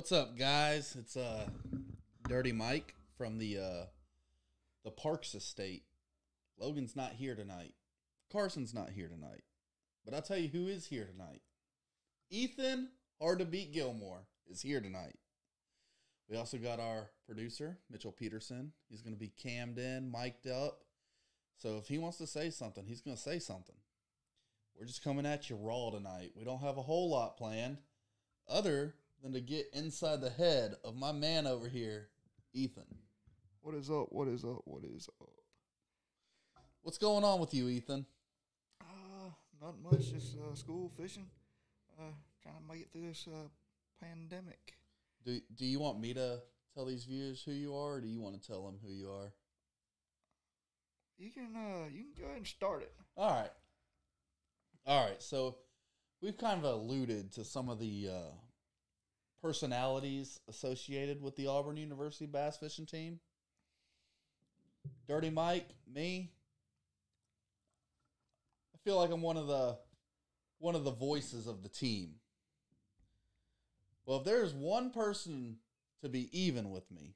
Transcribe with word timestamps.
What's 0.00 0.12
up, 0.12 0.38
guys? 0.38 0.96
It's 0.98 1.14
uh, 1.14 1.46
Dirty 2.26 2.52
Mike 2.52 2.94
from 3.18 3.36
the 3.36 3.58
uh, 3.58 3.84
the 4.82 4.90
Parks 4.90 5.34
Estate. 5.34 5.82
Logan's 6.58 6.96
not 6.96 7.12
here 7.12 7.34
tonight. 7.34 7.74
Carson's 8.32 8.72
not 8.72 8.88
here 8.88 9.08
tonight. 9.08 9.42
But 10.02 10.14
I'll 10.14 10.22
tell 10.22 10.38
you 10.38 10.48
who 10.48 10.68
is 10.68 10.86
here 10.86 11.04
tonight. 11.04 11.42
Ethan, 12.30 12.88
hard 13.20 13.40
to 13.40 13.44
beat 13.44 13.74
Gilmore, 13.74 14.22
is 14.48 14.62
here 14.62 14.80
tonight. 14.80 15.18
We 16.30 16.38
also 16.38 16.56
got 16.56 16.80
our 16.80 17.10
producer, 17.26 17.76
Mitchell 17.90 18.10
Peterson. 18.10 18.72
He's 18.88 19.02
going 19.02 19.14
to 19.14 19.20
be 19.20 19.34
cammed 19.36 19.78
in, 19.78 20.10
mic'd 20.10 20.48
up. 20.48 20.80
So 21.58 21.76
if 21.76 21.88
he 21.88 21.98
wants 21.98 22.16
to 22.16 22.26
say 22.26 22.48
something, 22.48 22.86
he's 22.86 23.02
going 23.02 23.18
to 23.18 23.22
say 23.22 23.38
something. 23.38 23.76
We're 24.78 24.86
just 24.86 25.04
coming 25.04 25.26
at 25.26 25.50
you 25.50 25.56
raw 25.56 25.90
tonight. 25.90 26.32
We 26.34 26.46
don't 26.46 26.62
have 26.62 26.78
a 26.78 26.82
whole 26.82 27.10
lot 27.10 27.36
planned 27.36 27.76
other 28.48 28.94
than 29.22 29.32
to 29.32 29.40
get 29.40 29.66
inside 29.72 30.20
the 30.20 30.30
head 30.30 30.74
of 30.84 30.96
my 30.96 31.12
man 31.12 31.46
over 31.46 31.68
here, 31.68 32.08
Ethan. 32.52 32.84
What 33.62 33.74
is 33.74 33.90
up? 33.90 34.06
What 34.10 34.28
is 34.28 34.44
up? 34.44 34.62
What 34.64 34.84
is 34.84 35.08
up? 35.20 35.28
What's 36.82 36.98
going 36.98 37.24
on 37.24 37.40
with 37.40 37.52
you, 37.52 37.68
Ethan? 37.68 38.06
Uh, 38.80 39.30
not 39.60 39.74
much. 39.82 40.12
Just 40.12 40.36
uh, 40.38 40.54
school 40.54 40.90
fishing. 40.96 41.26
Uh, 41.98 42.12
trying 42.42 42.56
to 42.56 42.72
make 42.72 42.82
it 42.82 42.88
through 42.92 43.08
this 43.08 43.26
uh, 43.30 43.48
pandemic. 44.02 44.74
Do 45.24 45.38
do 45.54 45.66
you 45.66 45.78
want 45.78 46.00
me 46.00 46.14
to 46.14 46.40
tell 46.74 46.86
these 46.86 47.04
viewers 47.04 47.42
who 47.42 47.52
you 47.52 47.74
are, 47.74 47.94
or 47.94 48.00
do 48.00 48.08
you 48.08 48.20
want 48.20 48.40
to 48.40 48.46
tell 48.46 48.64
them 48.64 48.78
who 48.82 48.90
you 48.90 49.10
are? 49.10 49.32
You 51.18 51.30
can 51.30 51.54
uh, 51.54 51.88
you 51.92 52.04
can 52.04 52.12
go 52.18 52.24
ahead 52.24 52.38
and 52.38 52.46
start 52.46 52.82
it. 52.82 52.92
All 53.16 53.30
right. 53.30 53.50
All 54.86 55.04
right. 55.04 55.22
So 55.22 55.56
we've 56.22 56.38
kind 56.38 56.64
of 56.64 56.64
alluded 56.64 57.32
to 57.32 57.44
some 57.44 57.68
of 57.68 57.78
the 57.78 58.08
uh, 58.10 58.30
personalities 59.42 60.40
associated 60.48 61.22
with 61.22 61.36
the 61.36 61.46
Auburn 61.46 61.76
University 61.76 62.26
bass 62.26 62.56
fishing 62.56 62.86
team. 62.86 63.20
Dirty 65.08 65.30
Mike, 65.30 65.68
me. 65.92 66.30
I 68.74 68.78
feel 68.84 68.96
like 68.96 69.10
I'm 69.10 69.22
one 69.22 69.36
of 69.36 69.46
the 69.46 69.78
one 70.58 70.74
of 70.74 70.84
the 70.84 70.90
voices 70.90 71.46
of 71.46 71.62
the 71.62 71.68
team. 71.68 72.16
Well, 74.04 74.18
if 74.18 74.24
there's 74.24 74.52
one 74.52 74.90
person 74.90 75.56
to 76.02 76.08
be 76.08 76.28
even 76.38 76.70
with 76.70 76.90
me, 76.90 77.14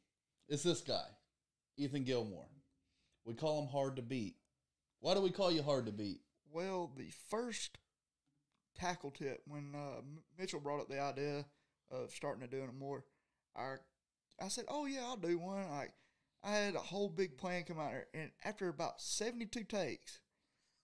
it's 0.49 0.63
this 0.63 0.81
guy, 0.81 1.07
Ethan 1.77 2.05
Gilmore. 2.05 2.49
We 3.25 3.35
call 3.35 3.63
him 3.63 3.69
hard 3.69 3.97
to 3.97 4.03
beat. 4.03 4.37
Why 5.01 5.15
do 5.15 5.21
we 5.21 5.31
call 5.31 5.51
you 5.51 5.63
hard 5.63 5.87
to 5.87 5.93
beat? 5.93 6.21
Well, 6.53 6.91
the 6.97 7.11
first 7.29 7.79
tackle 8.79 9.11
tip 9.11 9.43
when 9.47 9.75
uh, 9.75 10.01
Mitchell 10.39 10.61
brought 10.61 10.81
up 10.81 10.89
the 10.89 11.01
idea 11.01 11.45
of 11.95 12.11
starting 12.13 12.43
to 12.43 12.49
doing 12.49 12.69
it 12.69 12.75
more, 12.79 13.05
I 13.57 13.75
I 14.41 14.49
said, 14.49 14.65
"Oh 14.69 14.87
yeah, 14.87 15.03
I'll 15.03 15.17
do 15.17 15.39
one." 15.39 15.69
Like 15.71 15.93
I 16.43 16.53
had 16.53 16.75
a 16.75 16.79
whole 16.81 17.09
big 17.09 17.37
plan 17.39 17.65
come 17.65 17.79
out 17.79 17.91
there, 17.93 18.07
and 18.15 18.31
after 18.45 18.69
about 18.69 19.01
seventy 19.01 19.47
two 19.47 19.65
takes, 19.65 20.19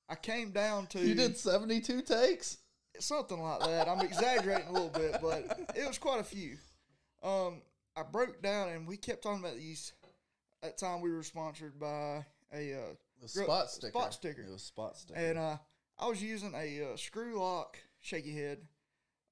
I 0.09 0.15
came 0.15 0.53
down 0.53 0.87
to 0.89 1.01
You 1.01 1.15
did 1.15 1.37
72 1.37 2.03
takes? 2.03 2.59
something 2.99 3.41
like 3.41 3.61
that. 3.61 3.89
I'm 3.89 4.01
exaggerating 4.05 4.67
a 4.69 4.73
little 4.73 4.89
bit, 4.89 5.17
but 5.23 5.71
it 5.77 5.87
was 5.87 5.97
quite 5.99 6.21
a 6.21 6.25
few. 6.25 6.57
Um, 7.23 7.63
I 7.97 8.03
broke 8.03 8.43
down, 8.43 8.71
and 8.71 8.87
we 8.87 8.97
kept 8.97 9.23
talking 9.23 9.39
about 9.45 9.57
these. 9.57 9.93
At 10.63 10.77
the 10.77 10.85
time, 10.87 11.01
we 11.01 11.11
were 11.13 11.23
sponsored 11.23 11.79
by 11.79 12.25
a 12.53 12.75
uh, 12.75 12.95
The 13.23 13.29
spot 13.29 13.71
sticker. 13.71 13.93
Spot 13.93 14.13
sticker. 14.13 14.43
It 14.43 14.51
was 14.53 14.63
spot 14.63 14.97
sticker. 14.99 15.19
and 15.19 15.39
uh, 15.39 15.57
I 15.99 16.09
was 16.09 16.23
using 16.23 16.53
a 16.55 16.93
uh, 16.93 16.97
screw 16.97 17.39
lock 17.39 17.79
shaky 18.01 18.35
head. 18.35 18.59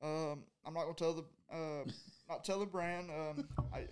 Um, 0.02 0.44
I'm 0.64 0.72
not 0.74 0.82
gonna 0.84 0.94
tell 0.94 1.12
the 1.14 1.24
uh, 1.52 1.84
not 2.28 2.44
tell 2.44 2.60
the 2.60 2.66
brand. 2.66 3.10
Um, 3.10 3.48
I, 3.72 3.84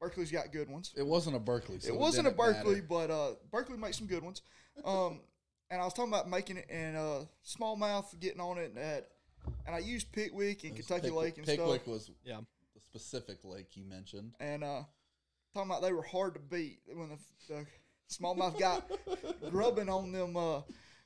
Berkley's 0.00 0.32
got 0.32 0.52
good 0.52 0.68
ones. 0.68 0.92
it 0.96 1.06
wasn't 1.06 1.36
a 1.36 1.38
Berkley. 1.40 1.78
So 1.78 1.92
it 1.94 1.98
wasn't 1.98 2.26
a 2.26 2.32
Berkley, 2.32 2.74
matter. 2.76 2.86
but 2.88 3.10
uh, 3.10 3.30
Berkeley 3.50 3.76
makes 3.78 3.98
some 3.98 4.06
good 4.08 4.22
ones. 4.24 4.42
Um, 4.84 5.20
and 5.70 5.80
I 5.80 5.84
was 5.84 5.94
talking 5.94 6.12
about 6.12 6.28
making 6.28 6.56
it 6.56 6.68
in 6.68 6.96
uh, 6.96 7.24
smallmouth, 7.46 8.18
getting 8.20 8.40
on 8.40 8.58
it, 8.58 8.66
and 8.74 8.76
that. 8.78 9.08
And 9.66 9.74
I 9.74 9.78
used 9.78 10.10
Pickwick 10.12 10.64
and 10.64 10.74
Kentucky 10.76 11.02
Pick- 11.08 11.12
Lake 11.14 11.36
and 11.38 11.46
Pickwick 11.46 11.82
stuff. 11.82 11.86
was 11.92 12.10
Yeah. 12.24 12.40
the 12.74 12.80
specific 12.80 13.38
lake 13.44 13.76
you 13.76 13.84
mentioned. 13.84 14.32
and 14.40 14.62
uh, 14.64 14.82
talking 15.54 15.70
about 15.70 15.82
they 15.82 15.92
were 15.92 16.02
hard 16.02 16.34
to 16.34 16.40
beat 16.40 16.80
when 16.94 17.08
the, 17.08 17.18
the 17.48 17.66
smallmouth 18.10 18.58
got 18.58 18.88
grubbing 19.50 19.88
on 19.88 20.12
them 20.12 20.36
uh, 20.36 20.60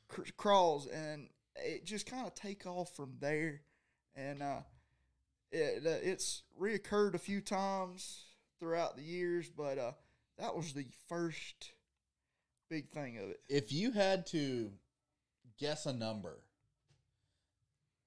cr- 0.08 0.22
crawls, 0.36 0.86
and 0.88 1.28
it 1.56 1.84
just 1.86 2.06
kind 2.06 2.26
of 2.26 2.34
take 2.34 2.66
off 2.66 2.94
from 2.96 3.14
there. 3.20 3.60
And 4.14 4.42
uh, 4.42 4.60
it 5.56 5.86
uh, 5.86 5.90
it's 6.02 6.42
reoccurred 6.60 7.14
a 7.14 7.18
few 7.18 7.40
times 7.40 8.24
throughout 8.58 8.96
the 8.96 9.02
years, 9.02 9.48
but 9.48 9.78
uh, 9.78 9.92
that 10.38 10.56
was 10.56 10.72
the 10.72 10.86
first 11.08 11.72
big 12.70 12.90
thing 12.90 13.18
of 13.18 13.30
it. 13.30 13.40
If 13.48 13.72
you 13.72 13.92
had 13.92 14.26
to 14.28 14.70
guess 15.58 15.86
a 15.86 15.92
number, 15.92 16.38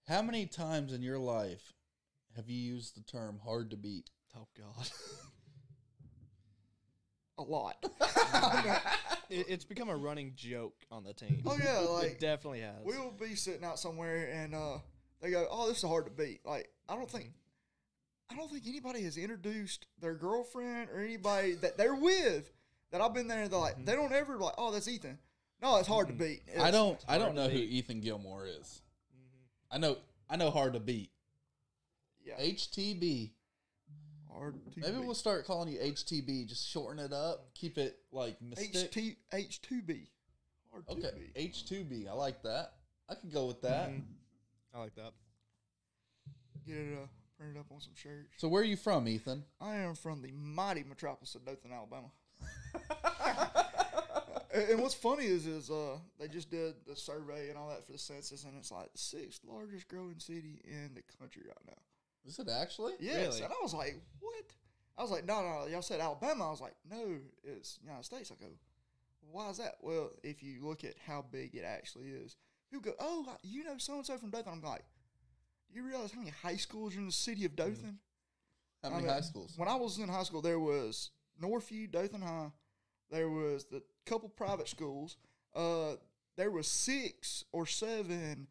how 0.07 0.21
many 0.21 0.45
times 0.45 0.93
in 0.93 1.01
your 1.01 1.19
life 1.19 1.73
have 2.35 2.49
you 2.49 2.57
used 2.57 2.95
the 2.95 3.03
term 3.03 3.39
hard 3.43 3.71
to 3.71 3.77
beat? 3.77 4.09
Oh 4.35 4.47
God. 4.57 4.89
A 7.37 7.43
lot. 7.43 7.77
it, 9.29 9.45
it's 9.49 9.63
become 9.63 9.87
a 9.87 9.95
running 9.95 10.33
joke 10.35 10.75
on 10.91 11.05
the 11.05 11.13
team. 11.13 11.41
Oh 11.45 11.57
yeah, 11.57 11.81
it 11.81 11.89
like 11.89 12.19
definitely 12.19 12.59
has. 12.61 12.75
we'll 12.83 13.11
be 13.11 13.35
sitting 13.35 13.63
out 13.63 13.79
somewhere 13.79 14.29
and 14.33 14.53
uh, 14.53 14.79
they 15.21 15.31
go, 15.31 15.47
"Oh, 15.49 15.67
this 15.67 15.77
is 15.77 15.83
hard 15.83 16.05
to 16.05 16.11
beat." 16.11 16.41
Like 16.45 16.69
I 16.87 16.95
don't 16.95 17.09
think, 17.09 17.25
mm-hmm. 17.25 18.33
I 18.33 18.37
don't 18.37 18.51
think 18.51 18.67
anybody 18.67 19.03
has 19.03 19.17
introduced 19.17 19.85
their 19.99 20.15
girlfriend 20.15 20.89
or 20.89 20.99
anybody 20.99 21.55
that 21.55 21.77
they're 21.77 21.95
with 21.95 22.51
that 22.91 23.01
I've 23.01 23.13
been 23.13 23.27
there. 23.27 23.47
They're 23.47 23.59
like, 23.59 23.75
mm-hmm. 23.75 23.85
they 23.85 23.95
don't 23.95 24.13
ever 24.13 24.37
like, 24.37 24.55
"Oh, 24.57 24.71
that's 24.71 24.87
Ethan." 24.87 25.17
No, 25.61 25.77
it's 25.77 25.87
hard 25.87 26.07
to 26.07 26.13
mm-hmm. 26.13 26.23
beat. 26.23 26.41
I 26.59 26.71
don't. 26.71 27.03
I 27.07 27.17
don't 27.17 27.35
hard 27.35 27.35
to 27.35 27.43
know 27.43 27.49
who. 27.49 27.57
Ethan 27.57 28.01
Gilmore 28.01 28.45
is. 28.45 28.81
I 29.71 29.77
know. 29.77 29.97
I 30.29 30.37
know 30.37 30.51
hard 30.51 30.73
to 30.73 30.79
beat. 30.79 31.11
Yeah, 32.23 32.35
HTB. 32.39 33.31
hard 34.31 34.53
to 34.73 34.79
Maybe 34.79 34.97
beat. 34.97 35.05
we'll 35.05 35.15
start 35.15 35.45
calling 35.45 35.71
you 35.71 35.79
HTB. 35.79 36.47
Just 36.47 36.67
shorten 36.69 37.03
it 37.03 37.13
up. 37.13 37.53
Keep 37.55 37.77
it 37.77 37.97
like 38.11 38.41
mystic. 38.41 38.91
HT 38.91 39.15
H 39.33 39.61
two 39.61 39.81
B. 39.81 40.09
Hard 40.71 40.85
Okay. 40.89 41.11
H2B. 41.35 42.07
I 42.07 42.13
like 42.13 42.43
that. 42.43 42.73
I 43.09 43.15
could 43.15 43.33
go 43.33 43.45
with 43.45 43.61
that. 43.63 43.91
I 44.73 44.79
like 44.79 44.95
that. 44.95 45.13
Get 46.65 46.77
it 46.77 46.97
uh, 47.01 47.07
printed 47.37 47.57
up 47.57 47.65
on 47.71 47.81
some 47.81 47.93
shirts. 47.95 48.29
So 48.37 48.47
where 48.47 48.61
are 48.61 48.65
you 48.65 48.75
from, 48.75 49.07
Ethan? 49.07 49.43
I 49.59 49.77
am 49.77 49.95
from 49.95 50.21
the 50.21 50.31
mighty 50.31 50.83
metropolis 50.83 51.35
of 51.35 51.45
Dothan, 51.45 51.71
Alabama. 51.71 52.09
and 54.53 54.69
and 54.71 54.81
what's 54.81 54.93
funny 54.93 55.25
is, 55.25 55.45
is 55.45 55.69
uh, 55.69 55.97
they 56.19 56.27
just 56.27 56.49
did 56.51 56.75
the 56.87 56.95
survey 56.95 57.49
and 57.49 57.57
all 57.57 57.69
that 57.69 57.85
for 57.85 57.91
the 57.91 57.97
census, 57.97 58.43
and 58.43 58.53
it's 58.57 58.71
like 58.71 58.91
the 58.91 58.97
sixth 58.97 59.41
largest 59.47 59.87
growing 59.87 60.19
city 60.19 60.61
in 60.63 60.91
the 60.95 61.01
country 61.19 61.43
right 61.47 61.57
now. 61.67 61.81
Is 62.27 62.39
it 62.39 62.49
actually? 62.49 62.93
Yes, 62.99 63.17
Really? 63.35 63.43
and 63.43 63.53
I 63.53 63.63
was 63.63 63.73
like, 63.73 63.99
what? 64.19 64.43
I 64.97 65.01
was 65.01 65.11
like, 65.11 65.25
no, 65.25 65.41
no, 65.41 65.65
y'all 65.71 65.81
said 65.81 66.01
Alabama. 66.01 66.47
I 66.47 66.51
was 66.51 66.61
like, 66.61 66.75
no, 66.89 67.15
it's 67.43 67.79
United 67.81 68.03
States. 68.03 68.31
I 68.31 68.43
go, 68.43 68.51
why 69.31 69.49
is 69.49 69.57
that? 69.57 69.75
Well, 69.81 70.11
if 70.23 70.43
you 70.43 70.59
look 70.61 70.83
at 70.83 70.95
how 71.07 71.23
big 71.31 71.55
it 71.55 71.63
actually 71.63 72.09
is, 72.09 72.35
people 72.71 72.91
go, 72.91 72.95
oh, 72.99 73.35
you 73.43 73.63
know 73.63 73.77
so 73.77 73.95
and 73.95 74.05
so 74.05 74.17
from 74.17 74.29
Dothan. 74.29 74.51
I'm 74.53 74.61
like, 74.61 74.83
do 75.71 75.79
you 75.79 75.85
realize 75.85 76.11
how 76.11 76.19
many 76.19 76.31
high 76.41 76.55
schools 76.57 76.95
are 76.95 76.99
in 76.99 77.05
the 77.05 77.11
city 77.11 77.45
of 77.45 77.55
Dothan? 77.55 77.99
How 78.83 78.89
I 78.89 78.91
many 78.93 79.03
mean, 79.03 79.13
high 79.13 79.21
schools? 79.21 79.53
When 79.57 79.67
I 79.67 79.75
was 79.75 79.97
in 79.97 80.07
high 80.09 80.23
school, 80.23 80.41
there 80.41 80.59
was 80.59 81.11
Northview, 81.41 81.91
Dothan 81.91 82.21
High. 82.21 82.51
There 83.11 83.29
was 83.29 83.65
the 83.65 83.81
couple 84.05 84.29
private 84.29 84.67
schools. 84.67 85.17
Uh, 85.55 85.95
there 86.37 86.51
was 86.51 86.67
six 86.67 87.43
or 87.51 87.65
seven 87.65 88.47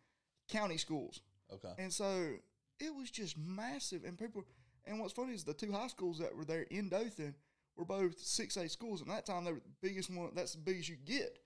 county 0.48 0.76
schools, 0.76 1.20
Okay. 1.52 1.72
and 1.78 1.92
so 1.92 2.34
it 2.80 2.94
was 2.94 3.10
just 3.10 3.38
massive. 3.38 4.04
And 4.04 4.18
people, 4.18 4.44
and 4.84 4.98
what's 5.00 5.12
funny 5.12 5.32
is 5.34 5.44
the 5.44 5.54
two 5.54 5.72
high 5.72 5.86
schools 5.86 6.18
that 6.18 6.36
were 6.36 6.44
there 6.44 6.62
in 6.70 6.88
Dothan 6.88 7.34
were 7.76 7.84
both 7.84 8.18
six 8.18 8.56
A 8.56 8.68
schools, 8.68 9.00
and 9.00 9.10
that 9.10 9.24
time 9.26 9.44
they 9.44 9.52
were 9.52 9.60
the 9.60 9.88
biggest 9.88 10.10
one. 10.10 10.30
That's 10.34 10.52
the 10.52 10.58
biggest 10.58 10.88
you 10.88 10.96
get. 10.96 11.38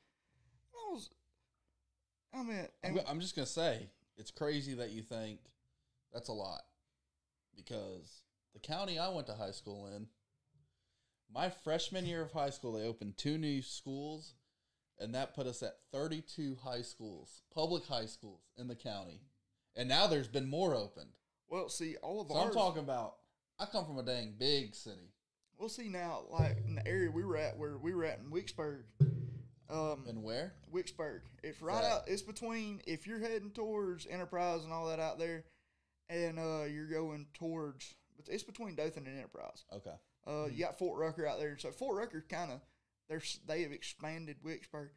And 0.72 0.80
I 0.88 0.92
was, 0.94 1.10
I 2.34 2.42
mean, 2.42 2.68
I'm, 2.84 3.00
I'm 3.08 3.20
just 3.20 3.36
gonna 3.36 3.46
say 3.46 3.88
it's 4.16 4.30
crazy 4.30 4.74
that 4.74 4.90
you 4.90 5.02
think 5.02 5.40
that's 6.12 6.28
a 6.28 6.32
lot 6.32 6.62
because 7.56 8.22
the 8.54 8.60
county 8.60 8.98
I 8.98 9.08
went 9.08 9.26
to 9.28 9.34
high 9.34 9.50
school 9.50 9.86
in, 9.94 10.06
my 11.32 11.50
freshman 11.50 12.06
year 12.06 12.22
of 12.22 12.32
high 12.32 12.50
school, 12.50 12.72
they 12.72 12.86
opened 12.86 13.16
two 13.16 13.38
new 13.38 13.62
schools, 13.62 14.34
and 14.98 15.14
that 15.14 15.34
put 15.34 15.46
us 15.46 15.62
at 15.62 15.76
32 15.92 16.58
high 16.62 16.82
schools, 16.82 17.42
public 17.54 17.86
high 17.86 18.06
schools 18.06 18.42
in 18.58 18.68
the 18.68 18.74
county, 18.74 19.20
and 19.76 19.88
now 19.88 20.06
there's 20.06 20.28
been 20.28 20.48
more 20.48 20.74
opened. 20.74 21.10
well, 21.48 21.68
see, 21.68 21.96
all 22.02 22.20
of 22.20 22.28
So 22.28 22.36
ours. 22.36 22.48
I'm 22.48 22.54
talking 22.54 22.82
about. 22.82 23.16
I 23.58 23.66
come 23.66 23.84
from 23.84 23.98
a 23.98 24.02
dang 24.02 24.34
big 24.38 24.74
city. 24.74 25.12
We'll 25.58 25.68
see 25.68 25.88
now, 25.88 26.22
like 26.30 26.58
in 26.66 26.74
the 26.74 26.86
area 26.86 27.10
we 27.10 27.24
were 27.24 27.36
at, 27.36 27.56
where 27.56 27.78
we 27.78 27.94
were 27.94 28.04
at 28.04 28.18
in 28.18 28.30
Wicksburg. 28.30 28.82
Um, 29.72 30.04
And 30.08 30.22
where? 30.22 30.54
Wicksburg. 30.72 31.20
It's 31.42 31.60
right 31.62 31.82
that? 31.82 31.90
out. 31.92 32.02
It's 32.06 32.22
between 32.22 32.80
if 32.86 33.06
you're 33.06 33.18
heading 33.20 33.50
towards 33.50 34.06
Enterprise 34.06 34.64
and 34.64 34.72
all 34.72 34.86
that 34.88 35.00
out 35.00 35.18
there, 35.18 35.44
and 36.08 36.38
uh, 36.38 36.64
you're 36.64 36.88
going 36.88 37.26
towards 37.34 37.94
but 38.16 38.28
it's 38.28 38.42
between 38.44 38.74
Dothan 38.76 39.06
and 39.06 39.16
Enterprise. 39.18 39.64
Okay. 39.72 39.94
Uh, 40.26 40.46
you 40.46 40.64
got 40.64 40.78
Fort 40.78 41.00
Rucker 41.00 41.26
out 41.26 41.38
there, 41.40 41.56
so 41.58 41.70
Fort 41.72 41.96
Rucker 41.98 42.24
kind 42.28 42.52
of 42.52 42.60
there's 43.08 43.40
they 43.46 43.62
have 43.62 43.72
expanded 43.72 44.36
Wicksburg. 44.44 44.90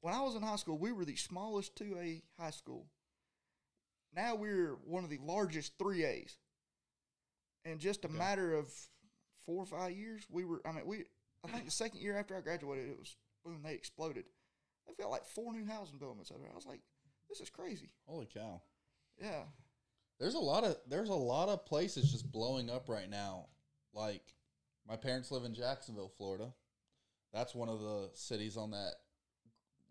When 0.00 0.14
I 0.14 0.22
was 0.22 0.34
in 0.36 0.42
high 0.42 0.56
school, 0.56 0.78
we 0.78 0.92
were 0.92 1.04
the 1.04 1.16
smallest 1.16 1.76
two 1.76 1.96
A 2.00 2.22
high 2.40 2.50
school. 2.52 2.86
Now 4.14 4.34
we're 4.36 4.76
one 4.86 5.04
of 5.04 5.10
the 5.10 5.18
largest 5.22 5.72
three 5.78 6.04
A's. 6.04 6.36
In 7.64 7.78
just 7.78 8.04
a 8.04 8.08
Okay. 8.08 8.16
matter 8.16 8.54
of 8.54 8.72
four 9.44 9.62
or 9.62 9.66
five 9.66 9.92
years, 9.92 10.22
we 10.30 10.44
were. 10.44 10.62
I 10.64 10.72
mean, 10.72 10.86
we. 10.86 11.04
I 11.44 11.48
think 11.48 11.64
the 11.66 11.70
second 11.70 12.00
year 12.00 12.16
after 12.16 12.36
I 12.36 12.40
graduated, 12.40 12.88
it 12.90 12.98
was 12.98 13.16
boom. 13.44 13.60
They 13.64 13.74
exploded. 13.74 14.24
They've 14.86 14.96
got 14.96 15.10
like 15.10 15.24
four 15.24 15.52
new 15.52 15.66
housing 15.66 15.94
developments 15.94 16.30
over 16.30 16.40
there. 16.40 16.50
I 16.52 16.56
was 16.56 16.66
like, 16.66 16.80
this 17.28 17.40
is 17.40 17.50
crazy. 17.50 17.90
Holy 18.06 18.26
cow. 18.26 18.60
Yeah. 19.20 19.42
There's 20.18 20.34
a 20.34 20.38
lot 20.40 20.64
of 20.64 20.76
there's 20.88 21.08
a 21.08 21.14
lot 21.14 21.48
of 21.48 21.64
places 21.64 22.10
just 22.10 22.30
blowing 22.30 22.68
up 22.68 22.88
right 22.88 23.08
now. 23.08 23.46
Like 23.94 24.22
my 24.86 24.96
parents 24.96 25.30
live 25.30 25.44
in 25.44 25.54
Jacksonville, 25.54 26.12
Florida. 26.16 26.52
That's 27.32 27.54
one 27.54 27.68
of 27.68 27.80
the 27.80 28.10
cities 28.14 28.56
on 28.56 28.72
that 28.72 28.94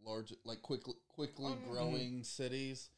large 0.06 0.34
like 0.46 0.62
quickly 0.62 0.96
quickly 1.10 1.54
Oh, 1.54 1.58
yeah. 1.62 1.72
growing 1.72 2.12
mm-hmm. 2.12 2.24
cities. 2.24 2.90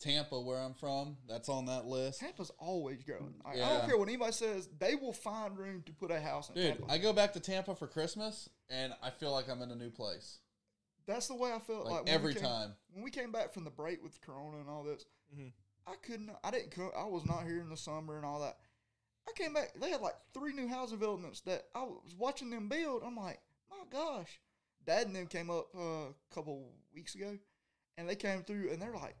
Tampa, 0.00 0.40
where 0.40 0.58
I'm 0.58 0.72
from, 0.72 1.18
that's 1.28 1.50
on 1.50 1.66
that 1.66 1.84
list. 1.84 2.20
Tampa's 2.20 2.50
always 2.58 3.02
growing. 3.02 3.34
I, 3.44 3.52
I 3.52 3.56
don't 3.56 3.86
care 3.86 3.98
what 3.98 4.08
anybody 4.08 4.32
says. 4.32 4.66
They 4.78 4.94
will 4.94 5.12
find 5.12 5.58
room 5.58 5.82
to 5.84 5.92
put 5.92 6.10
a 6.10 6.18
house 6.18 6.48
in 6.48 6.54
Dude, 6.54 6.78
Tampa. 6.78 6.90
I 6.90 6.96
go 6.96 7.12
back 7.12 7.34
to 7.34 7.40
Tampa 7.40 7.74
for 7.74 7.86
Christmas 7.86 8.48
and 8.70 8.94
I 9.02 9.10
feel 9.10 9.32
like 9.32 9.48
I'm 9.50 9.60
in 9.62 9.70
a 9.70 9.76
new 9.76 9.90
place. 9.90 10.38
That's 11.06 11.28
the 11.28 11.34
way 11.34 11.52
I 11.52 11.58
felt 11.58 11.84
Like, 11.86 11.92
like, 11.94 12.04
when 12.04 12.14
every 12.14 12.34
came- 12.34 12.42
time. 12.42 12.76
when 12.92 13.02
we 13.02 13.10
came 13.10 13.32
back 13.32 13.52
from 13.52 13.64
the 13.64 13.70
break 13.70 14.02
with 14.02 14.20
Corona 14.20 14.58
and 14.60 14.68
all 14.68 14.84
this. 14.84 15.04
Mhm. 15.34 15.52
I 15.86 15.96
couldn't. 15.96 16.30
I 16.44 16.50
didn't. 16.50 16.70
Co- 16.70 16.90
I 16.96 17.04
was 17.04 17.24
not 17.24 17.44
here 17.44 17.60
in 17.60 17.68
the 17.68 17.76
summer 17.76 18.16
and 18.16 18.24
all 18.24 18.40
that. 18.40 18.58
I 19.28 19.32
came 19.32 19.52
back. 19.52 19.74
They 19.74 19.90
had 19.90 20.00
like 20.00 20.16
three 20.32 20.52
new 20.52 20.68
housing 20.68 20.98
developments 20.98 21.40
that 21.42 21.68
I 21.74 21.82
was 21.82 22.14
watching 22.16 22.50
them 22.50 22.68
build. 22.68 23.02
I'm 23.02 23.16
like, 23.16 23.40
my 23.70 23.84
gosh. 23.90 24.40
Dad 24.84 25.06
and 25.06 25.16
them 25.16 25.26
came 25.26 25.50
up 25.50 25.74
uh, 25.74 26.08
a 26.10 26.14
couple 26.30 26.72
weeks 26.94 27.14
ago, 27.14 27.38
and 27.96 28.08
they 28.08 28.16
came 28.16 28.42
through 28.44 28.70
and 28.70 28.80
they're 28.80 28.94
like, 28.94 29.16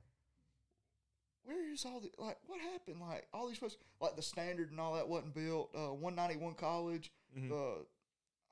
where 1.44 1.70
is 1.72 1.84
all 1.84 2.00
the 2.00 2.10
like 2.18 2.38
what 2.46 2.60
happened? 2.60 3.00
Like 3.00 3.26
all 3.32 3.48
these 3.48 3.58
places, 3.58 3.78
like 4.00 4.16
the 4.16 4.22
standard 4.22 4.70
and 4.70 4.78
all 4.80 4.94
that 4.94 5.08
wasn't 5.08 5.34
built. 5.34 5.70
Uh, 5.74 5.92
191 5.94 6.54
College, 6.54 7.10
Mhm. 7.36 7.48
the 7.48 7.86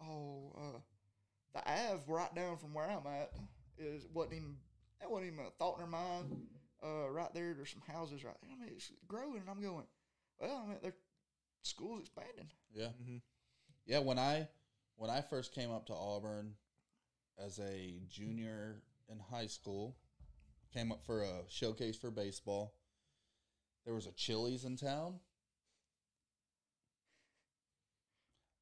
oh 0.03 0.53
uh, 0.57 0.79
the 1.55 1.61
Ave 1.71 2.03
right 2.07 2.35
down 2.35 2.57
from 2.59 2.75
where 2.75 2.87
I'm 2.91 3.07
at 3.07 3.33
is 3.79 4.07
wasn't 4.13 4.35
even 4.35 4.57
that 5.01 5.11
wasn't 5.11 5.33
even 5.33 5.47
a 5.47 5.51
thought 5.51 5.75
in 5.75 5.81
their 5.81 5.87
mind. 6.01 6.47
Uh, 6.83 7.11
right 7.11 7.33
there, 7.35 7.55
there's 7.55 7.71
some 7.73 7.83
houses 7.93 8.23
right 8.25 8.37
there. 8.41 8.51
I 8.53 8.61
mean, 8.61 8.73
it's 8.77 8.93
growing, 9.09 9.41
and 9.41 9.51
I'm 9.51 9.61
going. 9.61 9.85
Well, 10.41 10.63
I 10.65 10.69
mean, 10.69 10.79
their 10.83 10.95
school's 11.63 12.01
expanding. 12.01 12.51
Yeah. 12.73 12.89
Mhm. 13.03 13.21
Yeah, 13.87 13.99
when 14.01 14.19
I 14.19 14.49
when 14.97 15.11
I 15.11 15.21
first 15.21 15.53
came 15.55 15.71
up 15.71 15.87
to 15.87 15.95
Auburn 15.95 16.55
as 17.39 17.59
a 17.59 18.01
junior 18.09 18.83
in 19.09 19.19
high 19.19 19.47
school, 19.47 19.97
came 20.73 20.93
up 20.93 21.05
for 21.05 21.23
a 21.23 21.43
showcase 21.49 21.97
for 21.97 22.11
baseball. 22.11 22.75
There 23.85 23.95
was 23.95 24.07
a 24.07 24.13
Chili's 24.13 24.65
in 24.65 24.77
town. 24.77 25.21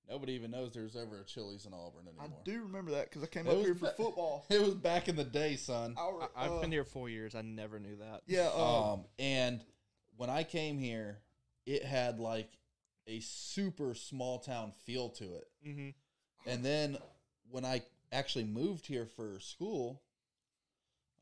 Nobody 0.08 0.34
even 0.34 0.52
knows 0.52 0.72
there's 0.72 0.94
ever 0.94 1.20
a 1.20 1.24
Chili's 1.24 1.66
in 1.66 1.74
Auburn 1.74 2.06
anymore. 2.06 2.28
I 2.40 2.44
do 2.44 2.62
remember 2.62 2.92
that 2.92 3.10
because 3.10 3.22
I 3.24 3.26
came 3.26 3.46
It 3.46 3.50
up 3.50 3.58
here 3.58 3.74
for 3.74 3.86
ba- 3.86 3.94
football. 3.96 4.46
It 4.50 4.60
was 4.60 4.74
back 4.74 5.08
in 5.08 5.16
the 5.16 5.24
day, 5.24 5.56
son. 5.56 5.96
I, 5.98 6.08
re- 6.10 6.26
I, 6.36 6.44
I've 6.44 6.52
uh, 6.52 6.60
been 6.60 6.70
here 6.72 6.84
four 6.84 7.08
years. 7.08 7.34
I 7.34 7.42
never 7.42 7.80
knew 7.80 7.96
that. 7.96 8.22
Yeah, 8.26 8.48
uh, 8.54 8.92
Um, 8.94 9.04
and 9.18 9.64
when 10.16 10.30
I 10.30 10.44
came 10.44 10.78
here, 10.78 11.18
it 11.66 11.84
had 11.84 12.20
like 12.20 12.50
a 13.08 13.18
super 13.20 13.94
small 13.94 14.38
town 14.38 14.72
feel 14.84 15.08
to 15.10 15.24
it. 15.24 15.48
Mm-hmm. 15.66 15.88
And 16.50 16.64
then 16.64 16.98
when 17.50 17.64
I 17.64 17.82
actually 18.12 18.44
moved 18.44 18.86
here 18.86 19.06
for 19.06 19.40
school, 19.40 20.02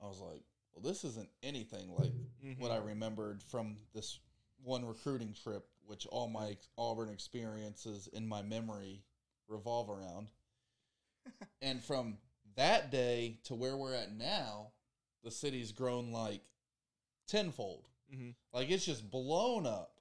I 0.02 0.06
was 0.06 0.20
like, 0.20 0.42
well, 0.74 0.82
this 0.82 1.04
isn't 1.04 1.28
anything 1.42 1.88
like 1.96 2.12
Mm-hmm. 2.44 2.60
what 2.62 2.70
I 2.72 2.76
remembered 2.76 3.42
from 3.42 3.76
this 3.94 4.18
one 4.62 4.84
recruiting 4.84 5.32
trip, 5.42 5.64
which 5.86 6.06
all 6.06 6.28
my 6.28 6.56
Auburn 6.78 7.10
experiences 7.10 8.08
in 8.12 8.26
my 8.26 8.42
memory 8.42 9.02
revolve 9.48 9.90
around. 9.90 10.28
and 11.62 11.82
from 11.82 12.18
that 12.56 12.90
day 12.90 13.38
to 13.44 13.54
where 13.54 13.76
we're 13.76 13.94
at 13.94 14.16
now, 14.16 14.68
the 15.22 15.30
city's 15.30 15.72
grown 15.72 16.12
like 16.12 16.42
tenfold. 17.28 17.88
Mm-hmm. 18.14 18.30
Like 18.52 18.70
it's 18.70 18.84
just 18.84 19.10
blown 19.10 19.66
up. 19.66 20.00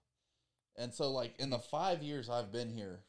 And 0.78 0.94
so 0.94 1.12
like 1.12 1.36
in 1.40 1.50
the 1.50 1.60
5 1.60 2.02
years 2.02 2.30
I've 2.30 2.52
been 2.52 2.70
here, 2.70 3.00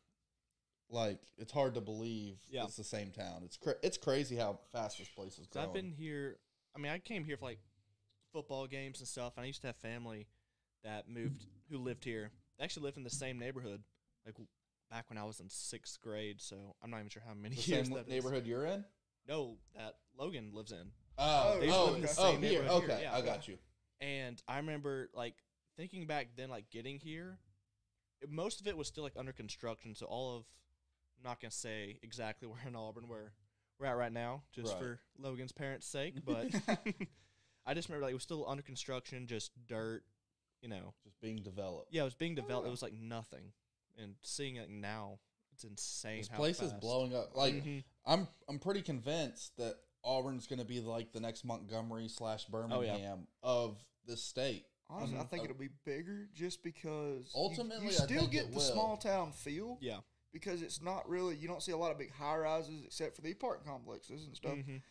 like 0.91 1.19
it's 1.39 1.53
hard 1.53 1.75
to 1.75 1.81
believe 1.81 2.37
Yeah. 2.49 2.65
it's 2.65 2.77
the 2.77 2.85
same 2.85 3.11
town. 3.11 3.43
It's 3.45 3.57
cra- 3.57 3.75
it's 3.83 3.97
crazy 3.97 4.37
how 4.37 4.59
fast 4.73 4.99
this 4.99 5.09
place 5.09 5.39
is 5.39 5.47
growing. 5.47 5.69
I've 5.69 5.75
been 5.75 5.91
here. 5.91 6.37
I 6.77 6.79
mean, 6.79 6.93
I 6.93 6.99
came 6.99 7.25
here 7.25 7.37
for 7.37 7.47
like 7.47 7.59
football 8.33 8.67
games 8.67 9.01
and 9.01 9.09
stuff. 9.09 9.35
And 9.37 9.45
I 9.45 9.47
used 9.47 9.63
to 9.63 9.69
have 9.69 9.77
family 9.77 10.27
that 10.85 11.09
moved 11.09 11.47
who 11.71 11.79
lived 11.79 12.05
here. 12.05 12.31
They 12.59 12.65
actually 12.65 12.85
lived 12.85 12.97
in 12.97 13.05
the 13.05 13.11
same 13.11 13.39
neighborhood, 13.39 13.83
like 14.25 14.37
back 14.91 15.09
when 15.09 15.19
I 15.19 15.25
was 15.25 15.41
in 15.41 15.49
sixth 15.51 16.01
grade. 16.01 16.41
So 16.41 16.77
I'm 16.83 16.91
not 16.91 16.99
even 16.99 17.09
sure 17.09 17.23
how 17.27 17.35
many 17.35 17.57
the 17.57 17.63
years 17.63 17.87
same 17.89 17.97
that 17.97 18.07
is. 18.07 18.09
neighborhood 18.11 18.47
you're 18.47 18.65
in? 18.67 18.85
No, 19.27 19.57
that 19.75 19.95
Logan 20.19 20.51
lives 20.53 20.73
in. 20.73 20.91
Oh, 21.19 21.55
Oh, 21.57 21.61
They 21.61 21.71
oh, 21.71 21.85
live 21.87 21.95
in 21.97 22.03
the 22.03 22.09
oh, 22.09 22.13
same 22.33 22.43
here. 22.43 22.63
neighborhood 22.63 22.85
Okay, 22.85 23.01
yeah. 23.03 23.15
I 23.15 23.21
got 23.23 23.49
you. 23.49 23.59
And 24.01 24.41
I 24.47 24.59
remember 24.59 25.09
like 25.15 25.35
thinking 25.77 26.07
back 26.07 26.29
then, 26.37 26.51
like 26.51 26.71
getting 26.71 26.99
here, 26.99 27.39
most 28.29 28.61
of 28.61 28.67
it 28.67 28.77
was 28.77 28.87
still 28.89 29.03
like 29.05 29.15
under 29.17 29.33
construction. 29.33 29.95
So 29.95 30.07
all 30.07 30.37
of, 30.37 30.45
I'm 31.19 31.29
not 31.31 31.41
gonna 31.41 31.51
say 31.51 31.99
exactly 32.03 32.47
where 32.51 32.61
in 32.67 32.77
Auburn 32.77 33.09
where 33.09 33.33
we're 33.81 33.87
at 33.87 33.97
right 33.97 34.13
now, 34.13 34.43
just 34.53 34.73
Right. 34.75 34.79
for 34.83 35.01
Logan's 35.19 35.53
parents' 35.53 35.87
sake. 35.87 36.15
But 36.25 36.49
I 37.67 37.75
just 37.75 37.89
remember 37.89 38.05
like 38.07 38.13
it 38.13 38.15
was 38.15 38.23
still 38.23 38.45
under 38.49 38.63
construction, 38.63 39.27
just 39.27 39.51
dirt, 39.67 40.05
you 40.65 40.71
know. 40.71 40.95
Just 41.05 41.21
being 41.21 41.37
developed. 41.43 41.89
Yeah, 41.93 42.03
it 42.03 42.07
was 42.07 42.15
being 42.15 42.35
developed. 42.35 42.65
yeah. 42.65 42.69
It 42.69 42.71
was 42.71 42.83
like 42.83 42.95
nothing, 42.95 43.53
and 43.99 44.15
seeing 44.23 44.57
it 44.57 44.71
now, 44.71 45.19
it's 45.53 45.63
insane. 45.65 46.19
This 46.19 46.29
how 46.29 46.39
place 46.39 46.61
is 46.63 46.73
blowing 46.73 47.15
up. 47.15 47.37
Like 47.37 47.55
Mhm. 47.63 47.85
I'm, 48.07 48.27
I'm 48.49 48.59
pretty 48.59 48.83
convinced 48.83 49.57
that 49.59 49.77
Auburn's 50.03 50.47
going 50.47 50.59
to 50.59 50.65
be 50.65 50.81
like 50.81 51.13
the 51.13 51.21
next 51.21 51.45
Montgomery 51.45 52.09
slash 52.09 52.47
Oh, 52.49 52.53
Birmingham 52.53 53.27
of 53.43 53.77
the 54.07 54.17
state. 54.17 54.65
honestly, 54.91 55.17
I 55.19 55.23
Mhm. 55.23 55.31
think 55.31 55.45
it'll 55.45 55.57
be 55.57 55.69
bigger 55.85 56.29
just 56.35 56.63
because 56.63 57.27
you- 57.35 57.41
Ultimately, 57.41 57.85
you, 57.87 57.91
I 57.91 57.95
still 57.95 58.21
think 58.21 58.33
get 58.33 58.45
it 58.47 58.51
the 58.51 58.57
will. 58.57 58.73
small 58.73 58.97
town 58.97 59.33
feel 59.33 59.79
Yeah. 59.81 60.01
because 60.33 60.61
it's 60.63 60.81
not 60.83 61.09
really 61.09 61.37
you 61.37 61.47
don't 61.47 61.63
see 61.63 61.73
a 61.73 61.77
lot 61.77 61.91
of 61.93 61.99
big 61.99 62.11
high 62.11 62.37
rises 62.37 62.85
except 62.85 63.17
for 63.17 63.23
the 63.23 63.31
apartment 63.33 63.67
complexes 63.67 64.25
and 64.27 64.35
stuff. 64.37 64.57
Mhm. 64.59 64.83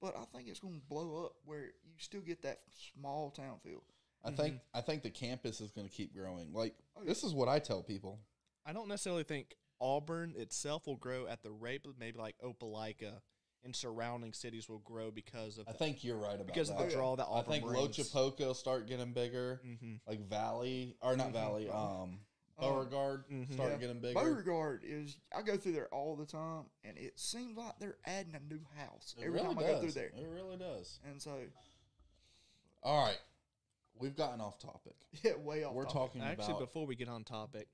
But 0.00 0.14
I 0.16 0.24
think 0.26 0.48
it's 0.48 0.60
going 0.60 0.78
to 0.80 0.86
blow 0.86 1.24
up 1.26 1.36
where 1.44 1.64
you 1.84 1.94
still 1.98 2.20
get 2.20 2.42
that 2.42 2.62
small 2.94 3.30
town 3.30 3.58
feel. 3.60 3.82
I 4.26 4.30
think 4.32 4.60
I 4.74 4.80
think 4.80 5.02
the 5.02 5.10
campus 5.10 5.60
is 5.60 5.70
going 5.70 5.86
to 5.88 5.92
keep 5.92 6.14
growing. 6.14 6.52
Like 6.52 6.74
Oh, 6.96 7.04
this 7.04 7.22
is 7.24 7.32
what 7.34 7.48
I 7.48 7.58
tell 7.58 7.82
people. 7.82 8.18
I 8.64 8.72
don't 8.72 8.88
necessarily 8.88 9.22
think 9.24 9.54
Auburn 9.80 10.34
itself 10.36 10.86
will 10.86 10.96
grow 10.96 11.26
at 11.26 11.42
the 11.42 11.50
rate, 11.52 11.82
but 11.84 11.92
maybe 11.98 12.18
like 12.18 12.34
Opelika 12.44 13.20
and 13.64 13.74
surrounding 13.74 14.32
cities 14.32 14.68
will 14.68 14.78
grow 14.80 15.10
because 15.10 15.58
of 15.58 15.68
I 15.68 15.72
that- 15.72 15.78
think 15.78 16.02
you're 16.04 16.16
right 16.16 16.34
about 16.34 16.46
because 16.46 16.70
of 16.70 16.78
the 16.78 16.88
draw 16.88 17.16
that 17.16 17.24
I 17.24 17.38
Auburn 17.40 17.52
think 17.52 17.64
brings. 17.66 17.96
Loachapoka 17.98 18.40
will 18.40 18.54
start 18.54 18.86
getting 18.88 19.12
bigger. 19.12 19.60
Mm-hmm. 19.66 19.94
Like 20.06 20.20
Valley 20.28 20.96
or 21.00 21.16
not 21.16 21.28
Mhm. 21.28 21.32
Valley, 21.32 21.68
um, 21.70 22.20
Uh, 22.58 22.62
Beauregard 22.70 23.28
Mhm. 23.28 23.52
start 23.52 23.72
Yeah. 23.72 23.76
getting 23.76 24.00
bigger. 24.00 24.14
Beauregard 24.18 24.82
is 24.82 25.18
I 25.30 25.42
go 25.42 25.58
through 25.58 25.72
there 25.72 25.92
all 25.92 26.16
the 26.16 26.24
time, 26.24 26.70
and 26.84 26.96
it 26.96 27.18
seems 27.20 27.54
like 27.58 27.78
they're 27.78 27.98
adding 28.06 28.34
a 28.34 28.40
new 28.40 28.64
house 28.76 29.14
It 29.18 29.24
every 29.24 29.32
really 29.34 29.48
time 29.54 29.58
I 29.58 29.62
go 29.62 29.80
through 29.82 29.92
there. 29.92 30.08
It 30.16 30.26
really 30.26 30.56
does. 30.56 30.98
And 31.04 31.20
so, 31.20 31.38
All 32.82 33.04
right, 33.04 33.18
we've 34.00 34.16
gotten 34.16 34.40
off 34.40 34.58
topic. 34.58 34.94
yeah, 35.22 35.36
way 35.36 35.64
off. 35.64 35.74
We're 35.74 35.84
topic. 35.84 35.98
talking 35.98 36.22
Actually, 36.22 36.54
about 36.54 36.60
before 36.60 36.86
we 36.86 36.96
get 36.96 37.08
on 37.08 37.24
topic, 37.24 37.68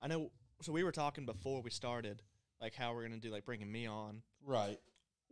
I 0.00 0.08
know. 0.08 0.30
So 0.62 0.72
we 0.72 0.84
were 0.84 0.92
talking 0.92 1.24
before 1.24 1.62
we 1.62 1.70
started, 1.70 2.22
like 2.60 2.74
how 2.74 2.94
we're 2.94 3.02
gonna 3.02 3.18
do, 3.18 3.30
like 3.30 3.44
bringing 3.44 3.70
me 3.70 3.86
on. 3.86 4.22
right. 4.44 4.78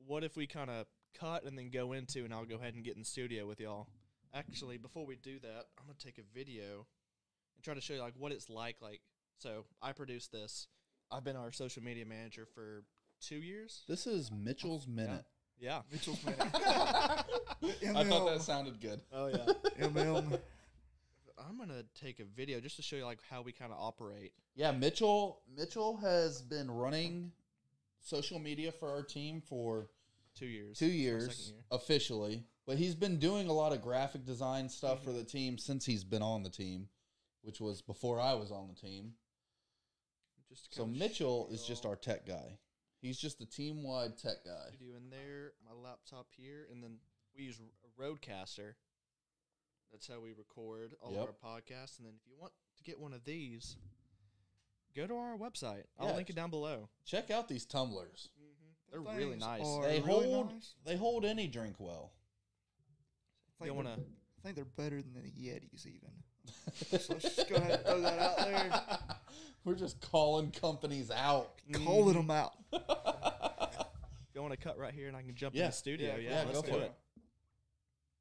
What 0.07 0.23
if 0.25 0.37
we 0.37 0.47
kind 0.47 0.71
of 0.71 0.87
cut 1.18 1.45
and 1.45 1.59
then 1.59 1.71
go 1.71 1.92
into, 1.92 2.25
and 2.25 2.33
I'll 2.33 2.45
go 2.45 2.54
ahead 2.54 2.75
and 2.75 2.85
get 2.85 2.95
in 2.95 3.00
the 3.00 3.07
studio 3.07 3.47
with 3.47 3.61
y'all. 3.61 3.88
Actually, 4.33 4.78
before 4.78 5.07
we 5.07 5.16
do 5.16 5.38
that, 5.40 5.64
I'm 5.78 5.87
gonna 5.87 5.99
take 5.99 6.18
a 6.18 6.23
video 6.35 6.87
and 7.57 7.64
try 7.64 7.75
to 7.75 7.80
show 7.80 7.95
you 7.95 8.00
like 8.00 8.14
what 8.16 8.33
it's 8.33 8.49
like. 8.49 8.76
Like, 8.80 9.00
so 9.38 9.64
I 9.83 9.92
produced 9.92 10.33
this. 10.33 10.68
I've 11.11 11.25
been 11.25 11.37
our 11.37 11.50
social 11.52 11.83
media 11.83 12.04
manager 12.07 12.47
for 12.54 12.85
two 13.21 13.37
years. 13.37 13.85
This 13.88 14.07
is 14.07 14.30
Mitchell's 14.30 14.87
minute. 14.87 15.25
Yeah. 15.26 15.38
Mitchell's 15.91 16.25
minute. 16.25 16.41
I 16.43 18.05
thought 18.05 18.31
that 18.31 18.43
sounded 18.43 18.81
good. 18.81 19.00
Oh 19.12 19.27
yeah. 19.29 19.47
ML. 19.87 20.38
I'm 21.38 21.59
gonna 21.59 21.85
take 22.00 22.21
a 22.21 22.25
video 22.25 22.61
just 22.61 22.77
to 22.77 22.83
show 22.83 22.97
you 22.97 23.05
like 23.05 23.21
how 23.31 23.43
we 23.43 23.53
kind 23.53 23.73
of 23.73 23.79
operate. 23.81 24.33
Yeah, 24.55 24.73
Mitchell. 24.73 25.43
Mitchell 25.57 25.97
has 25.99 26.43
been 26.43 26.71
running 26.71 27.33
social 28.00 28.38
media 28.38 28.73
for 28.73 28.91
our 28.91 29.03
team 29.03 29.41
for 29.41 29.88
Two 30.35 30.47
years. 30.47 30.79
two 30.79 30.87
years 30.87 31.49
year. 31.53 31.65
officially, 31.73 32.45
but 32.67 32.79
he's 32.79 32.95
been 32.95 33.19
doing 33.19 33.49
a 33.49 33.53
lot 33.53 33.73
of 33.73 33.83
graphic 33.83 34.25
design 34.25 34.69
stuff 34.69 35.00
mhm. 35.00 35.05
for 35.05 35.12
the 35.12 35.25
team 35.25 35.59
since 35.59 35.85
he's 35.85 36.05
been 36.05 36.23
on 36.23 36.45
the 36.45 36.50
team, 36.50 36.88
which 37.43 37.61
was 37.61 37.83
before 37.83 38.21
I 38.21 38.35
was 38.35 38.53
on 38.53 38.69
the 38.69 38.75
team. 38.75 39.15
just 40.49 40.73
So 40.75 40.85
kinda 40.85 40.99
Mitchell 40.99 41.47
show 41.49 41.55
is 41.55 41.65
just 41.67 41.83
y'all 41.83 41.91
our 41.93 41.97
tech 41.97 42.25
guy. 42.27 42.59
He's 43.00 43.19
just 43.19 43.38
the 43.38 43.47
team 43.47 43.83
wide 43.85 44.17
tech 44.19 44.45
guy. 44.45 44.71
video 44.73 44.97
in 44.97 45.11
there, 45.11 45.52
my 45.64 45.73
laptop 45.73 46.26
here, 46.37 46.67
and 46.73 46.83
then 46.83 46.99
we 47.37 47.45
use 47.45 47.61
a 47.61 48.02
Rodecaster. 48.02 48.75
That's 49.93 50.07
how 50.09 50.21
we 50.21 50.33
record 50.33 50.95
all 51.00 51.12
Yep. 51.12 51.21
of 51.23 51.28
our 51.43 51.57
podcasts. 51.61 51.99
And 51.99 52.07
then 52.07 52.14
if 52.21 52.26
you 52.26 52.35
want 52.38 52.52
to 52.76 52.83
get 52.85 52.99
one 52.99 53.12
of 53.12 53.25
these, 53.25 53.76
go 54.95 55.07
to 55.07 55.14
our 55.14 55.37
website. 55.37 55.85
I'll 55.99 56.09
Yeah, 56.09 56.17
link 56.17 56.28
it 56.31 56.37
down 56.37 56.50
below. 56.50 56.88
Check 57.05 57.31
out 57.31 57.49
these 57.49 57.64
tumblers. 57.64 58.28
Mm-hmm. 58.38 58.90
They're 58.90 59.00
Them 59.02 59.17
really 59.17 59.37
nice. 59.38 59.62
They 59.83 60.00
really 60.00 60.33
hold 60.33 60.52
nice. 60.52 60.75
they 60.85 60.97
hold 60.97 61.25
any 61.25 61.47
drink 61.47 61.76
well. 61.78 62.12
I 63.61 63.64
You 63.67 63.71
think, 63.73 63.76
want 63.85 63.97
they're, 63.97 64.05
to? 64.05 64.11
I 64.11 64.40
think 64.43 64.57
they're 64.57 64.64
better 64.64 65.02
than 65.02 65.14
the 65.14 65.21
Yetis 65.31 65.87
even. 65.87 66.11
So 67.00 67.12
let's 67.14 67.35
just 67.35 67.49
go 67.49 67.57
ahead 67.57 67.73
and 67.73 67.85
throw 67.85 68.00
that 68.00 68.19
out 68.19 68.37
there. 68.38 68.71
We're 69.68 69.75
just 69.75 70.00
calling 70.00 70.50
companies 70.50 71.10
out. 71.10 71.52
Calling 71.84 72.14
them 72.14 72.30
out. 72.30 72.54
You 74.34 74.42
want 74.42 74.54
to 74.54 74.60
cut 74.68 74.78
right 74.78 74.94
here, 74.94 75.08
and 75.08 75.16
I 75.16 75.22
can 75.22 75.34
jump 75.34 75.56
in 75.56 75.60
Yeah. 75.62 75.66
the 75.66 75.72
studio. 75.72 76.14
Yeah, 76.14 76.20
Yeah, 76.22 76.30
yeah, 76.30 76.44
let's 76.46 76.60
go 76.60 76.62
do 76.62 76.70
for 76.70 76.78
it. 76.84 76.92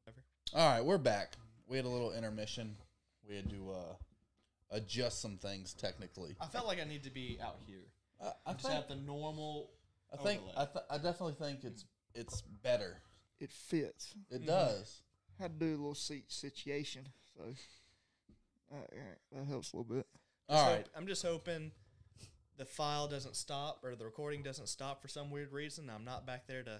it. 0.07 0.13
All 0.55 0.67
right, 0.67 0.83
we're 0.83 0.97
back. 0.97 1.35
We 1.67 1.77
had 1.77 1.85
a 1.85 1.89
little 1.89 2.11
intermission. 2.11 2.75
We 3.29 3.35
had 3.35 3.47
to 3.51 3.69
uh, 3.71 3.93
adjust 4.71 5.21
some 5.21 5.37
things 5.37 5.75
technically. 5.75 6.35
I 6.41 6.47
felt 6.47 6.65
like 6.65 6.81
I 6.81 6.85
need 6.85 7.03
to 7.03 7.11
be 7.11 7.37
out 7.39 7.57
here. 7.67 7.83
I, 8.19 8.31
I 8.47 8.53
Just 8.53 8.63
think 8.65 8.73
have 8.73 8.87
the 8.87 8.95
normal. 8.95 9.69
I 10.11 10.17
think 10.17 10.41
overlay. 10.41 10.55
I, 10.57 10.65
th- 10.65 10.85
I 10.89 10.95
definitely 10.97 11.35
think 11.35 11.63
it's 11.63 11.85
it's 12.15 12.41
better. 12.41 12.97
It 13.39 13.51
fits. 13.51 14.15
It 14.31 14.41
Mhm. 14.41 14.47
does. 14.47 15.03
Had 15.39 15.59
to 15.59 15.65
do 15.67 15.71
a 15.75 15.77
little 15.77 15.93
seat 15.93 16.31
situation, 16.31 17.03
so 17.35 17.43
uh, 18.73 18.77
yeah, 18.91 19.01
that 19.37 19.45
helps 19.45 19.71
a 19.71 19.77
little 19.77 19.93
bit. 19.97 20.07
All 20.49 20.65
right. 20.69 20.77
hope- 20.77 20.89
I'm 20.95 21.07
just 21.07 21.23
hoping 21.23 21.71
the 22.57 22.65
file 22.65 23.07
doesn't 23.07 23.35
stop 23.35 23.83
or 23.83 23.95
the 23.95 24.05
recording 24.05 24.43
doesn't 24.43 24.67
stop 24.67 25.01
for 25.01 25.07
some 25.07 25.29
weird 25.29 25.51
reason. 25.51 25.89
I'm 25.93 26.03
not 26.05 26.25
back 26.25 26.47
there 26.47 26.63
to, 26.63 26.79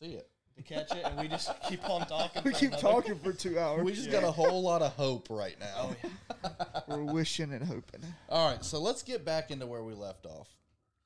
See 0.00 0.12
it. 0.14 0.30
to 0.56 0.62
catch 0.62 0.92
it, 0.92 1.04
and 1.04 1.18
we 1.18 1.28
just 1.28 1.50
keep 1.68 1.88
on 1.90 2.06
talking. 2.06 2.42
We 2.44 2.52
keep 2.52 2.68
another- 2.70 2.82
talking 2.82 3.18
for 3.18 3.32
two 3.32 3.58
hours. 3.58 3.84
We 3.84 3.92
just 3.92 4.06
Yeah. 4.06 4.20
got 4.20 4.24
a 4.24 4.30
whole 4.32 4.62
lot 4.62 4.80
of 4.82 4.92
hope 4.94 5.28
right 5.30 5.58
now. 5.60 5.90
Oh, 5.90 5.96
yeah. 6.04 6.80
We're 6.88 7.04
wishing 7.04 7.52
and 7.52 7.64
hoping. 7.64 8.00
All 8.28 8.50
right, 8.50 8.64
so 8.64 8.80
let's 8.80 9.02
get 9.02 9.24
back 9.24 9.50
into 9.50 9.66
where 9.66 9.82
we 9.82 9.94
left 9.94 10.24
off. 10.24 10.48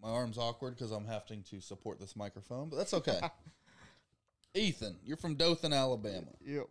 My 0.01 0.09
arm's 0.11 0.37
awkward 0.39 0.75
because 0.77 0.91
I'm 0.93 1.07
having 1.07 1.43
to 1.45 1.61
support 1.61 1.99
this 2.01 2.15
microphone, 2.17 2.69
but 2.69 2.77
that's 2.77 2.93
okay. 2.95 3.21
Ethan, 4.55 4.97
you're 5.05 5.17
from 5.17 5.37
Dothan, 5.37 5.73
Alabama. 5.73 6.27
Yep. 6.45 6.67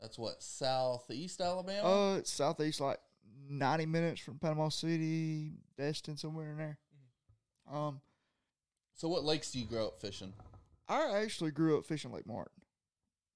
That's 0.00 0.18
what 0.18 0.42
southeast 0.42 1.40
Alabama. 1.40 1.88
Uh, 2.14 2.16
it's 2.16 2.30
southeast, 2.32 2.80
like 2.80 2.98
ninety 3.48 3.86
minutes 3.86 4.20
from 4.20 4.38
Panama 4.38 4.68
City, 4.68 5.52
Destin, 5.76 6.16
somewhere 6.16 6.50
in 6.50 6.56
there. 6.58 6.78
Um, 7.70 8.00
so, 8.94 9.08
what 9.08 9.24
lakes 9.24 9.50
do 9.52 9.58
you 9.58 9.66
grow 9.66 9.88
up 9.88 10.00
fishing? 10.00 10.32
I 10.88 11.18
actually 11.18 11.50
grew 11.50 11.78
up 11.78 11.84
fishing 11.84 12.12
Lake 12.12 12.26
Martin, 12.26 12.52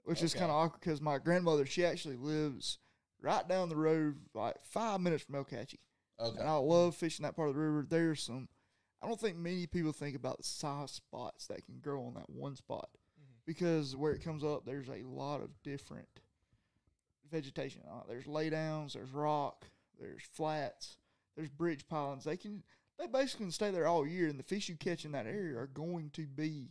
which 0.04 0.22
is 0.22 0.32
kind 0.34 0.50
of 0.50 0.56
awkward 0.56 0.80
because 0.80 1.00
my 1.00 1.18
grandmother 1.18 1.66
she 1.66 1.84
actually 1.84 2.16
lives 2.16 2.78
right 3.20 3.46
down 3.48 3.68
the 3.68 3.76
road, 3.76 4.16
like 4.34 4.54
five 4.64 5.00
minutes 5.00 5.24
from 5.24 5.34
El 5.34 5.44
Cache. 5.44 5.74
Okay, 6.20 6.38
And 6.40 6.48
I 6.48 6.54
love 6.56 6.94
fishing 6.94 7.24
that 7.24 7.34
part 7.34 7.48
of 7.48 7.54
the 7.54 7.60
river. 7.60 7.84
There's 7.88 8.22
some, 8.22 8.48
I 9.02 9.08
don't 9.08 9.18
think 9.20 9.36
many 9.36 9.66
people 9.66 9.92
think 9.92 10.14
about 10.14 10.36
the 10.38 10.44
size 10.44 10.90
spots 10.92 11.46
that 11.48 11.64
can 11.64 11.80
grow 11.80 12.04
on 12.04 12.14
that 12.14 12.28
one 12.30 12.54
spot 12.56 12.88
Mhm. 13.20 13.44
because 13.46 13.96
where 13.96 14.12
it 14.12 14.22
comes 14.22 14.44
up, 14.44 14.64
there's 14.64 14.88
a 14.88 15.02
lot 15.02 15.40
of 15.40 15.50
different 15.62 16.08
vegetation. 17.30 17.82
on. 17.88 18.04
There's 18.08 18.24
laydowns, 18.26 18.92
there's 18.94 19.10
rock, 19.10 19.66
there's 20.00 20.22
flats, 20.32 20.96
there's 21.36 21.48
bridge 21.48 21.86
pilings. 21.88 22.24
They 22.24 22.36
can, 22.36 22.62
they 22.98 23.06
basically 23.06 23.46
can 23.46 23.52
stay 23.52 23.70
there 23.70 23.86
all 23.86 24.06
year, 24.06 24.28
and 24.28 24.38
the 24.38 24.44
fish 24.44 24.68
you 24.68 24.76
catch 24.76 25.04
in 25.04 25.12
that 25.12 25.26
area 25.26 25.58
are 25.58 25.66
going 25.66 26.10
to 26.14 26.26
be 26.26 26.70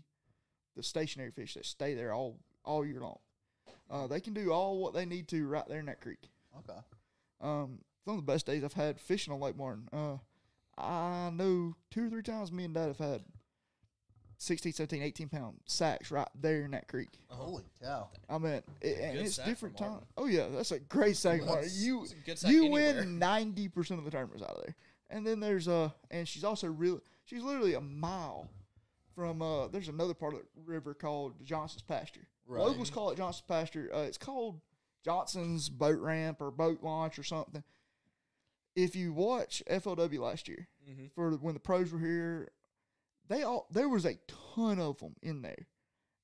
the 0.76 0.84
stationary 0.84 1.32
fish 1.32 1.54
that 1.54 1.66
stay 1.66 1.94
there 1.94 2.14
all 2.14 2.40
all 2.66 2.86
year 2.86 3.02
long. 3.02 3.20
Uh, 3.90 4.08
they 4.08 4.20
can 4.20 4.34
do 4.34 4.52
all 4.52 4.80
what 4.80 4.94
they 4.94 5.06
need 5.06 5.28
to 5.30 5.48
right 5.48 5.68
there 5.68 5.80
in 5.80 5.86
that 5.88 6.02
creek. 6.02 6.30
okay. 6.58 6.80
Um, 7.42 7.80
some 8.06 8.18
of 8.18 8.26
the 8.26 8.32
best 8.32 8.46
days 8.46 8.64
I've 8.64 8.74
had 8.74 9.00
fishing 9.00 9.34
on 9.34 9.40
Lake 9.40 9.58
Martin. 9.58 9.88
Uh, 9.92 10.18
I 10.78 11.30
know 11.32 11.76
two 11.92 12.08
or 12.08 12.10
three 12.10 12.24
times 12.24 12.52
me 12.52 12.66
and 12.66 12.74
Dad 12.74 12.88
have 12.88 12.98
had 12.98 13.24
16, 14.42 14.72
17, 14.74 15.02
18 15.04 15.28
pound 15.30 15.58
sacks 15.66 16.12
right 16.12 16.28
there 16.40 16.62
in 16.62 16.72
that 16.72 16.88
creek. 16.88 17.10
Holy 17.28 17.64
cow! 17.84 18.08
I 18.30 18.38
mean, 18.38 18.62
it, 18.82 18.98
and 19.02 19.20
it's 19.20 19.38
different 19.38 19.78
time. 19.78 20.00
Oh 20.18 20.28
yeah, 20.28 20.48
that's 20.50 20.72
a 20.72 20.80
great 20.80 21.18
sack. 21.18 21.40
Martin. 21.42 21.56
That's- 21.56 21.78
You 21.78 22.08
It's 22.26 22.42
sack 22.42 22.52
you 22.52 22.62
anywhere. 22.66 22.96
win 22.96 23.20
ninety 23.20 23.68
percent 23.68 24.00
of 24.00 24.06
the 24.06 24.12
tournaments 24.12 24.42
out 24.44 24.52
of 24.52 24.64
there. 24.64 24.76
And 25.10 25.26
then 25.28 25.40
there's 25.40 25.68
uh, 25.68 25.90
and 26.10 26.28
she's 26.28 26.44
also 26.44 26.68
real. 26.68 27.02
She's 27.26 27.44
literally 27.44 27.74
a 27.74 27.82
mile 27.82 28.50
from 29.14 29.42
uh. 29.42 29.68
There's 29.68 29.90
another 29.90 30.14
part 30.14 30.34
of 30.34 30.40
the 30.56 30.62
river 30.66 30.94
called 30.94 31.34
Johnson's 31.44 31.82
Pasture. 31.84 32.28
Right. 32.48 32.64
Locals 32.64 32.90
call 32.90 33.10
it 33.12 33.18
Johnson's 33.18 33.46
Pasture. 33.48 33.92
Uh, 33.94 34.00
it's 34.00 34.18
called 34.18 34.62
Johnson's 35.04 35.68
Boat 35.68 36.00
Ramp 36.00 36.42
or 36.42 36.50
Boat 36.52 36.80
Launch 36.82 37.20
or 37.20 37.24
something. 37.24 37.64
If 38.76 38.96
you 38.96 39.12
watch 39.12 39.62
FLW 39.70 40.20
last 40.20 40.48
year 40.48 40.68
Mm-hmm. 40.90 41.08
for 41.14 41.32
when 41.32 41.54
the 41.54 41.60
pros 41.60 41.92
were 41.92 42.00
here, 42.00 42.50
they 43.30 43.44
all 43.44 43.68
there 43.72 43.88
was 43.90 44.06
a 44.06 44.18
ton 44.56 44.80
of 44.80 44.98
them 45.00 45.16
in 45.22 45.42
there, 45.42 45.68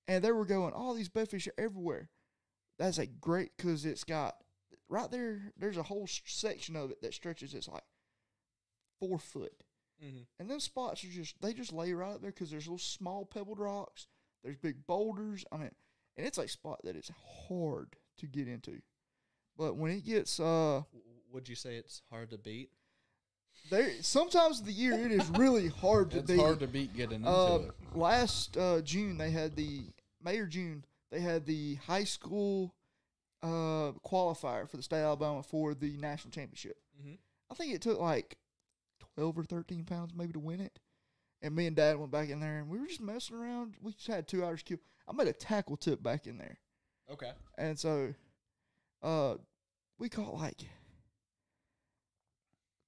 and 0.07 0.23
they 0.23 0.31
were 0.31 0.45
going. 0.45 0.73
All 0.73 0.93
these 0.93 1.09
bedfish 1.09 1.47
are 1.47 1.53
everywhere. 1.63 2.09
That's 2.77 2.97
a 2.97 3.05
great 3.05 3.51
because 3.55 3.85
it's 3.85 4.03
got 4.03 4.35
right 4.89 5.09
there. 5.09 5.53
There's 5.57 5.77
a 5.77 5.83
whole 5.83 6.07
section 6.07 6.75
of 6.75 6.91
it 6.91 7.01
that 7.01 7.13
stretches. 7.13 7.53
It's 7.53 7.67
like 7.69 7.83
four 8.99 9.19
foot, 9.19 9.53
Mm-hmm. 10.03 10.23
and 10.39 10.49
them 10.49 10.59
spots 10.59 11.03
are 11.05 11.07
just 11.09 11.41
they 11.41 11.53
just 11.53 11.71
lay 11.71 11.93
right 11.93 12.15
up 12.15 12.21
there 12.21 12.31
because 12.31 12.51
there's 12.51 12.65
little 12.67 12.77
small 12.77 13.25
pebbled 13.25 13.59
rocks. 13.59 14.07
There's 14.43 14.57
big 14.57 14.85
boulders. 14.85 15.45
I 15.51 15.57
mean, 15.57 15.71
and 16.17 16.27
it's 16.27 16.37
a 16.37 16.47
spot 16.49 16.81
that 16.83 16.95
is 16.97 17.09
hard 17.47 17.95
to 18.17 18.27
get 18.27 18.47
into. 18.49 18.81
But 19.57 19.77
when 19.77 19.91
it 19.91 20.05
gets 20.05 20.37
uh 20.39 20.81
Would 21.31 21.47
you 21.47 21.55
say 21.55 21.75
it's 21.77 22.01
hard 22.11 22.29
to 22.31 22.37
beat? 22.37 22.71
There, 23.69 23.89
sometimes 24.01 24.59
of 24.59 24.65
the 24.65 24.71
year 24.71 24.93
it 24.93 25.11
is 25.11 25.29
really 25.31 25.67
hard 25.67 26.11
to 26.11 26.19
It's 26.19 26.31
beat. 26.31 26.39
hard 26.39 26.59
to 26.59 26.67
beat 26.67 26.95
getting 26.95 27.17
into 27.17 27.29
Uh, 27.29 27.55
it. 27.67 27.71
last 27.97 28.57
uh, 28.57 28.81
June 28.81 29.17
they 29.17 29.31
had 29.31 29.55
the 29.55 29.83
May 30.23 30.37
or 30.37 30.45
June 30.47 30.85
they 31.11 31.19
had 31.19 31.45
the 31.45 31.75
high 31.75 32.03
school 32.03 32.73
uh, 33.43 33.91
qualifier 34.05 34.67
for 34.69 34.77
the 34.77 34.83
state 34.83 34.99
of 34.99 35.05
Alabama 35.05 35.43
for 35.43 35.73
the 35.75 35.97
national 35.97 36.31
championship. 36.31 36.77
Mm-hmm. 36.99 37.15
I 37.51 37.53
think 37.55 37.73
it 37.73 37.81
took 37.81 37.99
like 37.99 38.37
twelve 39.15 39.37
or 39.37 39.43
thirteen 39.43 39.83
pounds 39.83 40.13
maybe 40.15 40.33
to 40.33 40.39
win 40.39 40.59
it. 40.61 40.79
And 41.41 41.55
me 41.55 41.67
and 41.67 41.75
Dad 41.75 41.97
went 41.99 42.11
back 42.11 42.29
in 42.29 42.39
there 42.39 42.57
and 42.59 42.69
we 42.69 42.79
were 42.79 42.87
just 42.87 43.01
messing 43.01 43.35
around. 43.35 43.75
We 43.81 43.91
just 43.91 44.07
had 44.07 44.27
two 44.27 44.43
hours 44.43 44.63
kill. 44.63 44.79
I 45.07 45.13
made 45.13 45.27
a 45.27 45.33
tackle 45.33 45.77
tip 45.77 46.01
back 46.01 46.25
in 46.25 46.39
there, 46.39 46.57
Okay. 47.11 47.31
and 47.59 47.77
so 47.77 48.15
uh, 49.03 49.35
we 49.99 50.09
caught 50.09 50.33
like 50.33 50.61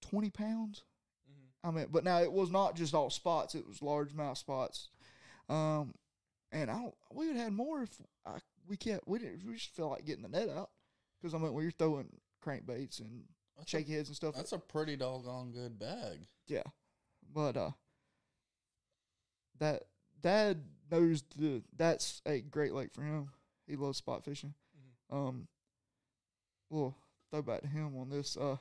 twenty 0.01 0.29
pounds. 0.29 0.83
Mm-hmm. 1.29 1.67
I 1.67 1.71
mean, 1.79 1.87
but 1.91 2.03
now 2.03 2.19
it 2.21 2.31
was 2.31 2.51
not 2.51 2.75
just 2.75 2.93
all 2.93 3.09
spots; 3.09 3.55
it 3.55 3.67
was 3.67 3.79
largemouth 3.79 4.37
spots. 4.37 4.89
Um, 5.49 5.93
and 6.51 6.69
I 6.71 6.75
don't, 6.75 6.95
we 7.13 7.27
would 7.27 7.35
have 7.35 7.45
had 7.45 7.53
more 7.53 7.81
if 7.83 7.89
I, 8.25 8.37
we 8.67 8.77
kept. 8.77 9.07
We 9.07 9.19
didn't. 9.19 9.45
We 9.45 9.53
just 9.53 9.75
felt 9.75 9.91
like 9.91 10.05
getting 10.05 10.23
the 10.23 10.29
net 10.29 10.49
out 10.49 10.69
because 11.21 11.33
I 11.33 11.37
mean, 11.37 11.53
when 11.53 11.63
you're 11.63 11.71
throwing 11.71 12.07
crankbaits 12.45 12.99
and 12.99 13.23
That's 13.57 13.69
shaky 13.69 13.93
heads 13.93 14.09
and 14.09 14.15
stuff. 14.15 14.35
that's 14.35 14.51
a 14.53 14.59
pretty 14.59 14.95
doggone 14.95 15.51
good 15.51 15.77
bag. 15.79 16.19
yeah, 16.47 16.63
but 17.33 17.57
uh, 17.57 17.71
that 19.59 19.83
Dad 20.21 20.63
knows 20.91 21.23
the 21.37 21.61
that's 21.75 22.21
a 22.25 22.41
great 22.41 22.73
lake 22.73 22.93
for 22.93 23.01
him. 23.01 23.29
He 23.67 23.75
loves 23.75 23.97
spot 23.97 24.23
fishing. 24.23 24.53
Um, 25.11 25.47
well, 26.69 26.95
throwback 27.31 27.61
to 27.61 27.67
him 27.67 27.97
on 27.97 28.09
this. 28.09 28.35
Uh, 28.37 28.57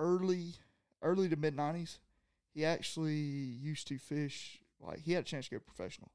early, 0.00 0.54
early 1.02 1.28
to 1.28 1.36
mid 1.36 1.54
nineties, 1.54 2.00
he 2.52 2.64
actually 2.64 3.14
used 3.14 3.86
to 3.88 3.98
fish. 3.98 4.58
Like 4.80 4.98
he 5.00 5.12
had 5.12 5.22
a 5.22 5.26
chance 5.26 5.46
to 5.48 5.56
go 5.56 5.60
professional. 5.60 6.10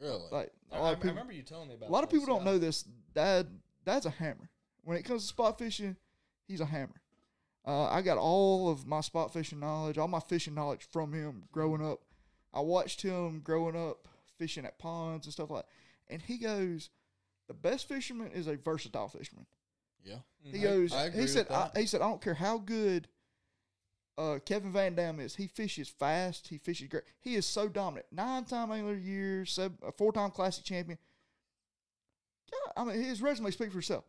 Really? 0.00 0.22
Like 0.30 0.52
I, 0.70 0.76
a 0.76 0.78
I, 0.78 0.82
lot 0.82 0.88
I 0.88 0.92
of 0.92 0.98
people, 0.98 1.10
remember 1.10 1.32
you 1.32 1.42
telling 1.42 1.68
me 1.68 1.74
about. 1.74 1.88
a 1.88 1.92
lot 1.92 2.04
of 2.04 2.10
people 2.10 2.26
don't 2.26 2.44
know 2.44 2.58
this. 2.58 2.84
Dad, 3.14 3.48
Dad's 3.84 4.06
a 4.06 4.10
hammer. 4.10 4.50
When 4.84 4.96
it 4.96 5.04
comes 5.04 5.22
to 5.22 5.28
spot 5.28 5.58
fishing, 5.58 5.96
he's 6.46 6.60
a 6.60 6.66
hammer. 6.66 7.00
Uh, 7.66 7.86
I 7.86 8.02
got 8.02 8.18
all 8.18 8.68
of 8.70 8.86
my 8.86 9.00
spot 9.00 9.32
fishing 9.32 9.58
knowledge, 9.58 9.98
all 9.98 10.06
my 10.06 10.20
fishing 10.20 10.54
knowledge 10.54 10.86
from 10.92 11.12
him 11.12 11.44
growing 11.50 11.84
up. 11.84 12.00
I 12.54 12.60
watched 12.60 13.02
him 13.02 13.40
growing 13.42 13.74
up 13.74 14.06
fishing 14.38 14.64
at 14.64 14.78
ponds 14.78 15.26
and 15.26 15.32
stuff 15.32 15.50
like. 15.50 15.64
that. 15.64 16.12
And 16.12 16.22
he 16.22 16.38
goes, 16.38 16.90
the 17.48 17.54
best 17.54 17.88
fisherman 17.88 18.30
is 18.32 18.46
a 18.46 18.56
versatile 18.56 19.08
fisherman. 19.08 19.46
Yeah. 20.06 20.18
He 20.42 20.58
Mhm. 20.58 20.62
goes. 20.62 20.92
I 20.92 21.04
agree 21.06 21.22
he 21.22 21.26
said. 21.26 21.50
I, 21.50 21.70
he 21.74 21.86
said. 21.86 22.00
I 22.00 22.08
don't 22.08 22.22
care 22.22 22.34
how 22.34 22.58
good. 22.58 23.08
Uh, 24.18 24.38
Kevin 24.46 24.72
Van 24.72 24.94
Dam 24.94 25.20
is. 25.20 25.34
He 25.34 25.46
fishes 25.46 25.88
fast. 25.88 26.48
He 26.48 26.56
fishes 26.56 26.88
great. 26.88 27.02
He 27.20 27.34
is 27.34 27.44
so 27.44 27.68
dominant. 27.68 28.06
Nine 28.10 28.44
time 28.44 28.70
angler 28.72 28.92
of 28.92 28.96
the 28.98 29.02
year, 29.02 29.44
seven, 29.44 29.76
a 29.82 29.92
four 29.92 30.12
time 30.12 30.30
classic 30.30 30.64
champion. 30.64 30.98
Yeah, 32.52 32.72
I 32.76 32.84
mean 32.84 33.02
his 33.02 33.20
resume 33.20 33.50
speaks 33.50 33.72
for 33.72 33.80
itself. 33.80 34.04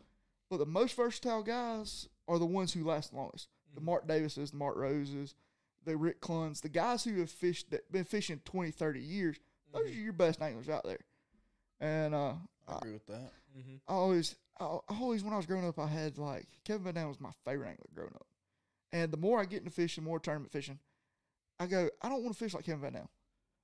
But 0.49 0.57
the 0.57 0.65
most 0.65 0.95
versatile 0.95 1.43
guys 1.43 2.07
are 2.27 2.39
the 2.39 2.45
ones 2.45 2.71
who 2.73 2.83
last 2.85 3.11
the 3.11 3.17
longest. 3.17 3.49
The 3.73 3.81
Mhm. 3.81 3.85
Mark 3.85 4.07
Davises, 4.07 4.51
the 4.51 4.57
Mark 4.57 4.77
Roses, 4.77 5.35
the 5.83 5.97
Rick 5.97 6.21
Clunns, 6.21 6.61
the 6.61 6.69
guys 6.69 7.03
who 7.03 7.19
have 7.19 7.31
fished 7.31 7.69
that 7.71 7.91
been 7.91 8.05
fishing 8.05 8.39
20, 8.45 8.71
30 8.71 9.01
years, 9.01 9.37
those 9.73 9.87
are 9.87 9.89
your 9.89 10.13
best 10.13 10.41
anglers 10.41 10.69
out 10.69 10.83
there. 10.85 10.99
And 11.79 12.15
uh, 12.15 12.35
I 12.67 12.77
agree 12.77 12.93
with 12.93 13.05
that. 13.07 13.31
Mhm. 13.57 13.79
I 13.87 13.93
always, 13.93 14.35
I, 14.59 14.65
I 14.65 14.99
always, 14.99 15.23
when 15.23 15.33
I 15.33 15.37
was 15.37 15.45
growing 15.45 15.65
up, 15.67 15.79
I 15.79 15.87
had 15.87 16.17
like 16.17 16.47
Kevin 16.65 16.83
Van 16.83 16.93
Dam 16.95 17.07
was 17.07 17.19
my 17.21 17.31
favorite 17.45 17.69
angler 17.69 17.85
growing 17.93 18.13
up. 18.15 18.27
And 18.91 19.11
the 19.11 19.17
more 19.17 19.39
I 19.39 19.45
get 19.45 19.59
into 19.59 19.71
fishing, 19.71 20.03
more 20.03 20.19
tournament 20.19 20.51
fishing, 20.51 20.79
I 21.59 21.67
go, 21.67 21.89
I 22.01 22.09
don't 22.09 22.23
want 22.23 22.35
to 22.35 22.43
fish 22.43 22.53
like 22.53 22.65
Kevin 22.65 22.81
Van 22.81 22.93
Dam. 22.93 23.07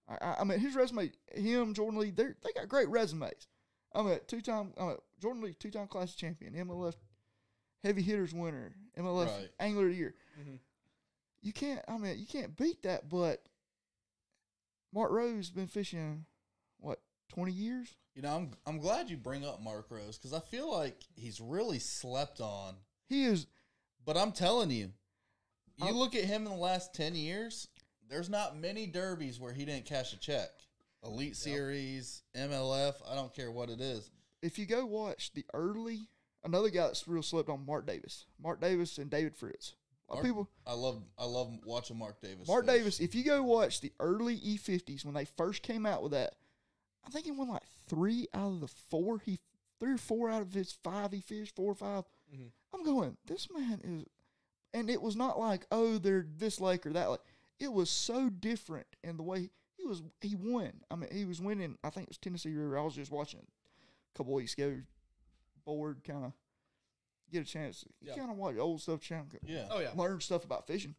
I, 0.07 0.17
I, 0.21 0.35
I 0.39 0.43
mean, 0.43 0.59
his 0.59 0.75
resume, 0.75 1.11
him, 1.33 1.73
Jordan 1.73 1.99
Lee, 1.99 2.11
they 2.11 2.23
they 2.41 2.51
got 2.55 2.67
great 2.67 2.89
resumes. 2.89 3.47
I'm 3.93 4.07
a 4.07 4.19
two 4.19 4.41
time, 4.41 4.73
I'm 4.77 4.89
a 4.89 4.97
Jordan 5.21 5.41
Lee, 5.43 5.53
two 5.53 5.69
time 5.71 5.87
class 5.87 6.15
champion, 6.15 6.53
MLF 6.53 6.95
heavy 7.83 8.01
hitters 8.01 8.33
winner, 8.33 8.73
MLF 8.97 9.27
Right. 9.27 9.49
angler 9.59 9.85
of 9.85 9.91
the 9.91 9.97
year. 9.97 10.15
Mhm. 10.39 10.59
You 11.41 11.51
can't, 11.53 11.83
I 11.87 11.97
mean, 11.97 12.17
you 12.17 12.25
can't 12.25 12.55
beat 12.55 12.81
that. 12.83 13.09
But 13.09 13.43
Mark 14.93 15.11
Rose 15.11 15.49
been 15.49 15.67
fishing 15.67 16.25
what 17.29 17.33
twenty 17.35 17.51
years? 17.53 17.89
You 18.15 18.21
know, 18.21 18.35
I'm 18.35 18.51
I'm 18.65 18.79
glad 18.79 19.09
you 19.09 19.17
bring 19.17 19.45
up 19.45 19.61
Mark 19.61 19.87
Rose 19.89 20.17
because 20.17 20.33
I 20.33 20.39
feel 20.39 20.71
like 20.71 21.03
he's 21.15 21.39
really 21.41 21.79
slept 21.79 22.39
on. 22.41 22.75
He 23.07 23.25
is 23.25 23.47
But 24.05 24.17
I'm 24.17 24.31
telling 24.31 24.69
you, 24.71 24.91
you 25.77 25.85
I'm- 25.85 25.95
look 25.95 26.15
at 26.15 26.25
him 26.25 26.45
in 26.45 26.51
the 26.51 26.57
last 26.57 26.93
ten 26.93 27.15
years. 27.15 27.67
There's 28.09 28.29
not 28.29 28.57
many 28.57 28.85
derbies 28.85 29.39
where 29.39 29.53
he 29.53 29.65
didn't 29.65 29.85
cash 29.85 30.13
a 30.13 30.17
check. 30.17 30.49
Elite 31.03 31.35
Series, 31.35 32.21
MLF, 32.35 32.93
I 33.09 33.15
don't 33.15 33.33
care 33.33 33.51
what 33.51 33.69
it 33.69 33.81
is. 33.81 34.09
if 34.41 34.57
you 34.59 34.65
go 34.65 34.85
watch 34.85 35.31
the 35.33 35.45
early, 35.53 36.07
another 36.43 36.69
guy 36.69 36.83
that's 36.87 37.07
real 37.07 37.23
slept 37.23 37.49
on, 37.49 37.65
Mark 37.65 37.85
Davis, 37.87 38.25
Mark 38.41 38.61
Davis 38.61 38.97
and 38.97 39.09
David 39.09 39.35
Fritz. 39.35 39.73
A 40.09 40.13
lot 40.15 40.19
of 40.19 40.23
Mark- 40.23 40.25
people, 40.25 40.49
I 40.67 40.73
love 40.73 41.03
I 41.17 41.25
love 41.25 41.59
watching 41.65 41.97
Mark 41.97 42.21
Davis. 42.21 42.47
Mark 42.47 42.65
fish. 42.65 42.73
Davis. 42.75 42.99
If 42.99 43.15
you 43.15 43.23
go 43.23 43.41
watch 43.43 43.81
the 43.81 43.91
early 43.99 44.37
E50s 44.37 45.03
when 45.05 45.13
they 45.13 45.25
first 45.25 45.61
came 45.63 45.85
out 45.85 46.03
with 46.03 46.11
that, 46.11 46.35
I 47.05 47.09
think 47.09 47.25
he 47.25 47.31
won 47.31 47.49
like 47.49 47.63
three 47.87 48.27
out 48.33 48.51
of 48.53 48.61
the 48.61 48.67
four. 48.67 49.19
He 49.19 49.39
three 49.79 49.93
or 49.93 49.97
four 49.97 50.29
out 50.29 50.41
of 50.41 50.53
his 50.53 50.71
five 50.71 51.11
he 51.11 51.21
fished, 51.21 51.55
four 51.55 51.71
or 51.71 51.75
5 51.75 52.05
Mhm. 52.33 52.51
I'm 52.73 52.83
going, 52.83 53.17
this 53.25 53.49
man 53.51 53.79
is, 53.83 54.05
and 54.73 54.89
it 54.89 55.01
was 55.01 55.15
not 55.15 55.37
like 55.39 55.65
oh 55.71 55.97
they're 55.97 56.25
this 56.37 56.59
lake 56.61 56.85
or 56.85 56.93
that 56.93 57.09
lake. 57.11 57.19
It 57.59 57.71
was 57.71 57.89
so 57.89 58.29
different 58.29 58.87
in 59.03 59.17
the 59.17 59.23
way 59.23 59.49
he 59.77 59.85
was. 59.85 60.01
He 60.21 60.35
won. 60.35 60.81
I 60.89 60.95
mean, 60.95 61.09
he 61.11 61.25
was 61.25 61.41
winning. 61.41 61.77
I 61.83 61.89
think 61.89 62.05
it 62.05 62.09
was 62.09 62.17
Tennessee 62.17 62.53
River. 62.53 62.77
I 62.77 62.81
was 62.83 62.95
just 62.95 63.11
watching 63.11 63.41
a 63.41 64.17
couple 64.17 64.33
weeks 64.33 64.53
ago. 64.53 64.81
Bored, 65.65 66.03
kind 66.03 66.25
of 66.25 66.33
get 67.31 67.41
a 67.41 67.45
chance. 67.45 67.83
You 68.01 68.09
Yeah. 68.09 68.15
kind 68.17 68.31
of 68.31 68.37
watch 68.37 68.57
old 68.57 68.81
stuff, 68.81 69.01
trying 69.01 69.29
to 69.29 69.39
Yeah. 69.43 69.67
Oh 69.69 69.79
yeah. 69.79 69.91
learn 69.95 70.19
stuff 70.21 70.43
about 70.45 70.67
fishing. 70.67 70.95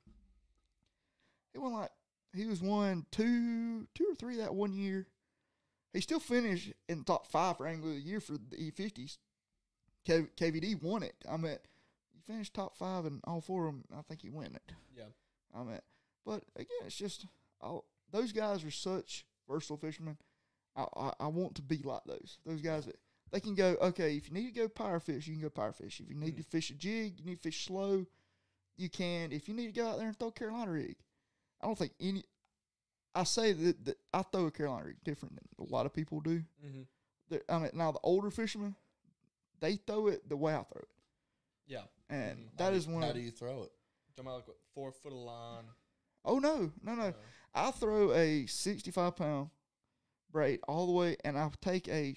He 1.52 1.58
went 1.58 1.74
like 1.74 1.90
he 2.34 2.46
was 2.46 2.60
one, 2.60 3.06
two, 3.10 3.86
two 3.94 4.06
or 4.10 4.14
three 4.14 4.36
that 4.38 4.54
one 4.54 4.72
year. 4.72 5.06
He 5.94 6.00
still 6.02 6.20
finished 6.20 6.72
in 6.88 6.98
the 6.98 7.04
top 7.04 7.26
five 7.28 7.56
for 7.56 7.66
angler 7.66 7.90
of 7.90 7.94
the 7.96 8.00
year 8.02 8.20
for 8.20 8.32
the 8.32 8.56
E50s. 8.70 9.16
K- 10.04 10.26
KVD 10.36 10.82
won 10.82 11.02
it. 11.02 11.14
I 11.30 11.36
mean, 11.38 11.56
he 12.12 12.20
finished 12.26 12.52
top 12.52 12.76
five 12.76 13.06
in 13.06 13.20
all 13.24 13.40
four 13.40 13.66
of 13.68 13.72
them. 13.74 13.84
I 13.96 14.02
think 14.02 14.20
he 14.22 14.28
won 14.28 14.46
it. 14.46 14.72
Yeah. 14.94 15.04
I 15.54 15.62
mean, 15.62 15.78
but 16.26 16.42
again, 16.56 16.66
it's 16.84 16.96
just 16.96 17.26
I'll, 17.62 17.84
those 18.10 18.32
guys 18.32 18.64
are 18.64 18.70
such 18.70 19.24
versatile 19.48 19.76
fishermen. 19.78 20.18
I, 20.76 20.84
I 20.96 21.12
I 21.20 21.26
want 21.28 21.54
to 21.56 21.62
be 21.62 21.78
like 21.84 22.02
those. 22.06 22.38
Those 22.44 22.60
guys 22.60 22.86
that 22.86 22.96
they 23.30 23.40
can 23.40 23.54
go. 23.54 23.76
Okay, 23.80 24.16
if 24.16 24.28
you 24.28 24.34
need 24.34 24.52
to 24.52 24.60
go 24.60 24.68
power 24.68 24.98
fish, 25.00 25.26
you 25.28 25.34
can 25.34 25.42
go 25.42 25.48
power 25.50 25.72
fish. 25.72 26.00
If 26.00 26.08
you 26.08 26.16
need 26.16 26.34
Mhm. 26.34 26.38
to 26.38 26.42
fish 26.42 26.70
a 26.70 26.74
jig, 26.74 27.20
you 27.20 27.24
need 27.24 27.36
to 27.36 27.42
fish 27.42 27.64
slow. 27.64 28.04
You 28.76 28.90
can. 28.90 29.30
If 29.32 29.48
you 29.48 29.54
need 29.54 29.72
to 29.72 29.80
go 29.80 29.86
out 29.88 29.98
there 29.98 30.08
and 30.08 30.18
throw 30.18 30.32
Carolina 30.32 30.72
rig, 30.72 30.96
I 31.62 31.66
don't 31.66 31.78
think 31.78 31.92
any. 32.00 32.24
I 33.14 33.24
say 33.24 33.52
that, 33.52 33.84
that 33.84 33.96
I 34.12 34.22
throw 34.22 34.46
a 34.46 34.50
Carolina 34.50 34.86
rig 34.86 34.96
different 35.04 35.36
than 35.36 35.66
a 35.68 35.70
lot 35.72 35.86
of 35.86 35.92
people 35.92 36.20
do. 36.20 36.42
Mm-hmm. 36.64 37.36
I 37.48 37.58
mean, 37.58 37.70
now 37.74 37.92
the 37.92 38.00
older 38.02 38.30
fishermen, 38.30 38.74
they 39.60 39.76
throw 39.76 40.08
it 40.08 40.28
the 40.28 40.36
way 40.36 40.52
I 40.54 40.62
throw 40.62 40.80
it, 40.82 40.88
Yeah. 41.66 41.84
and 42.08 42.38
Mhm. 42.38 42.56
That 42.58 42.70
do- 42.70 42.76
is 42.76 42.86
one. 42.86 43.02
How 43.02 43.12
do 43.12 43.20
you 43.20 43.30
throw 43.30 43.62
it? 43.64 43.72
Talking 44.16 44.26
about 44.28 44.34
like 44.36 44.48
what, 44.48 44.56
four 44.74 44.92
foot 44.92 45.12
of 45.12 45.18
line. 45.18 45.64
Oh 46.24 46.38
no, 46.38 46.72
no, 46.82 46.94
no! 46.94 47.02
uh, 47.08 47.12
I 47.54 47.70
throw 47.70 48.12
a 48.12 48.46
sixty-five 48.46 49.16
pound 49.16 49.50
braid 50.30 50.60
all 50.68 50.86
the 50.86 50.92
way, 50.92 51.16
and 51.24 51.36
I 51.38 51.50
take 51.60 51.88
a 51.88 52.14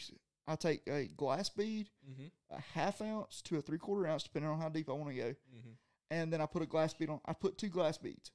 I 0.48 0.56
take 0.56 0.88
a 0.88 1.08
glass 1.08 1.50
bead, 1.50 1.90
mm-hmm. 2.10 2.28
a 2.52 2.60
half 2.74 3.02
ounce 3.02 3.42
to 3.44 3.58
a 3.58 3.62
three 3.62 3.78
quarter 3.80 4.08
ounce, 4.08 4.24
depending 4.24 4.50
on 4.52 4.60
how 4.60 4.70
deep 4.70 4.90
I 4.90 4.94
want 4.94 5.10
to 5.12 5.16
go, 5.16 5.30
Mm-hmm. 5.30 5.72
and 6.12 6.32
then 6.34 6.42
I 6.42 6.46
put 6.46 6.62
a 6.62 6.66
glass 6.68 6.94
bead 6.94 7.10
on. 7.10 7.20
I 7.26 7.34
put 7.34 7.58
two 7.58 7.70
glass 7.70 7.98
beads. 7.98 8.32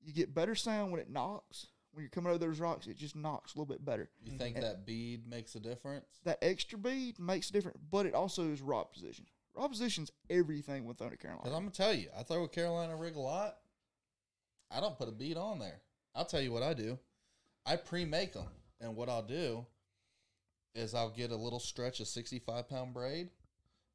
You 0.00 0.12
get 0.12 0.34
better 0.34 0.54
sound 0.54 0.92
when 0.92 1.00
it 1.00 1.10
knocks. 1.10 1.66
When 1.92 2.02
you're 2.02 2.10
coming 2.10 2.30
over 2.30 2.38
those 2.38 2.60
rocks, 2.60 2.86
it 2.86 2.96
just 2.96 3.16
knocks 3.16 3.54
a 3.54 3.58
little 3.58 3.72
bit 3.72 3.84
better. 3.84 4.10
You 4.22 4.38
think 4.38 4.56
And- 4.56 4.64
that 4.64 4.86
bead 4.86 5.26
makes 5.26 5.54
a 5.54 5.60
difference? 5.60 6.06
That 6.24 6.38
extra 6.42 6.78
bead 6.78 7.18
makes 7.18 7.50
a 7.50 7.52
difference, 7.52 7.78
but 7.90 8.06
it 8.06 8.14
also 8.14 8.50
is 8.50 8.60
rod 8.60 8.92
position. 8.92 9.26
Rod 9.54 9.68
position's 9.68 10.12
everything 10.30 10.84
with 10.84 10.98
Thunder 10.98 11.16
Because 11.16 11.22
Carolina. 11.22 11.56
I'm 11.56 11.62
gonna 11.62 11.70
tell 11.70 11.92
you, 11.92 12.10
I 12.14 12.22
throw 12.22 12.44
a 12.44 12.48
Carolina 12.48 12.96
rig 12.96 13.16
a 13.16 13.20
lot. 13.20 13.58
I 14.70 14.80
don't 14.80 14.96
put 14.96 15.08
a 15.08 15.12
bead 15.12 15.36
on 15.36 15.58
there. 15.58 15.80
I'll 16.14 16.26
tell 16.26 16.40
you 16.40 16.52
what 16.52 16.62
I 16.62 16.74
do. 16.74 16.98
I 17.66 17.76
pre-make 17.76 18.34
them, 18.34 18.48
and 18.80 18.94
what 18.94 19.08
I'll 19.08 19.22
do 19.22 19.66
is 20.74 20.94
I'll 20.94 21.10
get 21.10 21.32
a 21.32 21.36
little 21.36 21.58
stretch 21.58 22.00
of 22.00 22.06
65 22.06 22.68
pound 22.68 22.94
braid. 22.94 23.30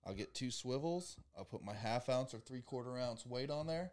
I'll 0.06 0.13
get 0.13 0.34
two 0.36 0.51
swivels. 0.51 1.17
I'll 1.38 1.45
put 1.45 1.63
my 1.63 1.73
half 1.73 2.10
ounce 2.10 2.34
or 2.34 2.39
three 2.39 2.62
quarter 2.62 2.97
ounce 2.97 3.25
weight 3.25 3.49
on 3.49 3.67
there, 3.67 3.91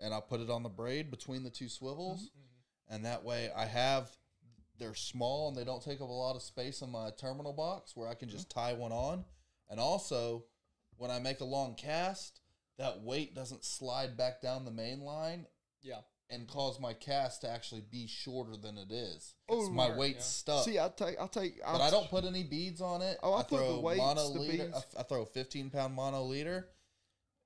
and 0.00 0.12
I'll 0.12 0.22
put 0.22 0.40
it 0.40 0.50
on 0.50 0.62
the 0.62 0.68
braid 0.68 1.10
between 1.10 1.44
the 1.44 1.50
two 1.50 1.68
swivels, 1.68 2.22
mm-hmm. 2.30 2.40
And 2.92 3.04
that 3.06 3.24
way 3.24 3.50
I 3.56 3.64
have. 3.64 4.10
They're 4.78 4.94
small 4.94 5.48
and 5.48 5.56
they 5.56 5.64
don't 5.64 5.82
take 5.82 6.00
up 6.00 6.08
a 6.08 6.12
lot 6.12 6.34
of 6.34 6.42
space 6.42 6.82
in 6.82 6.90
my 6.90 7.10
terminal 7.16 7.52
box 7.52 7.92
where 7.94 8.08
I 8.08 8.14
can 8.14 8.28
just 8.28 8.48
mm-hmm. 8.48 8.60
tie 8.60 8.72
one 8.72 8.90
on. 8.90 9.24
And 9.70 9.78
also, 9.78 10.44
when 10.96 11.10
I 11.10 11.18
make 11.18 11.40
a 11.40 11.44
long 11.44 11.74
cast, 11.76 12.40
that 12.78 13.00
weight 13.02 13.34
doesn't 13.34 13.64
slide 13.64 14.16
back 14.16 14.40
down 14.40 14.64
the 14.64 14.70
main 14.70 15.02
line 15.02 15.46
Yeah. 15.82 16.00
and 16.30 16.48
cause 16.48 16.80
my 16.80 16.94
cast 16.94 17.42
to 17.42 17.50
actually 17.50 17.82
be 17.82 18.08
shorter 18.08 18.56
than 18.56 18.76
it 18.76 18.90
is. 18.90 19.34
Oh, 19.48 19.68
my 19.70 19.86
smart, 19.86 19.98
weight's 19.98 20.16
yeah. 20.46 20.54
stuck. 20.54 20.64
See, 20.64 20.78
I 20.80 20.88
take 20.88 21.20
I 21.20 21.26
take 21.26 21.60
but 21.64 21.80
I 21.80 21.90
don't 21.90 22.08
put 22.08 22.24
any 22.24 22.42
beads 22.42 22.80
on 22.80 23.02
it. 23.02 23.18
Oh, 23.22 23.34
I 23.34 23.42
the 23.42 23.48
throw 23.48 23.80
weights, 23.80 23.98
mono 23.98 24.32
the 24.32 24.50
beads. 24.50 24.86
I, 24.96 25.00
I 25.00 25.02
throw 25.04 25.22
a 25.22 25.26
15 25.26 25.70
pound 25.70 25.94
mono 25.94 26.24
liter, 26.24 26.68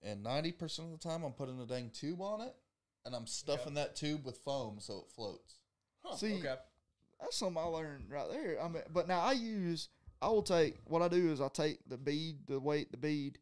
and 0.02 0.24
90% 0.24 0.78
of 0.78 0.92
the 0.92 1.08
time 1.08 1.22
I'm 1.22 1.32
putting 1.32 1.60
a 1.60 1.66
dang 1.66 1.90
tube 1.90 2.22
on 2.22 2.40
it, 2.40 2.54
and 3.06 3.14
I'm 3.14 3.26
stuffing 3.26 3.74
that 3.74 3.96
tube 3.96 4.26
with 4.26 4.38
foam 4.38 4.76
so 4.80 4.98
it 5.06 5.12
floats. 5.14 5.54
Huh, 6.04 6.16
See, 6.16 6.34
okay. 6.34 6.56
That's 7.20 7.36
something 7.36 7.56
I 7.62 7.66
learned 7.66 8.10
right 8.10 8.28
there. 8.30 8.62
I 8.62 8.68
mean, 8.68 8.82
but 8.92 9.08
now 9.08 9.20
I 9.20 9.32
use. 9.32 9.88
I 10.20 10.28
will 10.28 10.42
take 10.42 10.76
what 10.84 11.00
I 11.02 11.08
do 11.08 11.30
is 11.30 11.40
I 11.40 11.48
take 11.48 11.78
the 11.88 11.96
bead, 11.96 12.46
the 12.46 12.58
weight, 12.60 12.90
the 12.90 12.96
bead, 12.98 13.38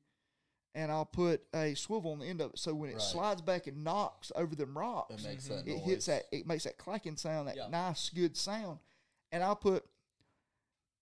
and 0.75 0.93
I'll 0.93 1.05
put 1.05 1.43
a 1.55 1.75
swivel 1.75 2.13
on 2.13 2.19
the 2.21 2.27
end 2.27 2.41
of 2.41 2.53
it. 2.53 2.59
So 2.59 2.75
when 2.75 2.91
it 2.91 2.95
Right. 2.95 3.03
slides 3.03 3.43
back 3.43 3.67
and 3.67 3.83
knocks 3.83 4.31
over 4.37 4.55
them 4.55 4.77
rocks, 4.77 5.25
It 5.25 5.29
makes 5.29 5.49
that 5.49 5.61
mm-hmm. 5.65 5.71
it 5.71 5.77
noise. 5.79 5.85
hits 5.87 6.07
that. 6.07 6.25
It 6.31 6.47
makes 6.47 6.65
that 6.65 6.79
clacking 6.79 7.17
sound, 7.17 7.49
that 7.49 7.57
Yeah. 7.57 7.69
nice, 7.69 8.11
good 8.11 8.37
sound. 8.37 8.79
And 9.33 9.43
I'll 9.43 9.57
put. 9.57 9.85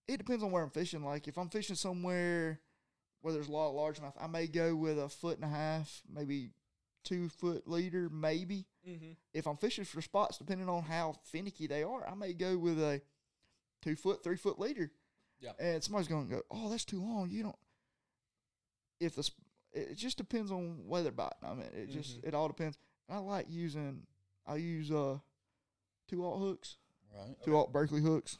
It 0.08 0.16
depends 0.18 0.42
on 0.42 0.50
where 0.50 0.62
I'm 0.62 0.70
fishing. 0.70 1.04
Like 1.04 1.28
if 1.28 1.36
I'm 1.38 1.48
fishing 1.48 1.76
somewhere 1.76 2.60
where 3.20 3.32
there's 3.32 3.48
a 3.48 3.52
lot 3.52 3.70
of 3.70 3.74
largemouth, 3.76 4.14
I 4.20 4.26
may 4.26 4.46
go 4.46 4.74
with 4.74 4.98
a 4.98 5.08
foot 5.08 5.36
and 5.36 5.44
a 5.44 5.48
half, 5.48 6.02
maybe 6.08 6.50
two 7.04 7.28
foot 7.28 7.68
leader, 7.68 8.08
maybe 8.10 8.66
Mm-hmm. 8.88 9.12
if 9.32 9.46
I'm 9.46 9.56
fishing 9.58 9.84
for 9.84 10.02
spots, 10.02 10.38
depending 10.38 10.68
on 10.68 10.82
how 10.82 11.14
finicky 11.22 11.68
they 11.68 11.84
are, 11.84 12.04
I 12.08 12.14
may 12.16 12.32
go 12.32 12.58
with 12.58 12.80
a 12.80 13.00
two 13.80 13.94
foot, 13.94 14.24
three 14.24 14.36
foot 14.36 14.58
leader. 14.58 14.90
Yeah. 15.38 15.52
And 15.60 15.82
somebody's 15.84 16.08
going 16.08 16.28
to 16.28 16.34
go, 16.36 16.42
oh, 16.50 16.68
that's 16.68 16.84
too 16.84 17.00
long. 17.00 17.30
You 17.30 17.44
don't. 17.44 17.56
If 18.98 19.14
the, 19.14 19.22
sp- 19.22 19.38
it 19.72 19.94
just 19.96 20.18
depends 20.18 20.50
on 20.50 20.80
weather 20.88 21.12
biting. 21.12 21.38
I 21.44 21.54
mean, 21.54 21.68
it 21.76 21.90
just 21.90 22.20
Mhm. 22.20 22.24
it 22.28 22.34
all 22.34 22.48
depends. 22.48 22.76
I 23.08 23.18
like 23.18 23.46
using. 23.48 24.02
I 24.46 24.56
use 24.56 24.90
uh, 24.90 25.18
two 26.08 26.24
alt 26.24 26.40
hooks, 26.40 26.76
Right. 27.16 27.36
two 27.44 27.56
alt 27.56 27.72
Berkley 27.72 28.00
hooks. 28.02 28.38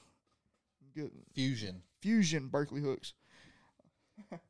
Good 0.95 1.13
Fusion. 1.35 1.83
fusion 2.01 2.49
Berkley 2.49 2.81
hooks. 2.83 3.15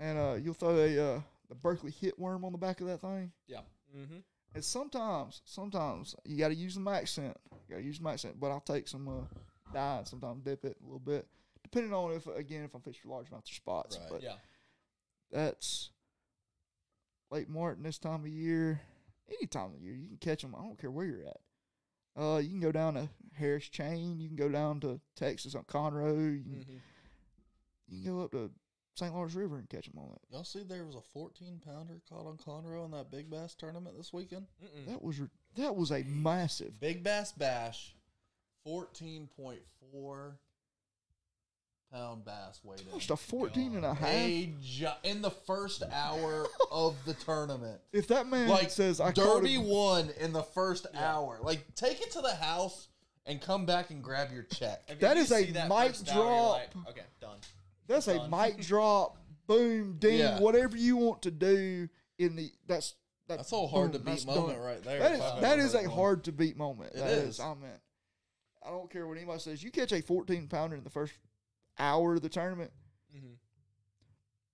and 0.00 0.18
uh, 0.18 0.34
you'll 0.34 0.54
throw 0.54 0.76
a 0.76 0.98
uh, 1.16 1.20
the 1.48 1.54
Berkley 1.54 1.90
hit 1.90 2.18
worm 2.18 2.44
on 2.44 2.52
the 2.52 2.58
back 2.58 2.80
of 2.80 2.86
that 2.88 3.00
thing. 3.00 3.32
Yeah. 3.46 3.60
Mm-hmm. 3.96 4.18
And 4.54 4.64
sometimes, 4.64 5.42
sometimes 5.44 6.14
you 6.24 6.36
got 6.38 6.48
to 6.48 6.54
use 6.54 6.74
the 6.76 6.90
accent. 6.90 7.36
You 7.68 7.74
got 7.74 7.80
to 7.80 7.86
use 7.86 7.98
the 7.98 8.04
max 8.04 8.22
scent, 8.22 8.40
but 8.40 8.50
I'll 8.50 8.60
take 8.60 8.88
some 8.88 9.06
uh, 9.08 9.72
dye 9.74 9.98
and 9.98 10.08
sometimes 10.08 10.42
dip 10.44 10.64
it 10.64 10.76
a 10.80 10.84
little 10.84 10.98
bit, 10.98 11.26
depending 11.62 11.92
on 11.92 12.12
if 12.12 12.26
again 12.26 12.64
if 12.64 12.74
I'm 12.74 12.80
fishing 12.80 13.02
for 13.04 13.08
largemouth 13.22 13.44
or 13.50 13.54
spots. 13.54 13.98
Right. 13.98 14.08
But 14.10 14.22
Yeah. 14.22 14.36
that's 15.30 15.90
late 17.30 17.48
Martin 17.48 17.82
this 17.82 17.98
time 17.98 18.20
of 18.22 18.28
year. 18.28 18.80
Any 19.28 19.46
time 19.46 19.72
of 19.74 19.80
year, 19.80 19.94
you 19.94 20.06
can 20.08 20.18
catch 20.18 20.42
them. 20.42 20.54
I 20.56 20.62
don't 20.62 20.78
care 20.80 20.90
where 20.90 21.04
you're 21.06 21.24
at. 21.26 22.22
Uh, 22.22 22.38
you 22.38 22.48
can 22.48 22.60
go 22.60 22.72
down 22.72 22.94
to 22.94 23.08
Harris 23.34 23.68
Chain. 23.68 24.20
You 24.20 24.28
can 24.28 24.36
go 24.36 24.48
down 24.48 24.80
to 24.80 25.00
Texas 25.16 25.54
on 25.54 25.64
Conroe. 25.64 26.36
You 26.38 26.42
can, 26.44 26.52
Mm-hmm. 26.60 26.76
you 27.88 28.02
can 28.04 28.14
go 28.16 28.20
up 28.22 28.30
to 28.30 28.50
St. 28.96 29.12
Lawrence 29.14 29.34
River 29.34 29.58
and 29.58 29.68
catch 29.68 29.84
them 29.86 29.98
on 29.98 30.10
it. 30.12 30.20
Y'all 30.30 30.42
see 30.44 30.62
there 30.62 30.84
was 30.86 30.94
a 30.96 31.00
14 31.12 31.60
pounder 31.64 32.00
caught 32.08 32.26
on 32.26 32.38
Conroe 32.38 32.86
in 32.86 32.90
that 32.92 33.10
Big 33.10 33.30
Bass 33.30 33.54
tournament 33.54 33.96
this 33.96 34.12
weekend? 34.12 34.46
Mm-mm. 34.64 34.86
That 34.86 35.02
was 35.02 35.20
that 35.56 35.76
was 35.76 35.90
a 35.92 36.02
massive. 36.04 36.80
Big 36.80 37.04
Bass 37.04 37.32
Bash, 37.32 37.94
14.4 38.66 40.32
pound 41.92 42.24
bass 42.24 42.60
weighed 42.64 42.80
in. 42.80 42.86
Almost 42.88 43.10
a 43.10 43.16
14 43.16 43.76
and 43.76 43.84
a 43.84 43.94
half. 43.94 44.08
A 44.08 44.52
gi- 44.60 44.86
in 45.04 45.22
the 45.22 45.30
first 45.30 45.82
hour 45.92 46.46
of 46.70 46.96
the 47.04 47.14
tournament. 47.14 47.80
If 47.92 48.08
that 48.08 48.26
man 48.26 48.48
Like 48.48 48.70
says 48.70 49.00
I 49.00 49.12
caught 49.12 49.42
Derby 49.42 49.58
won 49.58 50.10
in 50.20 50.32
the 50.32 50.42
first 50.42 50.86
hour. 50.94 51.38
Like 51.42 51.74
take 51.74 52.00
it 52.02 52.10
to 52.12 52.20
the 52.22 52.34
house 52.34 52.88
and 53.24 53.40
come 53.40 53.66
back 53.66 53.90
and 53.90 54.02
grab 54.02 54.32
your 54.32 54.42
check. 54.44 54.82
If 54.88 55.00
That 55.00 55.16
you 55.16 55.22
is 55.22 55.30
a 55.32 55.44
see 55.44 55.52
that 55.52 55.68
mic 55.68 55.88
first 55.88 56.10
hour, 56.12 56.22
drop. 56.24 56.52
like, 56.52 56.88
okay, 56.88 57.06
done. 57.20 57.38
That's 57.88 58.08
a 58.08 58.16
done. 58.16 58.30
mic 58.30 58.60
drop, 58.66 59.18
boom, 59.46 59.96
ding, 59.98 60.18
Yeah. 60.18 60.40
whatever 60.40 60.76
you 60.76 60.96
want 60.96 61.22
to 61.22 61.30
do 61.30 61.88
in 62.18 62.36
the 62.36 62.50
that's 62.66 62.94
that's, 63.28 63.50
That's 63.50 63.52
a 63.52 63.66
hard 63.66 63.90
boom, 63.92 64.00
to 64.02 64.06
that's 64.10 64.24
beat 64.24 64.34
moment 64.34 64.58
done. 64.58 64.66
right 64.66 64.82
there. 64.84 64.98
That 65.00 65.12
if 65.14 65.20
I've 65.22 65.40
that 65.40 65.52
ever 65.58 65.62
is 65.66 65.72
heard 65.72 65.84
a 65.84 65.88
one. 65.88 65.98
hard 65.98 66.24
to 66.24 66.32
beat 66.32 66.56
moment. 66.56 66.92
It 66.94 66.98
That 66.98 67.08
is. 67.10 67.28
is. 67.34 67.40
I 67.40 67.48
mean, 67.54 67.70
I 68.64 68.70
don't 68.70 68.88
care 68.88 69.04
what 69.06 69.16
anybody 69.16 69.40
says. 69.40 69.62
You 69.64 69.70
catch 69.72 69.90
a 69.92 70.00
14 70.00 70.46
pounder 70.46 70.76
in 70.76 70.84
the 70.84 70.90
first 70.90 71.12
hour 71.78 72.14
of 72.14 72.22
the 72.22 72.28
tournament. 72.28 72.70
Mm-hmm. 73.16 73.32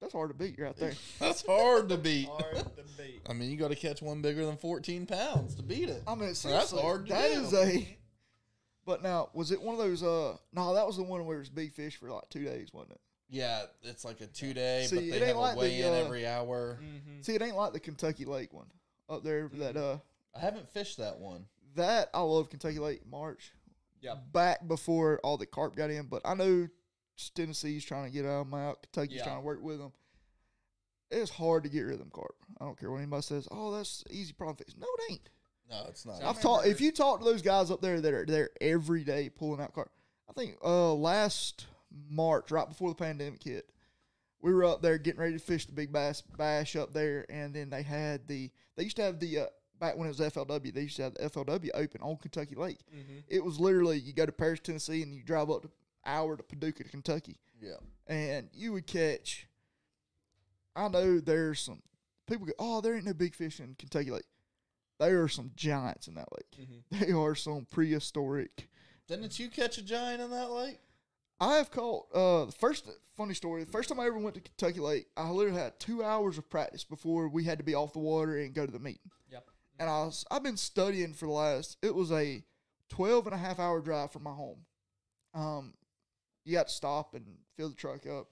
That's 0.01 0.15
hard 0.15 0.31
to 0.31 0.35
beat. 0.35 0.57
You're 0.59 0.69
out 0.69 0.79
there. 0.79 0.95
That's 1.21 1.45
hard 1.47 1.89
to 1.91 1.97
beat. 1.99 2.27
Hard 2.29 2.57
to 2.57 2.83
beat. 2.97 3.21
I 3.29 3.35
mean, 3.35 3.51
you 3.51 3.57
got 3.57 3.69
to 3.69 3.77
catch 3.77 4.01
one 4.03 4.21
bigger 4.23 4.45
than 4.47 4.57
14 4.57 5.05
pounds 5.07 5.55
to 5.57 5.63
beat 5.63 5.89
it. 5.91 6.03
I 6.07 6.15
mean, 6.15 6.29
That's 6.43 6.73
hard 6.73 7.07
to 7.07 7.13
that 7.13 7.31
do. 7.33 7.41
is 7.43 7.55
a. 7.55 7.99
But 8.85 9.03
now, 9.03 9.29
was 9.33 9.53
it 9.53 9.63
one 9.63 9.75
of 9.75 9.79
those? 9.81 10.03
Uh, 10.03 10.37
no, 10.53 10.75
that 10.75 10.87
was 10.87 10.97
the 10.97 11.05
one 11.05 11.25
where 11.25 11.37
it 11.37 11.41
was 11.41 11.51
big 11.51 11.73
fish 11.73 11.97
for 11.99 12.11
like 12.11 12.29
two 12.31 12.43
days, 12.45 12.71
wasn't 12.73 12.93
it? 12.93 13.01
Yeah, 13.33 13.63
it's 13.83 14.05
like 14.05 14.21
a 14.21 14.27
two 14.27 14.53
day, 14.53 14.85
See, 14.87 14.97
but 14.97 15.05
it 15.05 15.11
they 15.11 15.17
ain't 15.17 15.27
have 15.29 15.37
like 15.37 15.53
a 15.53 15.55
the, 15.55 15.61
weigh 15.63 15.81
in 15.81 15.89
uh, 15.93 15.97
every 15.97 16.27
hour. 16.27 16.79
Mm-hmm. 16.83 17.23
See, 17.23 17.35
it 17.35 17.41
ain't 17.41 17.57
like 17.57 17.73
the 17.73 17.81
Kentucky 17.81 18.27
Lake 18.27 18.53
one 18.53 18.67
up 19.09 19.25
there. 19.25 19.51
That 19.55 19.77
uh, 19.77 19.99
I 20.37 20.41
haven't 20.41 20.69
fished 20.69 20.99
that 20.99 21.19
one. 21.19 21.47
that 21.75 22.11
I 22.13 22.21
love 22.21 22.51
Kentucky 22.51 22.79
Lake 22.79 23.01
March. 23.11 23.53
Yeah. 24.03 24.17
Back 24.33 24.69
before 24.69 25.19
all 25.25 25.39
the 25.39 25.47
carp 25.47 25.75
got 25.77 25.89
in, 25.89 26.07
but 26.09 26.21
I 26.27 26.35
know 26.35 26.69
Tennessee's 27.35 27.85
trying 27.87 28.05
to 28.05 28.11
get 28.11 28.27
out 28.27 28.45
them 28.51 28.55
out. 28.55 28.83
Kentucky's 28.83 29.17
Yeah. 29.17 29.25
trying 29.25 29.39
to 29.39 29.43
work 29.47 29.63
with 29.63 29.79
them. 29.79 29.93
It's 31.11 31.31
hard 31.31 31.63
to 31.65 31.71
get 31.71 31.83
rid 31.83 31.95
of 31.95 31.99
them 32.01 32.11
carp. 32.13 32.35
I 32.61 32.65
don't 32.67 32.79
care 32.79 32.91
what 32.91 32.99
anybody 32.99 33.23
says. 33.23 33.49
Oh, 33.51 33.75
that's 33.75 34.05
easy 34.11 34.35
problem 34.35 34.57
fix. 34.57 34.75
No, 34.77 34.87
it 34.99 35.13
ain't. 35.13 35.31
No, 35.71 35.87
it's 35.89 36.05
not. 36.05 36.19
So 36.19 36.25
I 36.25 36.29
I've 36.29 36.41
talked. 36.41 36.67
If 36.67 36.81
you 36.83 36.93
talk 36.93 37.21
to 37.21 37.25
those 37.25 37.41
guys 37.41 37.71
up 37.71 37.81
there 37.81 38.01
that 38.01 38.13
are 38.13 38.27
there 38.27 38.51
every 38.61 39.05
day 39.05 39.31
pulling 39.31 39.61
out 39.61 39.73
carp, 39.73 39.91
I 40.29 40.33
think 40.35 40.57
uh 40.63 40.93
last 40.93 41.67
March, 42.09 42.51
right 42.51 42.69
before 42.69 42.89
the 42.89 42.95
pandemic 42.95 43.43
hit, 43.43 43.71
we 44.41 44.53
were 44.53 44.65
up 44.65 44.83
there 44.83 44.99
getting 44.99 45.21
ready 45.21 45.35
to 45.35 45.39
fish 45.39 45.67
the 45.67 45.73
big 45.73 45.93
bass 45.93 46.23
bash 46.37 46.77
up 46.77 46.93
there, 46.93 47.25
and 47.31 47.55
then 47.55 47.71
they 47.71 47.83
had 47.83 48.27
the 48.27 48.51
they 48.77 48.85
used 48.85 48.97
to 48.97 49.03
have 49.03 49.21
the 49.21 49.39
uh, 49.41 49.47
back 49.79 49.97
when 49.97 50.07
it 50.07 50.17
was 50.17 50.21
FLW, 50.21 50.73
they 50.73 50.83
used 50.83 50.97
to 50.97 51.03
have 51.03 51.15
the 51.15 51.29
FLW 51.29 51.71
open 51.75 52.01
on 52.03 52.17
Kentucky 52.17 52.55
Lake. 52.55 52.79
Mm-hmm. 52.95 53.19
It 53.29 53.45
was 53.45 53.59
literally 53.59 53.99
you 53.99 54.13
go 54.13 54.27
to 54.27 54.33
Paris, 54.33 54.61
Tennessee, 54.61 55.03
and 55.03 55.15
you 55.15 55.23
drive 55.23 55.51
up 55.51 55.63
to 55.63 55.71
hour 56.05 56.37
to 56.37 56.43
Paducah, 56.43 56.85
Kentucky, 56.85 57.37
yeah. 57.61 57.77
and 58.07 58.49
you 58.53 58.73
would 58.73 58.87
catch. 58.87 59.47
I 60.75 60.89
know 60.89 61.21
there's 61.21 61.61
some 61.61 61.83
people 62.29 62.47
go, 62.47 62.53
oh, 62.59 62.81
there 62.81 62.97
ain't 62.97 63.05
no 63.05 63.15
big 63.15 63.35
fish 63.35 63.61
in 63.61 63.75
Kentucky 63.79 64.11
Lake. 64.11 64.25
There 64.99 65.23
are 65.23 65.29
some 65.29 65.51
giants 65.57 66.07
in 66.07 66.15
that 66.15 66.29
lake. 66.33 66.69
Mm-hmm. 66.69 67.05
They 67.05 67.13
are 67.13 67.35
some 67.35 67.67
prehistoric. 67.71 68.69
Didn't 69.09 69.39
you 69.39 69.49
catch 69.49 69.79
a 69.79 69.83
giant 69.83 70.23
in 70.23 70.31
that 70.31 70.51
lake? 70.51 70.79
I 71.43 71.57
have 71.57 71.73
caught 71.73 72.07
uh 72.15 72.45
the 72.45 72.53
first 72.53 72.89
funny 73.17 73.35
story. 73.35 73.65
The 73.65 73.73
first 73.73 73.89
time 73.89 73.99
I 73.99 74.07
ever 74.07 74.19
went 74.19 74.37
to 74.37 74.41
Kentucky 74.41 74.79
Lake, 74.79 75.09
I 75.17 75.29
literally 75.29 75.59
had 75.61 75.81
two 75.81 76.05
hours 76.05 76.39
of 76.39 76.49
practice 76.49 76.85
before 76.85 77.29
we 77.29 77.43
had 77.43 77.59
to 77.59 77.65
be 77.65 77.75
off 77.75 77.93
the 77.93 77.99
water 77.99 78.39
and 78.39 78.55
go 78.55 78.65
to 78.65 78.71
the 78.71 78.79
meeting. 78.79 79.11
Yep. 79.29 79.49
And 79.81 79.91
I 79.91 80.05
was 80.05 80.25
I've 80.31 80.45
been 80.45 80.57
studying 80.57 81.15
for 81.15 81.27
the 81.27 81.33
last 81.33 81.79
it 81.83 81.97
was 81.97 82.13
a 82.13 82.45
12 82.91 83.27
and 83.27 83.35
a 83.35 83.39
half 83.39 83.59
hour 83.59 83.81
drive 83.81 84.13
from 84.13 84.23
my 84.23 84.31
home. 84.31 84.59
Um 85.35 85.75
you 86.45 86.53
got 86.55 86.69
to 86.69 86.73
stop 86.73 87.15
and 87.15 87.27
fill 87.57 87.71
the 87.71 87.75
truck 87.75 88.07
up 88.07 88.29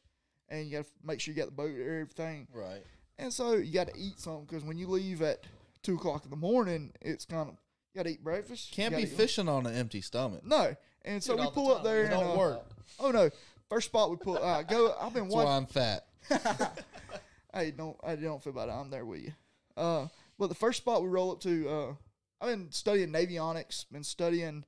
and 0.49 0.67
you 0.67 0.79
got 0.79 0.85
to 0.85 0.91
make 1.03 1.21
sure 1.21 1.35
you 1.35 1.41
got 1.41 1.47
the 1.47 1.53
boat 1.53 1.71
and 1.71 1.81
everything. 1.81 2.47
Right. 2.53 2.85
And 3.19 3.33
so 3.33 3.55
you 3.55 3.73
got 3.73 3.89
to 3.89 3.99
eat 3.99 4.21
something 4.21 4.45
because 4.45 4.65
when 4.65 4.79
you 4.79 4.87
leave 4.87 5.21
at 5.21 5.45
two 5.83 5.97
o'clock 5.97 6.25
in 6.25 6.31
the 6.31 6.37
morning, 6.37 6.93
it's 7.01 7.25
kind 7.25 7.49
of 7.49 7.57
you 7.93 7.99
got 7.99 8.05
to 8.05 8.11
eat 8.13 8.23
breakfast. 8.25 8.73
Can't 8.73 8.95
be 8.97 9.03
gotta 9.05 9.15
fishing 9.17 9.49
on 9.49 9.67
an 9.67 9.75
empty 9.75 10.01
stomach. 10.01 10.45
No, 10.45 10.75
and 11.05 11.23
so 11.23 11.35
Do 11.35 11.39
we 11.41 11.45
all 11.45 11.51
the 11.51 11.55
pull 11.55 11.71
up 11.73 11.77
time. 11.79 11.85
there 11.85 12.01
It 12.03 12.05
and 12.05 12.21
don't 12.21 12.35
uh, 12.35 12.39
work. 12.39 12.61
Oh 12.99 13.11
no! 13.11 13.31
First 13.69 13.87
spot 13.87 14.11
we 14.11 14.17
pull. 14.17 14.39
Uh, 14.39 14.63
go. 14.63 14.95
I've 15.01 15.13
been 15.15 15.25
That's 15.25 15.35
why 15.35 15.45
watching. 15.45 15.57
I'm 15.57 15.67
fat. 15.67 16.07
hey, 17.55 17.71
don't. 17.73 17.97
I 18.03 18.17
don't 18.17 18.43
feel 18.43 18.53
bad. 18.53 18.69
I'm 18.69 18.91
there 18.91 19.05
with 19.05 19.21
you. 19.23 19.33
Uh, 19.77 20.07
but 20.39 20.49
the 20.49 20.55
first 20.55 20.79
spot 20.79 21.03
we 21.03 21.09
roll 21.09 21.33
up 21.33 21.41
to. 21.41 21.69
Uh, 21.69 21.95
I've 22.41 22.51
been 22.51 22.71
studying 22.73 23.11
navionics. 23.11 23.85
Been 23.91 24.05
studying 24.05 24.65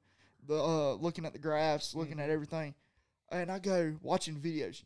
the. 0.47 0.55
Uh, 0.63 0.93
looking 0.95 1.25
at 1.27 1.33
the 1.33 1.39
graphs, 1.39 1.95
looking 1.95 2.21
at 2.21 2.31
everything, 2.31 2.75
and 3.31 3.51
I 3.51 3.59
go 3.59 3.95
watching 4.03 4.37
videos, 4.37 4.83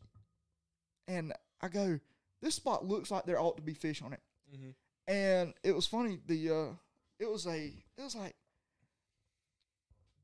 and 1.07 1.33
I 1.61 1.67
go. 1.69 1.99
This 2.41 2.53
spot 2.55 2.85
looks 2.85 3.09
like 3.09 3.25
there 3.25 3.39
ought 3.39 3.55
to 3.57 3.63
be 3.63 3.73
fish 3.73 4.01
on 4.03 4.13
it, 4.13 4.21
Mm-hmm. 4.55 4.69
and 5.11 5.53
it 5.63 5.73
was 5.73 5.87
funny. 5.87 6.19
The 6.27 6.49
uh, 6.51 6.65
it 7.19 7.29
was 7.29 7.47
a. 7.47 7.73
It 7.97 8.03
was 8.03 8.15
like. 8.15 8.35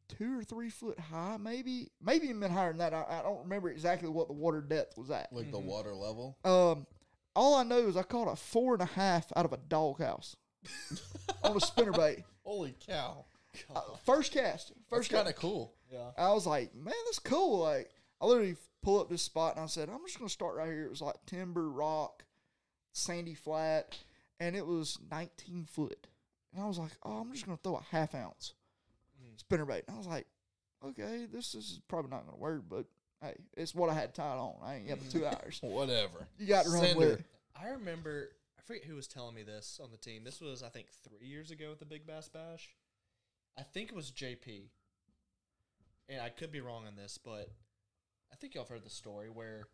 Two 0.09 0.37
or 0.39 0.43
three 0.43 0.69
foot 0.69 0.99
high, 0.99 1.37
maybe, 1.39 1.89
maybe 2.01 2.27
even 2.27 2.51
higher 2.51 2.69
than 2.69 2.77
that. 2.79 2.93
I, 2.93 3.19
I 3.19 3.21
don't 3.23 3.43
remember 3.43 3.69
exactly 3.71 4.09
what 4.09 4.27
the 4.27 4.33
water 4.33 4.61
depth 4.61 4.95
was 4.97 5.09
at. 5.09 5.31
Like 5.33 5.49
the 5.51 5.57
Mhm. 5.59 5.63
water 5.65 5.93
level. 5.95 6.37
Um, 6.43 6.85
all 7.35 7.55
I 7.55 7.63
know 7.63 7.79
is 7.87 7.97
I 7.97 8.03
caught 8.03 8.31
a 8.31 8.35
four 8.35 8.73
and 8.73 8.83
a 8.83 8.85
half 8.85 9.31
out 9.35 9.45
of 9.45 9.53
a 9.53 9.57
doghouse 9.57 10.35
on 11.43 11.55
a 11.55 11.59
spinnerbait. 11.59 12.23
Holy 12.43 12.75
cow. 12.85 13.25
Uh, 13.73 13.81
first 14.05 14.33
cast, 14.33 14.73
first 14.87 15.09
kind 15.09 15.27
of 15.27 15.35
cool. 15.35 15.73
Yeah. 15.91 16.11
I 16.17 16.31
was 16.33 16.45
like, 16.45 16.75
man, 16.75 16.93
that's 17.05 17.19
cool. 17.19 17.59
Like, 17.59 17.89
I 18.21 18.25
literally 18.27 18.57
pull 18.83 18.99
up 18.99 19.09
this 19.09 19.23
spot 19.23 19.55
and 19.55 19.63
I 19.63 19.67
said, 19.67 19.89
I'm 19.89 20.05
just 20.05 20.19
gonna 20.19 20.29
start 20.29 20.55
right 20.57 20.67
here. 20.67 20.85
It 20.85 20.89
was 20.91 21.01
like 21.01 21.15
timber, 21.25 21.69
rock, 21.71 22.23
sandy 22.91 23.33
flat, 23.33 23.97
and 24.39 24.55
it 24.55 24.67
was 24.67 24.99
19 25.09 25.65
foot. 25.65 26.07
And 26.53 26.63
I 26.63 26.67
was 26.67 26.77
like, 26.77 26.91
oh, 27.03 27.19
I'm 27.21 27.31
just 27.31 27.45
gonna 27.45 27.57
throw 27.63 27.75
a 27.75 27.83
half 27.91 28.13
ounce 28.15 28.53
Mhm. 29.21 29.43
spinnerbait. 29.43 29.83
And 29.87 29.95
I 29.95 29.97
was 29.97 30.07
like, 30.07 30.27
okay, 30.83 31.25
this 31.25 31.55
is 31.55 31.79
probably 31.87 32.11
not 32.11 32.25
gonna 32.25 32.37
work, 32.37 32.63
but 32.69 32.85
hey, 33.21 33.35
it's 33.57 33.73
what 33.73 33.89
I 33.89 33.93
had 33.93 34.13
tied 34.13 34.37
on. 34.37 34.55
I 34.61 34.75
ain't 34.75 34.87
got 34.87 34.99
but 34.99 35.09
two 35.09 35.25
hours. 35.25 35.59
Whatever. 35.61 36.27
You 36.37 36.47
got 36.47 36.65
to 36.65 36.71
run 36.71 36.81
with 36.81 36.89
Sender. 36.91 37.11
it. 37.13 37.25
I 37.55 37.69
remember, 37.69 38.29
I 38.57 38.61
forget 38.61 38.83
who 38.85 38.95
was 38.95 39.07
telling 39.07 39.33
me 39.35 39.43
this 39.43 39.79
on 39.81 39.91
the 39.91 39.97
team. 39.97 40.23
This 40.23 40.41
was, 40.41 40.61
I 40.63 40.69
think, 40.69 40.87
three 41.07 41.27
years 41.27 41.51
ago 41.51 41.71
at 41.71 41.79
the 41.79 41.85
Big 41.85 42.05
Bass 42.05 42.27
Bash. 42.29 42.75
I 43.57 43.63
think 43.63 43.89
it 43.89 43.95
was 43.95 44.11
JP. 44.11 44.69
And 46.09 46.19
I 46.21 46.29
could 46.29 46.51
be 46.51 46.59
wrong 46.59 46.85
on 46.85 46.95
this, 46.95 47.17
but 47.17 47.49
I 48.31 48.35
think 48.35 48.53
y'all 48.55 48.63
have 48.63 48.69
heard 48.69 48.83
the 48.83 48.89
story 48.89 49.29
where 49.29 49.67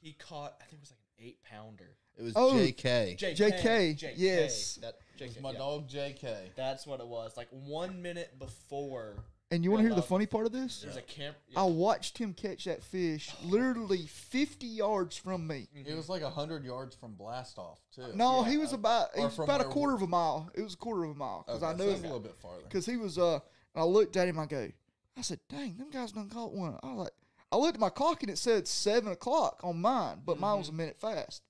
he 0.00 0.12
caught, 0.12 0.56
I 0.60 0.64
think 0.64 0.74
it 0.74 0.80
was 0.80 0.90
like 0.90 0.98
an 1.18 1.24
eight 1.26 1.38
pounder. 1.42 1.96
It 2.16 2.22
was 2.22 2.32
Oh. 2.36 2.52
JK. 2.54 3.16
JK, 3.18 4.12
yes. 4.16 4.76
That, 4.76 4.98
It 5.18 5.26
was 5.28 5.40
my 5.40 5.52
yeah. 5.52 5.58
dog 5.58 5.88
JK. 5.88 6.50
That's 6.56 6.86
what 6.86 7.00
it 7.00 7.06
was. 7.06 7.36
Like 7.36 7.48
one 7.50 8.02
minute 8.02 8.38
before 8.38 9.16
And 9.50 9.62
you 9.64 9.70
want 9.70 9.82
to 9.82 9.88
hear 9.88 9.94
the 9.96 10.02
funny 10.02 10.26
part 10.26 10.46
of 10.46 10.52
this? 10.52 10.80
there's 10.82 10.96
a 10.96 11.02
camp. 11.02 11.36
I 11.56 11.64
watched 11.64 12.18
him 12.18 12.32
catch 12.34 12.64
that 12.64 12.82
fish 12.82 13.30
literally 13.44 14.06
50 14.06 14.66
yards 14.66 15.16
from 15.16 15.46
me. 15.46 15.68
It 15.74 15.94
was 15.94 16.08
like 16.08 16.22
hundred 16.22 16.64
yards 16.64 16.94
from 16.94 17.14
blast 17.14 17.58
off 17.58 17.80
too. 17.94 18.02
No, 18.14 18.42
Yeah, 18.44 18.50
he 18.50 18.56
was 18.58 18.72
uh, 18.72 18.76
about 18.76 19.08
he 19.14 19.20
or 19.20 19.26
was 19.26 19.34
from 19.36 19.44
about 19.44 19.60
a 19.60 19.64
where 19.64 19.72
quarter 19.72 19.94
we- 19.96 20.02
of 20.02 20.02
a 20.02 20.10
mile. 20.10 20.50
It 20.54 20.62
was 20.62 20.74
a 20.74 20.78
quarter 20.78 21.04
of 21.04 21.10
a 21.10 21.14
mile 21.14 21.44
because 21.46 21.62
Okay, 21.62 21.72
I 21.72 21.76
so 21.76 21.84
knew 21.84 21.90
that's 21.90 22.00
a 22.00 22.02
little 22.04 22.20
bit 22.20 22.36
farther. 22.36 22.62
because 22.64 22.86
he 22.86 22.96
was 22.96 23.18
uh. 23.18 23.34
And 23.76 23.82
I 23.82 23.84
looked 23.84 24.16
at 24.16 24.28
him. 24.28 24.38
I 24.38 24.46
go, 24.46 24.70
I 25.16 25.22
said, 25.22 25.40
"Dang, 25.48 25.76
them 25.76 25.90
guys 25.90 26.12
done 26.12 26.28
caught 26.28 26.52
one." 26.52 26.78
I 26.82 26.86
was 26.92 26.98
like, 27.06 27.12
I 27.50 27.56
looked 27.56 27.74
at 27.74 27.80
my 27.80 27.90
clock 27.90 28.22
and 28.22 28.30
it 28.30 28.38
said 28.38 28.68
seven 28.68 29.10
o'clock 29.12 29.60
on 29.64 29.80
mine, 29.80 30.22
but 30.24 30.38
mine 30.38 30.58
was 30.58 30.68
a 30.68 30.72
minute 30.72 30.96
fast. 31.00 31.42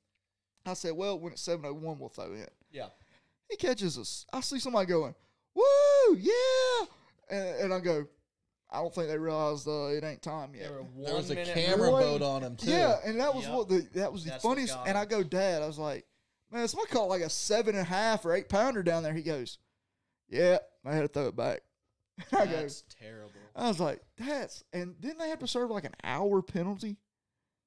I 0.67 0.75
said, 0.75 0.93
"Well, 0.93 1.19
when 1.19 1.33
it's 1.33 1.43
seven 1.43 1.65
oh 1.67 1.75
one, 1.75 1.99
we'll 1.99 2.09
throw 2.09 2.33
in." 2.33 2.47
Yeah. 2.71 2.89
He 3.51 3.57
catches 3.57 3.99
us. 3.99 4.27
I 4.33 4.41
see 4.41 4.59
somebody 4.59 4.87
going, 4.87 5.15
"Woo, 5.55 6.17
yeah!" 6.17 6.87
And, 7.31 7.49
and 7.61 7.75
I 7.75 7.81
go, 7.81 8.07
"I 8.71 8.79
don't 8.79 8.95
think 8.95 9.09
they 9.09 9.19
realized 9.19 9.69
uh, 9.69 9.87
it 9.89 10.03
ain't 10.05 10.23
time 10.23 10.55
yet." 10.55 10.69
There, 10.69 10.73
were 10.73 10.83
one 10.83 11.05
There 11.05 11.15
was 11.15 11.31
a 11.31 11.37
camera 11.45 11.91
One- 11.91 12.03
boat 12.03 12.23
on 12.23 12.43
him 12.43 12.57
too. 12.57 12.71
Yeah, 12.71 12.97
and 13.05 13.21
that 13.21 13.35
was 13.35 13.45
Yep. 13.45 13.55
what 13.55 13.69
the 13.69 13.89
that 13.95 14.13
was 14.13 14.25
the 14.25 14.31
That's 14.31 14.43
funniest. 14.43 14.77
And. 14.87 14.97
I 14.97 15.05
go, 15.05 15.23
Dad, 15.23 15.63
I 15.63 15.67
was 15.67 15.79
like, 15.79 16.07
man, 16.51 16.67
somebody 16.69 16.91
caught 16.93 17.09
like 17.09 17.23
a 17.23 17.31
seven 17.31 17.75
and 17.75 17.83
a 17.87 17.89
half 17.89 18.25
or 18.25 18.35
eight 18.35 18.49
pounder 18.49 18.83
down 18.83 19.03
there. 19.03 19.13
He 19.15 19.23
goes, 19.23 19.59
Yeah, 20.29 20.59
I 20.85 20.95
had 20.95 21.03
to 21.03 21.09
throw 21.09 21.29
it 21.29 21.37
back. 21.37 21.61
I 22.33 22.47
go, 22.47 22.67
terrible. 23.01 23.31
I 23.57 23.69
was 23.69 23.81
like, 23.81 24.01
that's 24.17 24.63
and 24.73 24.95
then 25.01 25.19
they 25.19 25.29
have 25.29 25.41
to 25.41 25.49
serve 25.49 25.71
like 25.71 25.85
an 25.85 25.95
hour 26.03 26.41
penalty. 26.43 26.97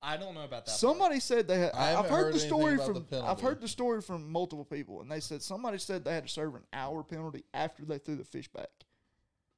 I 0.01 0.15
don't 0.17 0.35
know 0.35 0.41
about 0.43 0.65
that. 0.65 0.71
part. 0.71 0.79
Somebody 0.79 1.19
said 1.19 1.47
they 1.47 1.59
had. 1.59 1.71
I 1.73 1.87
I 1.87 1.89
have 1.91 2.05
heard, 2.05 2.25
heard 2.25 2.33
the 2.35 2.39
story 2.39 2.77
from. 2.77 3.05
the 3.09 3.23
I've 3.23 3.41
heard 3.41 3.61
the 3.61 3.67
story 3.67 4.01
from 4.01 4.31
multiple 4.31 4.65
people, 4.65 5.01
and 5.01 5.11
they 5.11 5.19
said 5.19 5.41
somebody 5.41 5.77
said 5.79 6.05
they 6.05 6.13
had 6.13 6.27
to 6.27 6.31
serve 6.31 6.55
an 6.55 6.63
hour 6.73 7.03
penalty 7.03 7.43
after 7.53 7.83
they 7.83 7.97
threw 7.97 8.15
the 8.15 8.23
fish 8.23 8.47
back. 8.47 8.69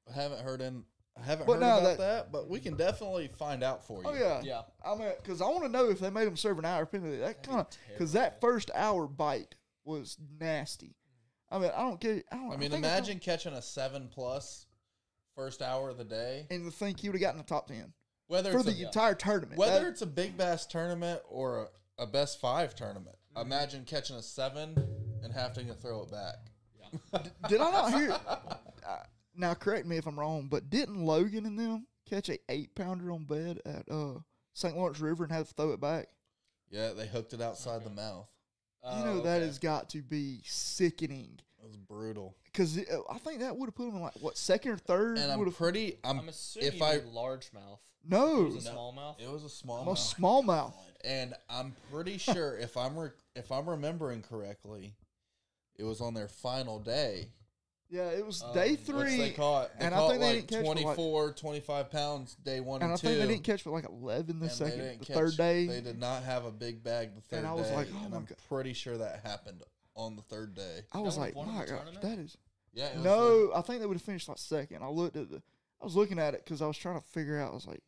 I 0.09 0.13
haven't 0.13 0.41
heard 0.41 0.61
in 0.61 0.83
I 1.21 1.25
haven't 1.25 1.45
But 1.45 1.53
heard 1.53 1.57
about 1.63 1.83
that- 1.83 1.97
that, 1.97 2.31
but 2.31 2.47
we 2.49 2.59
can 2.61 2.75
definitely 2.75 3.27
find 3.27 3.63
out 3.63 3.85
for 3.85 4.01
you. 4.01 4.09
Oh 4.09 4.13
yeah, 4.13 4.41
Yeah. 4.41 4.61
I 4.83 4.95
mean, 4.95 5.11
because 5.21 5.41
I 5.41 5.45
want 5.47 5.63
to 5.63 5.69
know 5.69 5.89
if 5.89 5.99
they 5.99 6.09
made 6.09 6.25
them 6.25 6.37
serve 6.37 6.57
an 6.59 6.65
hour 6.65 6.85
penalty. 6.85 7.17
That 7.17 7.43
kind 7.43 7.59
of 7.59 7.67
because 7.89 8.13
that 8.13 8.39
first 8.39 8.71
hour 8.73 9.07
bite 9.07 9.55
was 9.83 10.17
nasty. 10.39 10.95
I 11.51 11.59
mean, 11.59 11.71
I 11.75 11.81
don't 11.81 11.99
get. 11.99 12.17
it. 12.17 12.25
I 12.31 12.35
don't. 12.37 12.45
I 12.53 12.57
mean, 12.57 12.71
think 12.71 12.85
imagine 12.85 13.19
catching 13.19 13.53
a 13.53 13.61
seven 13.61 14.07
plus 14.07 14.67
first 15.35 15.61
hour 15.61 15.89
of 15.89 15.97
the 15.97 16.03
day. 16.05 16.47
and 16.49 16.63
to 16.65 16.71
think 16.71 17.03
you 17.03 17.11
would 17.11 17.15
have 17.19 17.21
gotten 17.21 17.37
the 17.39 17.43
top 17.43 17.67
ten 17.67 17.91
Whether 18.29 18.51
for 18.51 18.59
it's 18.59 18.67
the 18.67 18.83
a, 18.83 18.85
entire 18.85 19.15
tournament. 19.15 19.57
whether 19.57 19.81
That- 19.81 19.89
it's 19.89 20.01
a 20.03 20.05
big 20.07 20.37
bass 20.37 20.65
tournament 20.65 21.21
or 21.27 21.67
a, 21.97 22.03
a 22.03 22.07
best 22.07 22.39
five 22.39 22.75
tournament. 22.75 23.17
Mm-hmm. 23.35 23.47
Imagine 23.47 23.83
catching 23.85 24.15
a 24.15 24.21
seven 24.21 24.75
and 25.23 25.33
having 25.33 25.67
to 25.67 25.73
throw 25.73 26.03
it 26.03 26.11
back. 26.11 26.35
did 27.49 27.59
I 27.59 27.71
not 27.71 27.93
hear? 27.93 28.15
Uh, 28.87 29.03
now, 29.35 29.53
correct 29.53 29.85
me 29.85 29.97
if 29.97 30.07
I'm 30.07 30.17
wrong, 30.19 30.47
but 30.49 30.69
didn't 30.71 31.05
Logan 31.05 31.45
and 31.45 31.59
them 31.59 31.85
catch 32.09 32.29
a 32.29 32.39
eight 32.49 32.73
pounder 32.73 33.11
on 33.11 33.25
bed 33.25 33.59
at 33.65 33.83
uh, 33.91 34.13
St. 34.53 34.75
Lawrence 34.75 34.99
River 34.99 35.25
and 35.25 35.33
have 35.33 35.47
to 35.49 35.53
throw 35.53 35.71
it 35.73 35.81
back? 35.81 36.07
Yeah, 36.71 36.93
they 36.93 37.05
hooked 37.05 37.33
it 37.33 37.41
outside 37.41 37.83
the 37.83 37.89
mouth. 37.91 38.27
you 38.97 39.03
know 39.05 39.21
that 39.21 39.41
has 39.43 39.59
got 39.59 39.89
to 39.89 40.01
be 40.01 40.39
sickening. 40.43 41.39
It 41.61 41.67
was 41.67 41.75
brutal. 41.77 42.35
Because 42.45 42.79
I 42.79 43.17
think 43.19 43.41
that 43.41 43.55
would 43.55 43.67
have 43.67 43.75
put 43.75 43.85
them 43.87 43.97
in 43.97 44.01
like 44.01 44.15
what 44.21 44.37
second 44.37 44.71
or 44.71 44.77
third. 44.77 45.17
And 45.19 45.31
I'm 45.31 45.37
Would've- 45.39 45.57
pretty. 45.57 45.97
I'm, 46.03 46.19
I'm 46.19 46.29
assuming 46.29 46.69
if 46.69 46.79
you 46.79 46.85
I 46.85 46.95
mean 46.97 47.13
largemouth. 47.13 47.79
No, 48.07 48.45
It 48.47 48.53
was 48.53 48.65
a 48.67 48.71
smallmouth. 48.71 49.19
it 49.21 49.29
was 49.29 49.43
a 49.43 49.49
small 49.49 49.81
a 49.91 49.95
smallmouth. 49.95 50.73
and 51.03 51.33
I'm 51.49 51.75
pretty 51.91 52.17
sure 52.17 52.57
if 52.57 52.75
I'm 52.77 52.97
re- 52.97 53.09
if 53.35 53.51
I'm 53.51 53.69
remembering 53.69 54.21
correctly, 54.21 54.95
it 55.75 55.83
was 55.83 56.01
on 56.01 56.13
their 56.13 56.27
final 56.27 56.79
day. 56.79 57.29
Yeah, 57.91 58.09
it 58.11 58.23
was 58.23 58.43
Um, 58.43 58.53
day 58.53 58.75
which 58.75 58.87
Which 58.87 59.07
they 59.17 59.31
caught. 59.31 59.71
They 59.79 59.85
and 59.85 59.95
I 59.95 59.97
caught 59.97 60.09
think 60.11 60.21
they 60.21 60.33
didn't 60.35 60.47
catch 60.47 60.59
for, 60.63 60.75
like- 60.75 60.83
24, 60.83 61.33
25 61.33 61.89
pounds 61.89 62.35
day 62.35 62.59
one 62.59 62.75
and 62.81 62.83
and, 62.83 62.93
I 62.93 62.95
two. 62.97 63.07
think 63.07 63.19
they 63.19 63.27
didn't 63.27 63.43
catch 63.43 63.63
for 63.63 63.71
like 63.71 63.85
eleven 63.85 64.37
the 64.39 64.45
and 64.45 64.51
second, 64.53 64.99
the 64.99 65.05
catch- 65.05 65.15
third 65.15 65.37
day. 65.37 65.65
They 65.65 65.81
did 65.81 65.97
not 65.99 66.21
have 66.23 66.45
a 66.45 66.51
big 66.51 66.83
bag 66.83 67.15
the 67.15 67.21
third 67.21 67.37
And 67.39 67.47
I 67.47 67.53
was 67.53 67.67
day. 67.67 67.75
like, 67.75 67.87
oh 67.93 67.97
and 68.03 68.11
my 68.11 68.17
I'm 68.17 68.25
God. 68.25 68.37
pretty 68.47 68.73
sure 68.73 68.97
that 68.99 69.21
happened 69.25 69.63
on 69.95 70.15
the 70.15 70.21
third 70.21 70.53
day. 70.53 70.81
I 70.91 70.99
was 70.99 71.15
That 71.15 71.21
like, 71.21 71.35
my 71.35 71.45
gosh, 71.45 71.67
tournament? 71.69 72.01
that 72.01 72.19
is 72.19 72.37
Yeah. 72.73 72.87
It 72.89 72.95
was 72.97 73.03
no. 73.05 73.51
I 73.55 73.61
think 73.61 73.79
they 73.81 73.87
would 73.87 73.95
have 73.97 74.03
finished 74.03 74.29
like 74.29 74.37
second. 74.37 74.83
I 74.83 74.87
looked 74.89 75.15
at 75.15 75.29
the, 75.31 75.41
I 75.81 75.85
was 75.85 75.95
looking 75.95 76.19
at 76.19 76.35
it 76.35 76.43
because 76.45 76.61
I 76.61 76.67
was 76.67 76.77
trying 76.77 76.99
to 77.01 77.07
figure 77.07 77.39
out. 77.39 77.51
I 77.51 77.55
was 77.55 77.65
like 77.65 77.81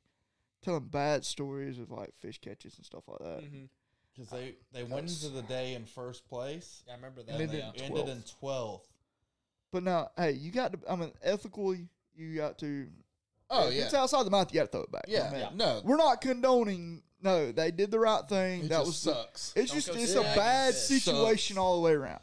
telling 0.62 0.86
bad 0.86 1.26
stories 1.26 1.80
of 1.80 1.92
like 1.92 2.14
fish 2.20 2.40
catches 2.40 2.76
and 2.78 2.86
stuff 2.86 3.04
like 3.08 3.20
that. 3.20 3.44
Mm-hmm. 3.44 3.66
because 4.14 4.30
they 4.30 4.56
they 4.74 4.84
went 4.84 5.10
into 5.10 5.30
the 5.30 5.42
day 5.44 5.74
in 5.74 5.86
first 5.86 6.28
place 6.28 6.84
Yeah, 6.88 6.94
I 6.94 6.96
remember 6.98 7.24
that. 7.24 7.32
And 7.32 7.42
and 7.42 7.50
then 7.52 7.58
they 7.74 7.82
yeah. 7.82 7.86
ended 7.86 8.10
in 8.10 8.24
12th. 8.42 8.82
But 9.72 9.84
now, 9.84 10.10
hey, 10.18 10.32
you 10.34 10.52
got 10.52 10.74
to. 10.74 10.80
I 10.92 10.96
mean, 10.98 11.12
ethically, 11.24 11.88
you 12.16 12.36
got 12.36 12.58
to. 12.60 12.88
Oh 13.50 13.68
if 13.70 13.74
yeah, 13.74 13.84
it's 13.86 13.94
outside 13.94 14.24
the 14.26 14.30
mouth. 14.32 14.54
You 14.54 14.60
got 14.60 14.66
to 14.66 14.72
throw 14.72 14.82
it 14.82 14.92
back. 14.92 15.06
I 15.08 15.12
yeah, 15.12 15.30
mean, 15.32 15.40
Yeah. 15.40 15.50
No, 15.56 15.82
We're 15.84 15.98
not 15.98 16.20
condoning. 16.22 17.04
No, 17.24 17.52
they 17.52 17.72
did 17.72 17.92
the 17.92 18.00
right 18.00 18.28
thing. 18.28 18.62
it 18.66 18.70
that 18.70 18.80
just 18.80 18.88
was. 18.88 19.04
the- 19.04 19.14
sucks. 19.14 19.54
it's 19.56 19.72
Don't 19.72 19.82
just 19.82 19.96
it's 19.96 20.16
a 20.16 20.22
bad 20.22 20.74
fish. 20.74 20.84
situation 21.02 21.58
all 21.58 21.76
the 21.76 21.82
way 21.86 21.94
around. 21.94 22.20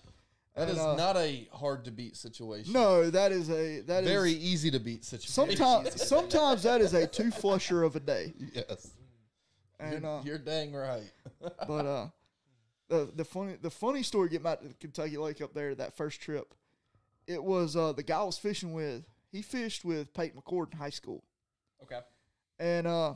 That 0.59 0.69
And, 0.69 0.77
is 0.77 0.85
uh, 0.85 0.97
not 0.97 1.17
a 1.17 1.49
hard 1.53 1.85
to 1.85 1.93
beat 1.93 2.17
situation. 2.17 2.73
No, 2.73 3.11
that 3.11 3.31
is 3.31 3.49
a 3.49 3.81
that 3.83 4.03
is 4.03 4.11
very 4.11 4.33
easy 4.33 4.73
to 4.73 4.81
beat 4.81 5.05
situation. 5.05 5.31
Sometimes, 5.57 6.03
sometimes 6.09 6.65
that 6.65 6.81
is 6.81 6.95
a 6.95 7.07
two 7.07 7.31
flusher 7.31 7.85
of 7.85 7.95
a 7.95 8.01
day, 8.01 8.35
yes, 8.53 8.91
and 9.79 10.03
you're, 10.03 10.11
uh, 10.11 10.23
you're 10.25 10.39
dang 10.39 10.73
right. 10.73 11.13
but 11.69 11.87
uh, 11.87 12.09
the 12.89 13.09
the 13.15 13.25
funny 13.25 13.55
the 13.63 13.71
funny 13.71 14.03
story 14.03 14.29
getting 14.31 14.43
back 14.43 14.61
to 14.61 14.67
the 14.67 14.75
Kentucky 14.75 15.17
Lake 15.17 15.41
up 15.41 15.55
there 15.55 15.77
that 15.77 15.97
first 15.97 16.21
trip, 16.21 16.53
it 17.29 17.43
was 17.45 17.77
uh 17.77 17.93
the 17.93 18.03
guy 18.03 18.19
I 18.19 18.25
was 18.25 18.37
fishing 18.39 18.73
with. 18.73 19.05
He 19.31 19.43
fished 19.43 19.85
with 19.85 20.13
Peyton 20.13 20.41
McCord 20.41 20.73
in 20.73 20.79
high 20.79 20.91
school, 20.91 21.23
Okay. 21.85 22.01
and 22.59 22.85
uh, 22.89 23.15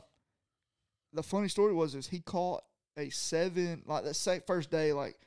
the 1.11 1.23
funny 1.23 1.49
story 1.49 1.73
was 1.73 1.93
is 1.93 2.07
he 2.07 2.19
caught 2.21 2.63
a 2.95 3.09
seven 3.09 3.81
like 3.85 4.05
that 4.05 4.13
same 4.13 4.41
first 4.47 4.71
day 4.71 4.93
like. 4.93 5.17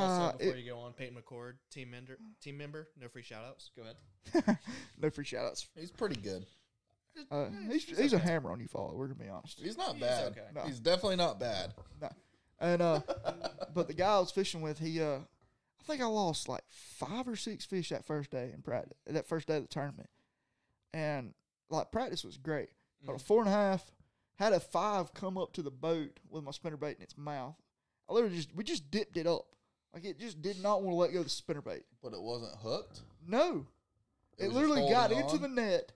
Also, 0.00 0.22
Uh, 0.22 0.32
before 0.36 0.54
it- 0.54 0.58
you 0.64 0.70
go 0.72 0.78
on, 0.78 0.92
Peyton 0.92 1.16
McCord, 1.20 1.54
team 1.70 1.90
member, 1.90 2.18
team 2.40 2.56
member, 2.56 2.88
no 3.00 3.08
free 3.08 3.22
shout 3.22 3.44
outs. 3.44 3.70
Go 3.76 3.82
ahead. 3.82 4.58
no 4.98 5.10
free 5.10 5.24
shout 5.24 5.44
outs. 5.46 5.68
He's 5.74 5.90
pretty 5.90 6.20
good. 6.20 6.46
Uh, 7.30 7.48
he's 7.70 7.84
he's 7.84 8.12
a 8.12 8.18
hammer 8.18 8.50
on 8.50 8.58
you, 8.60 8.66
follow. 8.66 8.92
We're 8.94 9.06
gonna 9.06 9.22
be 9.22 9.28
honest. 9.28 9.60
He's 9.60 9.76
not 9.78 9.92
He's 9.94 10.00
bad. 10.00 10.32
okay. 10.32 10.46
No. 10.52 10.62
He's 10.62 10.80
definitely 10.80 11.16
not 11.16 11.38
bad. 11.38 11.72
And 12.60 12.80
uh, 12.82 13.00
but 13.74 13.86
the 13.88 13.94
guy 13.94 14.14
I 14.14 14.18
was 14.18 14.30
fishing 14.30 14.62
with, 14.62 14.78
he 14.78 15.00
uh, 15.00 15.18
I 15.18 15.82
think 15.84 16.00
I 16.00 16.06
lost 16.06 16.48
like 16.48 16.64
five 16.68 17.28
or 17.28 17.36
six 17.36 17.64
fish 17.66 17.90
that 17.90 18.04
first 18.06 18.30
day 18.30 18.50
in 18.52 18.62
practice. 18.62 18.96
That 19.06 19.26
first 19.28 19.46
day 19.48 19.56
of 19.58 19.62
the 19.62 19.68
tournament, 19.68 20.08
and 20.92 21.34
like 21.70 21.92
practice 21.92 22.24
was 22.24 22.36
great. 22.36 22.70
But 23.04 23.12
a 23.12 23.16
Mhm. 23.16 23.22
four 23.22 23.40
and 23.40 23.48
a 23.48 23.52
half 23.52 23.92
had 24.36 24.52
a 24.52 24.60
five 24.60 25.12
come 25.14 25.36
up 25.38 25.52
to 25.54 25.62
the 25.62 25.70
boat 25.70 26.18
with 26.28 26.42
my 26.42 26.50
spinner 26.52 26.76
bait 26.76 26.96
in 26.96 27.02
its 27.02 27.16
mouth. 27.18 27.56
I 28.08 28.12
literally 28.12 28.36
just 28.36 28.54
we 28.54 28.64
just 28.64 28.90
dipped 28.90 29.16
it 29.16 29.26
up, 29.26 29.53
like 29.94 30.04
it 30.04 30.18
just 30.18 30.42
did 30.42 30.60
not 30.60 30.82
want 30.82 30.92
to 30.92 30.96
let 30.96 31.12
go 31.12 31.18
of 31.20 31.24
the 31.24 31.30
spinner 31.30 31.62
bait. 31.62 31.84
But 32.02 32.12
it 32.12 32.20
wasn't 32.20 32.56
hooked. 32.60 33.00
No, 33.26 33.66
It 34.36 34.46
it, 34.46 34.52
literally 34.52 34.90
got 34.90 35.12
holding 35.12 35.24
into 35.24 35.38
the 35.38 35.48
net 35.48 35.92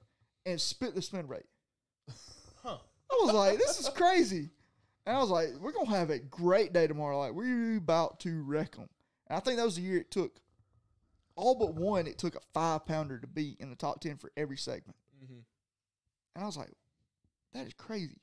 and 0.46 0.60
spit 0.60 0.94
the 0.94 1.02
spinner 1.02 1.24
bait. 1.24 1.46
Huh. 2.60 2.78
I 3.10 3.24
was 3.24 3.32
like, 3.32 3.58
this 3.58 3.78
is 3.78 3.88
crazy. 3.88 4.50
And 5.06 5.16
I 5.16 5.20
was 5.20 5.30
like, 5.30 5.50
we're 5.60 5.72
going 5.72 5.86
to 5.86 5.92
have 5.92 6.10
a 6.10 6.18
great 6.18 6.72
day 6.72 6.88
tomorrow. 6.88 7.18
Like, 7.18 7.32
we're 7.32 7.76
about 7.76 8.18
to 8.20 8.42
wreck 8.42 8.74
them. 8.74 8.88
And 9.28 9.36
I 9.36 9.40
think 9.40 9.58
that 9.58 9.64
was 9.64 9.76
the 9.76 9.82
year 9.82 9.98
it 9.98 10.10
took, 10.10 10.40
all 11.36 11.54
but 11.54 11.74
one, 11.74 12.08
it 12.08 12.18
took 12.18 12.34
a 12.34 12.40
five 12.52 12.84
pounder 12.84 13.18
to 13.18 13.26
beat 13.28 13.58
in 13.60 13.70
the 13.70 13.76
top 13.76 14.00
10 14.00 14.16
for 14.16 14.32
every 14.36 14.56
segment. 14.56 14.96
Mm-hmm. 15.24 15.38
And 16.34 16.42
I 16.42 16.46
was 16.46 16.56
like, 16.56 16.72
that 17.54 17.66
is 17.66 17.74
crazy. 17.74 18.20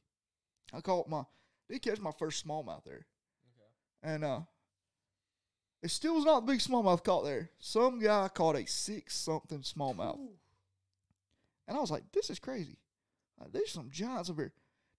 I 0.73 0.81
caught 0.81 1.09
my, 1.09 1.23
did 1.69 1.81
catch 1.81 2.01
my 2.01 2.11
first 2.19 2.45
smallmouth 2.45 2.83
there. 2.83 3.05
And 4.03 4.23
uh, 4.25 4.41
it 5.85 5.91
still 5.91 6.15
was 6.15 6.25
not 6.25 6.39
a 6.39 6.45
big 6.47 6.57
smallmouth 6.57 7.03
caught 7.03 7.25
there. 7.25 7.51
Some 7.59 7.99
guy 7.99 8.27
caught 8.29 8.55
a 8.55 8.65
six 8.65 9.15
something 9.15 9.59
smallmouth. 9.59 10.17
And 11.67 11.77
I 11.77 11.79
was 11.79 11.91
like, 11.91 12.11
this 12.11 12.31
is 12.31 12.39
crazy. 12.39 12.79
Like, 13.39 13.51
there's 13.51 13.69
some 13.71 13.91
giants 13.91 14.31
up 14.31 14.37
here. 14.37 14.51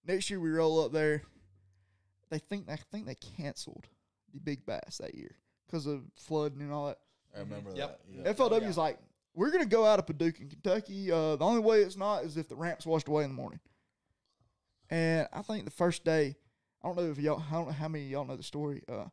Next 0.06 0.30
year 0.30 0.38
we 0.38 0.48
roll 0.48 0.84
up 0.84 0.92
there. 0.92 1.22
They 2.30 2.38
think 2.38 2.68
I 2.70 2.76
think 2.76 3.06
they 3.06 3.16
canceled 3.16 3.86
the 4.32 4.38
big 4.38 4.64
bass 4.64 4.98
that 4.98 5.16
year 5.16 5.34
because 5.66 5.86
of 5.88 6.02
flooding 6.14 6.60
and 6.60 6.72
all 6.72 6.86
that. 6.86 6.98
I 7.34 7.40
remember 7.40 7.72
Yep. 7.74 8.00
that. 8.14 8.24
Yeah. 8.24 8.32
FLW 8.32 8.62
yeah. 8.62 8.68
is 8.68 8.78
like, 8.78 8.98
we're 9.34 9.50
gonna 9.50 9.66
go 9.66 9.84
out 9.84 9.98
of 9.98 10.06
Paducah, 10.06 10.44
Kentucky. 10.44 11.10
Uh, 11.10 11.34
the 11.34 11.44
only 11.44 11.60
way 11.62 11.80
it's 11.80 11.96
not 11.96 12.22
is 12.22 12.36
if 12.36 12.48
the 12.48 12.54
ramps 12.54 12.86
washed 12.86 13.08
away 13.08 13.24
in 13.24 13.30
the 13.30 13.34
morning. 13.36 13.58
And 14.88 15.26
I 15.32 15.42
think 15.42 15.64
the 15.64 15.72
first 15.72 16.04
day, 16.04 16.36
I 16.80 16.86
don't 16.86 16.96
know 16.96 17.10
if 17.10 17.18
y'all, 17.18 17.42
I 17.50 17.54
don't 17.54 17.66
know 17.66 17.72
how 17.72 17.88
many 17.88 18.04
of 18.04 18.10
y'all 18.12 18.24
know 18.24 18.36
the 18.36 18.44
story. 18.44 18.82
Uh, 18.88 19.06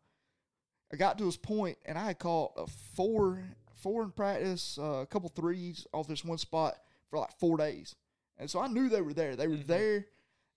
I 0.93 0.95
got 0.95 1.17
to 1.17 1.25
this 1.25 1.37
point 1.37 1.77
and 1.85 1.97
I 1.97 2.05
had 2.05 2.19
caught 2.19 2.53
a 2.55 2.67
four, 2.67 3.41
four 3.73 4.03
in 4.03 4.11
practice, 4.11 4.77
uh, 4.79 4.99
a 5.01 5.05
couple 5.07 5.27
threes 5.29 5.87
off 5.91 6.07
this 6.07 6.23
one 6.23 6.37
spot 6.37 6.75
for 7.09 7.17
like 7.19 7.31
four 7.39 7.57
days, 7.57 7.95
and 8.37 8.49
so 8.49 8.59
I 8.59 8.67
knew 8.67 8.87
they 8.89 9.01
were 9.01 9.13
there. 9.13 9.35
They 9.35 9.47
were 9.47 9.55
Mhm. 9.57 9.67
there, 9.67 10.05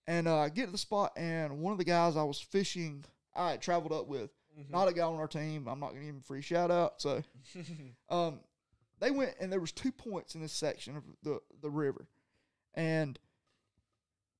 and 0.05 0.27
uh, 0.27 0.37
I 0.39 0.49
get 0.49 0.67
to 0.67 0.71
the 0.71 0.77
spot 0.77 1.13
and 1.17 1.59
one 1.59 1.71
of 1.71 1.77
the 1.79 1.83
guys 1.83 2.15
I 2.15 2.23
was 2.23 2.39
fishing, 2.39 3.03
I 3.35 3.51
had 3.51 3.61
traveled 3.61 3.91
up 3.93 4.07
with, 4.07 4.31
Mm-hmm. 4.57 4.71
not 4.71 4.87
a 4.87 4.93
guy 4.93 5.03
on 5.03 5.15
our 5.17 5.27
team. 5.27 5.67
I'm 5.67 5.79
not 5.79 5.89
gonna 5.89 5.99
give 6.01 6.09
him 6.15 6.21
a 6.23 6.25
free 6.25 6.41
shout 6.41 6.71
out. 6.71 6.99
So 7.01 7.21
um, 8.09 8.39
they 8.99 9.11
went 9.11 9.35
and 9.39 9.51
there 9.51 9.59
was 9.59 9.71
two 9.71 9.91
points 9.91 10.33
in 10.35 10.41
this 10.41 10.53
section 10.53 10.97
of 10.97 11.03
the 11.23 11.39
the 11.61 11.69
river, 11.69 12.07
and 12.73 13.19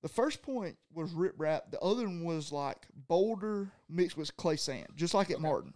the 0.02 0.10
first 0.10 0.42
point 0.42 0.78
was 0.94 1.12
rip 1.14 1.38
riprap. 1.38 1.70
The 1.72 1.80
other 1.82 2.06
one 2.06 2.24
was 2.24 2.52
like 2.52 2.88
boulder 3.08 3.70
mixed 3.90 4.18
with 4.18 4.36
clay 4.38 4.56
sand, 4.56 4.88
just 4.96 5.14
like 5.14 5.30
at 5.30 5.36
Okay. 5.36 5.44
Martin. 5.44 5.74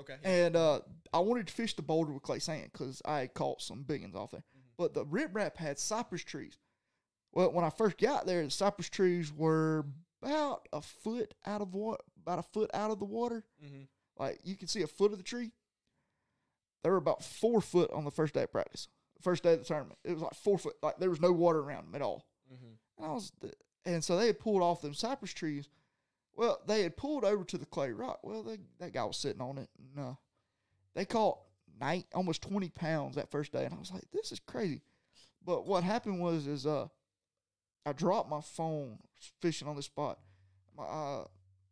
Okay. 0.00 0.16
And 0.24 0.56
uh, 0.56 0.80
I 1.12 1.20
wanted 1.20 1.46
to 1.48 1.52
fish 1.52 1.74
the 1.74 1.82
boulder 1.82 2.12
with 2.12 2.22
clay 2.22 2.38
sand 2.38 2.70
because 2.72 3.02
I 3.04 3.20
had 3.20 3.34
caught 3.34 3.62
some 3.62 3.82
big 3.82 4.02
ones 4.02 4.14
off 4.14 4.30
there. 4.30 4.44
But 4.76 4.94
the 4.94 5.04
riprap 5.04 5.56
had 5.56 5.78
cypress 5.78 6.22
trees. 6.22 6.56
Well, 7.32 7.52
when 7.52 7.64
I 7.64 7.70
first 7.70 7.98
got 7.98 8.26
there, 8.26 8.44
the 8.44 8.50
cypress 8.50 8.88
trees 8.88 9.32
were 9.32 9.86
about 10.22 10.68
a 10.72 10.80
foot 10.80 11.34
out 11.46 11.60
of 11.60 11.74
water, 11.74 12.02
about 12.22 12.38
a 12.38 12.42
foot 12.42 12.70
out 12.72 12.90
of 12.90 12.98
the 12.98 13.04
water. 13.04 13.44
Mm-hmm. 13.64 13.82
Like 14.18 14.40
you 14.44 14.56
can 14.56 14.68
see 14.68 14.82
a 14.82 14.86
foot 14.86 15.12
of 15.12 15.18
the 15.18 15.24
tree. 15.24 15.52
They 16.82 16.90
were 16.90 16.96
about 16.96 17.24
four 17.24 17.60
foot 17.60 17.90
on 17.92 18.04
the 18.04 18.10
first 18.10 18.34
day 18.34 18.44
of 18.44 18.52
practice. 18.52 18.88
First 19.20 19.42
day 19.42 19.54
of 19.54 19.58
the 19.58 19.64
tournament, 19.64 19.98
it 20.04 20.12
was 20.12 20.22
like 20.22 20.34
four 20.34 20.58
foot. 20.58 20.76
Like 20.82 20.98
there 20.98 21.10
was 21.10 21.20
no 21.20 21.32
water 21.32 21.58
around 21.58 21.86
them 21.86 21.94
at 21.96 22.02
all. 22.02 22.24
Mm-hmm. 22.52 23.02
And 23.02 23.06
I 23.06 23.14
was, 23.14 23.32
and 23.84 24.02
so 24.02 24.16
they 24.16 24.28
had 24.28 24.38
pulled 24.38 24.62
off 24.62 24.80
them 24.80 24.94
cypress 24.94 25.32
trees. 25.32 25.68
Well, 26.38 26.60
they 26.66 26.82
had 26.82 26.96
pulled 26.96 27.24
over 27.24 27.42
to 27.44 27.58
the 27.58 27.66
clay 27.66 27.90
rock. 27.90 28.20
Well, 28.22 28.44
they, 28.44 28.58
that 28.78 28.92
guy 28.92 29.04
was 29.04 29.16
sitting 29.18 29.42
on 29.42 29.58
it, 29.58 29.68
and 29.76 30.06
uh, 30.06 30.14
they 30.94 31.04
caught 31.04 31.40
night 31.80 32.06
almost 32.14 32.42
twenty 32.42 32.68
pounds 32.68 33.16
that 33.16 33.30
first 33.30 33.52
day, 33.52 33.64
and 33.64 33.74
I 33.74 33.78
was 33.78 33.90
like, 33.90 34.04
"This 34.12 34.30
is 34.30 34.38
crazy." 34.38 34.82
But 35.44 35.66
what 35.66 35.82
happened 35.82 36.20
was, 36.20 36.46
is 36.46 36.64
uh, 36.64 36.86
I 37.84 37.92
dropped 37.92 38.30
my 38.30 38.40
phone 38.40 38.98
fishing 39.42 39.66
on 39.66 39.74
this 39.74 39.86
spot. 39.86 40.20
My, 40.76 40.84
uh, 40.84 41.24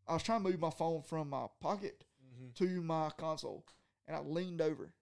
I 0.08 0.14
was 0.14 0.24
trying 0.24 0.42
to 0.42 0.50
move 0.50 0.58
my 0.58 0.70
phone 0.70 1.02
from 1.02 1.30
my 1.30 1.46
pocket 1.60 2.02
Mm-hmm. 2.36 2.64
to 2.64 2.82
my 2.82 3.10
console, 3.16 3.64
and 4.06 4.14
I 4.14 4.20
leaned 4.20 4.60
over, 4.60 4.92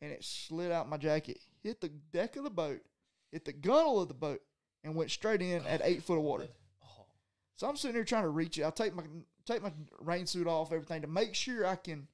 and 0.00 0.10
it 0.10 0.24
slid 0.24 0.72
out 0.72 0.88
my 0.88 0.96
jacket, 0.96 1.38
hit 1.62 1.80
the 1.80 1.90
deck 2.12 2.34
of 2.34 2.42
the 2.42 2.50
boat, 2.50 2.80
hit 3.30 3.44
the 3.44 3.52
gunnel 3.52 4.00
of 4.00 4.08
the 4.08 4.14
boat, 4.14 4.40
and 4.82 4.96
went 4.96 5.12
straight 5.12 5.42
in 5.42 5.64
at 5.64 5.80
eight 5.84 6.02
foot 6.02 6.16
of 6.18 6.24
water. 6.24 6.48
So 7.58 7.68
I'm 7.68 7.76
sitting 7.76 7.96
here 7.96 8.04
trying 8.04 8.22
to 8.22 8.28
reach 8.28 8.56
it. 8.56 8.64
I 8.64 8.70
take 8.70 8.94
my 8.94 9.02
take 9.44 9.64
my 9.64 9.72
rain 9.98 10.26
suit 10.26 10.46
off, 10.46 10.72
everything 10.72 11.02
to 11.02 11.08
make 11.08 11.34
sure 11.34 11.66
I 11.66 11.74
can 11.74 12.06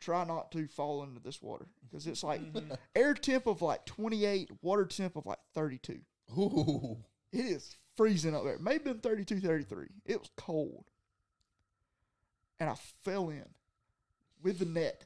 try 0.00 0.24
not 0.24 0.50
to 0.50 0.66
fall 0.66 1.04
into 1.04 1.20
this 1.20 1.40
water 1.40 1.68
because 1.88 2.08
it's 2.08 2.24
like 2.24 2.40
mm-hmm. 2.40 2.72
air 2.96 3.14
temp 3.14 3.46
of 3.46 3.62
like 3.62 3.86
28, 3.86 4.50
water 4.62 4.84
temp 4.84 5.14
of 5.14 5.26
like 5.26 5.38
32. 5.54 6.00
Ooh. 6.36 6.98
It 7.32 7.44
is 7.44 7.76
freezing 7.96 8.34
up 8.34 8.42
there. 8.42 8.58
Maybe 8.58 8.82
been 8.82 8.98
32, 8.98 9.38
33. 9.38 9.86
It 10.06 10.18
was 10.18 10.30
cold. 10.36 10.86
And 12.58 12.68
I 12.68 12.74
fell 13.04 13.28
in 13.28 13.46
with 14.42 14.58
the 14.58 14.64
net. 14.64 15.04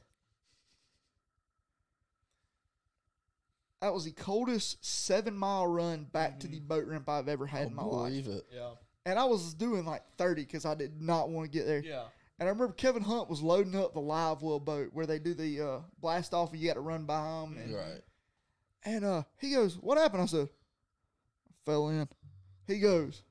That 3.81 3.93
was 3.93 4.05
the 4.05 4.13
coldest 4.13 4.83
seven 4.83 5.37
mile 5.37 5.67
run 5.67 6.05
back 6.05 6.39
to 6.39 6.47
the 6.47 6.57
mm-hmm. 6.57 6.67
boat 6.69 6.87
ramp 6.87 7.07
I've 7.07 7.29
ever 7.29 7.45
had 7.45 7.61
I 7.61 7.65
in 7.65 7.75
my 7.75 7.83
life. 7.83 8.09
believe 8.09 8.27
it. 8.27 8.47
yeah, 8.51 8.71
And 9.05 9.19
I 9.19 9.25
was 9.25 9.53
doing 9.53 9.85
like 9.85 10.01
30 10.17 10.43
because 10.43 10.65
I 10.65 10.73
did 10.75 11.01
not 11.01 11.29
want 11.29 11.51
to 11.51 11.57
get 11.57 11.67
there. 11.67 11.79
yeah. 11.83 12.05
And 12.39 12.49
I 12.49 12.51
remember 12.51 12.73
Kevin 12.73 13.01
Hunt 13.03 13.29
was 13.29 13.41
loading 13.41 13.75
up 13.75 13.93
the 13.93 14.01
live 14.01 14.41
well 14.41 14.59
boat 14.59 14.89
where 14.91 15.05
they 15.05 15.19
do 15.19 15.33
the 15.33 15.61
uh, 15.61 15.79
blast 16.01 16.33
off 16.33 16.51
and 16.51 16.59
you 16.61 16.67
got 16.67 16.73
to 16.73 16.81
run 16.81 17.05
by 17.05 17.21
them. 17.21 17.57
And, 17.57 17.73
Right. 17.73 18.01
and 18.83 19.05
uh, 19.05 19.23
he 19.39 19.51
goes, 19.51 19.75
What 19.79 19.97
happened? 19.97 20.23
I 20.23 20.25
said, 20.25 20.49
I 21.47 21.53
fell 21.65 21.87
in. 21.89 22.07
He 22.67 22.79
goes, 22.79 23.21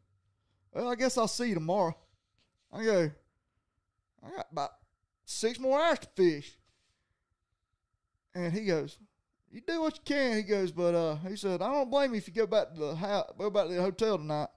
Well, 0.72 0.88
I 0.88 0.94
guess 0.94 1.18
I'll 1.18 1.28
see 1.28 1.48
you 1.48 1.54
tomorrow. 1.54 1.94
I 2.72 2.82
go, 2.84 3.10
I 4.24 4.36
got 4.36 4.46
about 4.50 4.70
six 5.26 5.58
more 5.58 5.78
hours 5.78 5.98
to 5.98 6.08
fish. 6.16 6.56
And 8.34 8.52
he 8.52 8.64
goes, 8.64 8.96
You 9.50 9.60
do 9.66 9.82
what 9.82 9.96
you 9.96 10.02
can. 10.04 10.36
He 10.38 10.42
goes, 10.44 10.72
But 10.72 10.94
uh, 10.94 11.16
he 11.28 11.36
said, 11.36 11.60
I 11.60 11.70
don't 11.70 11.90
blame 11.90 12.12
you 12.12 12.18
if 12.18 12.26
you 12.28 12.32
go 12.32 12.46
back 12.46 12.72
to 12.72 12.80
the 12.80 12.94
house, 12.96 13.30
go 13.36 13.50
back 13.50 13.66
to 13.68 13.74
the 13.74 13.82
hotel 13.82 14.16
tonight. 14.16 14.48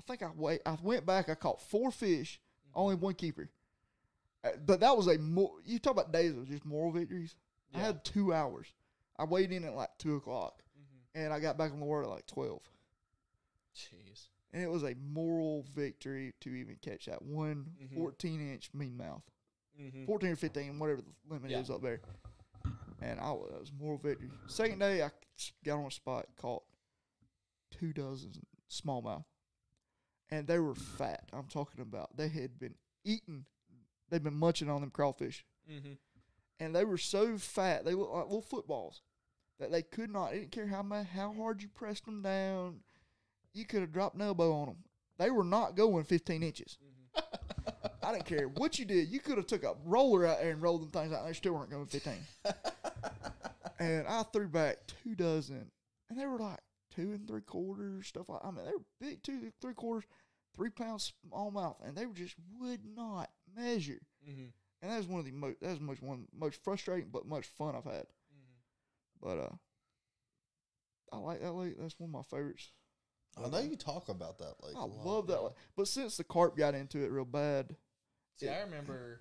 I 0.00 0.02
think 0.06 0.22
I 0.22 0.30
wait. 0.34 0.62
I 0.64 0.78
went 0.82 1.04
back. 1.04 1.28
I 1.28 1.34
caught 1.34 1.60
four 1.60 1.90
fish, 1.90 2.40
only 2.74 2.94
one 2.94 3.14
keeper. 3.14 3.50
Uh, 4.42 4.50
But 4.64 4.80
that 4.80 4.96
was 4.96 5.06
a 5.08 5.18
more. 5.18 5.52
You 5.64 5.78
talk 5.78 5.92
about 5.92 6.10
days 6.12 6.32
of 6.36 6.48
just 6.48 6.64
moral 6.64 6.90
victories. 6.90 7.36
I 7.74 7.78
had 7.80 8.02
two 8.04 8.32
hours. 8.32 8.66
I 9.18 9.24
weighed 9.24 9.52
in 9.52 9.64
at 9.64 9.74
like 9.74 9.90
two 9.98 10.16
o'clock, 10.16 10.62
Mhm. 10.78 11.00
and 11.22 11.32
I 11.34 11.40
got 11.40 11.58
back 11.58 11.72
on 11.72 11.80
the 11.80 11.84
water 11.86 12.04
at 12.04 12.08
like 12.08 12.26
twelve. 12.26 12.62
Jeez. 13.76 14.28
And 14.52 14.62
it 14.62 14.70
was 14.70 14.82
a 14.82 14.94
moral 14.96 15.62
victory 15.74 16.32
to 16.40 16.50
even 16.50 16.76
catch 16.76 17.06
that 17.06 17.22
one 17.22 17.76
Mhm. 17.80 17.94
14 17.94 18.40
inch 18.52 18.72
mean 18.74 18.96
mouth, 18.96 19.22
Mm-hmm. 19.78 20.06
14 20.06 20.30
or 20.30 20.36
15, 20.36 20.78
whatever 20.78 21.02
the 21.02 21.14
limit 21.28 21.50
Yeah. 21.52 21.60
is 21.60 21.70
up 21.70 21.80
there. 21.82 22.00
And 23.00 23.20
I 23.20 23.30
was, 23.32 23.50
that 23.52 23.60
was 23.60 23.72
moral 23.72 23.98
victory. 23.98 24.30
Second 24.48 24.80
day, 24.80 25.02
I 25.02 25.10
got 25.64 25.78
on 25.78 25.86
a 25.86 25.90
spot, 25.90 26.26
caught 26.36 26.64
two 27.70 27.92
dozen 27.92 28.32
smallmouth, 28.68 29.24
and 30.30 30.46
they 30.46 30.58
were 30.58 30.74
fat. 30.74 31.24
I'm 31.32 31.46
talking 31.48 31.80
about 31.80 32.16
they 32.16 32.28
had 32.28 32.58
been 32.58 32.74
eating, 33.04 33.44
they've 34.10 34.22
been 34.22 34.34
munching 34.38 34.70
on 34.70 34.80
them 34.80 34.90
crawfish, 34.90 35.44
Mm-hmm. 35.70 35.92
and 36.58 36.74
they 36.74 36.84
were 36.84 36.98
so 36.98 37.38
fat 37.38 37.84
they 37.84 37.94
looked 37.94 38.12
like 38.12 38.24
little 38.24 38.42
footballs 38.42 39.02
that 39.60 39.70
they 39.70 39.82
could 39.82 40.10
not. 40.10 40.32
Didn't 40.32 40.50
care 40.50 40.66
how 40.66 40.82
much, 40.82 41.06
how 41.08 41.32
hard 41.32 41.62
you 41.62 41.68
pressed 41.68 42.06
them 42.06 42.22
down. 42.22 42.80
You 43.52 43.64
could 43.66 43.80
have 43.82 43.92
dropped 43.92 44.16
an 44.16 44.22
elbow 44.22 44.52
on 44.52 44.66
them. 44.66 44.76
They 45.18 45.30
were 45.30 45.44
not 45.44 45.76
going 45.76 46.04
15 46.04 46.42
inches. 46.42 46.78
I 48.02 48.12
didn't 48.12 48.24
care 48.24 48.48
what 48.48 48.78
you 48.78 48.84
did. 48.84 49.08
You 49.08 49.20
could 49.20 49.36
have 49.36 49.46
took 49.46 49.62
a 49.64 49.74
roller 49.84 50.26
out 50.26 50.40
there 50.40 50.50
and 50.50 50.62
rolled 50.62 50.82
them 50.82 50.88
things 50.90 51.12
out. 51.12 51.26
They 51.26 51.32
still 51.34 51.52
weren't 51.52 51.70
going 51.70 51.86
15. 51.86 52.12
and 53.78 54.06
I 54.06 54.22
threw 54.32 54.48
back 54.48 54.78
two 55.04 55.14
dozen, 55.14 55.70
and 56.08 56.18
they 56.18 56.26
were 56.26 56.38
like 56.38 56.58
two 56.94 57.12
and 57.12 57.26
three 57.28 57.42
quarters 57.42 58.06
stuff 58.06 58.28
like. 58.28 58.40
I 58.44 58.50
mean, 58.50 58.64
they 58.64 58.72
were 58.72 58.84
big, 59.00 59.22
two 59.22 59.52
three 59.60 59.74
quarters, 59.74 60.04
three 60.54 60.70
pounds 60.70 61.12
smallmouth, 61.26 61.76
and 61.86 61.96
they 61.96 62.06
were 62.06 62.14
just 62.14 62.34
would 62.58 62.80
not 62.96 63.30
measure. 63.56 64.00
Mm-hmm. 64.28 64.46
And 64.82 64.90
that 64.90 64.96
was 64.96 65.06
one 65.06 65.20
of 65.20 65.26
the 65.26 65.32
most 65.32 65.60
that 65.60 65.70
was 65.70 65.80
much 65.80 66.00
one 66.00 66.26
most 66.36 66.62
frustrating 66.62 67.10
but 67.12 67.26
much 67.26 67.46
fun 67.46 67.74
I've 67.76 67.84
had. 67.84 68.06
Mm-hmm. 68.34 69.20
But 69.22 69.38
uh, 69.38 69.56
I 71.12 71.18
like 71.18 71.42
that 71.42 71.52
lake. 71.52 71.74
That's 71.78 71.98
one 71.98 72.10
of 72.10 72.14
my 72.14 72.22
favorites. 72.22 72.70
I 73.36 73.48
know 73.48 73.60
you 73.60 73.76
talk 73.76 74.08
about 74.08 74.38
that 74.38 74.54
lake. 74.62 74.74
I 74.76 74.80
a 74.80 74.86
lot. 74.86 75.06
love 75.06 75.26
that 75.28 75.34
yeah. 75.34 75.40
lake. 75.40 75.54
But 75.76 75.88
since 75.88 76.16
the 76.16 76.24
carp 76.24 76.56
got 76.56 76.74
into 76.74 76.98
it 76.98 77.10
real 77.10 77.24
bad, 77.24 77.76
See, 78.40 78.46
It- 78.46 78.52
I 78.52 78.60
remember 78.60 79.20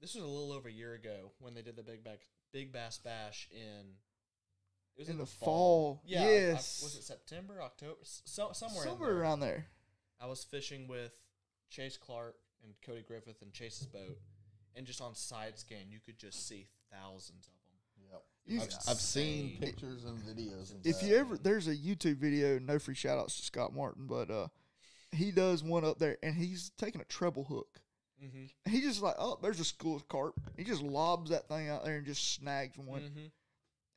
this 0.00 0.14
was 0.14 0.24
a 0.24 0.26
little 0.26 0.52
over 0.52 0.68
a 0.68 0.72
year 0.72 0.94
ago 0.94 1.32
when 1.38 1.54
they 1.54 1.62
did 1.62 1.76
the 1.76 1.82
big 1.82 2.02
back, 2.02 2.20
big 2.52 2.72
bass 2.72 2.98
bash 2.98 3.48
in. 3.52 3.96
It 4.96 5.00
was 5.00 5.08
in, 5.08 5.14
in, 5.14 5.18
the 5.18 5.26
fall, 5.26 6.02
Yeah, 6.06 6.22
I- 6.22 6.24
I- 6.24 6.30
yes, 6.30 6.82
was 6.82 6.96
it 6.96 7.02
September, 7.02 7.60
October, 7.60 7.98
so, 8.02 8.52
somewhere, 8.52 8.84
somewhere 8.84 9.10
in 9.10 9.14
there. 9.16 9.22
around 9.22 9.40
there. 9.40 9.66
I 10.20 10.26
was 10.26 10.44
fishing 10.44 10.86
with 10.88 11.12
Chase 11.70 11.96
Clark 11.96 12.36
and 12.62 12.74
Cody 12.84 13.02
Griffith 13.06 13.42
and 13.42 13.52
Chase's 13.52 13.86
boat, 13.86 14.18
and 14.74 14.86
just 14.86 15.00
on 15.00 15.14
side 15.14 15.58
scan, 15.58 15.90
you 15.90 15.98
could 16.04 16.18
just 16.18 16.48
see 16.48 16.66
thousands 16.90 17.48
of 17.48 17.52
them. 17.52 18.10
Yep. 18.10 18.22
You- 18.46 18.60
I've, 18.60 18.90
I've 18.90 19.00
seen 19.00 19.58
pictures 19.60 20.04
and 20.04 20.18
videos. 20.18 20.72
Of 20.72 20.78
If 20.84 21.00
that. 21.00 21.06
you 21.06 21.16
ever, 21.16 21.36
there's 21.38 21.68
a 21.68 21.74
YouTube 21.74 22.16
video. 22.16 22.58
No 22.58 22.78
free 22.78 22.94
shout 22.94 23.18
outs 23.18 23.36
to 23.36 23.42
Scott 23.42 23.74
Martin, 23.74 24.06
but 24.06 24.30
uh, 24.30 24.48
he 25.12 25.30
does 25.30 25.62
one 25.62 25.84
up 25.84 25.98
there, 25.98 26.16
and 26.22 26.34
he's 26.34 26.70
taking 26.78 27.00
a 27.00 27.04
treble 27.04 27.44
hook. 27.44 27.80
Mm-hmm. 28.22 28.70
He 28.70 28.80
just 28.80 29.02
like, 29.02 29.16
oh, 29.18 29.38
there's 29.42 29.60
a 29.60 29.64
school 29.64 29.96
of 29.96 30.08
carp. 30.08 30.34
He 30.56 30.64
just 30.64 30.82
lobs 30.82 31.30
that 31.30 31.48
thing 31.48 31.68
out 31.68 31.84
there 31.84 31.96
and 31.96 32.06
just 32.06 32.34
snags 32.34 32.78
one. 32.78 33.02
Mm-hmm. 33.02 33.26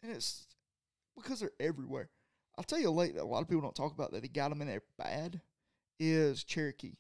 and 0.04 0.12
it's 0.12 0.48
because 1.16 1.40
they're 1.40 1.52
everywhere. 1.60 2.10
I'll 2.58 2.64
tell 2.64 2.80
you 2.80 2.90
a 2.90 2.92
lake 2.92 3.16
that 3.16 3.24
a 3.24 3.26
lot 3.26 3.42
of 3.42 3.48
people 3.48 3.62
don't 3.62 3.76
talk 3.76 3.94
about 3.94 4.12
that 4.14 4.24
he 4.24 4.30
got 4.30 4.50
them 4.50 4.62
in 4.62 4.68
there 4.68 4.82
bad 4.98 5.40
is 6.00 6.44
Cherokee. 6.44 6.94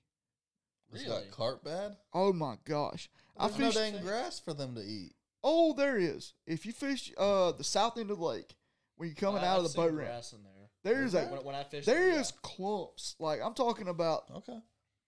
It's 0.93 1.03
Really? 1.03 1.25
got 1.25 1.31
carp 1.31 1.63
bad. 1.63 1.97
Oh 2.13 2.31
my 2.33 2.55
gosh! 2.63 3.09
I 3.35 3.47
There's 3.47 3.59
no 3.59 3.65
fished. 3.71 3.77
dang 3.77 4.01
grass 4.03 4.39
for 4.39 4.53
them 4.53 4.75
to 4.75 4.81
eat. 4.81 5.13
oh, 5.43 5.73
there 5.73 5.97
is. 5.97 6.33
If 6.45 6.65
you 6.65 6.71
fish 6.73 7.11
uh 7.17 7.51
the 7.51 7.63
south 7.63 7.97
end 7.97 8.09
of 8.11 8.19
the 8.19 8.25
lake 8.25 8.55
when 8.95 9.09
you're 9.09 9.15
coming 9.15 9.43
out 9.43 9.59
of 9.59 9.71
the 9.71 9.75
boat 9.75 9.91
ramp, 9.93 10.09
grass 10.09 10.31
there. 10.31 10.69
there's 10.93 11.13
a 11.13 11.25
When, 11.25 11.43
when 11.43 11.55
I 11.55 11.63
fish 11.63 11.85
there 11.85 12.09
there, 12.11 12.19
is 12.19 12.31
clumps. 12.41 13.15
Like 13.19 13.41
I'm 13.43 13.53
talking 13.53 13.87
about 13.89 14.23
Okay. 14.37 14.59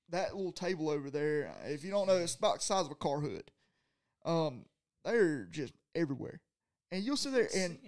that 0.10 0.36
little 0.36 0.52
table 0.52 0.90
over 0.90 1.10
there. 1.10 1.52
If 1.66 1.84
you 1.86 1.92
don't 1.92 2.08
know, 2.08 2.18
it's 2.18 2.36
about 2.36 2.56
the 2.60 2.66
size 2.66 2.86
of 2.86 2.92
a 2.92 2.96
car 2.96 3.20
hood. 3.22 3.50
Um, 4.26 4.66
they're 5.06 5.46
just 5.46 5.74
everywhere, 5.96 6.42
and 6.92 7.04
you'll 7.04 7.16
sit 7.18 7.32
there 7.32 7.48
and 7.56 7.80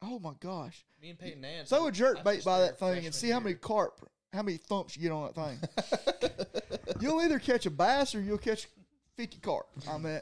oh 0.00 0.18
my 0.18 0.32
gosh, 0.40 0.86
Me 1.02 1.10
and 1.10 1.18
Peyton 1.18 1.42
Nance. 1.42 1.68
throw 1.68 1.84
I- 1.84 1.88
a 1.90 1.92
jerk 1.92 2.18
I 2.20 2.22
bait 2.22 2.44
by 2.44 2.60
that 2.60 2.78
thing 2.78 2.88
and 2.88 2.96
freshman 3.02 3.12
see 3.12 3.28
how 3.30 3.40
many 3.40 3.54
carp, 3.54 4.10
how 4.32 4.42
many 4.42 4.56
thumps 4.58 4.96
you 4.96 5.02
get 5.02 5.12
on 5.12 5.30
that 5.34 5.34
thing. 5.34 6.78
you'll 7.00 7.20
either 7.20 7.38
catch 7.38 7.66
a 7.66 7.70
bass 7.70 8.14
or 8.14 8.20
you'll 8.20 8.38
catch 8.38 8.68
50 9.16 9.38
carp. 9.38 9.66
I 9.88 9.98
mean, 9.98 10.20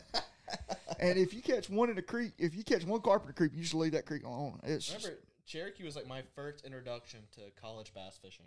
and 0.99 1.19
if 1.19 1.35
you 1.35 1.43
catch 1.43 1.69
one 1.69 1.91
in 1.91 1.97
the 1.97 2.03
creek, 2.03 2.33
if 2.39 2.55
you 2.55 2.65
catch 2.65 2.85
one 2.85 3.01
carp 3.01 3.23
in 3.23 3.29
the 3.29 3.35
creek, 3.35 3.53
you 3.55 3.63
just 3.63 3.75
leave 3.75 3.93
that 3.93 4.07
creek 4.07 4.25
alone. 4.25 4.61
It's 4.63 4.87
just, 4.87 5.05
Remember, 5.05 5.23
Cherokee 5.47 5.85
was 5.85 5.97
like 5.97 6.07
my 6.07 6.23
first 6.35 6.65
introduction 6.65 7.21
to 7.35 7.41
college 7.61 7.93
bass 7.95 8.19
fishing. 8.23 8.47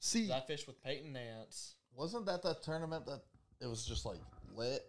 see, 0.00 0.32
I 0.32 0.40
fished 0.40 0.66
with 0.66 0.82
Peyton 0.82 1.12
Nance. 1.12 1.76
Wasn't 1.94 2.26
that 2.26 2.42
that 2.42 2.62
tournament 2.62 3.06
that 3.06 3.20
it 3.60 3.66
was 3.66 3.84
just 3.84 4.04
like 4.04 4.18
lit? 4.54 4.82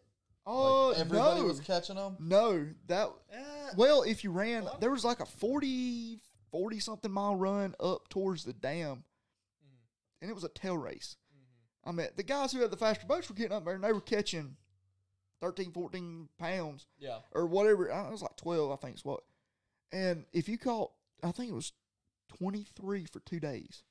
oh 0.47 0.89
like 0.89 0.99
everybody 0.99 1.41
no, 1.41 1.47
was 1.47 1.59
catching 1.59 1.95
them. 1.95 2.15
no, 2.19 2.67
that 2.87 3.09
Eh, 3.33 3.69
well, 3.77 4.03
if 4.03 4.23
you 4.23 4.31
ran, 4.31 4.65
Well, 4.65 4.77
there 4.79 4.91
was 4.91 5.03
like 5.03 5.19
a 5.19 5.25
40, 5.25 6.19
40 6.51 6.79
something 6.79 7.11
mile 7.11 7.35
run 7.35 7.73
up 7.79 8.09
towards 8.09 8.43
the 8.43 8.53
dam. 8.53 9.03
And 10.25 10.31
it 10.31 10.33
was 10.35 10.43
a 10.43 10.49
tail 10.49 10.75
race. 10.75 11.17
mhm. 11.31 11.89
I 11.89 11.91
mean, 11.91 12.07
the 12.15 12.23
guys 12.23 12.51
who 12.51 12.61
had 12.61 12.71
the 12.71 12.77
faster 12.77 13.05
boats 13.05 13.29
were 13.29 13.35
getting 13.35 13.51
up 13.55 13.63
there 13.63 13.75
and 13.75 13.83
they 13.83 13.93
were 13.93 14.01
catching 14.01 14.57
13, 15.39 15.71
14 15.71 16.29
pounds 16.39 16.87
Yeah. 16.97 17.19
or 17.31 17.45
whatever. 17.45 17.91
I- 17.91 18.07
It 18.07 18.11
was 18.11 18.21
like 18.23 18.35
12, 18.37 18.71
I 18.71 18.75
think 18.77 18.95
is 18.97 19.05
what. 19.05 19.23
And 19.91 20.25
if 20.33 20.49
you 20.49 20.57
caught, 20.57 20.91
I 21.21 21.31
think 21.31 21.51
it 21.51 21.55
was 21.55 21.73
23 22.29 23.05
for 23.05 23.19
two 23.19 23.39
days, 23.39 23.83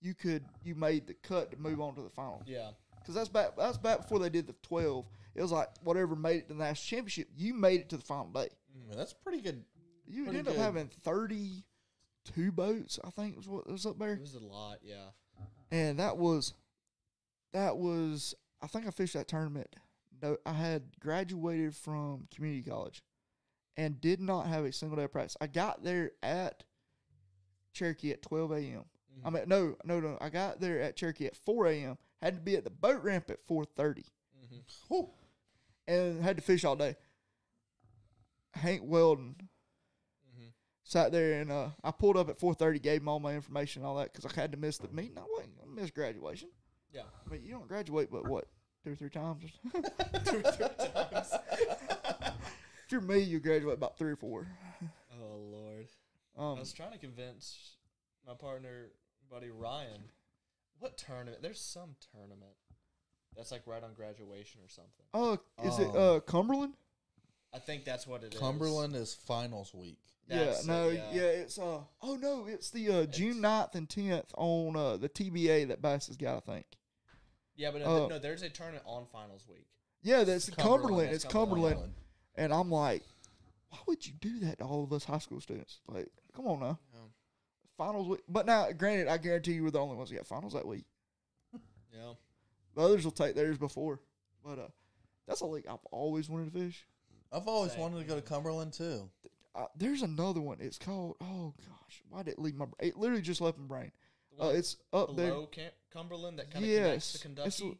you 0.00 0.14
could, 0.14 0.44
you 0.64 0.74
made 0.74 1.06
the 1.06 1.14
cut 1.14 1.50
to 1.52 1.56
move 1.56 1.80
on 1.80 1.94
to 1.94 2.02
the 2.02 2.10
final. 2.10 2.42
Yeah. 2.46 2.72
Because 2.96 3.14
that's 3.14 3.28
back, 3.28 3.56
that's 3.56 3.78
back 3.78 4.02
before 4.02 4.18
they 4.18 4.28
did 4.30 4.46
the 4.48 4.54
12. 4.62 5.06
It 5.36 5.42
was 5.42 5.52
like 5.52 5.68
whatever 5.84 6.16
made 6.16 6.38
it 6.38 6.48
to 6.48 6.54
the 6.54 6.58
national 6.58 6.98
championship, 6.98 7.28
you 7.36 7.54
made 7.54 7.80
it 7.82 7.88
to 7.90 7.96
the 7.96 8.04
final 8.04 8.32
day. 8.32 8.48
Mean, 8.74 8.96
that's 8.96 9.12
pretty 9.14 9.40
good. 9.40 9.64
You 10.06 10.26
ended 10.26 10.48
up 10.48 10.56
having 10.56 10.88
32 10.88 12.52
boats, 12.52 12.98
I 13.04 13.10
think 13.10 13.36
was 13.36 13.48
what 13.48 13.68
was 13.70 13.86
up 13.86 13.98
there. 13.98 14.14
It 14.14 14.20
was 14.20 14.34
a 14.34 14.40
lot. 14.40 14.78
Yeah. 14.82 15.10
And 15.70 15.98
that 15.98 16.16
was 16.16 16.54
that 17.52 17.76
was 17.76 18.34
I 18.62 18.66
think 18.66 18.86
I 18.86 18.90
fished 18.90 19.14
that 19.14 19.28
tournament. 19.28 19.74
No, 20.22 20.36
I 20.46 20.52
had 20.52 20.98
graduated 21.00 21.74
from 21.76 22.26
community 22.34 22.68
college 22.68 23.02
and 23.76 24.00
did 24.00 24.20
not 24.20 24.46
have 24.46 24.64
a 24.64 24.72
single 24.72 24.96
day 24.96 25.04
of 25.04 25.12
practice. 25.12 25.36
I 25.40 25.46
got 25.46 25.82
there 25.84 26.12
at 26.22 26.64
Cherokee 27.72 28.12
at 28.12 28.22
12 28.22 28.52
a.m. 28.52 28.84
I 29.24 29.28
Mhm. 29.28 29.32
mean, 29.34 29.42
no, 29.48 29.76
no, 29.84 30.00
no. 30.00 30.16
I 30.20 30.30
got 30.30 30.60
there 30.60 30.80
at 30.80 30.96
Cherokee 30.96 31.26
at 31.26 31.36
4 31.36 31.66
a.m. 31.66 31.98
Had 32.22 32.34
to 32.36 32.40
be 32.40 32.56
at 32.56 32.64
the 32.64 32.70
boat 32.70 33.02
ramp 33.02 33.28
at 33.30 33.46
4:30 33.46 34.04
Mhm. 34.42 35.10
And 35.88 36.22
had 36.22 36.36
to 36.36 36.42
fish 36.42 36.64
all 36.64 36.76
day. 36.76 36.96
Hank 38.54 38.82
Weldon. 38.84 39.48
Sat 40.88 41.10
there 41.10 41.40
and 41.40 41.50
uh, 41.50 41.68
I 41.82 41.90
pulled 41.90 42.16
up 42.16 42.28
at 42.28 42.38
four 42.38 42.54
thirty, 42.54 42.78
gave 42.78 43.00
him 43.00 43.08
all 43.08 43.18
my 43.20 43.34
information 43.34 43.82
and 43.82 43.88
all 43.88 43.96
that 43.96 44.12
because 44.12 44.30
I 44.30 44.40
had 44.40 44.52
to 44.52 44.58
miss 44.58 44.78
the 44.78 44.88
meeting. 44.88 45.18
I 45.18 45.22
wait, 45.36 45.48
I 45.62 45.74
missed 45.80 45.94
graduation. 45.94 46.48
Yeah. 46.92 47.02
I 47.26 47.30
mean, 47.32 47.42
you 47.44 47.50
don't 47.52 47.66
graduate, 47.68 48.08
but 48.10 48.26
what 48.28 48.46
two 48.84 48.92
or 48.92 48.94
three 48.94 49.10
times? 49.10 49.42
Two 49.72 50.38
or 50.38 50.52
three 50.52 50.68
times. 50.78 51.32
if 51.60 52.92
you're 52.92 53.00
me, 53.00 53.18
you 53.18 53.40
graduate 53.40 53.76
about 53.76 53.98
three 53.98 54.12
or 54.12 54.16
four. 54.16 54.46
Oh 55.12 55.36
Lord. 55.50 55.86
I 56.38 56.42
Um, 56.52 56.58
was 56.58 56.72
trying 56.72 56.92
to 56.92 56.98
convince 56.98 57.76
my 58.26 58.34
partner, 58.34 58.88
buddy 59.30 59.50
Ryan, 59.50 60.02
what 60.78 60.96
tournament? 60.98 61.42
There's 61.42 61.60
some 61.60 61.96
tournament 62.12 62.52
that's 63.36 63.50
like 63.50 63.62
right 63.66 63.82
on 63.82 63.94
graduation 63.94 64.60
or 64.62 64.68
something. 64.68 65.06
uh, 65.14 65.36
is 65.66 65.78
it 65.78 65.88
Um, 65.88 65.96
uh 65.96 66.20
Cumberland? 66.20 66.74
I 67.54 67.58
think 67.58 67.84
that's 67.84 68.06
what 68.06 68.22
it 68.24 68.34
is. 68.34 68.40
Cumberland 68.40 68.94
is 68.94 69.14
finals 69.14 69.72
week. 69.74 69.98
That's 70.28 70.66
yeah, 70.66 70.74
it, 70.74 70.76
no, 70.76 70.88
yeah. 70.90 71.02
yeah. 71.12 71.22
it's 71.22 71.58
uh 71.58 71.80
oh 72.02 72.16
no, 72.16 72.46
it's 72.46 72.70
the 72.70 72.88
uh 72.88 73.06
June 73.06 73.38
It's- 73.38 73.68
9th 73.70 73.74
and 73.76 73.88
tenth 73.88 74.32
on 74.36 74.76
uh 74.76 74.96
the 74.96 75.08
TBA 75.08 75.68
that 75.68 75.80
Bass 75.80 76.08
has 76.08 76.16
got, 76.16 76.36
I 76.36 76.40
think. 76.52 76.66
Yeah, 77.54 77.70
but 77.70 77.82
no, 77.82 78.04
Uh, 78.04 78.08
no, 78.08 78.18
there's 78.18 78.42
a 78.42 78.50
tournament 78.50 78.84
on 78.86 79.06
finals 79.06 79.46
week. 79.48 79.66
Yeah, 80.02 80.24
that's 80.24 80.50
Cumberland, 80.50 80.80
Cumberland. 80.82 81.06
that's 81.12 81.24
It's 81.24 81.32
Cumberland. 81.32 81.74
Cumberland. 81.74 81.94
And 82.36 82.52
I'm 82.52 82.70
like, 82.70 83.02
why 83.70 83.78
would 83.86 84.06
you 84.06 84.12
do 84.20 84.40
that 84.40 84.58
to 84.58 84.64
all 84.64 84.84
of 84.84 84.92
us 84.92 85.04
high 85.04 85.18
school 85.18 85.40
students? 85.40 85.78
Like, 85.88 86.08
come 86.34 86.46
on 86.46 86.60
now. 86.60 86.78
Yeah. 86.92 87.00
Finals 87.78 88.08
week. 88.08 88.20
But 88.28 88.46
now, 88.46 88.70
granted, 88.72 89.08
I 89.08 89.16
guarantee 89.16 89.52
you 89.54 89.64
we're 89.64 89.70
the 89.70 89.78
only 89.80 89.96
ones 89.96 90.10
that 90.10 90.16
got 90.16 90.26
finals 90.26 90.52
that 90.52 90.66
week. 90.66 90.84
Yeah. 91.94 92.12
The 92.74 92.82
others 92.82 93.04
will 93.04 93.12
take 93.12 93.34
theirs 93.34 93.56
before. 93.58 94.00
But 94.44 94.58
uh, 94.58 94.68
that's 95.26 95.40
a 95.40 95.46
lake 95.46 95.64
I've 95.68 95.84
always 95.90 96.28
wanted 96.28 96.52
to 96.52 96.58
fish. 96.60 96.84
I've 97.32 97.48
always 97.48 97.72
Same, 97.72 97.80
wanted 97.82 97.98
to 97.98 98.04
go 98.04 98.14
to 98.16 98.22
Cumberland 98.22 98.72
too. 98.72 99.08
Uh, 99.54 99.66
there's 99.76 100.02
another 100.02 100.40
one. 100.40 100.58
It's 100.60 100.78
called, 100.78 101.16
oh 101.20 101.54
gosh, 101.58 102.02
why 102.08 102.22
did 102.22 102.32
it 102.34 102.38
leave 102.38 102.54
my 102.54 102.66
brain? 102.66 102.90
It 102.90 102.96
literally 102.96 103.22
just 103.22 103.40
left 103.40 103.58
my 103.58 103.64
brain. 103.66 103.92
Uh, 104.40 104.48
it's 104.48 104.76
up 104.92 105.16
there. 105.16 105.30
below 105.30 105.46
Cam- 105.46 105.70
Cumberland 105.90 106.38
that 106.38 106.50
kind 106.50 106.64
of 106.64 106.70
connects 106.70 107.12
to 107.14 107.18
Kentucky. 107.20 107.48
it's 107.48 107.60
a- 107.62 107.72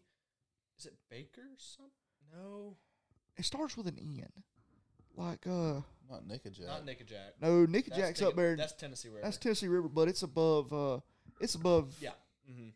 Is 0.78 0.86
it 0.86 0.94
Baker 1.10 1.42
or 1.42 1.58
something? 1.58 1.92
No, 2.32 2.76
It 3.36 3.44
starts 3.44 3.76
with 3.76 3.86
an 3.86 3.98
N. 3.98 4.26
Like, 5.14 5.46
uh, 5.46 5.80
Not 6.10 6.26
Nickajack. 6.26 6.66
not 6.66 6.86
Nickajack. 6.86 7.32
no, 7.42 7.66
Nick 7.66 7.86
That's 7.86 7.98
Jack's 7.98 8.20
Nicka- 8.20 8.26
up 8.28 8.36
there. 8.36 8.56
That's 8.56 8.72
Tennessee 8.72 9.08
River. 9.08 9.20
That's 9.22 9.36
Tennessee 9.38 9.68
River, 9.68 9.88
but 9.88 10.08
it's 10.08 10.22
above, 10.22 10.72
uh, 10.72 11.00
it's 11.40 11.54
above. 11.54 11.94
yeah. 12.00 12.10
Mm-hmm. 12.50 12.68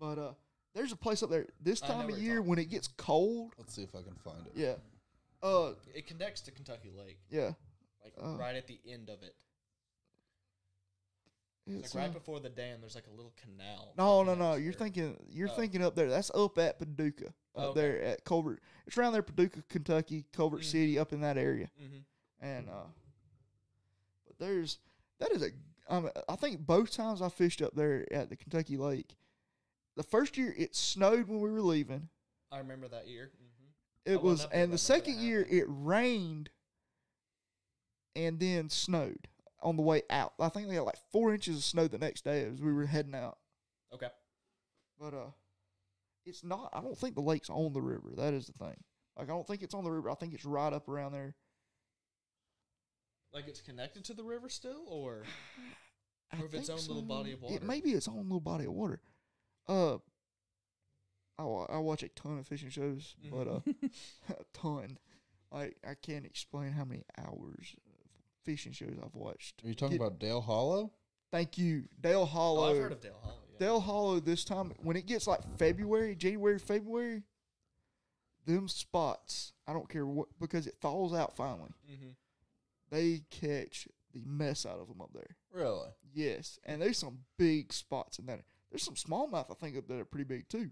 But 0.00 0.18
uh, 0.18 0.32
there's 0.74 0.90
a 0.92 0.96
place 0.96 1.22
up 1.22 1.30
there 1.30 1.46
this 1.60 1.80
time 1.80 2.08
of 2.10 2.18
year 2.18 2.42
when 2.42 2.58
it 2.58 2.70
gets 2.70 2.88
cold. 2.88 3.52
Let's 3.58 3.74
see 3.74 3.82
if 3.82 3.94
I 3.94 4.02
can 4.02 4.14
find 4.24 4.46
it. 4.46 4.52
Yeah. 4.56 4.74
Uh, 5.44 5.74
It 5.94 6.06
connects 6.06 6.40
to 6.42 6.50
Kentucky 6.50 6.90
Lake, 6.90 7.18
yeah. 7.28 7.52
like 8.02 8.14
Oh. 8.18 8.36
right 8.36 8.56
at 8.56 8.66
the 8.66 8.80
end 8.86 9.10
of 9.10 9.22
it. 9.22 9.34
It's, 11.66 11.94
like 11.94 12.02
right 12.04 12.10
uh, 12.10 12.14
before 12.14 12.40
the 12.40 12.50
dam. 12.50 12.80
There's 12.80 12.94
like 12.94 13.06
a 13.06 13.10
little 13.16 13.32
canal. 13.42 13.94
no, 13.96 14.22
no, 14.22 14.34
no. 14.34 14.54
You're 14.54 14.72
there. 14.72 14.78
thinking. 14.80 15.16
You're 15.30 15.48
Oh. 15.50 15.54
thinking 15.56 15.82
up 15.82 15.94
there. 15.94 16.10
That's 16.10 16.30
up 16.34 16.58
at 16.58 16.78
Paducah. 16.78 17.32
Up 17.54 17.64
Okay. 17.70 17.80
there 17.80 18.02
at 18.02 18.24
Calvert. 18.24 18.62
It's 18.86 18.98
around 18.98 19.12
there, 19.14 19.22
Paducah, 19.22 19.62
Kentucky, 19.68 20.24
Calvert 20.32 20.60
Mhm. 20.60 20.64
City, 20.64 20.98
up 20.98 21.12
in 21.12 21.20
that 21.22 21.38
area. 21.38 21.70
Mm-hmm. 21.80 21.98
And 22.44 22.68
uh, 22.68 22.86
but 24.26 24.38
there's 24.38 24.78
that 25.18 25.30
is 25.32 25.42
a. 25.42 25.50
Um, 25.88 26.10
I 26.28 26.36
think 26.36 26.60
both 26.66 26.90
times 26.90 27.20
I 27.22 27.28
fished 27.28 27.60
up 27.62 27.74
there 27.74 28.10
at 28.12 28.28
the 28.30 28.36
Kentucky 28.36 28.76
Lake. 28.76 29.14
The 29.96 30.02
first 30.02 30.36
year 30.36 30.54
it 30.58 30.74
snowed 30.74 31.28
when 31.28 31.40
we 31.40 31.50
were 31.50 31.62
leaving. 31.62 32.08
I 32.50 32.58
remember 32.58 32.88
that 32.88 33.06
year. 33.08 33.30
Mm-hmm. 33.34 33.53
It 34.04 34.22
was, 34.22 34.46
and 34.52 34.72
the 34.72 34.78
second 34.78 35.18
year 35.18 35.46
it 35.48 35.64
rained, 35.66 36.50
and 38.14 38.38
then 38.38 38.68
snowed 38.68 39.28
on 39.62 39.76
the 39.76 39.82
way 39.82 40.02
out. 40.10 40.34
I 40.38 40.50
think 40.50 40.68
they 40.68 40.74
had 40.74 40.82
like 40.82 40.98
four 41.10 41.32
inches 41.32 41.56
of 41.56 41.64
snow 41.64 41.88
the 41.88 41.98
next 41.98 42.22
day 42.24 42.42
as 42.44 42.60
we 42.60 42.72
were 42.72 42.86
heading 42.86 43.14
out. 43.14 43.38
Okay. 43.94 44.08
But 45.00 45.14
uh, 45.14 45.30
it's 46.26 46.44
not. 46.44 46.70
I 46.72 46.80
don't 46.80 46.98
think 46.98 47.14
the 47.14 47.22
lake's 47.22 47.48
on 47.50 47.72
the 47.72 47.80
river. 47.82 48.10
That 48.16 48.34
is 48.34 48.46
the 48.46 48.52
thing. 48.52 48.76
Like 49.16 49.28
I 49.28 49.32
don't 49.32 49.46
think 49.46 49.62
it's 49.62 49.74
on 49.74 49.84
the 49.84 49.90
river. 49.90 50.10
I 50.10 50.14
think 50.14 50.34
it's 50.34 50.44
right 50.44 50.72
up 50.72 50.88
around 50.88 51.12
there. 51.12 51.34
Like 53.32 53.48
it's 53.48 53.60
connected 53.60 54.04
to 54.04 54.14
the 54.14 54.22
river 54.22 54.48
still, 54.48 54.84
or 54.86 55.24
I 56.32 56.40
Or 56.40 56.46
if 56.46 56.54
its 56.54 56.68
own 56.70 56.78
little 56.78 57.02
body 57.02 57.32
of 57.32 57.42
It 57.42 57.50
water. 57.52 57.64
may 57.64 57.80
be 57.80 57.92
its 57.92 58.06
own 58.08 58.24
little 58.24 58.40
body 58.40 58.66
of 58.66 58.72
water. 58.72 59.00
Uh, 59.66 59.96
I, 61.38 61.44
wa- 61.44 61.66
I 61.68 61.78
watch 61.78 62.02
a 62.02 62.08
ton 62.10 62.38
of 62.38 62.46
fishing 62.46 62.70
shows, 62.70 63.14
but 63.30 63.48
uh, 63.48 63.60
a 64.30 64.44
ton. 64.52 64.98
Like 65.52 65.76
I 65.88 65.94
can't 65.94 66.24
explain 66.24 66.72
how 66.72 66.84
many 66.84 67.02
hours 67.18 67.74
of 67.76 67.92
fishing 68.44 68.72
shows 68.72 68.94
I've 69.04 69.14
watched. 69.14 69.62
Are 69.64 69.68
you 69.68 69.74
talking 69.74 69.98
Get- 69.98 70.06
about 70.06 70.18
Dale 70.18 70.40
Hollow? 70.40 70.92
Thank 71.30 71.58
you, 71.58 71.84
Dale 72.00 72.26
Hollow. 72.26 72.68
oh, 72.68 72.70
I've 72.70 72.76
heard 72.78 72.92
of 72.92 73.00
Dale 73.00 73.18
Hollow. 73.20 73.34
Yeah. 73.52 73.58
Dale 73.58 73.80
Hollow. 73.80 74.20
This 74.20 74.44
time 74.44 74.72
when 74.82 74.96
it 74.96 75.06
gets 75.06 75.26
like 75.26 75.40
February, 75.58 76.14
January, 76.14 76.58
February, 76.60 77.22
them 78.46 78.68
spots. 78.68 79.52
I 79.66 79.72
don't 79.72 79.88
care 79.88 80.06
what 80.06 80.28
because 80.40 80.66
it 80.68 80.76
thaws 80.80 81.12
out 81.12 81.34
finally. 81.34 81.70
Mm-hmm. 81.90 82.10
They 82.90 83.22
catch 83.30 83.88
the 84.12 84.20
mess 84.24 84.64
out 84.64 84.78
of 84.78 84.86
them 84.88 85.00
up 85.00 85.10
there. 85.12 85.36
Really? 85.52 85.88
Yes, 86.12 86.60
and 86.64 86.80
there's 86.80 86.98
some 86.98 87.18
big 87.36 87.72
spots 87.72 88.18
in 88.20 88.26
that. 88.26 88.40
There's 88.70 88.84
some 88.84 88.94
smallmouth 88.94 89.50
I 89.50 89.54
think 89.54 89.76
up 89.76 89.88
there 89.88 89.96
that 89.96 90.02
are 90.02 90.06
pretty 90.06 90.24
big 90.24 90.48
too. 90.48 90.70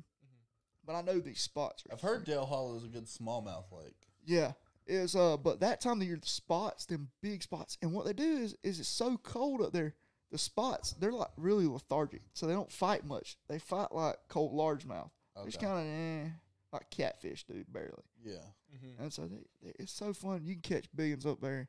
But 0.84 0.94
I 0.94 1.02
know 1.02 1.20
these 1.20 1.40
spots. 1.40 1.84
Are 1.88 1.94
I've 1.94 2.00
heard 2.00 2.24
Dale 2.24 2.46
Hollow 2.46 2.76
is 2.76 2.84
a 2.84 2.88
good 2.88 3.06
smallmouth 3.06 3.70
lake. 3.72 4.08
Yeah, 4.24 4.52
is 4.86 5.14
uh, 5.14 5.36
but 5.36 5.60
that 5.60 5.80
time 5.80 6.00
of 6.00 6.06
year 6.06 6.18
the 6.20 6.28
spots, 6.28 6.86
them 6.86 7.08
big 7.20 7.42
spots, 7.42 7.78
and 7.82 7.92
what 7.92 8.04
they 8.04 8.12
do 8.12 8.38
is 8.38 8.56
is 8.62 8.80
it's 8.80 8.88
so 8.88 9.16
cold 9.18 9.60
up 9.60 9.72
there. 9.72 9.94
The 10.30 10.38
spots 10.38 10.94
they're 10.98 11.12
like 11.12 11.28
really 11.36 11.66
lethargic, 11.66 12.22
so 12.32 12.46
they 12.46 12.54
don't 12.54 12.72
fight 12.72 13.04
much. 13.04 13.36
They 13.48 13.58
fight 13.58 13.92
like 13.92 14.16
cold 14.28 14.54
largemouth. 14.54 15.10
It's 15.46 15.56
kind 15.56 15.78
of 15.78 15.86
eh, 15.86 16.30
like 16.72 16.90
catfish 16.90 17.44
do 17.44 17.64
barely. 17.68 18.02
Yeah. 18.24 18.44
Mm-hmm. 18.74 19.02
And 19.02 19.12
so 19.12 19.22
they, 19.22 19.44
they, 19.62 19.72
it's 19.78 19.92
so 19.92 20.12
fun. 20.12 20.42
You 20.44 20.54
can 20.54 20.62
catch 20.62 20.86
billions 20.94 21.26
up 21.26 21.40
there. 21.40 21.68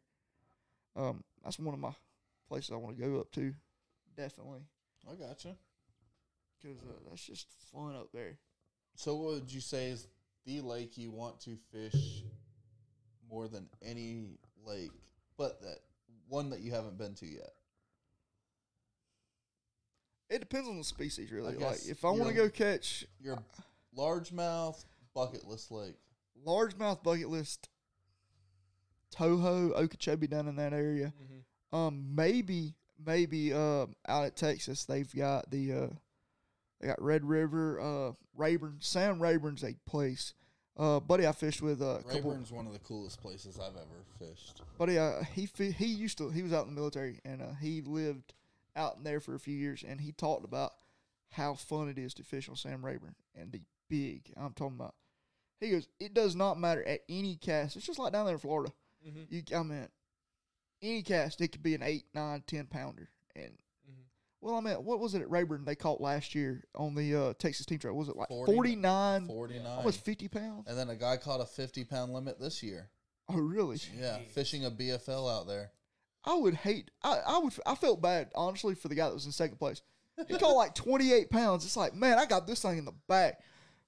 Um, 0.96 1.24
that's 1.44 1.60
one 1.60 1.74
of 1.74 1.80
my 1.80 1.94
places 2.48 2.72
I 2.72 2.76
want 2.76 2.98
to 2.98 3.04
go 3.04 3.20
up 3.20 3.32
to, 3.32 3.54
definitely, 4.16 4.62
I 5.10 5.16
gotcha. 5.16 5.56
because 6.62 6.78
uh, 6.84 6.94
that's 7.10 7.26
just 7.26 7.48
fun 7.74 7.96
up 7.96 8.10
there. 8.14 8.38
So 8.96 9.16
what 9.16 9.34
would 9.34 9.52
you 9.52 9.62
say 9.62 9.90
is 9.90 10.08
the 10.46 10.62
lake 10.62 10.98
you 10.98 11.12
want 11.12 11.40
to 11.42 11.58
fish 11.72 12.24
more 13.30 13.48
than 13.48 13.68
any 13.82 14.38
lake, 14.66 14.92
but 15.38 15.62
that 15.62 15.80
one 16.28 16.50
that 16.52 16.60
you 16.60 16.72
haven't 16.72 16.98
been 16.98 17.14
to 17.16 17.26
yet? 17.26 17.52
It 20.30 20.40
depends 20.40 20.68
on 20.68 20.78
the 20.78 20.84
species, 20.84 21.32
really. 21.32 21.56
Like 21.56 21.80
if 21.88 22.04
I 22.06 22.10
want 22.10 22.28
to 22.28 22.34
go 22.34 22.50
catch 22.50 23.06
Your 23.22 23.38
largemouth 23.98 24.84
bucketless 25.16 25.70
lake. 25.70 25.96
largemouth 26.46 27.04
bucket 27.04 27.30
list, 27.30 27.70
Toho, 29.16 29.74
Okeechobee 29.74 30.28
down 30.28 30.48
in 30.48 30.56
that 30.56 30.74
area. 30.74 31.14
Mm-hmm. 31.22 31.76
Um, 31.76 32.16
maybe 32.16 32.76
maybe 33.06 33.52
um 33.54 33.96
out 34.08 34.26
at 34.26 34.36
Texas 34.36 34.86
they've 34.86 35.14
got 35.16 35.50
the 35.50 35.74
uh 35.74 35.88
they 36.84 36.90
got 36.90 37.02
Red 37.02 37.24
River, 37.24 37.80
uh 37.80 38.12
Rayburn, 38.36 38.78
Sam 38.80 39.22
Rayburn's 39.22 39.64
a 39.64 39.76
place. 39.86 40.34
Uh, 40.76 41.00
buddy, 41.00 41.26
I 41.28 41.32
fished 41.32 41.62
with 41.62 41.82
uh, 41.82 41.86
a 41.86 42.04
couple. 42.04 42.32
Rayburn's 42.32 42.52
one 42.52 42.66
of 42.66 42.74
the 42.74 42.80
coolest 42.80 43.22
places 43.22 43.60
I've 43.60 43.76
ever 43.76 44.04
fished. 44.20 44.62
Buddy, 44.78 44.98
uh, 44.98 45.24
he 45.34 45.48
he 45.56 45.86
used 45.86 46.18
to 46.18 46.30
he 46.30 46.42
was 46.42 46.52
out 46.52 46.68
in 46.68 46.74
the 46.74 46.80
military 46.80 47.22
and 47.24 47.42
uh, 47.42 47.54
he 47.62 47.82
lived 47.82 48.34
out 48.76 48.98
in 48.98 49.04
there 49.04 49.20
for 49.20 49.36
a 49.36 49.40
few 49.40 49.56
years 49.56 49.84
and 49.88 50.02
he 50.02 50.12
talked 50.12 50.44
about 50.44 50.74
how 51.30 51.54
fun 51.54 51.90
it 51.90 51.98
is 51.98 52.14
to 52.16 52.24
fish 52.24 52.50
on 52.50 52.56
Sam 52.56 52.84
Rayburn 52.84 53.16
and 53.36 53.52
the 53.52 53.62
big 53.88 54.34
I'm 54.36 54.54
talking 54.54 54.78
about. 54.78 54.96
He 55.60 55.70
goes, 55.70 55.88
it 56.00 56.14
does 56.14 56.36
not 56.36 56.60
matter 56.60 56.84
at 56.84 57.02
any 57.08 57.36
cast. 57.36 57.78
It's 57.78 57.86
just 57.86 58.00
like 58.00 58.12
down 58.12 58.26
there 58.26 58.36
in 58.36 58.40
Florida. 58.40 58.74
Mm-hmm. 59.08 59.22
You, 59.30 59.44
I 59.56 59.64
mean, 59.64 59.88
any 60.82 61.04
cast 61.04 61.40
it 61.40 61.54
could 61.54 61.64
be 61.64 61.76
an 61.76 61.84
eight, 61.84 62.06
nine, 62.14 62.44
ten 62.46 62.66
pounder. 62.66 63.10
And. 63.36 63.54
Well, 64.44 64.56
I 64.56 64.60
mean, 64.60 64.76
what 64.76 65.00
was 65.00 65.16
it 65.16 65.22
at 65.22 65.30
Rayburn 65.32 65.64
they 65.66 65.76
caught 65.76 66.02
last 66.02 66.36
year 66.36 66.64
on 66.76 66.96
the 66.96 67.16
uh, 67.16 67.34
Texas 67.40 67.66
Team 67.66 67.80
Trail? 67.80 67.94
Was 67.94 68.10
it 68.10 68.18
like 68.18 68.28
40 68.28 68.54
forty 68.54 68.76
nine? 68.76 69.26
49. 69.26 69.66
Almost 69.66 70.04
fifty 70.04 70.28
pounds. 70.28 70.68
And 70.68 70.78
then 70.78 70.90
a 70.90 70.96
guy 70.96 71.18
caught 71.18 71.40
a 71.40 71.46
50 71.46 71.86
pound 71.86 72.14
limit 72.14 72.40
this 72.40 72.62
year. 72.62 72.90
Oh, 73.30 73.38
really? 73.38 73.78
Yeah, 73.98 74.18
Jeez. 74.18 74.28
fishing 74.28 74.66
a 74.66 74.72
BFL 74.72 75.32
out 75.34 75.48
there. 75.48 75.72
I 76.26 76.36
would 76.36 76.56
hate. 76.56 76.92
I, 77.04 77.20
I 77.26 77.38
would. 77.40 77.54
I 77.66 77.76
felt 77.76 78.02
bad 78.02 78.32
honestly 78.36 78.76
for 78.76 78.90
the 78.90 78.96
guy 78.96 79.08
that 79.08 79.14
was 79.14 79.26
in 79.26 79.32
second 79.32 79.58
place. 79.58 79.82
He 80.28 80.38
caught 80.38 80.56
like 80.56 80.76
twenty 80.76 81.12
eight 81.14 81.30
pounds. 81.30 81.66
It's 81.66 81.78
like, 81.78 81.94
man, 81.94 82.20
I 82.20 82.26
got 82.26 82.46
this 82.46 82.62
thing 82.62 82.78
in 82.78 82.86
the 82.86 82.94
back. 83.08 83.40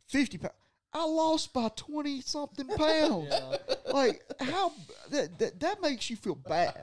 Fifty 0.07 0.37
pounds. 0.37 0.53
I 0.93 1.05
lost 1.05 1.53
by 1.53 1.69
twenty 1.75 2.21
something 2.21 2.67
pounds. 2.77 3.27
Yeah. 3.29 3.57
Like 3.91 4.21
how 4.39 4.71
that, 5.11 5.37
that 5.39 5.59
that 5.59 5.81
makes 5.81 6.09
you 6.09 6.15
feel 6.15 6.35
bad. 6.35 6.73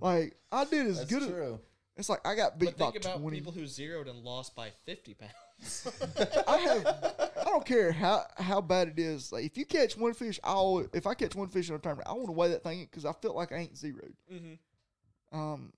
Like 0.00 0.36
I 0.50 0.64
did 0.64 0.86
as 0.86 0.98
That's 0.98 1.10
good. 1.10 1.22
As, 1.22 1.28
true. 1.28 1.60
It's 2.00 2.08
like 2.08 2.26
I 2.26 2.34
got 2.34 2.58
beat 2.58 2.76
But 2.76 2.92
think 2.92 3.04
by 3.04 3.10
about 3.10 3.20
twenty. 3.20 3.36
people 3.38 3.52
who 3.52 3.66
zeroed 3.66 4.08
and 4.08 4.18
lost 4.24 4.56
by 4.56 4.70
50 4.86 5.14
pounds. 5.14 5.86
I 6.48 6.56
have. 6.56 6.86
I 6.86 7.44
don't 7.44 7.64
care 7.66 7.92
how 7.92 8.24
how 8.38 8.60
bad 8.60 8.88
it 8.88 8.98
is. 8.98 9.30
Like 9.32 9.44
if 9.44 9.56
you 9.58 9.64
catch 9.66 9.96
one 9.96 10.14
fish, 10.14 10.40
I'll. 10.42 10.86
If 10.92 11.06
I 11.06 11.14
catch 11.14 11.34
one 11.36 11.48
fish 11.48 11.68
in 11.68 11.74
a 11.76 11.78
tournament, 11.78 12.08
I 12.08 12.12
want 12.14 12.26
to 12.26 12.32
weigh 12.32 12.48
that 12.48 12.62
thing 12.64 12.84
because 12.90 13.04
I 13.04 13.12
feel 13.12 13.34
like 13.34 13.52
I 13.52 13.56
ain't 13.58 13.76
zeroed. 13.76 14.14
mm-hmm. 14.32 15.38
Um, 15.38 15.72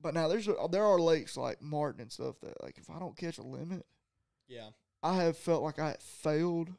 but 0.00 0.14
now 0.14 0.28
there's 0.28 0.48
a, 0.48 0.54
there 0.70 0.84
are 0.84 0.98
lakes 1.00 1.36
like 1.36 1.60
Martin 1.60 2.00
and 2.02 2.12
stuff 2.12 2.36
that 2.40 2.62
like 2.62 2.78
if 2.78 2.88
I 2.88 2.98
don't 2.98 3.16
catch 3.16 3.38
a 3.38 3.42
limit, 3.42 3.84
Yeah. 4.46 4.68
I 5.02 5.16
have 5.16 5.36
felt 5.36 5.62
like 5.62 5.78
I 5.78 5.96
failed 6.00 6.70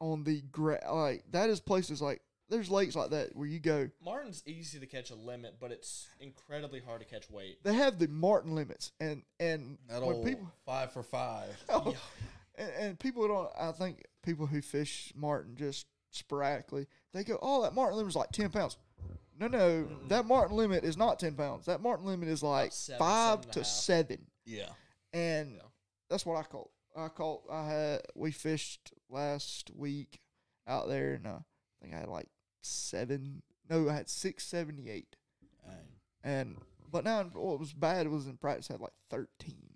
on 0.00 0.24
the 0.24 0.42
gra- 0.52 0.80
like 0.92 1.24
that 1.32 1.50
is 1.50 1.60
places 1.60 2.00
like 2.00 2.22
there's 2.48 2.70
lakes 2.70 2.94
like 2.96 3.10
that 3.10 3.34
where 3.36 3.46
you 3.46 3.58
go 3.60 3.88
Martin's 4.04 4.42
easy 4.46 4.78
to 4.80 4.86
catch 4.86 5.10
a 5.10 5.14
limit, 5.14 5.56
but 5.60 5.70
it's 5.72 6.08
incredibly 6.20 6.80
hard 6.80 7.00
to 7.00 7.06
catch 7.06 7.30
weight. 7.30 7.62
they 7.62 7.74
have 7.74 7.98
the 7.98 8.08
Martin 8.08 8.54
limits 8.54 8.92
and 9.00 9.22
and 9.38 9.78
That 9.88 10.00
when 10.02 10.16
old 10.16 10.26
people 10.26 10.50
five 10.64 10.92
for 10.92 11.02
five. 11.02 11.48
Oh, 11.68 11.94
and, 12.56 12.70
and 12.80 12.98
people 12.98 13.28
don't 13.28 13.48
I 13.58 13.72
think 13.72 14.02
people 14.22 14.46
who 14.46 14.60
fish 14.62 15.12
Martin 15.14 15.54
just 15.56 15.86
sporadically 16.10 16.86
they 17.12 17.22
go 17.24 17.38
oh 17.42 17.62
that 17.62 17.74
Martin 17.74 17.96
limit 17.96 18.10
is 18.10 18.16
like 18.16 18.30
ten 18.32 18.50
pounds. 18.50 18.76
No, 19.40 19.46
no, 19.46 19.86
that 20.08 20.26
Martin 20.26 20.56
limit 20.56 20.82
is 20.82 20.96
not 20.96 21.20
ten 21.20 21.34
pounds. 21.34 21.66
That 21.66 21.80
Martin 21.80 22.06
limit 22.06 22.28
is 22.28 22.42
like 22.42 22.72
seven, 22.72 22.98
five 22.98 23.38
seven 23.40 23.50
to 23.52 23.64
seven, 23.64 24.18
Yeah. 24.44 24.70
and 25.12 25.52
Yeah. 25.54 25.62
that's 26.10 26.26
what 26.26 26.36
I 26.36 26.42
caught. 26.42 26.70
I 26.96 27.06
caught. 27.08 27.42
I 27.48 27.64
had 27.68 28.00
we 28.16 28.32
fished 28.32 28.92
last 29.08 29.70
week 29.76 30.18
out 30.66 30.88
there, 30.88 31.14
and 31.14 31.26
uh, 31.28 31.38
I 31.38 31.42
think 31.80 31.94
I 31.94 31.98
had 31.98 32.08
like 32.08 32.26
seven. 32.68 33.42
No, 33.70 33.88
I 33.88 33.94
had 33.94 34.08
six 34.08 34.44
seventy 34.46 34.88
eight, 34.90 35.16
and 36.24 36.56
but 36.90 37.04
now 37.04 37.24
what 37.24 37.58
was 37.58 37.72
bad 37.72 38.08
was 38.08 38.26
in 38.26 38.36
practice 38.36 38.70
I 38.70 38.74
had 38.74 38.80
like 38.80 38.92
thirteen. 39.10 39.68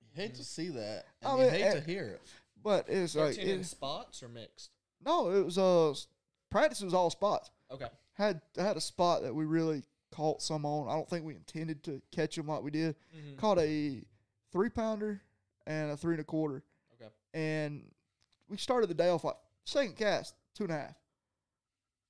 You 0.00 0.08
hate 0.22 0.34
to 0.36 0.44
see 0.44 0.68
that. 0.70 1.04
I 1.24 1.34
mean, 1.36 1.44
you 1.44 1.50
hate 1.50 1.70
to 1.72 1.76
and- 1.78 1.86
hear 1.86 2.06
it. 2.06 2.20
But 2.62 2.86
it's 2.88 3.16
like 3.16 3.38
in 3.38 3.60
it, 3.60 3.66
spots 3.66 4.22
or 4.22 4.28
mixed? 4.28 4.70
no, 5.04 5.30
it 5.30 5.44
was 5.44 5.58
uh 5.58 5.94
practice 6.50 6.80
was 6.80 6.94
all 6.94 7.10
spots. 7.10 7.50
Okay. 7.72 7.88
Had 8.14 8.40
I 8.56 8.62
had 8.62 8.76
a 8.76 8.80
spot 8.80 9.22
that 9.22 9.34
we 9.34 9.44
really 9.44 9.82
caught 10.12 10.42
some 10.42 10.64
on. 10.64 10.88
I 10.88 10.92
don't 10.92 11.08
think 11.08 11.24
we 11.24 11.34
intended 11.34 11.82
to 11.84 12.00
catch 12.12 12.36
them 12.36 12.46
like 12.46 12.62
we 12.62 12.70
did. 12.70 12.94
Mm-hmm. 13.16 13.36
Caught 13.36 13.58
a 13.58 14.02
three 14.52 14.68
pounder 14.68 15.20
and 15.66 15.90
a 15.90 15.96
three 15.96 16.14
and 16.14 16.20
a 16.20 16.24
quarter. 16.24 16.62
Okay. 16.94 17.10
and 17.34 17.82
we 18.48 18.56
started 18.58 18.88
the 18.88 18.94
day 18.94 19.08
off 19.08 19.24
like 19.24 19.36
second 19.64 19.96
cast, 19.96 20.34
two 20.54 20.64
and 20.64 20.72
a 20.72 20.76
half. 20.76 20.94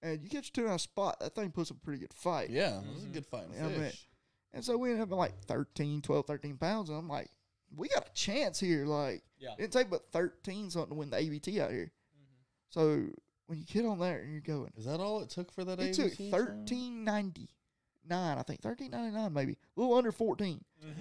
And 0.03 0.21
you 0.23 0.29
catch 0.29 0.49
a 0.49 0.53
two 0.53 0.63
and 0.63 0.69
a 0.69 0.73
half 0.73 0.81
spot, 0.81 1.21
that 1.21 1.35
thing 1.35 1.51
puts 1.53 1.71
up 1.71 1.77
a 1.77 1.81
pretty 1.81 2.01
good 2.01 2.13
fight. 2.13 2.51
Yeah, 2.51 2.81
it 2.81 2.95
was 2.95 3.05
a 3.05 3.09
good 3.09 3.27
fight. 3.27 3.45
Yeah, 3.55 3.67
I 3.67 3.69
mean, 3.69 3.81
fish. 3.81 4.09
And 4.53 4.65
so 4.65 4.77
we 4.77 4.91
ended 4.91 5.05
up 5.05 5.13
at 5.13 5.17
like 5.17 5.39
13, 5.47 6.03
12, 6.03 6.27
13 6.27 6.57
pounds. 6.57 6.89
And 6.91 6.99
I'm 6.99 7.09
like, 7.09 7.31
we 7.75 7.89
got 7.89 8.09
a 8.09 8.13
chance 8.13 8.59
here. 8.61 8.85
Like, 8.85 9.23
Yeah. 9.39 9.53
it 9.53 9.59
didn't 9.59 9.73
take 9.73 9.91
but 9.91 10.11
13 10.13 10.71
something 10.71 10.91
to 10.91 10.95
win 10.95 11.11
the 11.11 11.17
ABT 11.19 11.61
out 11.61 11.71
here. 11.71 11.93
Mm-hmm. 12.17 12.35
So 12.71 13.09
when 13.47 13.59
you 13.59 13.65
get 13.65 13.87
on 13.87 13.99
there 14.01 14.21
and 14.21 14.33
you're 14.33 14.41
going, 14.41 14.73
Is 14.77 14.85
that 14.87 15.01
all 15.01 15.21
it 15.23 15.31
took 15.31 15.53
for 15.53 15.65
that? 15.65 15.79
it 15.81 15.95
took 15.95 16.19
1399, 16.19 18.39
I 18.39 18.43
think, 18.43 18.65
1399 18.65 19.33
maybe, 19.33 19.53
a 19.77 19.81
little 19.81 19.97
under 19.97 20.13
14. 20.13 20.63
Dang. 20.81 20.95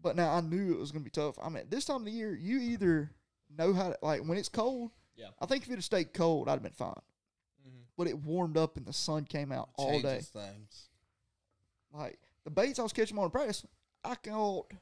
But 0.00 0.16
now 0.16 0.32
I 0.34 0.40
knew 0.40 0.72
it 0.72 0.78
was 0.78 0.90
going 0.90 1.02
to 1.04 1.04
be 1.04 1.10
tough. 1.10 1.36
I 1.40 1.48
mean, 1.48 1.64
this 1.68 1.84
time 1.84 1.96
of 1.98 2.04
the 2.06 2.10
year, 2.10 2.34
you 2.34 2.58
either 2.58 3.12
know 3.56 3.72
how 3.72 3.90
to, 3.90 3.98
like, 4.02 4.22
when 4.24 4.38
it's 4.38 4.48
cold, 4.48 4.90
Yeah. 5.16 5.26
I 5.40 5.46
think 5.46 5.62
if 5.64 5.68
it 5.70 5.74
had 5.74 5.84
stayed 5.84 6.12
cold, 6.14 6.48
I'd 6.48 6.52
have 6.54 6.62
been 6.62 6.72
fine. 6.72 6.94
But 7.98 8.06
it 8.08 8.18
warmed 8.18 8.56
up 8.56 8.76
and 8.76 8.86
the 8.86 8.92
sun 8.92 9.24
came 9.24 9.52
out 9.52 9.68
all 9.76 10.00
day. 10.00 10.20
Things. 10.20 10.88
Like 11.92 12.18
the 12.44 12.50
baits 12.50 12.78
I 12.78 12.82
was 12.82 12.92
catching 12.92 13.18
on 13.18 13.24
in 13.24 13.30
practice, 13.30 13.64
I 14.02 14.14
caught. 14.14 14.72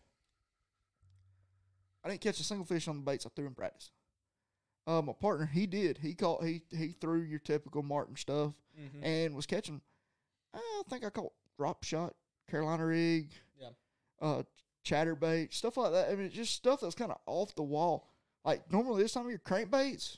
I 2.04 2.08
didn't 2.08 2.20
catch 2.22 2.40
a 2.40 2.44
single 2.44 2.64
fish 2.66 2.88
on 2.88 2.96
the 2.96 3.02
baits 3.02 3.26
I 3.26 3.30
threw 3.34 3.46
in 3.46 3.54
practice. 3.54 3.90
Uh, 4.86 5.02
my 5.02 5.12
partner, 5.12 5.46
he 5.46 5.66
did. 5.66 5.98
He 5.98 6.14
caught. 6.14 6.42
He 6.44 6.62
he 6.70 6.94
threw 7.00 7.20
your 7.20 7.38
typical 7.38 7.82
Martin 7.82 8.16
stuff 8.16 8.52
Mm-hmm. 8.80 9.04
and 9.04 9.34
was 9.34 9.44
catching. 9.46 9.80
I 10.54 10.82
think 10.88 11.04
I 11.04 11.10
caught 11.10 11.32
drop 11.58 11.82
shot, 11.84 12.14
Carolina 12.50 12.86
rig, 12.86 13.30
Yeah. 13.60 13.68
uh, 14.22 14.42
chatterbait, 14.86 15.52
stuff 15.52 15.76
like 15.76 15.92
that. 15.92 16.08
I 16.10 16.14
mean, 16.14 16.30
just 16.30 16.54
stuff 16.54 16.80
that's 16.80 16.94
kind 16.94 17.10
of 17.10 17.18
off 17.26 17.54
the 17.56 17.62
wall. 17.62 18.08
Like 18.44 18.72
normally 18.72 19.02
this 19.02 19.12
time 19.12 19.24
of 19.26 19.30
year, 19.30 19.40
crankbaits 19.44 20.16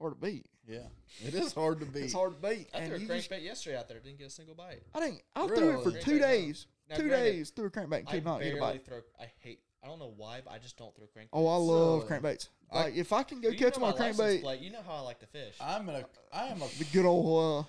hard 0.00 0.14
to 0.20 0.26
beat. 0.26 0.46
Yeah, 0.68 0.86
it 1.24 1.34
is 1.34 1.52
hard 1.52 1.80
to 1.80 1.86
beat. 1.94 2.04
It's 2.04 2.12
hard 2.12 2.40
to 2.40 2.48
beat. 2.48 2.68
I 2.74 2.78
and 2.78 2.88
threw 2.88 2.96
a 2.96 3.00
you 3.00 3.06
just- 3.06 3.30
crankbait 3.30 3.42
yesterday 3.44 3.76
out 3.78 3.88
there. 3.88 4.00
Didn't 4.00 4.18
get 4.18 4.26
a 4.28 4.30
single 4.30 4.54
bite. 4.54 4.82
I 4.94 5.00
didn't. 5.00 5.22
I 5.34 5.46
threw 5.46 5.78
it 5.78 5.82
for 5.82 5.88
Really? 5.90 6.00
two 6.02 6.18
days. 6.18 6.66
Now, 6.88 6.96
two 6.96 7.08
granted, 7.08 7.32
days 7.32 7.50
threw 7.50 7.66
a 7.66 7.70
crankbait 7.70 7.98
and 8.00 8.08
I 8.08 8.12
could 8.12 8.24
not 8.24 8.40
get 8.40 8.48
a 8.54 8.56
barely 8.56 8.60
bite. 8.78 8.86
throw. 8.86 9.00
I 9.20 9.30
hate. 9.40 9.60
I 9.82 9.88
don't 9.88 9.98
know 9.98 10.12
why, 10.16 10.40
but 10.44 10.52
I 10.52 10.58
just 10.58 10.76
don't 10.76 10.94
throw 10.96 11.06
crankbaits. 11.06 11.28
Oh, 11.32 11.46
I 11.46 11.56
love 11.56 12.02
Really? 12.10 12.20
crankbaits. 12.20 12.48
I- 12.70 12.84
Like 12.84 12.94
if 12.96 13.12
I 13.12 13.22
can 13.22 13.40
go 13.40 13.52
catch 13.52 13.76
know 13.76 13.82
my 13.86 13.90
license 13.92 14.18
crankbait, 14.20 14.42
plate, 14.42 14.60
You 14.60 14.70
know 14.70 14.82
how 14.86 14.94
I 14.94 15.00
like 15.00 15.18
to 15.20 15.26
fish. 15.26 15.56
I'm 15.60 15.88
a, 15.88 16.04
I 16.32 16.46
am 16.46 16.62
a, 16.62 16.68
the 16.78 16.84
good 16.92 17.04
old. 17.06 17.64
Uh, 17.64 17.68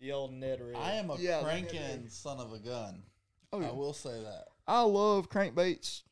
the 0.00 0.12
old 0.12 0.32
Ned 0.34 0.60
rig. 0.60 0.76
I 0.76 0.92
am 0.94 1.08
a 1.10 1.16
Yeah, 1.16 1.42
cranking 1.42 2.08
son 2.08 2.38
of 2.38 2.52
a 2.52 2.58
gun. 2.58 3.02
oh, 3.52 3.60
yeah. 3.60 3.68
I 3.68 3.72
will 3.72 3.94
say 3.94 4.22
that. 4.22 4.44
I 4.66 4.82
love 4.82 5.30
crankbaits. 5.30 6.02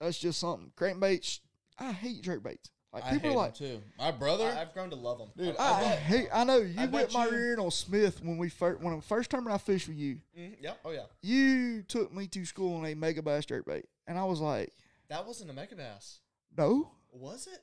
That's 0.00 0.18
just 0.18 0.38
something. 0.38 0.70
Crankbaits. 0.76 1.40
I 1.78 1.92
hate 1.92 2.22
jerkbaits. 2.22 2.70
Like 2.92 3.04
I 3.04 3.10
people 3.12 3.28
hate 3.30 3.34
are 3.34 3.38
like, 3.38 3.48
'em 3.48 3.52
too. 3.68 3.82
My 3.98 4.10
brother, 4.10 4.44
I, 4.46 4.54
have 4.60 4.72
grown 4.72 4.88
to 4.90 4.96
love 4.96 5.18
them. 5.18 5.28
Dude, 5.36 5.56
I, 5.58 5.80
bet- 5.82 5.98
hate. 5.98 6.28
I 6.32 6.44
know 6.44 6.56
you 6.56 6.74
I 6.80 6.86
bet 6.86 7.12
my 7.12 7.26
you- 7.26 7.30
rear 7.32 7.50
end 7.52 7.60
on 7.60 7.70
Smith 7.70 8.22
when 8.24 8.38
we 8.38 8.48
first 8.48 8.80
when 8.80 8.96
the 8.96 9.02
first 9.02 9.28
time 9.30 9.46
I 9.46 9.58
fished 9.58 9.88
with 9.88 9.98
you. 9.98 10.20
mm 10.38 10.56
Yeah. 10.60 10.72
Oh 10.84 10.90
yeah. 10.92 11.02
You 11.22 11.82
took 11.82 12.14
me 12.14 12.26
to 12.28 12.44
school 12.46 12.76
on 12.78 12.86
a 12.86 12.94
Megabass 12.94 13.44
jerkbait, 13.46 13.84
and 14.06 14.16
I 14.18 14.24
was 14.24 14.40
like, 14.40 14.72
That 15.10 15.26
wasn't 15.26 15.50
a 15.50 15.52
Megabass, 15.54 16.20
no. 16.56 16.90
was 17.12 17.46
it? 17.46 17.60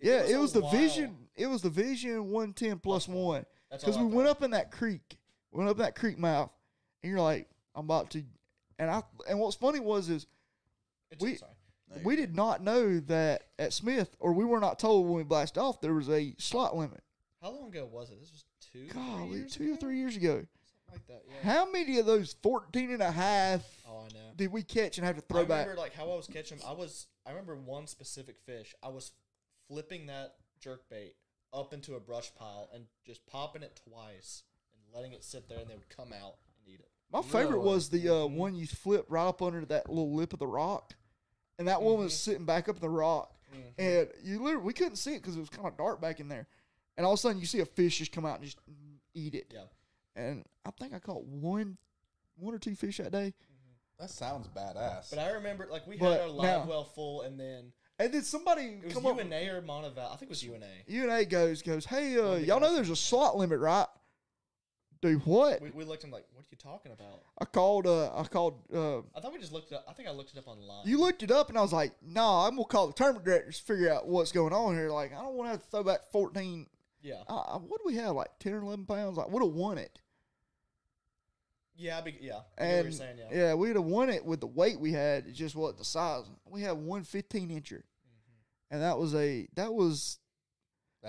Yeah, 0.00 0.22
it 0.24 0.32
a 0.34 0.38
was 0.40 0.52
the 0.52 0.60
while. 0.62 0.72
vision. 0.72 1.16
It 1.36 1.46
was 1.46 1.62
the 1.62 1.70
vision 1.70 2.30
one 2.30 2.52
ten 2.52 2.78
plus 2.80 3.06
Plus 3.06 3.08
one. 3.08 3.24
one. 3.24 3.46
That's 3.70 3.84
all 3.84 3.90
Because 3.90 4.00
I 4.00 4.04
we 4.04 4.14
went 4.14 4.28
up 4.28 4.42
in 4.42 4.50
that 4.50 4.72
creek, 4.72 5.16
we 5.52 5.58
went 5.58 5.70
up 5.70 5.76
that 5.78 5.94
creek 5.94 6.18
mouth, 6.18 6.50
and 7.04 7.10
you're 7.12 7.20
like, 7.20 7.48
I'm 7.74 7.84
about 7.84 8.10
to, 8.10 8.22
and 8.80 8.90
I, 8.90 9.02
and 9.28 9.38
what's 9.38 9.56
funny 9.56 9.78
was 9.80 10.08
is 10.10 10.26
It's- 11.12 11.22
we- 11.22 11.36
sorry. 11.36 11.52
There 11.88 11.98
you 11.98 12.04
we 12.04 12.16
go. 12.16 12.22
did 12.22 12.34
not 12.36 12.62
know 12.62 12.98
that 13.00 13.44
at 13.58 13.72
Smith, 13.72 14.16
or 14.18 14.32
we 14.32 14.44
were 14.44 14.60
not 14.60 14.78
told 14.78 15.06
when 15.06 15.16
we 15.16 15.22
blasted 15.24 15.58
off 15.62 15.80
there 15.80 15.94
was 15.94 16.08
a 16.10 16.34
slot 16.38 16.76
limit. 16.76 17.02
How 17.42 17.50
long 17.50 17.68
ago 17.68 17.88
was 17.90 18.10
it? 18.10 18.18
This 18.20 18.32
was 18.32 18.44
two. 18.60 18.88
three 18.88 18.88
Golly, 18.88 19.38
years 19.38 19.52
two 19.54 19.74
or 19.74 19.76
three 19.76 19.98
years 19.98 20.16
ago. 20.16 20.44
Like 20.90 21.06
that. 21.08 21.22
Yeah. 21.28 21.52
How 21.52 21.70
many 21.70 21.98
of 21.98 22.06
those 22.06 22.34
14 22.42 22.90
and 22.92 23.02
a 23.02 23.10
half 23.10 23.62
Oh, 23.88 23.98
I 24.04 24.14
know. 24.14 24.32
did 24.36 24.52
we 24.52 24.62
catch 24.62 24.98
and 24.98 25.06
have 25.06 25.16
to 25.16 25.22
I 25.22 25.32
throw 25.32 25.44
back? 25.44 25.66
remember 25.66 25.80
like 25.80 25.94
how 25.94 26.04
I 26.10 26.16
was 26.16 26.26
catching. 26.26 26.58
'em. 26.58 26.64
I 26.66 26.72
was. 26.72 27.06
I 27.24 27.30
remember 27.30 27.56
one 27.56 27.86
specific 27.86 28.36
fish. 28.46 28.74
I 28.82 28.88
was 28.88 29.12
flipping 29.68 30.06
that 30.06 30.36
jerk 30.60 30.88
bait 30.88 31.14
up 31.52 31.72
into 31.72 31.94
a 31.94 32.00
brush 32.00 32.32
pile 32.34 32.68
and 32.72 32.86
just 33.04 33.26
popping 33.26 33.62
it 33.62 33.80
twice 33.88 34.42
and 34.74 34.94
letting 34.94 35.12
it 35.12 35.24
sit 35.24 35.48
there, 35.48 35.58
and 35.58 35.68
they 35.68 35.74
would 35.74 35.88
come 35.88 36.12
out 36.12 36.36
and 36.46 36.72
eat 36.74 36.80
it. 36.80 36.88
My 37.12 37.22
favorite 37.22 37.58
Really? 37.58 37.68
was 37.68 37.88
the 37.90 38.08
uh, 38.08 38.12
Mhm. 38.26 38.36
one 38.36 38.54
you 38.54 38.66
flip 38.66 39.06
right 39.08 39.26
up 39.26 39.42
under 39.42 39.64
that 39.66 39.88
little 39.88 40.12
lip 40.14 40.32
of 40.32 40.38
the 40.38 40.46
rock, 40.46 40.94
and 41.58 41.68
that 41.68 41.80
one 41.82 41.98
was 41.98 42.12
Mhm. 42.12 42.16
sitting 42.16 42.44
back 42.44 42.68
up 42.68 42.76
in 42.76 42.82
the 42.82 42.88
rock, 42.88 43.32
and 43.78 44.08
you 44.22 44.42
literally 44.42 44.64
we 44.64 44.72
couldn't 44.72 44.96
see 44.96 45.14
it 45.14 45.22
because 45.22 45.36
it 45.36 45.40
was 45.40 45.48
kind 45.48 45.66
of 45.66 45.76
dark 45.76 46.00
back 46.00 46.20
in 46.20 46.28
there, 46.28 46.46
and 46.96 47.06
all 47.06 47.12
of 47.12 47.18
a 47.18 47.20
sudden 47.20 47.40
you 47.40 47.46
see 47.46 47.60
a 47.60 47.66
fish 47.66 47.98
just 47.98 48.12
come 48.12 48.26
out 48.26 48.36
and 48.40 48.44
just 48.44 48.58
eat 49.14 49.34
it. 49.34 49.50
Yeah. 49.54 49.64
And 50.14 50.44
I 50.64 50.70
think 50.72 50.92
I 50.94 50.98
caught 50.98 51.24
one, 51.24 51.76
one 52.36 52.54
or 52.54 52.58
two 52.58 52.74
fish 52.74 52.98
that 52.98 53.12
day, 53.12 53.34
That 53.98 54.10
sounds 54.10 54.46
badass. 54.48 55.08
But 55.08 55.18
I 55.20 55.30
remember 55.30 55.66
like 55.70 55.86
we 55.86 55.96
But 55.96 56.12
had 56.12 56.20
our 56.22 56.28
live 56.28 56.64
now- 56.64 56.68
well 56.68 56.84
full, 56.84 57.22
and 57.22 57.40
then 57.40 57.72
and 57.98 58.12
then 58.12 58.22
somebody 58.24 58.64
it 58.74 58.84
was 58.84 58.92
come 58.92 59.06
up. 59.06 59.16
UNA 59.16 59.48
or 59.56 59.62
Montevallo. 59.62 60.12
I 60.12 60.16
think 60.16 60.24
it 60.24 60.28
was 60.28 60.42
UNA. 60.44 60.66
UNA 60.86 61.24
goes 61.24 61.62
goes, 61.62 61.86
hey, 61.86 62.18
uh, 62.18 62.22
One 62.22 62.32
of 62.34 62.40
the 62.40 62.46
y'all 62.46 62.60
know 62.60 62.74
there's 62.74 62.90
a 62.90 62.96
slot 62.96 63.38
limit, 63.38 63.58
right? 63.58 63.86
Do 65.12 65.18
what? 65.24 65.60
We, 65.62 65.70
we 65.70 65.84
looked 65.84 66.04
and 66.04 66.12
like, 66.12 66.24
what 66.32 66.42
are 66.42 66.48
you 66.50 66.56
talking 66.56 66.92
about? 66.92 67.22
I 67.38 67.44
called. 67.44 67.86
Uh, 67.86 68.14
I 68.16 68.24
called. 68.24 68.54
Uh, 68.72 68.98
I 69.14 69.20
thought 69.20 69.32
we 69.32 69.38
just 69.38 69.52
looked 69.52 69.72
it 69.72 69.76
up. 69.76 69.84
I 69.88 69.92
think 69.92 70.08
I 70.08 70.12
looked 70.12 70.32
it 70.32 70.38
up 70.38 70.46
online. 70.48 70.86
you 70.86 70.98
looked 71.00 71.22
it 71.22 71.30
up, 71.30 71.48
and 71.48 71.56
I 71.58 71.62
was 71.62 71.72
like, 71.72 71.92
"Nah, 72.02 72.46
I'm 72.46 72.56
gonna 72.56 72.64
call 72.66 72.86
the 72.88 72.92
tournament 72.92 73.24
directors 73.24 73.58
figure 73.58 73.90
out 73.92 74.06
what's 74.08 74.32
going 74.32 74.52
on 74.52 74.74
here. 74.74 74.90
Like, 74.90 75.12
I 75.12 75.22
don't 75.22 75.34
want 75.34 75.46
to 75.48 75.52
have 75.52 75.62
to 75.62 75.70
throw 75.70 75.82
back 75.84 76.10
14. 76.12 76.66
yeah. 77.02 77.22
Uh, 77.28 77.58
what 77.58 77.78
do 77.78 77.84
we 77.86 77.96
have? 77.96 78.14
Like 78.16 78.30
10 78.40 78.52
or 78.54 78.58
11 78.62 78.86
pounds? 78.86 79.16
Like, 79.16 79.28
would 79.30 79.42
have 79.42 79.52
won 79.52 79.78
it. 79.78 80.00
Yeah, 81.78 82.00
be, 82.00 82.16
yeah. 82.20 82.40
I 82.58 82.64
And 82.64 82.94
saying, 82.94 83.18
yeah. 83.18 83.38
yeah, 83.48 83.54
we'd 83.54 83.76
have 83.76 83.84
won 83.84 84.08
it 84.08 84.24
with 84.24 84.40
the 84.40 84.46
weight 84.46 84.80
we 84.80 84.92
had. 84.92 85.26
It 85.26 85.32
just 85.32 85.54
wasn't 85.54 85.78
the 85.78 85.84
size. 85.84 86.24
We 86.46 86.62
had 86.62 86.72
one 86.78 87.04
15 87.04 87.50
incher, 87.50 87.82
Mm-hmm. 87.82 87.82
and 88.70 88.82
that 88.82 88.96
was 88.98 89.14
a 89.14 89.46
that 89.56 89.74
was 89.74 90.18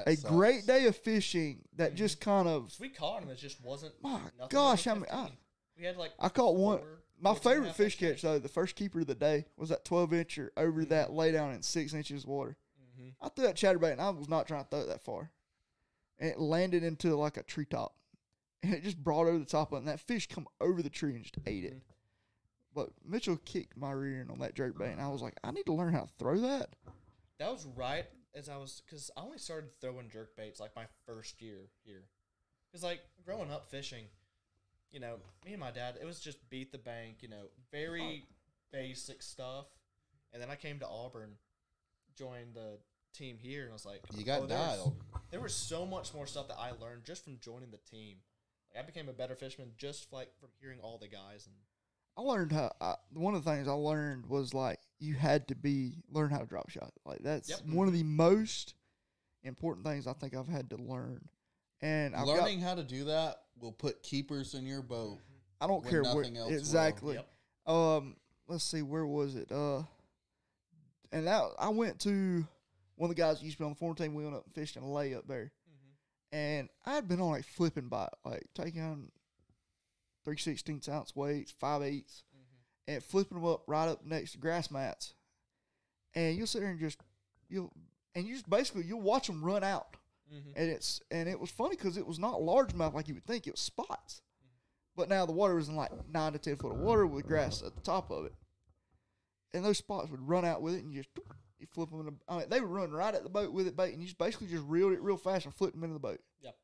That 0.05 0.07
a 0.07 0.15
sucks. 0.15 0.29
great 0.33 0.65
day 0.67 0.85
of 0.85 0.95
fishing. 0.95 1.61
That 1.75 1.95
just 1.95 2.19
kind 2.21 2.47
of 2.47 2.73
we 2.79 2.89
caught 2.89 3.23
him. 3.23 3.29
It 3.29 3.37
just 3.37 3.63
wasn't. 3.63 3.93
my 4.01 4.19
gosh, 4.49 4.87
I 4.87 4.93
mean, 4.93 5.05
I, 5.11 5.29
we 5.77 5.85
had 5.85 5.97
like. 5.97 6.11
I 6.19 6.29
caught 6.29 6.55
one. 6.55 6.79
four, 6.79 6.87
My 7.19 7.31
14 7.33 7.51
and 7.51 7.59
a 7.59 7.63
favorite 7.73 7.75
fish 7.75 7.97
catch 7.99 8.21
though, 8.21 8.39
the 8.39 8.47
first 8.49 8.75
keeper 8.75 8.99
of 9.01 9.07
the 9.07 9.15
day 9.15 9.45
was 9.57 9.69
that 9.69 9.85
12 9.85 10.11
incher 10.11 10.49
over 10.55 10.83
Mhm. 10.85 10.89
that 10.89 11.11
lay 11.13 11.31
down 11.31 11.51
in 11.53 11.61
six 11.63 11.93
inches 11.93 12.23
of 12.23 12.29
water. 12.29 12.57
Mhm. 12.99 13.13
I 13.21 13.29
threw 13.29 13.45
that 13.45 13.55
chatterbait 13.55 13.91
and 13.93 14.01
I 14.01 14.09
was 14.11 14.29
not 14.29 14.47
trying 14.47 14.63
to 14.63 14.69
throw 14.69 14.81
it 14.81 14.87
that 14.87 15.01
far. 15.01 15.31
And 16.19 16.29
it 16.29 16.39
landed 16.39 16.83
into 16.83 17.15
like 17.15 17.37
a 17.37 17.43
treetop. 17.43 17.95
And 18.63 18.73
it 18.73 18.83
just 18.83 19.03
brought 19.03 19.27
over 19.27 19.37
the 19.37 19.45
top 19.45 19.71
of 19.71 19.75
it. 19.77 19.79
And 19.79 19.87
that 19.87 19.99
fish 19.99 20.27
come 20.27 20.47
over 20.59 20.81
the 20.81 20.89
tree 20.89 21.13
and 21.15 21.23
just 21.23 21.37
ate 21.45 21.63
it. 21.63 21.73
Mhm. 21.75 21.81
But 22.73 22.89
Mitchell 23.05 23.37
kicked 23.37 23.77
my 23.77 23.91
rear 23.91 24.21
end 24.21 24.29
on 24.31 24.39
that 24.39 24.55
jerkbait. 24.55 24.91
And 24.91 25.01
I 25.01 25.09
was 25.09 25.21
like, 25.21 25.35
I 25.43 25.51
need 25.51 25.65
to 25.67 25.73
learn 25.73 25.93
how 25.93 26.01
to 26.01 26.13
throw 26.19 26.39
that. 26.41 26.75
That 27.39 27.51
was 27.51 27.65
right 27.67 28.05
as 28.35 28.49
I 28.49 28.57
was, 28.57 28.81
because 28.85 29.09
I 29.17 29.21
only 29.21 29.37
started 29.37 29.71
throwing 29.79 30.09
jerk 30.09 30.35
baits 30.35 30.59
like 30.59 30.75
my 30.75 30.85
first 31.05 31.41
year 31.41 31.69
here. 31.83 32.03
Because 32.71 32.83
like 32.83 33.01
growing 33.25 33.51
up 33.51 33.69
fishing, 33.69 34.05
you 34.91 34.99
know, 34.99 35.17
me 35.45 35.51
and 35.53 35.59
my 35.59 35.71
dad, 35.71 35.95
it 36.01 36.05
was 36.05 36.19
just 36.19 36.49
beat 36.49 36.71
the 36.71 36.77
bank, 36.77 37.17
you 37.21 37.29
know, 37.29 37.45
very 37.71 38.25
basic 38.71 39.21
stuff. 39.21 39.65
And 40.33 40.41
then 40.41 40.49
I 40.49 40.55
came 40.55 40.79
to 40.79 40.87
Auburn, 40.87 41.31
joined 42.17 42.53
the 42.55 42.77
team 43.13 43.37
here, 43.39 43.63
and 43.63 43.71
I 43.71 43.73
was 43.73 43.85
like, 43.85 44.01
You 44.15 44.25
got 44.25 44.41
oh, 44.41 44.45
there's- 44.45 44.67
dialed. 44.77 44.95
There 45.31 45.41
was 45.41 45.53
so 45.53 45.85
much 45.85 46.13
more 46.13 46.25
stuff 46.25 46.47
that 46.47 46.57
I 46.57 46.71
learned 46.71 47.03
just 47.03 47.25
from 47.25 47.37
joining 47.41 47.71
the 47.71 47.79
team. 47.89 48.17
Like, 48.73 48.83
I 48.83 48.85
became 48.85 49.09
a 49.09 49.13
better 49.13 49.35
fisherman 49.35 49.71
just 49.77 50.11
like 50.13 50.29
from 50.39 50.49
hearing 50.61 50.79
all 50.81 50.97
the 50.97 51.07
guys 51.07 51.47
and 51.47 51.55
I 52.17 52.21
learned 52.21 52.51
how. 52.51 52.73
I, 52.81 52.95
one 53.13 53.35
of 53.35 53.43
the 53.43 53.51
things 53.51 53.67
I 53.67 53.73
learned 53.73 54.25
was 54.27 54.53
like 54.53 54.79
you 54.99 55.13
had 55.15 55.47
to 55.49 55.55
be 55.55 55.97
learn 56.09 56.29
how 56.29 56.39
to 56.39 56.45
drop 56.45 56.69
shot. 56.69 56.91
Like 57.05 57.19
that's 57.19 57.49
Yep. 57.49 57.59
one 57.67 57.87
of 57.87 57.93
the 57.93 58.03
most 58.03 58.73
important 59.43 59.85
things 59.85 60.07
I 60.07 60.13
think 60.13 60.35
I've 60.35 60.47
had 60.47 60.69
to 60.71 60.77
learn. 60.77 61.27
And 61.81 62.15
I've 62.15 62.25
got, 62.25 62.39
Learning 62.39 62.59
how 62.59 62.73
to 62.75 62.83
do 62.83 63.05
that 63.05 63.37
will 63.59 63.71
put 63.71 64.01
keepers 64.01 64.53
in 64.55 64.65
your 64.65 64.81
boat. 64.81 65.19
I 65.61 65.67
don't 65.67 65.87
care 65.87 66.01
where 66.03 66.15
nothing 66.15 66.37
else 66.37 66.49
will. 66.49 66.57
exactly. 66.57 67.15
Yep. 67.15 67.73
Um, 67.75 68.15
let's 68.47 68.63
see, 68.63 68.81
where 68.81 69.05
was 69.05 69.35
it? 69.35 69.51
Uh, 69.51 69.83
and 71.11 71.27
that 71.27 71.43
I 71.59 71.69
went 71.69 71.99
to 72.01 72.47
one 72.95 73.09
of 73.09 73.15
the 73.15 73.21
guys 73.21 73.39
who 73.39 73.45
used 73.45 73.57
to 73.57 73.61
be 73.63 73.65
on 73.65 73.71
the 73.71 73.77
form 73.77 73.95
team. 73.95 74.13
We 74.15 74.23
went 74.23 74.35
up 74.35 74.45
and 74.45 74.53
fished 74.55 74.75
in 74.75 74.83
a 74.83 74.87
layup 74.87 75.27
there, 75.27 75.51
and 76.31 76.69
I 76.85 76.95
had 76.95 77.07
been 77.07 77.21
on 77.21 77.39
a 77.39 77.43
flipping 77.43 77.89
bite, 77.89 78.09
like 78.25 78.47
taking 78.55 79.11
three 80.25 80.37
sixteenths 80.37 80.89
ounce 80.89 81.15
weights, 81.15 81.51
five 81.51 81.81
eighths, 81.83 82.23
and 82.87 83.03
flipping 83.03 83.37
them 83.37 83.47
up 83.47 83.63
right 83.67 83.87
up 83.89 84.05
next 84.05 84.31
to 84.33 84.37
grass 84.37 84.71
mats, 84.71 85.13
and 86.15 86.37
you'll 86.37 86.47
sit 86.47 86.61
there 86.61 86.71
and 86.71 86.79
just 86.79 86.99
you'll 87.49 87.71
and 88.15 88.25
you 88.27 88.33
just 88.35 88.49
basically 88.49 88.83
you'll 88.83 89.01
watch 89.01 89.27
them 89.27 89.43
run 89.43 89.63
out, 89.63 89.95
Mm-hmm. 90.33 90.59
and 90.61 90.69
it's 90.69 90.99
and 91.09 91.29
it 91.29 91.39
was 91.39 91.49
funny 91.49 91.77
because 91.77 91.95
it 91.95 92.05
was 92.05 92.19
not 92.19 92.41
largemouth 92.41 92.93
like 92.93 93.07
you 93.07 93.13
would 93.13 93.25
think; 93.25 93.47
it 93.47 93.51
was 93.53 93.61
spots. 93.61 94.21
But 94.95 95.07
now 95.09 95.25
the 95.25 95.31
water 95.31 95.55
was 95.55 95.69
in 95.69 95.75
like 95.77 95.91
nine 96.11 96.33
to 96.33 96.39
ten 96.39 96.57
foot 96.57 96.71
of 96.73 96.79
water 96.79 97.05
with 97.07 97.25
grass 97.27 97.61
at 97.63 97.75
the 97.75 97.81
top 97.81 98.11
of 98.11 98.25
it, 98.25 98.33
and 99.53 99.63
those 99.63 99.77
spots 99.77 100.09
would 100.11 100.27
run 100.27 100.43
out 100.43 100.61
with 100.61 100.73
it, 100.73 100.83
and 100.83 100.91
you 100.91 100.99
just 101.03 101.09
you 101.59 101.67
flip 101.71 101.89
them. 101.91 102.01
In 102.01 102.05
the, 102.07 102.13
I 102.27 102.39
mean, 102.39 102.49
they 102.49 102.59
would 102.59 102.69
run 102.69 102.91
right 102.91 103.15
at 103.15 103.23
the 103.23 103.29
boat 103.29 103.53
with 103.53 103.67
it 103.67 103.77
bait, 103.77 103.93
and 103.93 104.01
you 104.01 104.07
just 104.07 104.17
basically 104.17 104.47
just 104.47 104.65
reeled 104.65 104.91
it 104.91 105.01
real 105.01 105.15
fast 105.17 105.45
and 105.45 105.53
flipped 105.55 105.75
them 105.75 105.83
into 105.85 105.93
the 105.93 105.99
boat. 105.99 106.19
Yep. 106.41 106.55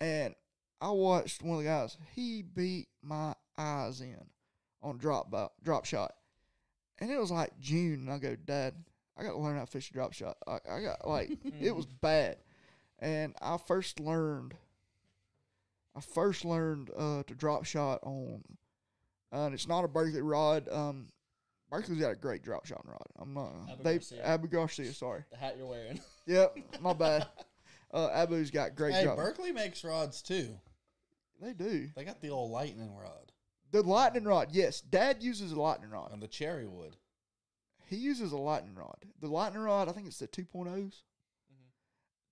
And 0.00 0.34
I 0.80 0.90
watched 0.90 1.42
one 1.42 1.56
of 1.58 1.62
the 1.64 1.68
guys. 1.70 1.96
He 2.14 2.42
beat 2.42 2.88
my 3.02 3.34
eyes 3.56 4.00
in 4.02 4.16
on 4.84 4.98
drop 4.98 5.34
drop 5.62 5.84
shot, 5.84 6.14
and 6.98 7.10
it 7.10 7.18
was 7.18 7.30
like 7.30 7.58
June. 7.58 8.06
And 8.06 8.10
I 8.10 8.18
go, 8.18 8.36
Dad, 8.36 8.74
I 9.16 9.22
got 9.22 9.32
to 9.32 9.38
learn 9.38 9.56
how 9.56 9.64
to 9.64 9.70
fish 9.70 9.90
a 9.90 9.92
drop 9.92 10.12
shot. 10.12 10.36
I, 10.46 10.58
I 10.70 10.80
got 10.82 11.08
like 11.08 11.30
it 11.60 11.74
was 11.74 11.86
bad, 11.86 12.36
and 12.98 13.34
I 13.40 13.56
first 13.56 13.98
learned. 13.98 14.54
I 15.96 16.00
first 16.00 16.44
learned 16.44 16.90
uh, 16.96 17.22
to 17.24 17.34
drop 17.34 17.64
shot 17.64 18.00
on, 18.02 18.42
uh, 19.32 19.46
and 19.46 19.54
it's 19.54 19.68
not 19.68 19.84
a 19.84 19.88
Berkley 19.88 20.20
rod. 20.22 20.68
Um, 20.70 21.06
Berkley's 21.70 22.00
got 22.00 22.10
a 22.10 22.16
great 22.16 22.42
drop 22.42 22.66
shot 22.66 22.82
rod. 22.84 23.06
I'm 23.18 23.32
not. 23.32 23.52
Abu 23.70 23.82
they 23.82 23.94
Garcia. 23.94 24.24
Abu 24.24 24.48
Garcia. 24.48 24.92
Sorry. 24.92 25.24
The 25.30 25.36
hat 25.36 25.54
you're 25.56 25.66
wearing. 25.66 26.00
Yep, 26.26 26.56
my 26.80 26.94
bad. 26.94 27.26
Uh, 27.92 28.08
Abu's 28.14 28.50
got 28.50 28.74
great 28.74 28.94
Hey, 28.94 29.04
drop. 29.04 29.18
Berkley 29.18 29.52
makes 29.52 29.84
rods 29.84 30.22
too. 30.22 30.56
they 31.38 31.52
do 31.52 31.90
They 31.94 32.02
got 32.02 32.22
the 32.22 32.30
old 32.30 32.50
lightning 32.50 32.96
rod 32.96 33.30
the 33.70 33.82
lightning 33.82 34.24
rod. 34.24 34.48
Yes, 34.52 34.80
Dad 34.80 35.22
uses 35.22 35.52
a 35.52 35.60
lightning 35.60 35.90
rod. 35.90 36.12
and 36.12 36.22
the 36.22 36.28
cherry 36.28 36.66
wood. 36.66 36.96
He 37.86 37.96
uses 37.96 38.32
a 38.32 38.36
lightning 38.38 38.74
rod. 38.74 38.96
The 39.20 39.28
lightning 39.28 39.62
rod, 39.62 39.88
I 39.88 39.92
think 39.92 40.06
it's 40.06 40.18
the 40.18 40.28
2.0s. 40.28 41.02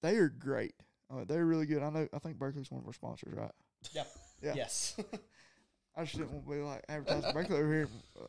They 0.02 0.16
are 0.16 0.28
great. 0.28 0.74
Uh, 1.12 1.24
they're 1.26 1.44
really 1.44 1.66
good. 1.66 1.82
I 1.82 1.90
know. 1.90 2.08
I 2.12 2.18
think 2.18 2.38
Berkley's 2.38 2.70
one 2.70 2.80
of 2.80 2.86
our 2.86 2.92
sponsors, 2.92 3.34
right? 3.34 3.50
Yep. 3.92 4.06
Yeah. 4.42 4.54
Yes. 4.56 4.96
I 5.96 6.02
just 6.02 6.16
didn't 6.16 6.32
want 6.32 6.44
to 6.46 6.50
be 6.50 6.56
like 6.62 6.82
advertising 6.88 7.32
Berkley 7.32 7.58
over 7.58 7.72
here. 7.72 7.88
Uh, 8.20 8.24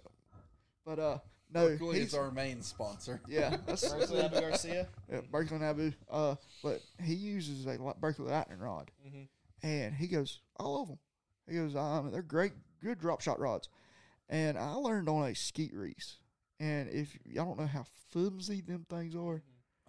But 0.85 0.99
uh, 0.99 1.17
no, 1.51 1.69
Berkley 1.69 1.97
he's 2.01 2.09
is 2.09 2.13
our 2.13 2.29
main 2.29 2.61
sponsor. 2.61 3.19
yeah, 3.27 3.57
that's 3.65 3.89
Berkley 3.91 4.19
Abu 4.21 4.39
Garcia. 4.41 4.87
yeah, 5.11 5.21
Berkley 5.31 5.55
and 5.55 5.65
Abu. 5.65 5.91
Uh, 6.11 6.35
but 6.61 6.81
he 7.03 7.15
uses 7.15 7.65
a 7.65 7.79
Berkley 7.99 8.25
lightning 8.29 8.59
rod, 8.59 8.91
Mhm. 9.07 9.27
and 9.63 9.95
he 9.95 10.05
goes, 10.07 10.39
I 10.59 10.65
love 10.65 10.89
them. 10.89 10.99
He 11.49 11.55
goes, 11.55 11.75
um, 11.75 12.11
they're 12.11 12.21
great, 12.21 12.53
good 12.83 12.99
drop 12.99 13.21
shot 13.21 13.39
rods. 13.39 13.69
And 14.29 14.57
I 14.57 14.73
learned 14.73 15.09
on 15.09 15.27
a 15.27 15.35
Skeet 15.35 15.73
Reese. 15.73 16.17
And 16.59 16.89
if 16.89 17.17
y'all 17.25 17.45
don't 17.45 17.59
know 17.59 17.67
how 17.67 17.85
flimsy 18.11 18.61
them 18.61 18.85
things 18.89 19.15
are, 19.15 19.41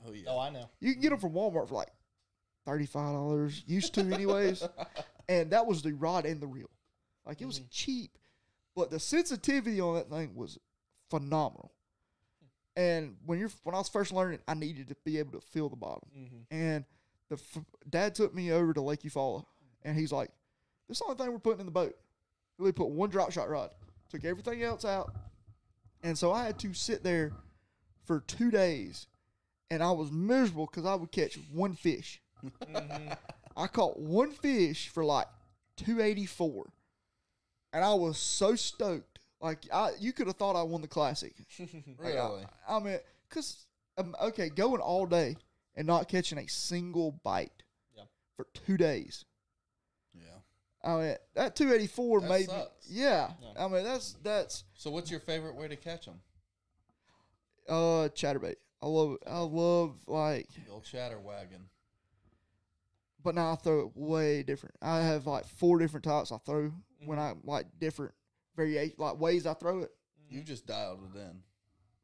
Oh 0.07 0.12
yeah. 0.12 0.24
Oh, 0.28 0.38
I 0.38 0.51
know. 0.51 0.68
you 0.80 0.92
can 0.92 1.01
get 1.03 1.11
them 1.11 1.18
from 1.18 1.32
Walmart 1.32 1.68
for 1.68 1.74
like 1.76 1.90
thirty 2.66 2.86
five 2.86 3.12
dollars, 3.14 3.62
used 3.66 3.95
to 3.95 4.01
anyways. 4.01 4.62
and 5.28 5.51
that 5.53 5.66
was 5.66 5.82
the 5.82 5.92
rod 5.92 6.26
and 6.26 6.40
the 6.40 6.47
reel. 6.47 6.70
Like 7.26 7.40
it 7.40 7.47
was 7.47 7.61
Mhm. 7.61 7.66
cheap, 7.70 8.18
but 8.76 8.90
the 8.90 8.99
sensitivity 9.01 9.80
on 9.80 9.95
that 9.95 10.11
thing 10.11 10.34
was 10.34 10.59
phenomenal. 11.11 11.72
And 12.76 13.16
when 13.24 13.38
you're 13.38 13.51
when 13.62 13.74
I 13.74 13.78
was 13.78 13.88
first 13.88 14.12
learning, 14.12 14.40
I 14.49 14.55
needed 14.55 14.88
to 14.88 14.97
be 15.05 15.18
able 15.18 15.32
to 15.32 15.40
feel 15.40 15.68
the 15.68 15.76
bottom. 15.76 16.09
Mm-hmm. 16.16 16.36
And 16.51 16.84
the 17.28 17.36
f- 17.36 17.64
dad 17.88 18.14
took 18.14 18.34
me 18.34 18.51
over 18.53 18.72
to 18.74 18.80
Lake 18.82 19.03
Eufaula, 19.03 19.45
and 19.82 19.97
he's 19.97 20.11
like, 20.12 20.30
"This 20.88 20.97
is 20.97 20.99
the 20.99 21.05
only 21.05 21.16
thing 21.24 21.32
we're 21.32 21.38
putting 21.38 21.61
in 21.61 21.66
the 21.66 21.72
boat. 21.72 21.95
We 22.59 22.72
put 22.72 22.88
one 22.88 23.11
drop 23.11 23.32
shot 23.32 23.48
rod. 23.50 23.70
Took 24.11 24.24
everything 24.24 24.62
else 24.62 24.84
out, 24.84 25.12
and 26.02 26.16
so 26.16 26.30
I 26.32 26.44
had 26.44 26.59
to 26.61 26.72
sit 26.72 27.02
there 27.02 27.32
for 28.05 28.20
two 28.20 28.50
days, 28.50 29.07
and 29.70 29.82
I 29.82 29.90
was 29.90 30.12
miserable 30.12 30.66
because 30.66 30.86
I 30.86 30.94
would 30.94 31.11
catch 31.11 31.36
one 31.52 31.74
fish. 31.74 32.20
Mm-hmm. 32.44 33.12
I 33.57 33.66
caught 33.66 33.98
one 33.98 34.30
fish 34.30 34.88
for 34.88 35.05
like 35.05 35.26
two 35.76 36.00
eighty 36.00 36.26
four, 36.26 36.66
and 37.72 37.84
I 37.84 37.94
was 37.94 38.18
so 38.18 38.55
stoked. 38.55 39.18
Like 39.40 39.66
I, 39.72 39.90
you 39.98 40.12
could 40.12 40.26
have 40.28 40.36
thought 40.36 40.55
I 40.57 40.62
won 40.62 40.80
the 40.82 40.88
classic. 40.88 41.34
Like, 41.59 42.14
I- 42.14 42.28
Really? 42.28 42.44
I, 42.68 42.78
mean, 42.80 42.98
cause 43.30 43.66
um, 43.98 44.14
okay, 44.22 44.48
going 44.48 44.80
all 44.80 45.07
day 45.07 45.36
and 45.74 45.86
not 45.86 46.09
catching 46.09 46.38
a 46.38 46.46
single 46.46 47.12
bite 47.24 47.62
Yeah. 47.96 48.05
for 48.36 48.46
two 48.66 48.76
days. 48.76 49.24
I 50.85 50.97
mean, 50.97 51.16
that 51.35 51.57
two 51.57 51.72
eighty 51.72 51.87
four 51.87 52.20
That 52.20 52.28
made 52.28 52.47
sucks. 52.47 52.91
me. 52.91 52.97
Yeah, 53.01 53.32
Yeah. 53.41 53.64
I 53.64 53.68
mean 53.68 53.85
that's 53.85 54.16
that's 54.22 54.64
So 54.74 54.91
what's 54.91 55.11
your 55.11 55.20
favorite 55.20 55.57
way 55.57 55.66
to 55.68 55.76
catch 55.76 56.05
them? 56.07 56.20
uh 57.68 58.09
chatterbait. 58.14 58.57
I 58.82 58.87
love 58.87 59.16
I 59.26 59.39
love 59.41 59.95
like, 60.07 60.49
The 60.66 60.70
old 60.72 60.85
chatter 60.85 61.18
wagon. 61.18 61.68
but 63.22 63.35
now 63.35 63.53
I 63.53 63.57
throw 63.57 63.80
it 63.87 63.93
way 63.97 64.43
different. 64.43 64.74
I 64.82 64.99
have 65.01 65.26
like 65.26 65.47
four 65.47 65.78
different 65.78 66.05
types 66.05 66.30
I 66.30 66.39
throw 66.39 66.70
when 67.07 67.18
Mhm. 67.18 67.22
I 67.22 67.35
like 67.45 67.66
different 67.78 68.12
variation 68.57 68.97
like 68.99 69.18
ways 69.18 69.47
I 69.47 69.55
throw 69.55 69.80
it. 69.80 69.91
You 70.28 70.43
just 70.43 70.66
dialed 70.66 71.01
it 71.14 71.18
in. 71.18 71.43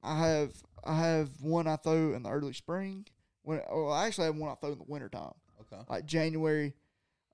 I 0.03 0.19
have 0.27 0.55
I 0.83 0.99
have 0.99 1.43
one 1.43 1.67
I 1.67 1.77
throw 1.77 2.15
in 2.15 2.23
the 2.23 2.31
early 2.31 2.55
spring. 2.55 3.07
When 3.43 3.61
well, 3.71 3.93
I 3.93 4.07
actually 4.07 4.27
have 4.27 4.37
one 4.37 4.51
I 4.51 4.55
throw 4.55 4.73
in 4.73 4.79
the 4.79 4.85
wintertime. 4.85 5.35
Okay. 5.61 5.83
like 5.91 6.07
January. 6.07 6.75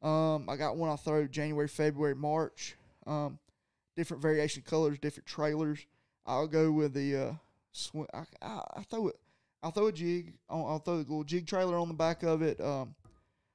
Um, 0.03 0.49
I 0.49 0.57
got 0.57 0.77
one 0.77 0.91
I 0.91 0.97
throw 0.97 1.27
January, 1.27 1.69
February, 1.69 2.15
March. 2.15 2.77
Um, 3.07 3.39
different 3.97 4.23
variation 4.23 4.63
colors, 4.63 4.99
different 4.99 5.27
trailers. 5.27 5.87
I'll 6.27 6.47
go 6.47 6.71
with 6.71 6.93
the 6.93 7.17
uh, 7.17 7.33
swim. 7.73 8.07
I, 8.13 8.25
I, 8.43 8.61
I 8.77 8.83
throw 8.83 9.09
it. 9.09 9.17
I'll 9.63 9.71
throw 9.71 9.87
a 9.87 9.93
jig. 9.93 10.35
I'll, 10.51 10.67
I'll 10.67 10.79
throw 10.79 10.95
a 10.95 10.99
little 10.99 11.25
jig 11.25 11.47
trailer 11.47 11.77
on 11.79 11.89
the 11.89 11.95
back 11.95 12.23
of 12.23 12.43
it. 12.43 12.61
Um, 12.61 12.95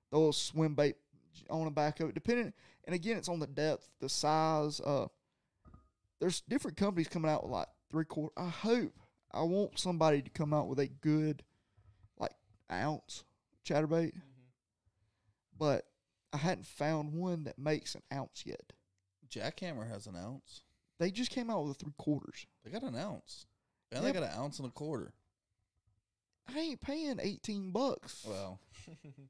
the 0.09 0.17
little 0.17 0.33
swim 0.33 0.73
bait 0.73 0.95
on 1.49 1.65
the 1.65 1.71
back 1.71 1.99
of 1.99 2.09
it. 2.09 2.15
Depending, 2.15 2.53
and 2.85 2.95
again, 2.95 3.17
it's 3.17 3.29
on 3.29 3.39
the 3.39 3.47
depth, 3.47 3.89
the 3.99 4.09
size. 4.09 4.79
Uh, 4.81 5.07
there's 6.19 6.41
different 6.41 6.77
companies 6.77 7.07
coming 7.07 7.29
out 7.29 7.43
with 7.43 7.51
like 7.51 7.67
three 7.89 8.05
quarter. 8.05 8.33
I 8.37 8.49
hope 8.49 8.93
I 9.31 9.43
want 9.43 9.79
somebody 9.79 10.21
to 10.21 10.29
come 10.29 10.53
out 10.53 10.67
with 10.67 10.79
a 10.79 10.87
good, 10.87 11.43
like 12.17 12.33
ounce 12.71 13.23
chatterbait 13.63 14.13
but 15.61 15.85
I 16.33 16.37
hadn't 16.37 16.65
found 16.65 17.13
one 17.13 17.43
that 17.43 17.57
makes 17.59 17.95
an 17.95 18.01
ounce 18.13 18.43
yet. 18.45 18.73
Jackhammer 19.29 19.87
has 19.89 20.07
an 20.07 20.15
ounce. 20.15 20.61
They 20.99 21.11
just 21.11 21.31
came 21.31 21.49
out 21.49 21.63
with 21.65 21.77
a 21.77 21.79
three 21.79 21.93
quarters. 21.97 22.45
They 22.63 22.71
got 22.71 22.83
an 22.83 22.95
ounce. 22.95 23.45
And 23.91 24.03
Yep. 24.03 24.13
they 24.13 24.19
got 24.19 24.29
an 24.31 24.39
ounce 24.39 24.59
and 24.59 24.67
a 24.67 24.71
quarter. 24.71 25.13
I 26.53 26.59
ain't 26.59 26.81
paying 26.81 27.19
eighteen 27.21 27.71
bucks. 27.71 28.25
Well, 28.27 28.59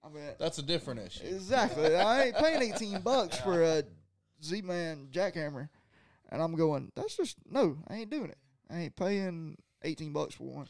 I 0.04 0.10
mean, 0.10 0.24
that's 0.40 0.58
a 0.58 0.64
different 0.64 1.02
issue. 1.02 1.26
exactly. 1.26 1.96
I 1.96 2.24
ain't 2.26 2.36
paying 2.38 2.62
eighteen 2.62 3.02
bucks 3.02 3.38
for 3.40 3.62
a 3.62 3.84
Z 4.44 4.62
Man 4.64 5.08
jackhammer, 5.12 5.70
and 6.30 6.42
I'm 6.42 6.56
going. 6.56 6.92
That's 6.96 7.16
just 7.18 7.38
no. 7.50 7.78
I 7.88 7.96
ain't 7.98 8.10
doing 8.10 8.30
it. 8.32 8.38
I 8.70 8.80
ain't 8.80 8.96
paying 8.96 9.58
eighteen 9.84 10.14
bucks 10.14 10.36
for 10.36 10.44
one. 10.46 10.68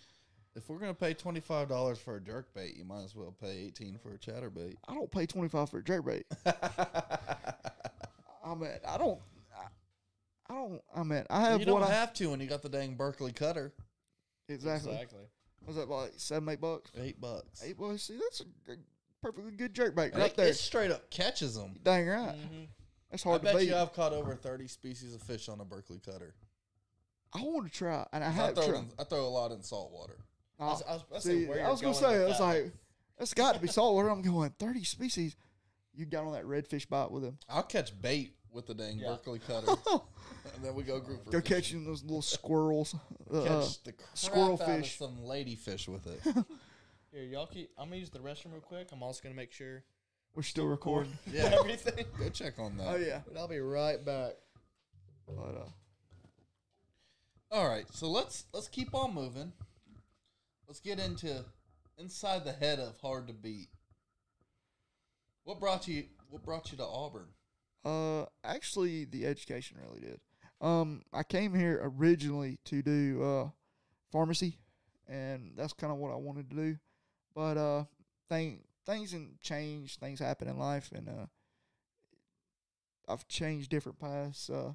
If 0.55 0.67
we're 0.67 0.79
gonna 0.79 0.93
pay 0.93 1.13
twenty 1.13 1.39
five 1.39 1.69
dollars 1.69 1.97
for 1.97 2.17
a 2.17 2.21
jerk 2.21 2.53
bait, 2.53 2.75
you 2.75 2.83
might 2.83 3.03
as 3.03 3.15
well 3.15 3.33
pay 3.41 3.57
eighteen 3.67 3.97
for 3.97 4.13
a 4.13 4.17
chatterbait. 4.17 4.75
I 4.87 4.93
don't 4.93 5.09
pay 5.09 5.25
twenty 5.25 5.47
five 5.47 5.69
for 5.69 5.77
a 5.77 5.83
jerk 5.83 6.05
bait. 6.05 6.25
I 6.45 8.55
mean, 8.55 8.69
I 8.87 8.97
don't. 8.97 9.19
I, 9.57 9.65
I 10.49 10.53
don't. 10.53 10.81
I 10.95 11.03
mean, 11.03 11.23
I 11.29 11.41
have 11.41 11.59
you 11.59 11.65
don't 11.65 11.79
what 11.79 11.89
I 11.89 11.93
have 11.93 12.13
to 12.15 12.29
when 12.29 12.41
you 12.41 12.47
got 12.47 12.61
the 12.61 12.69
dang 12.69 12.95
Berkley 12.95 13.31
cutter. 13.31 13.73
exactly. 14.49 14.91
Exactly. 14.91 15.19
Was 15.65 15.75
that 15.77 15.89
like 15.89 16.13
seven, 16.17 16.49
eight 16.49 16.59
bucks? 16.59 16.91
Eight 16.99 17.21
bucks. 17.21 17.63
Eight 17.63 17.77
bucks. 17.77 18.03
See, 18.03 18.17
that's 18.17 18.41
a 18.41 18.45
good, 18.65 18.79
perfectly 19.21 19.51
good 19.51 19.73
jerk 19.73 19.95
bait 19.95 20.13
right 20.15 20.31
it, 20.31 20.35
there. 20.35 20.47
it 20.47 20.55
straight 20.55 20.91
up 20.91 21.09
catches 21.11 21.55
them. 21.55 21.75
Dang 21.83 22.07
right. 22.07 22.35
Mm-hmm. 22.35 22.63
That's 23.09 23.25
I 23.25 23.29
hard 23.29 23.41
to 23.43 23.45
bet 23.45 23.57
beat. 23.59 23.69
you 23.69 23.75
I've 23.75 23.93
caught 23.93 24.11
over 24.11 24.35
thirty 24.35 24.67
species 24.67 25.15
of 25.15 25.21
fish 25.21 25.47
on 25.47 25.61
a 25.61 25.65
Berkley 25.65 26.01
cutter. 26.03 26.33
I 27.33 27.41
want 27.43 27.71
to 27.71 27.73
try, 27.77 28.05
and 28.11 28.21
I 28.23 28.27
I 28.27 28.31
have 28.31 28.55
throw, 28.55 28.67
tried. 28.67 28.79
in, 28.79 28.89
I 28.99 29.03
throw 29.05 29.25
a 29.25 29.29
lot 29.29 29.51
in 29.51 29.61
salt 29.63 29.93
water. 29.93 30.17
I 30.61 30.65
was, 30.65 30.83
I 30.87 30.93
was, 30.93 31.03
I 31.11 31.13
was, 31.15 31.23
See, 31.23 31.49
I 31.49 31.69
was 31.69 31.81
gonna 31.81 31.93
say, 31.93 32.13
with 32.19 32.21
I 32.23 32.25
was 32.27 32.39
like, 32.39 32.71
that's 33.17 33.33
got 33.33 33.55
to 33.55 33.59
be 33.61 33.67
saltwater. 33.67 34.09
I'm 34.09 34.21
going 34.21 34.51
thirty 34.59 34.83
species. 34.83 35.35
You 35.93 36.05
got 36.05 36.25
on 36.25 36.33
that 36.33 36.45
redfish 36.45 36.87
bite 36.87 37.11
with 37.11 37.23
him. 37.23 37.37
I'll 37.49 37.63
catch 37.63 37.99
bait 37.99 38.35
with 38.53 38.67
the 38.67 38.73
dang 38.73 38.99
Yeah. 38.99 39.09
Berkley 39.09 39.39
cutter, 39.39 39.67
and 40.55 40.63
then 40.63 40.75
we 40.75 40.83
go 40.83 40.99
group 40.99 41.23
for 41.25 41.31
Go 41.31 41.39
fishing. 41.41 41.55
catching 41.55 41.85
those 41.85 42.03
little 42.03 42.21
squirrels. 42.21 42.95
Uh, 43.33 43.43
catch 43.61 43.81
the 43.83 43.93
crap 43.93 44.09
squirrel 44.17 44.53
out 44.55 44.59
of 44.61 44.65
fish. 44.81 44.97
some 44.97 45.15
ladyfish 45.23 45.87
with 45.87 46.05
it. 46.05 46.19
Here, 47.13 47.23
y'all 47.23 47.45
keep. 47.47 47.69
I'm 47.77 47.85
gonna 47.85 47.95
use 47.95 48.09
the 48.09 48.19
restroom 48.19 48.51
real 48.51 48.59
quick. 48.61 48.89
I'm 48.91 49.01
also 49.01 49.21
gonna 49.23 49.35
make 49.35 49.53
sure 49.53 49.83
we're 50.35 50.43
still 50.43 50.65
recording. 50.67 51.17
Yeah, 51.31 51.49
everything. 51.57 52.03
go 52.19 52.27
check 52.29 52.59
on 52.59 52.75
that. 52.77 52.87
Oh 52.89 52.95
yeah. 52.97 53.21
And 53.29 53.37
I'll 53.37 53.47
be 53.47 53.59
right 53.59 54.03
back. 54.03 54.33
But 55.25 55.33
uh, 55.61 55.69
All 57.55 57.67
right, 57.69 57.85
so 57.93 58.09
let's 58.09 58.45
let's 58.53 58.67
keep 58.67 58.93
on 58.93 59.13
moving. 59.13 59.53
Let's 60.71 60.79
get 60.79 60.99
into 60.99 61.43
inside 61.97 62.45
the 62.45 62.53
head 62.53 62.79
of 62.79 62.97
hard 63.01 63.27
to 63.27 63.33
beat. 63.33 63.67
What 65.43 65.59
brought 65.59 65.85
you 65.85 66.05
What 66.29 66.45
brought 66.45 66.71
you 66.71 66.77
to 66.77 66.85
Auburn? 66.85 67.27
Uh, 67.83 68.23
actually, 68.45 69.03
the 69.03 69.25
education 69.25 69.79
really 69.85 69.99
did. 69.99 70.21
Um, 70.61 71.01
I 71.11 71.23
came 71.23 71.53
here 71.53 71.81
originally 71.83 72.57
to 72.63 72.81
do 72.81 73.21
uh 73.21 73.49
pharmacy, 74.13 74.59
and 75.09 75.51
that's 75.57 75.73
kind 75.73 75.91
of 75.91 75.99
what 75.99 76.13
I 76.13 76.15
wanted 76.15 76.49
to 76.51 76.55
do. 76.55 76.77
But 77.35 77.57
uh, 77.57 77.83
thing 78.29 78.61
things 78.85 79.13
change, 79.41 79.97
things 79.97 80.21
happen 80.21 80.47
in 80.47 80.57
life, 80.57 80.89
and 80.95 81.09
uh, 81.09 81.25
I've 83.09 83.27
changed 83.27 83.69
different 83.69 83.99
paths. 83.99 84.49
Uh, 84.49 84.71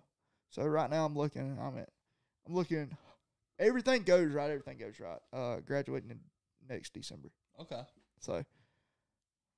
so 0.50 0.62
right 0.66 0.90
now 0.90 1.06
I'm 1.06 1.16
looking. 1.16 1.58
I'm 1.58 1.78
at. 1.78 1.88
I'm 2.46 2.54
looking. 2.54 2.98
Everything 3.58 4.02
goes 4.02 4.32
right. 4.32 4.50
Everything 4.50 4.78
goes 4.78 5.00
right. 5.00 5.18
Uh, 5.32 5.60
graduating 5.60 6.10
in 6.10 6.20
next 6.68 6.92
December. 6.92 7.28
Okay, 7.60 7.80
So 8.20 8.44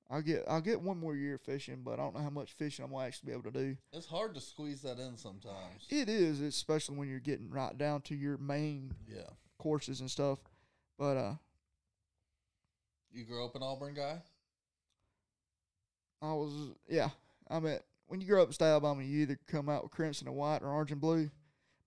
I'll 0.09 0.21
get 0.21 0.43
I'll 0.47 0.61
get 0.61 0.79
one 0.81 0.97
more 0.97 1.15
year 1.15 1.35
of 1.35 1.41
fishing, 1.41 1.81
but 1.83 1.93
I 1.93 1.97
don't 1.97 2.15
know 2.15 2.21
how 2.21 2.29
much 2.29 2.53
fishing 2.53 2.85
I'm 2.85 2.91
gonna 2.91 3.05
actually 3.05 3.27
be 3.27 3.33
able 3.33 3.51
to 3.51 3.59
do. 3.59 3.77
it's 3.91 4.07
hard 4.07 4.33
to 4.35 4.41
squeeze 4.41 4.81
that 4.83 4.99
in 4.99 5.17
sometimes. 5.17 5.85
It 5.89 6.07
is, 6.09 6.39
especially 6.41 6.97
when 6.97 7.09
you're 7.09 7.19
getting 7.19 7.49
right 7.49 7.77
down 7.77 8.01
to 8.03 8.15
your 8.15 8.37
main 8.37 8.93
Yeah, 9.07 9.27
courses 9.57 9.99
and 9.99 10.09
stuff. 10.09 10.39
But 10.97 11.17
uh, 11.17 11.33
you 13.11 13.25
grew 13.25 13.43
up 13.45 13.55
an 13.55 13.63
Auburn 13.63 13.93
guy. 13.93 14.21
I 16.21 16.33
was 16.33 16.71
yeah. 16.87 17.09
I 17.49 17.59
mean, 17.59 17.79
when 18.07 18.21
you 18.21 18.27
grow 18.27 18.41
up 18.41 18.47
in 18.49 18.53
State 18.53 18.67
Alabama, 18.67 19.03
you 19.03 19.19
either 19.21 19.39
come 19.47 19.69
out 19.69 19.83
with 19.83 19.91
crimson 19.91 20.27
and 20.27 20.35
white 20.37 20.61
or 20.61 20.69
orange 20.69 20.91
and 20.91 21.01
blue. 21.01 21.29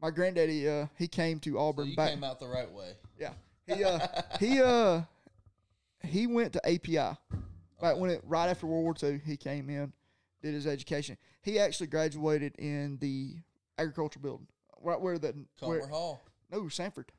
My 0.02 0.10
granddaddy, 0.10 0.68
uh, 0.68 0.86
he 0.98 1.06
came 1.06 1.38
to 1.40 1.52
So 1.52 1.58
Auburn 1.58 1.88
you 1.88 1.96
back. 1.96 2.10
came 2.10 2.24
out 2.24 2.40
the 2.40 2.48
right 2.48 2.70
way. 2.70 2.94
Yeah. 3.18 3.32
He 3.66 3.84
uh, 3.84 3.98
he 4.40 4.60
uh, 4.60 5.02
he 6.04 6.26
went 6.26 6.52
to 6.54 6.66
API. 6.68 7.16
Okay. 7.82 7.98
when 8.00 8.10
it 8.10 8.20
right 8.24 8.48
after 8.48 8.66
World 8.66 8.82
War 8.84 8.94
II, 9.10 9.20
he 9.24 9.36
came 9.36 9.70
in, 9.70 9.92
did 10.42 10.54
his 10.54 10.66
education. 10.66 11.16
He 11.42 11.58
actually 11.60 11.86
graduated 11.86 12.54
in 12.58 12.98
the 13.00 13.36
agriculture 13.78 14.18
building, 14.20 14.46
right 14.80 15.00
where 15.00 15.18
the 15.18 15.34
Comer 15.60 15.78
where, 15.80 15.86
Hall. 15.88 16.20
no 16.50 16.68
Sanford, 16.68 17.12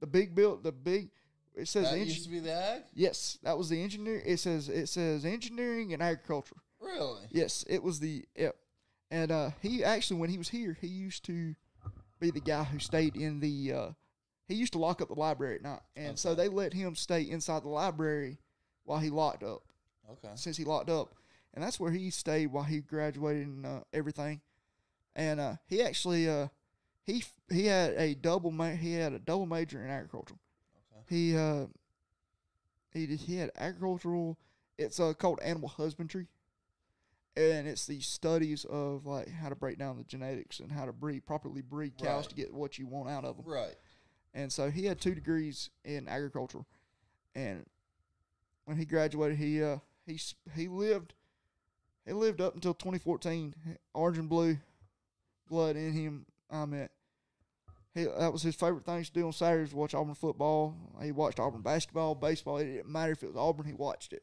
the 0.00 0.06
big 0.06 0.34
build, 0.34 0.62
the 0.62 0.72
big. 0.72 1.10
It 1.54 1.68
says 1.68 1.90
That 1.90 1.98
used 1.98 2.24
to 2.24 2.30
be 2.30 2.38
the 2.38 2.52
ag. 2.52 2.82
yes, 2.94 3.38
that 3.42 3.58
was 3.58 3.68
the 3.68 3.82
engineer. 3.82 4.22
It 4.24 4.38
says 4.38 4.68
it 4.70 4.88
says 4.88 5.24
engineering 5.26 5.92
and 5.92 6.02
agriculture. 6.02 6.56
Really? 6.80 7.22
Yes, 7.30 7.64
it 7.68 7.82
was 7.82 8.00
the 8.00 8.24
yep. 8.36 8.56
And 9.10 9.30
uh, 9.30 9.50
he 9.60 9.82
actually, 9.84 10.20
when 10.20 10.30
he 10.30 10.38
was 10.38 10.48
here, 10.50 10.76
he 10.80 10.86
used 10.86 11.24
to 11.26 11.54
be 12.20 12.30
the 12.30 12.40
guy 12.40 12.64
who 12.64 12.78
stayed 12.78 13.16
in 13.16 13.40
the. 13.40 13.72
Uh, 13.72 13.88
he 14.46 14.54
used 14.54 14.72
to 14.72 14.78
lock 14.78 15.00
up 15.02 15.08
the 15.08 15.14
library 15.14 15.56
at 15.56 15.62
night, 15.62 15.80
and 15.94 16.18
so 16.18 16.34
they 16.34 16.48
let 16.48 16.72
him 16.72 16.94
stay 16.94 17.22
inside 17.22 17.62
the 17.64 17.68
library 17.68 18.38
while 18.84 18.98
he 18.98 19.10
locked 19.10 19.42
up. 19.42 19.62
Okay. 20.10 20.32
Since 20.34 20.56
he 20.56 20.64
locked 20.64 20.88
up, 20.88 21.14
and 21.54 21.62
that's 21.62 21.78
where 21.78 21.90
he 21.90 22.10
stayed 22.10 22.46
while 22.46 22.64
he 22.64 22.80
graduated 22.80 23.46
and 23.46 23.66
uh, 23.66 23.80
everything. 23.92 24.40
And 25.14 25.38
uh, 25.38 25.56
he 25.66 25.82
actually 25.82 26.28
uh, 26.28 26.48
he 27.04 27.24
he 27.50 27.66
had 27.66 27.92
a 27.96 28.14
double 28.14 28.50
ma- 28.50 28.70
he 28.70 28.94
had 28.94 29.12
a 29.12 29.18
double 29.18 29.46
major 29.46 29.82
in 29.82 29.90
agriculture. 29.90 30.36
Okay. 30.92 31.14
He 31.14 31.36
uh 31.36 31.66
he 32.92 33.06
did, 33.06 33.20
he 33.20 33.36
had 33.36 33.50
agricultural. 33.58 34.38
It's 34.78 34.98
uh 35.00 35.12
called 35.12 35.40
animal 35.42 35.68
husbandry, 35.68 36.28
and 37.38 37.68
it's 37.68 37.86
the 37.86 38.00
studies 38.00 38.64
of 38.64 39.06
like 39.06 39.28
how 39.30 39.48
to 39.48 39.54
break 39.54 39.78
down 39.78 39.96
the 39.96 40.04
genetics 40.04 40.58
and 40.60 40.72
how 40.72 40.84
to 40.84 40.92
breed 40.92 41.24
properly 41.24 41.62
breed 41.62 41.96
cows 41.96 42.24
Right. 42.24 42.28
to 42.30 42.34
get 42.34 42.52
what 42.52 42.78
you 42.78 42.86
want 42.86 43.08
out 43.08 43.24
of 43.24 43.36
them. 43.36 43.46
Right. 43.46 43.76
And 44.34 44.52
so 44.52 44.70
he 44.70 44.84
had 44.86 45.00
two 45.00 45.14
degrees 45.14 45.70
in 45.84 46.08
agriculture, 46.08 46.60
and 47.34 47.64
when 48.64 48.76
he 48.76 48.84
graduated, 48.84 49.38
he 49.38 49.62
uh 49.62 49.78
he 50.06 50.18
he 50.54 50.68
lived 50.68 51.14
he 52.06 52.12
lived 52.12 52.40
up 52.40 52.54
until 52.54 52.74
2014. 52.74 53.54
Orange 53.94 54.18
and 54.18 54.28
blue 54.28 54.58
blood 55.48 55.76
in 55.76 55.92
him. 55.92 56.26
I 56.50 56.64
mean, 56.66 56.88
he 57.94 58.04
that 58.04 58.32
was 58.32 58.42
his 58.42 58.54
favorite 58.54 58.84
things 58.84 59.08
to 59.08 59.14
do 59.14 59.26
on 59.26 59.32
Saturdays. 59.32 59.74
Watch 59.74 59.94
Auburn 59.94 60.14
football. 60.14 60.74
He 61.02 61.12
watched 61.12 61.40
Auburn 61.40 61.62
basketball, 61.62 62.14
baseball. 62.14 62.58
It 62.58 62.64
didn't 62.64 62.88
matter 62.88 63.12
if 63.12 63.22
it 63.22 63.28
was 63.28 63.36
Auburn. 63.36 63.66
He 63.66 63.72
watched 63.72 64.12
it. 64.12 64.22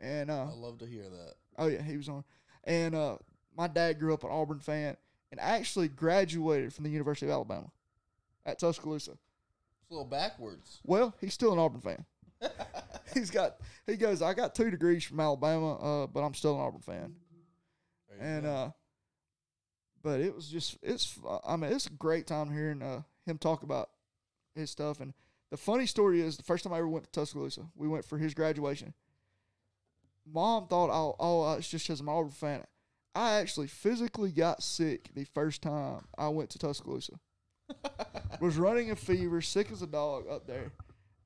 And 0.00 0.30
uh, 0.30 0.46
I 0.50 0.54
love 0.54 0.78
to 0.78 0.86
hear 0.86 1.04
that. 1.08 1.34
Oh 1.58 1.66
yeah, 1.66 1.82
he 1.82 1.96
was 1.96 2.08
on. 2.08 2.24
And 2.64 2.94
uh, 2.94 3.16
my 3.56 3.68
dad 3.68 3.98
grew 3.98 4.14
up 4.14 4.24
an 4.24 4.30
Auburn 4.30 4.60
fan 4.60 4.96
and 5.30 5.40
actually 5.40 5.88
graduated 5.88 6.72
from 6.72 6.84
the 6.84 6.90
University 6.90 7.26
of 7.26 7.32
Alabama 7.32 7.70
at 8.46 8.58
Tuscaloosa. 8.58 9.12
It's 9.12 9.90
a 9.90 9.94
little 9.94 10.08
backwards. 10.08 10.80
Well, 10.84 11.14
he's 11.20 11.34
still 11.34 11.52
an 11.52 11.58
Auburn 11.58 11.80
fan. 11.80 12.04
He's 13.14 13.30
got 13.30 13.56
he 13.86 13.96
goes, 13.96 14.20
I 14.22 14.34
got 14.34 14.54
two 14.54 14.70
degrees 14.70 15.04
from 15.04 15.20
Alabama, 15.20 15.74
uh, 15.76 16.06
but 16.06 16.20
I'm 16.20 16.34
still 16.34 16.56
an 16.56 16.60
Auburn 16.60 16.80
fan. 16.80 17.14
And 18.20 18.44
go. 18.44 18.50
uh, 18.50 18.70
but 20.02 20.20
it 20.20 20.34
was 20.34 20.48
just 20.48 20.78
it's 20.82 21.18
I 21.46 21.56
mean 21.56 21.72
it's 21.72 21.86
a 21.86 21.90
great 21.90 22.26
time 22.26 22.52
hearing 22.52 22.82
uh, 22.82 23.02
him 23.24 23.38
talk 23.38 23.62
about 23.62 23.90
his 24.54 24.70
stuff. 24.70 25.00
And 25.00 25.14
the 25.50 25.56
funny 25.56 25.86
story 25.86 26.20
is 26.20 26.36
the 26.36 26.42
first 26.42 26.64
time 26.64 26.72
I 26.72 26.78
ever 26.78 26.88
went 26.88 27.04
to 27.04 27.10
Tuscaloosa, 27.10 27.66
we 27.74 27.88
went 27.88 28.04
for 28.04 28.18
his 28.18 28.34
graduation. 28.34 28.94
Mom 30.26 30.66
thought, 30.66 30.90
oh, 30.90 31.16
oh, 31.18 31.52
it's 31.54 31.68
just 31.68 31.86
because 31.86 32.00
I'm 32.00 32.08
an 32.08 32.14
Auburn 32.14 32.30
fan. 32.30 32.64
I 33.14 33.34
actually 33.34 33.68
physically 33.68 34.32
got 34.32 34.62
sick 34.62 35.10
the 35.14 35.24
first 35.24 35.62
time 35.62 36.04
I 36.18 36.28
went 36.28 36.50
to 36.50 36.58
Tuscaloosa. 36.58 37.12
was 38.40 38.56
running 38.56 38.90
a 38.90 38.96
fever, 38.96 39.40
sick 39.40 39.70
as 39.70 39.82
a 39.82 39.86
dog 39.86 40.24
up 40.28 40.46
there. 40.46 40.72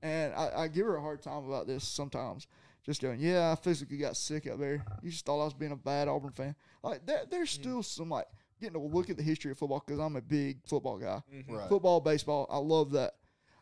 And 0.03 0.33
I, 0.35 0.51
I 0.63 0.69
give 0.69 0.87
her 0.87 0.97
a 0.97 1.01
hard 1.01 1.23
time 1.23 1.47
about 1.47 1.67
this 1.67 1.85
sometimes. 1.85 2.47
Just 2.85 3.03
going, 3.03 3.21
yeah, 3.21 3.53
I 3.53 3.55
physically 3.57 3.97
got 3.99 4.17
sick 4.17 4.47
up 4.47 4.59
there. 4.59 4.85
You 5.03 5.11
just 5.11 5.25
thought 5.27 5.41
I 5.41 5.45
was 5.45 5.55
being 5.55 5.73
a 5.73 5.77
bad 5.77 6.09
Auburn 6.09 6.33
fan. 6.33 6.55
Like, 6.83 7.05
there, 7.07 7.23
there's 7.29 7.51
still 7.51 7.83
some, 7.83 8.09
like, 8.11 8.27
getting 8.61 8.75
to 8.75 8.79
look 8.81 9.11
at 9.11 9.17
the 9.17 9.23
history 9.23 9.51
of 9.53 9.59
football 9.59 9.83
because 9.85 10.01
I'm 10.01 10.17
a 10.17 10.23
big 10.23 10.59
football 10.67 10.99
guy. 10.99 11.23
Mhm. 11.33 11.51
right. 11.51 11.69
Football, 11.69 12.01
baseball, 12.01 12.47
I 12.51 12.59
love 12.59 12.93
that. 12.93 13.15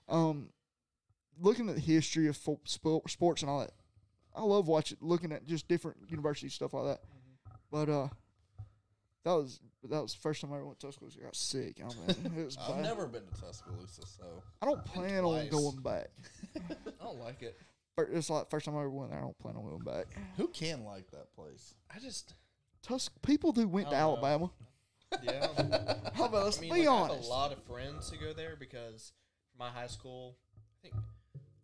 Um, 0.09 0.51
looking 1.41 1.69
at 1.69 1.75
the 1.75 1.81
history 1.81 2.29
of 2.29 2.37
fo- 2.37 2.61
spo- 2.67 3.09
sports 3.09 3.43
and 3.43 3.51
all 3.51 3.61
that, 3.61 3.73
I 4.37 4.43
love 4.43 4.69
watching, 4.69 4.99
looking 5.01 5.33
at 5.33 5.47
just 5.47 5.67
different 5.69 5.97
university 6.09 6.49
stuff 6.51 6.75
like 6.75 6.85
that. 6.85 7.01
But 7.71 7.89
uh, 7.89 8.09
that 9.25 9.33
was 9.33 9.61
that 9.89 10.03
was 10.03 10.15
the 10.15 10.21
first 10.21 10.41
time 10.41 10.53
I 10.53 10.57
ever 10.57 10.67
went 10.67 10.79
to 10.81 10.87
Tuscaloosa. 10.87 11.19
I 11.21 11.25
got 11.25 11.37
sick. 11.37 11.81
I 11.81 11.89
mean, 11.89 12.33
it 12.39 12.45
was 12.45 12.57
I've 12.61 12.75
bad. 12.77 12.83
never 12.85 13.07
been 13.07 13.23
to 13.27 13.41
Tuscaloosa, 13.41 14.03
so 14.07 14.43
I 14.63 14.67
don't 14.67 14.85
plan 14.85 15.25
on 15.25 15.49
going 15.49 15.77
back. 15.83 16.09
I 16.57 17.05
don't 17.05 17.19
like 17.21 17.43
it. 17.43 17.57
Fir- 17.97 18.11
It's 18.13 18.29
like 18.31 18.51
first 18.51 18.67
time 18.67 18.77
I 18.77 18.81
ever 18.81 18.91
went 18.91 19.11
there. 19.11 19.19
I 19.19 19.23
don't 19.23 19.39
plan 19.39 19.57
on 19.57 19.65
going 19.65 19.83
back. 19.85 20.07
who 20.37 20.49
can 20.49 20.85
like 20.85 21.11
that 21.13 21.33
place? 21.35 21.75
I 21.95 21.99
just 21.99 22.35
Tusk 22.83 23.11
people 23.23 23.53
who 23.53 23.67
went 23.67 23.91
to 23.91 23.97
don't 23.97 24.21
know. 24.21 24.27
Alabama. 24.27 24.51
yeah. 25.23 25.47
How 26.15 26.27
about 26.27 26.45
let's 26.45 26.59
I 26.59 26.63
mean, 26.63 26.75
be 26.75 26.81
like, 26.81 26.89
I 26.89 26.93
have 27.03 27.11
honest. 27.11 27.29
a 27.29 27.33
lot 27.33 27.53
of 27.53 27.63
friends 27.65 28.11
who 28.11 28.25
go 28.25 28.33
there 28.33 28.55
because 28.59 29.13
my 29.59 29.69
high 29.71 29.87
school, 29.89 30.37
I 30.85 30.89
think 30.89 30.95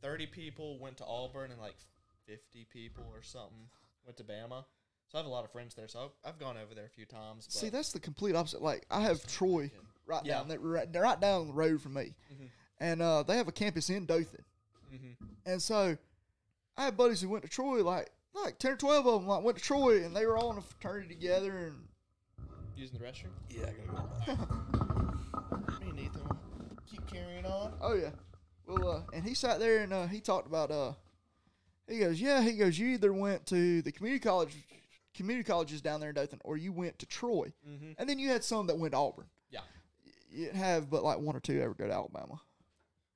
thirty 0.00 0.26
people 0.26 0.78
went 0.78 0.96
to 0.98 1.04
Auburn 1.06 1.50
and 1.52 1.60
like 1.60 1.76
fifty 2.26 2.66
people 2.72 3.04
or 3.12 3.22
something 3.22 3.68
went 4.04 4.16
to 4.18 4.24
Bama. 4.24 4.64
So 5.08 5.18
I 5.18 5.20
have 5.20 5.26
a 5.26 5.30
lot 5.30 5.44
of 5.44 5.50
friends 5.52 5.74
there. 5.74 5.88
So 5.88 6.10
I've, 6.24 6.30
I've 6.34 6.38
gone 6.38 6.56
over 6.56 6.74
there 6.74 6.86
a 6.86 6.88
few 6.88 7.04
times. 7.04 7.46
But 7.46 7.52
See, 7.54 7.68
that's 7.68 7.92
the 7.92 8.00
complete 8.00 8.34
opposite. 8.34 8.62
Like 8.62 8.86
I 8.90 9.00
have 9.00 9.26
Troy 9.26 9.70
right 10.06 10.24
Yeah. 10.24 10.38
down 10.38 10.48
there, 10.48 10.58
right, 10.58 10.88
right 10.94 11.20
down 11.20 11.48
the 11.48 11.52
road 11.52 11.80
from 11.82 11.94
me, 11.94 12.14
Mhm. 12.32 12.48
and 12.80 13.02
uh, 13.02 13.22
they 13.22 13.36
have 13.36 13.48
a 13.48 13.52
campus 13.52 13.90
in 13.90 14.06
Dothan. 14.06 14.44
hmm 14.90 15.24
And 15.46 15.60
so 15.62 15.96
I 16.76 16.84
had 16.84 16.96
buddies 16.96 17.20
who 17.20 17.28
went 17.28 17.44
to 17.44 17.50
Troy, 17.50 17.82
like 17.84 18.10
like 18.34 18.58
ten 18.58 18.72
or 18.72 18.76
twelve 18.76 19.06
of 19.06 19.20
them, 19.20 19.28
like 19.28 19.42
went 19.44 19.58
to 19.58 19.62
Troy, 19.64 20.02
and 20.04 20.16
they 20.16 20.24
were 20.24 20.38
all 20.38 20.50
in 20.52 20.58
a 20.58 20.62
fraternity 20.62 21.14
together. 21.14 21.56
And 21.66 21.88
using 22.74 22.98
the 22.98 23.04
restroom. 23.04 23.32
Yeah, 23.50 23.66
I 23.66 23.72
gotta 23.72 24.36
go. 24.36 25.78
Me 25.80 25.90
and 25.90 26.00
Ethan 26.00 26.22
keep 26.90 27.06
carrying 27.06 27.44
on. 27.44 27.74
oh 27.82 27.94
yeah, 27.94 28.10
well, 28.66 28.88
uh, 28.88 29.02
and 29.12 29.24
he 29.24 29.34
sat 29.34 29.60
there 29.60 29.80
and 29.82 29.92
uh, 29.92 30.06
he 30.06 30.20
talked 30.20 30.46
about 30.46 30.70
uh, 30.70 30.92
he 31.88 31.98
goes, 31.98 32.20
yeah, 32.20 32.40
he 32.42 32.52
goes, 32.52 32.78
you 32.78 32.88
either 32.88 33.12
went 33.12 33.46
to 33.46 33.82
the 33.82 33.92
community 33.92 34.22
college 34.22 34.54
community 35.14 35.44
colleges 35.46 35.80
down 35.82 36.00
there 36.00 36.08
in 36.08 36.14
Dothan, 36.14 36.40
or 36.44 36.56
you 36.56 36.72
went 36.72 36.98
to 37.00 37.06
Troy, 37.06 37.52
Mm-hmm. 37.68 37.92
and 37.98 38.08
then 38.08 38.18
you 38.18 38.28
had 38.30 38.42
some 38.44 38.66
that 38.68 38.78
went 38.78 38.92
to 38.92 38.98
Auburn. 38.98 39.26
Yeah. 39.50 39.60
You 40.30 40.50
have 40.50 40.88
but 40.90 41.04
like 41.04 41.18
one 41.18 41.36
or 41.36 41.40
two 41.40 41.60
ever 41.60 41.74
go 41.74 41.86
to 41.86 41.92
Alabama. 41.92 42.40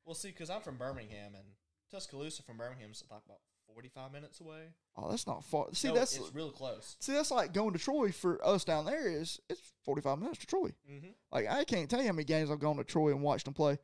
Well, 0.04 0.14
see, 0.14 0.28
because 0.28 0.50
I'm 0.50 0.60
from 0.60 0.76
Birmingham, 0.76 1.34
and 1.34 1.44
Tuscaloosa 1.90 2.42
from 2.42 2.58
Birmingham 2.58 2.90
is 2.90 3.02
like 3.10 3.22
about 3.26 3.38
45 3.72 4.12
minutes 4.12 4.40
away. 4.40 4.68
Oh, 4.96 5.10
that's 5.10 5.26
not 5.26 5.44
far. 5.44 5.66
See, 5.72 5.88
No, 5.88 5.94
that's 5.94 6.16
it's 6.16 6.34
real 6.34 6.50
close. 6.50 6.96
see, 7.00 7.12
that's 7.12 7.30
like 7.30 7.52
going 7.52 7.72
to 7.72 7.78
Troy 7.78 8.12
for 8.12 8.44
us 8.46 8.64
down 8.64 8.84
there. 8.86 9.08
Is 9.08 9.40
it's 9.48 9.60
forty 9.84 10.00
five 10.02 10.18
minutes 10.18 10.38
to 10.40 10.46
Troy. 10.46 10.68
Mm-hmm. 10.90 11.08
Like 11.32 11.46
I 11.48 11.64
can't 11.64 11.88
tell 11.90 12.00
you 12.00 12.06
how 12.06 12.12
many 12.12 12.24
games 12.24 12.50
I've 12.50 12.60
gone 12.60 12.76
to 12.76 12.84
Troy 12.84 13.10
and 13.10 13.22
watched 13.22 13.44
them 13.46 13.54
play. 13.54 13.78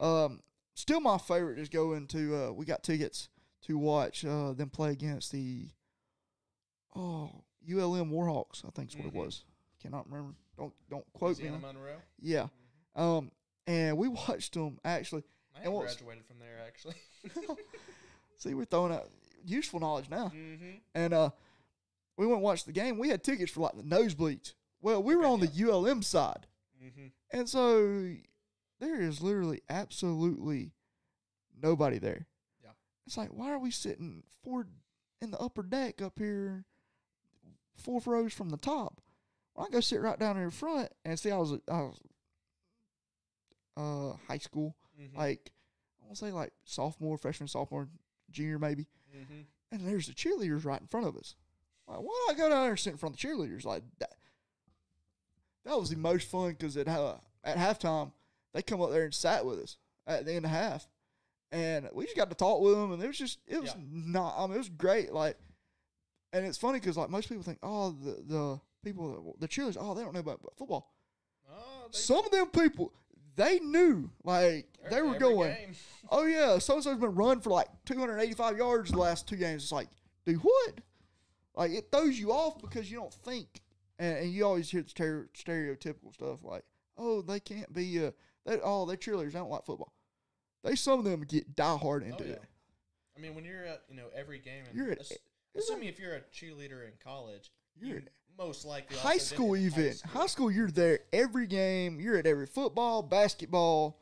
Mm-hmm. 0.00 0.04
Um, 0.04 0.40
still 0.74 1.00
my 1.00 1.18
favorite 1.18 1.58
is 1.58 1.68
going 1.68 2.06
to. 2.08 2.48
Uh, 2.48 2.52
we 2.52 2.64
got 2.66 2.82
tickets 2.82 3.28
to 3.66 3.76
watch 3.78 4.24
uh, 4.24 4.52
them 4.52 4.70
play 4.70 4.90
against 4.92 5.32
the 5.32 5.68
oh 6.94 7.30
ULM 7.68 8.10
Warhawks. 8.10 8.64
I 8.64 8.70
think 8.70 8.90
is 8.90 8.96
what 8.96 9.04
Mhm. 9.06 9.08
it 9.08 9.14
was. 9.14 9.44
Cannot 9.82 10.06
remember. 10.10 10.34
Don't 10.56 10.74
don't 10.88 11.12
quote 11.12 11.38
me. 11.38 11.44
Louisiana 11.48 11.66
on- 11.68 11.74
Monroe. 11.74 12.02
Yeah. 12.20 12.48
Um, 12.96 13.30
and 13.66 13.96
we 13.96 14.08
watched 14.28 14.54
them 14.54 14.78
actually. 14.84 15.24
I 15.54 15.62
And 15.64 15.74
graduated 15.76 16.24
from 16.26 16.38
there 16.38 16.60
actually. 16.66 16.96
See, 18.38 18.54
we're 18.54 18.64
throwing 18.64 18.92
out 18.92 19.08
useful 19.44 19.80
knowledge 19.80 20.08
now. 20.08 20.28
mm-hmm. 20.28 20.78
And 20.94 21.12
uh, 21.12 21.30
we 22.16 22.26
went 22.26 22.36
and 22.36 22.42
watched 22.44 22.66
the 22.66 22.72
game. 22.72 22.98
We 22.98 23.08
had 23.08 23.22
tickets 23.24 23.52
for 23.52 23.60
like 23.60 23.76
the 23.76 23.82
nosebleeds. 23.82 24.54
Well, 24.80 25.02
we 25.02 25.16
were 25.16 25.24
Okay, 25.24 25.32
on 25.32 25.40
the 25.40 25.70
ULM 25.70 26.02
side. 26.02 26.46
Mm-hmm. 26.82 27.06
And 27.32 27.48
so 27.48 28.14
there 28.78 29.00
is 29.00 29.20
literally 29.20 29.60
absolutely 29.68 30.72
nobody 31.60 31.98
there. 31.98 32.26
It's 33.08 33.16
like, 33.16 33.30
why 33.30 33.50
are 33.50 33.58
we 33.58 33.70
sitting 33.70 34.22
four 34.44 34.66
in 35.22 35.30
the 35.30 35.38
upper 35.38 35.62
deck 35.62 36.02
up 36.02 36.18
here, 36.18 36.66
fourth 37.74 38.06
rows 38.06 38.34
from 38.34 38.50
the 38.50 38.58
top? 38.58 39.00
Well, 39.54 39.66
I 39.66 39.72
go 39.72 39.80
sit 39.80 40.02
right 40.02 40.18
down 40.18 40.36
in 40.36 40.50
front 40.50 40.90
and 41.06 41.18
see 41.18 41.30
I 41.30 41.38
was 41.38 41.52
I 41.70 41.78
was 41.80 41.98
uh 43.78 44.12
high 44.28 44.38
school, 44.38 44.76
Mm-hmm. 45.00 45.16
like 45.16 45.52
I 46.02 46.04
want 46.06 46.18
to 46.18 46.24
say 46.26 46.32
like 46.32 46.52
sophomore, 46.64 47.16
freshman, 47.16 47.48
sophomore, 47.48 47.88
junior 48.30 48.58
maybe. 48.58 48.88
mm-hmm. 49.16 49.40
And 49.72 49.86
there's 49.88 50.06
the 50.06 50.12
cheerleaders 50.12 50.64
right 50.66 50.80
in 50.80 50.86
front 50.86 51.06
of 51.06 51.16
us. 51.16 51.34
Like, 51.86 52.00
why 52.00 52.26
do 52.28 52.34
I 52.34 52.36
go 52.36 52.48
down 52.50 52.62
there 52.62 52.70
and 52.70 52.78
sit 52.78 52.90
in 52.90 52.96
front 52.98 53.14
of 53.14 53.20
the 53.22 53.26
cheerleaders? 53.26 53.64
Like 53.64 53.84
that. 54.00 54.12
That 55.64 55.78
was 55.78 55.88
the 55.90 55.96
most 55.96 56.28
fun 56.28 56.50
because 56.50 56.76
at 56.76 56.88
uh, 56.88 57.14
at 57.42 57.56
halftime 57.56 58.12
they 58.52 58.60
come 58.60 58.82
up 58.82 58.90
there 58.90 59.04
and 59.04 59.14
sat 59.14 59.46
with 59.46 59.60
us 59.60 59.76
at 60.06 60.26
the 60.26 60.32
end 60.34 60.44
of 60.44 60.50
half, 60.50 60.86
and 61.52 61.88
we 61.92 62.04
just 62.04 62.16
got 62.16 62.28
to 62.30 62.36
talk 62.36 62.60
with 62.60 62.74
them, 62.74 62.92
and 62.92 63.02
it 63.02 63.06
was 63.06 63.18
just 63.18 63.38
it 63.46 63.60
was 63.60 63.70
Yeah. 63.74 63.82
not. 63.90 64.34
I 64.38 64.46
mean, 64.46 64.54
it 64.54 64.58
was 64.58 64.68
great. 64.68 65.12
Like, 65.12 65.36
and 66.32 66.44
it's 66.46 66.58
funny 66.58 66.78
because 66.80 66.96
like 66.96 67.10
most 67.10 67.28
people 67.28 67.42
think, 67.42 67.58
oh, 67.62 67.90
the 67.90 68.22
the 68.26 68.60
people 68.84 69.36
the 69.40 69.48
cheerleaders, 69.48 69.76
oh, 69.80 69.94
they 69.94 70.02
don't 70.02 70.14
know 70.14 70.20
about 70.20 70.40
football. 70.56 70.92
Oh, 71.50 71.88
Some 71.90 72.24
of 72.24 72.30
them 72.30 72.46
people 72.48 72.92
they 73.36 73.60
knew 73.60 74.10
like 74.24 74.66
they 74.90 75.00
were 75.00 75.18
going 75.18 75.54
game. 75.54 75.74
oh 76.10 76.24
yeah, 76.24 76.58
so 76.58 76.74
and 76.74 76.82
so's 76.84 76.98
been 76.98 77.14
run 77.14 77.40
for 77.40 77.50
like 77.50 77.68
285 77.86 78.58
yards 78.58 78.90
the 78.90 78.98
last 78.98 79.28
two 79.28 79.36
games. 79.36 79.62
It's 79.62 79.72
like, 79.72 79.88
do 80.26 80.34
what? 80.34 80.74
Like 81.54 81.70
it 81.72 81.88
throws 81.90 82.18
you 82.18 82.32
off 82.32 82.60
because 82.60 82.90
you 82.90 82.98
don't 82.98 83.14
think, 83.14 83.60
and, 83.98 84.18
and 84.18 84.32
you 84.32 84.44
always 84.44 84.70
hear 84.70 84.82
the 84.82 84.88
stere- 84.90 85.28
stereotypical 85.36 86.12
stuff 86.12 86.44
like, 86.44 86.64
oh, 86.96 87.22
they 87.22 87.40
can't 87.40 87.72
be 87.72 88.04
uh, 88.06 88.10
they 88.44 88.58
oh 88.62 88.84
they 88.86 88.96
cheerleaders 88.96 89.32
they 89.32 89.38
don't 89.38 89.50
like 89.50 89.64
football. 89.64 89.92
They 90.64 90.74
some 90.74 90.98
of 90.98 91.04
them 91.04 91.22
get 91.22 91.54
diehard 91.54 92.02
into 92.02 92.24
Oh, 92.24 92.26
yeah. 92.26 92.32
it. 92.34 92.42
I 93.16 93.20
mean, 93.20 93.34
when 93.34 93.44
you're 93.44 93.64
at 93.64 93.82
you 93.88 93.96
know 93.96 94.06
every 94.14 94.38
game, 94.38 94.64
and 94.68 94.76
You're 94.76 94.92
ass- 94.92 95.12
assuming 95.56 95.88
if 95.88 95.98
you're 95.98 96.14
a 96.14 96.20
cheerleader 96.32 96.84
in 96.86 96.92
college, 97.02 97.50
You're 97.80 97.96
you 98.00 98.02
most 98.38 98.64
likely 98.64 98.96
high 98.96 99.18
school 99.18 99.56
even 99.56 99.94
High 100.04 100.20
high 100.20 100.26
school 100.26 100.50
you're 100.50 100.70
there 100.70 101.00
every 101.12 101.46
game. 101.46 101.98
You're 102.00 102.16
at 102.16 102.26
every 102.26 102.46
football, 102.46 103.02
basketball. 103.02 103.98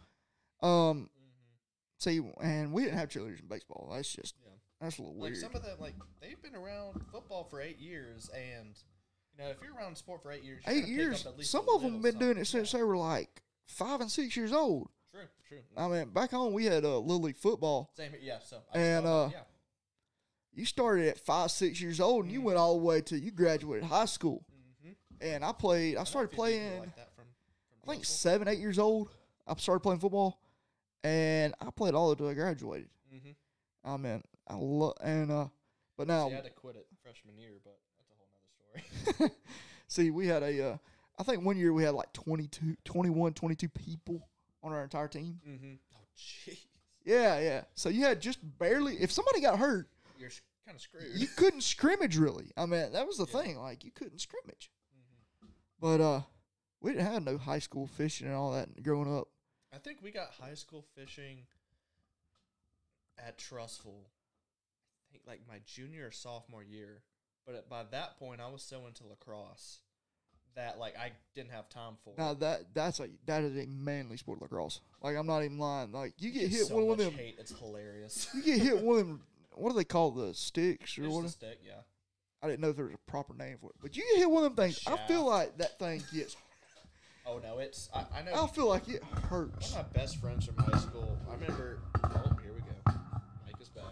Um, 0.63 1.09
Mm-hmm. 1.19 1.99
see, 1.99 2.21
and 2.43 2.73
we 2.73 2.85
didn't 2.85 2.99
have 2.99 3.09
cheerleaders 3.09 3.41
in 3.41 3.47
baseball. 3.49 3.89
That's 3.93 4.13
just 4.13 4.35
Yeah. 4.45 4.51
that's 4.81 4.99
a 4.99 5.03
little 5.03 5.15
Like 5.17 5.31
weird. 5.33 5.37
some 5.39 5.55
of 5.55 5.63
them, 5.65 5.79
like 5.81 5.95
they've 6.21 6.41
been 6.43 6.55
around 6.57 7.05
football 7.11 7.45
for 7.45 7.61
eight 7.61 7.79
years, 7.79 8.29
and 8.31 8.77
you 9.33 9.39
know 9.45 9.51
if 9.51 9.57
you're 9.63 9.75
around 9.75 9.97
sport 9.97 10.23
for 10.23 10.31
eight 10.33 10.43
years, 10.45 10.63
Eight 10.67 10.87
years. 10.89 11.25
up 11.27 11.33
at 11.33 11.39
least 11.39 11.51
Some 11.51 11.67
of 11.69 11.81
them 11.83 11.95
little 12.01 12.01
been 12.13 12.19
doing 12.19 12.37
it 12.39 12.47
since 12.47 12.73
they 12.73 12.83
were 12.83 12.97
like 12.99 13.43
five 13.67 14.01
and 14.03 14.11
six 14.11 14.37
years 14.37 14.53
old. 14.53 14.91
True, 15.17 15.29
true. 15.49 15.59
I 15.77 15.89
mean, 15.89 16.11
back 16.11 16.31
home 16.31 16.53
we 16.53 16.65
had 16.67 16.85
uh, 16.85 16.99
little 16.99 17.23
league 17.23 17.37
football. 17.37 17.91
Same, 17.97 18.11
here, 18.11 18.21
yeah. 18.23 18.39
So 18.45 18.59
I 18.75 18.79
And, 18.79 19.07
uh, 19.07 19.29
yeah. 19.33 19.41
You 20.53 20.65
started 20.65 21.09
at 21.09 21.19
five, 21.19 21.51
six 21.51 21.81
years 21.83 22.01
old, 22.01 22.25
and 22.25 22.33
you 22.33 22.41
Mhm. 22.41 22.45
went 22.45 22.59
all 22.59 22.79
the 22.79 22.85
way 22.85 23.03
to 23.03 23.19
you 23.19 23.31
graduated 23.31 23.85
high 23.85 24.07
school. 24.07 24.43
Mm-hmm. 24.83 24.93
And 25.21 25.45
I 25.45 25.53
played. 25.53 25.97
I 25.99 26.05
started 26.05 26.35
playing. 26.35 26.81
like 26.81 26.97
that 26.97 27.15
from, 27.15 27.25
from 27.83 27.91
I 27.91 27.93
think 27.93 28.05
seven, 28.07 28.49
eight 28.49 28.59
years 28.59 28.79
old. 28.79 29.11
I 29.47 29.55
started 29.57 29.81
playing 29.81 30.01
football, 30.01 30.41
and 31.05 31.55
I 31.61 31.71
played 31.71 31.95
all 31.95 32.07
the 32.09 32.13
way 32.15 32.17
till 32.17 32.29
I 32.29 32.35
graduated. 32.35 32.89
Mhm. 33.15 33.35
I 33.85 33.97
mean, 33.99 34.23
I 34.49 34.55
love 34.55 34.95
and 35.03 35.31
uh, 35.31 35.49
but 35.99 36.09
now 36.09 36.29
See, 36.29 36.33
I 36.33 36.37
had 36.37 36.45
to 36.45 36.51
quit 36.51 36.77
it 36.77 36.87
freshman 37.03 37.37
year, 37.39 37.61
but 37.63 37.79
that's 37.99 38.11
a 38.11 38.15
whole 38.17 38.29
nother 39.13 39.29
story. 39.29 39.31
see, 39.89 40.11
we 40.11 40.27
had 40.27 40.43
a. 40.43 40.71
Uh, 40.73 40.77
I 41.19 41.23
think 41.23 41.45
one 41.45 41.57
year 41.59 41.73
we 41.73 41.83
had 41.83 41.95
like 41.95 42.13
22, 42.15 42.77
21, 42.85 43.35
22 43.35 43.69
people 43.69 44.27
on 44.67 44.73
our 44.73 44.83
entire 44.85 45.09
team. 45.09 45.41
mm-hmm. 45.47 45.75
Oh, 45.95 46.01
jeez, 46.19 46.59
Yeah, 47.05 47.39
yeah. 47.41 47.65
So 47.75 47.89
you 47.89 48.03
had 48.05 48.21
just 48.21 48.39
barely. 48.59 48.97
If 48.97 49.13
somebody 49.13 49.41
got 49.41 49.59
hurt, 49.59 49.89
you're 50.19 50.31
kind 50.67 50.75
of 50.77 50.81
screwed. 50.81 51.05
you 51.15 51.29
couldn't 51.29 51.63
scrimmage 51.63 52.17
really. 52.17 52.51
I 52.57 52.67
mean, 52.67 52.93
that 52.93 53.07
was 53.07 53.17
the 53.19 53.27
Yeah. 53.27 53.43
thing. 53.43 53.57
Like 53.59 53.85
you 53.85 53.91
couldn't 53.93 54.19
scrimmage. 54.21 54.71
Mhm. 55.45 55.49
But 55.81 56.01
uh, 56.01 56.23
we 56.81 56.93
didn't 56.93 57.07
have 57.13 57.25
no 57.25 57.39
high 57.39 57.61
school 57.61 57.87
fishing 57.87 58.27
and 58.27 58.37
all 58.37 58.53
that 58.53 58.83
growing 58.83 59.15
up. 59.17 59.29
I 59.73 59.79
think 59.79 59.99
we 60.03 60.11
got 60.11 60.31
high 60.31 60.55
school 60.55 60.83
fishing 60.95 61.47
at 63.19 63.39
Trustful. 63.39 64.07
I 64.09 65.13
think 65.13 65.25
like 65.27 65.41
my 65.49 65.61
junior 65.65 66.09
or 66.09 66.11
sophomore 66.13 66.63
year, 66.65 67.03
but 67.47 67.69
by 67.69 67.85
that 67.85 68.19
point 68.19 68.41
I 68.41 68.49
was 68.49 68.63
so 68.63 68.87
into 68.87 69.07
lacrosse 69.07 69.79
that 70.57 70.79
like 70.79 70.97
I 70.99 71.13
didn't 71.35 71.53
have 71.53 71.69
time 71.69 71.95
for. 72.03 72.15
Now 72.19 72.35
that 72.35 72.75
that's 72.75 73.01
a 73.01 73.09
that 73.27 73.43
is 73.45 73.57
a 73.57 73.67
manly 73.69 74.17
sport, 74.17 74.43
lacrosse. 74.43 74.81
Like 75.03 75.17
I'm 75.17 75.27
not 75.27 75.45
even 75.45 75.59
lying. 75.59 75.93
Like 75.93 76.15
you 76.19 76.31
get 76.31 76.51
hit 76.51 76.67
so 76.67 76.77
one 76.77 76.89
much 76.89 76.99
of 76.99 77.05
them. 77.07 77.15
hate. 77.15 77.37
It's 77.39 77.57
hilarious. 77.59 78.29
You 78.35 78.43
get 78.43 78.61
hit 78.61 78.75
with 78.77 78.85
one 78.85 78.99
of 78.99 79.07
them. 79.07 79.21
What 79.59 79.71
do 79.71 79.77
they 79.79 79.85
call 79.85 80.11
the 80.11 80.35
sticks 80.35 80.99
or 80.99 81.09
what? 81.09 81.31
stick, 81.31 81.61
yeah. 81.65 81.81
I 82.43 82.47
didn't 82.47 82.61
know 82.61 82.69
if 82.69 82.77
there 82.77 82.85
was 82.85 82.95
a 82.95 83.11
proper 83.11 83.33
name 83.33 83.57
for 83.59 83.71
it. 83.71 83.77
But 83.81 83.97
you 83.97 84.03
get 84.13 84.19
hit 84.19 84.31
one 84.31 84.45
of 84.45 84.55
them 84.55 84.67
things. 84.67 84.83
I 84.87 84.99
feel 85.09 85.25
like 85.25 85.57
that 85.57 85.79
thing 85.79 86.03
gets. 86.13 86.37
Oh 87.29 87.41
no, 87.43 87.59
it's 87.59 87.89
I, 87.93 88.05
I 88.17 88.23
know. 88.23 88.45
I 88.45 88.47
feel 88.47 88.69
like 88.69 88.89
it 88.89 89.03
One 89.03 89.23
hurts. 89.23 89.71
of 89.71 89.79
my 89.79 89.83
best 89.99 90.19
friends 90.19 90.47
from 90.47 90.59
high 90.59 90.79
school. 90.79 91.19
I 91.29 91.35
remember. 91.35 91.81
Oh, 92.05 92.37
here 92.41 92.53
we 92.55 92.61
go. 92.61 92.93
Mike 93.45 93.61
is 93.61 93.69
back. 93.69 93.83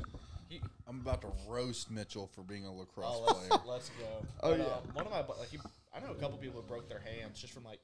He, 0.48 0.60
I'm 0.86 1.00
about 1.00 1.22
to 1.22 1.28
roast 1.48 1.90
Mitchell 1.90 2.28
for 2.32 2.42
being 2.42 2.64
a 2.64 2.72
lacrosse 2.72 3.06
oh, 3.08 3.24
let's, 3.26 3.38
player. 3.48 3.60
let's 3.66 3.88
go. 3.88 4.26
Oh, 4.40 4.50
But, 4.50 4.58
yeah. 4.58 4.64
um, 4.66 4.70
one 4.92 5.06
of 5.06 5.10
my 5.10 5.18
like 5.36 5.48
he, 5.50 5.58
I 5.94 6.00
know 6.00 6.10
a 6.10 6.14
couple 6.14 6.36
people 6.38 6.60
who 6.60 6.66
broke 6.66 6.88
their 6.88 7.00
hands 7.00 7.40
just 7.40 7.52
from 7.52 7.64
like 7.64 7.80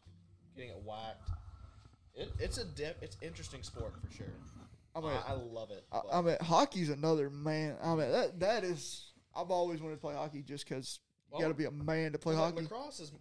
getting 0.54 0.70
it 0.70 0.82
whacked. 0.84 1.30
It, 2.14 2.30
it's 2.38 2.58
a 2.58 2.64
dip. 2.64 2.98
It's 3.02 3.16
interesting 3.22 3.62
sport 3.62 3.94
for 4.00 4.12
sure. 4.14 4.26
I 4.94 4.98
I, 4.98 5.02
mean, 5.02 5.12
I 5.28 5.32
love 5.34 5.70
it. 5.70 5.84
I, 5.92 6.00
but- 6.04 6.14
I 6.16 6.20
mean, 6.20 6.36
hockey's 6.40 6.90
another 6.90 7.30
man. 7.30 7.76
I 7.82 7.94
mean, 7.94 8.10
that 8.10 8.40
that 8.40 8.64
is. 8.64 9.06
I've 9.34 9.50
always 9.50 9.80
wanted 9.80 9.94
to 9.94 10.00
play 10.00 10.14
hockey 10.14 10.42
just 10.42 10.68
because 10.68 10.98
you 11.32 11.40
got 11.40 11.48
to 11.48 11.54
be 11.54 11.66
a 11.66 11.70
man 11.70 12.12
to 12.12 12.18
play 12.18 12.34
like, 12.34 12.52
hockey. 12.54 12.62
lacrosse 12.62 12.98
is 12.98 13.12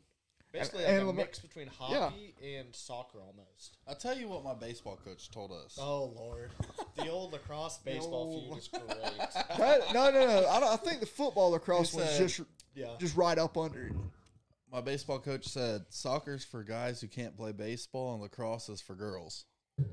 basically 0.52 0.84
and 0.86 1.06
like 1.06 1.14
a 1.14 1.18
mix 1.18 1.38
between 1.38 1.68
hockey 1.68 2.34
and 2.44 2.76
soccer 2.76 3.20
almost. 3.22 3.78
I'll 3.88 3.94
tell 3.96 4.18
you 4.18 4.28
what 4.28 4.44
my 4.44 4.56
baseball 4.56 5.00
coach 5.06 5.30
told 5.30 5.52
us. 5.52 5.78
Oh 5.80 6.06
lord, 6.16 6.50
the 6.98 7.10
old 7.10 7.34
lacrosse 7.34 7.78
baseball 7.78 8.34
old- 8.34 8.44
feud 8.46 8.58
is 8.58 8.68
great. 9.56 9.60
That- 9.60 9.94
no, 9.94 10.10
no, 10.10 10.26
no. 10.26 10.48
I, 10.48 10.60
don't, 10.60 10.74
I 10.74 10.78
think 10.78 11.00
the 11.02 11.06
football 11.06 11.52
lacrosse 11.52 11.92
He 11.92 11.98
was 11.98 12.18
just 12.18 12.42
yeah. 12.74 12.96
just 12.98 13.16
right 13.16 13.38
up 13.38 13.56
under 13.56 13.86
it. 13.88 13.94
My 14.72 14.82
baseball 14.82 15.20
coach 15.20 15.48
said 15.48 15.86
soccer's 15.90 16.44
for 16.46 16.64
guys 16.64 17.02
who 17.02 17.08
can't 17.08 17.36
play 17.36 17.52
baseball 17.52 18.14
and 18.14 18.22
lacrosse 18.22 18.70
is 18.70 18.82
for 18.82 18.96
girls. 18.96 19.46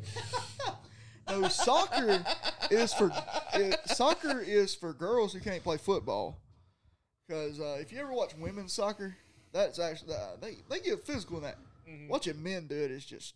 No, 1.29 1.49
soccer 1.49 2.25
is 2.71 2.95
for 2.95 3.11
it, 3.55 3.81
soccer 3.87 4.41
is 4.41 4.75
for 4.75 4.93
girls 4.93 5.33
who 5.33 5.41
can't 5.41 5.63
play 5.63 5.77
football. 5.77 6.41
Because 7.27 7.59
uh, 7.61 7.79
if 7.81 7.91
you 7.91 7.99
ever 7.99 8.13
watch 8.13 8.37
women's 8.39 8.73
soccer, 8.73 9.17
that's 9.53 9.79
actually 9.79 10.15
uh, 10.15 10.37
they 10.41 10.59
they 10.71 10.79
get 10.79 11.05
physical 11.05 11.39
in 11.39 11.43
that. 11.43 11.59
Mhm. 11.89 12.09
Watching 12.09 12.43
men 12.43 12.67
do 12.69 12.77
it 12.77 12.91
is 12.91 13.05
just 13.05 13.35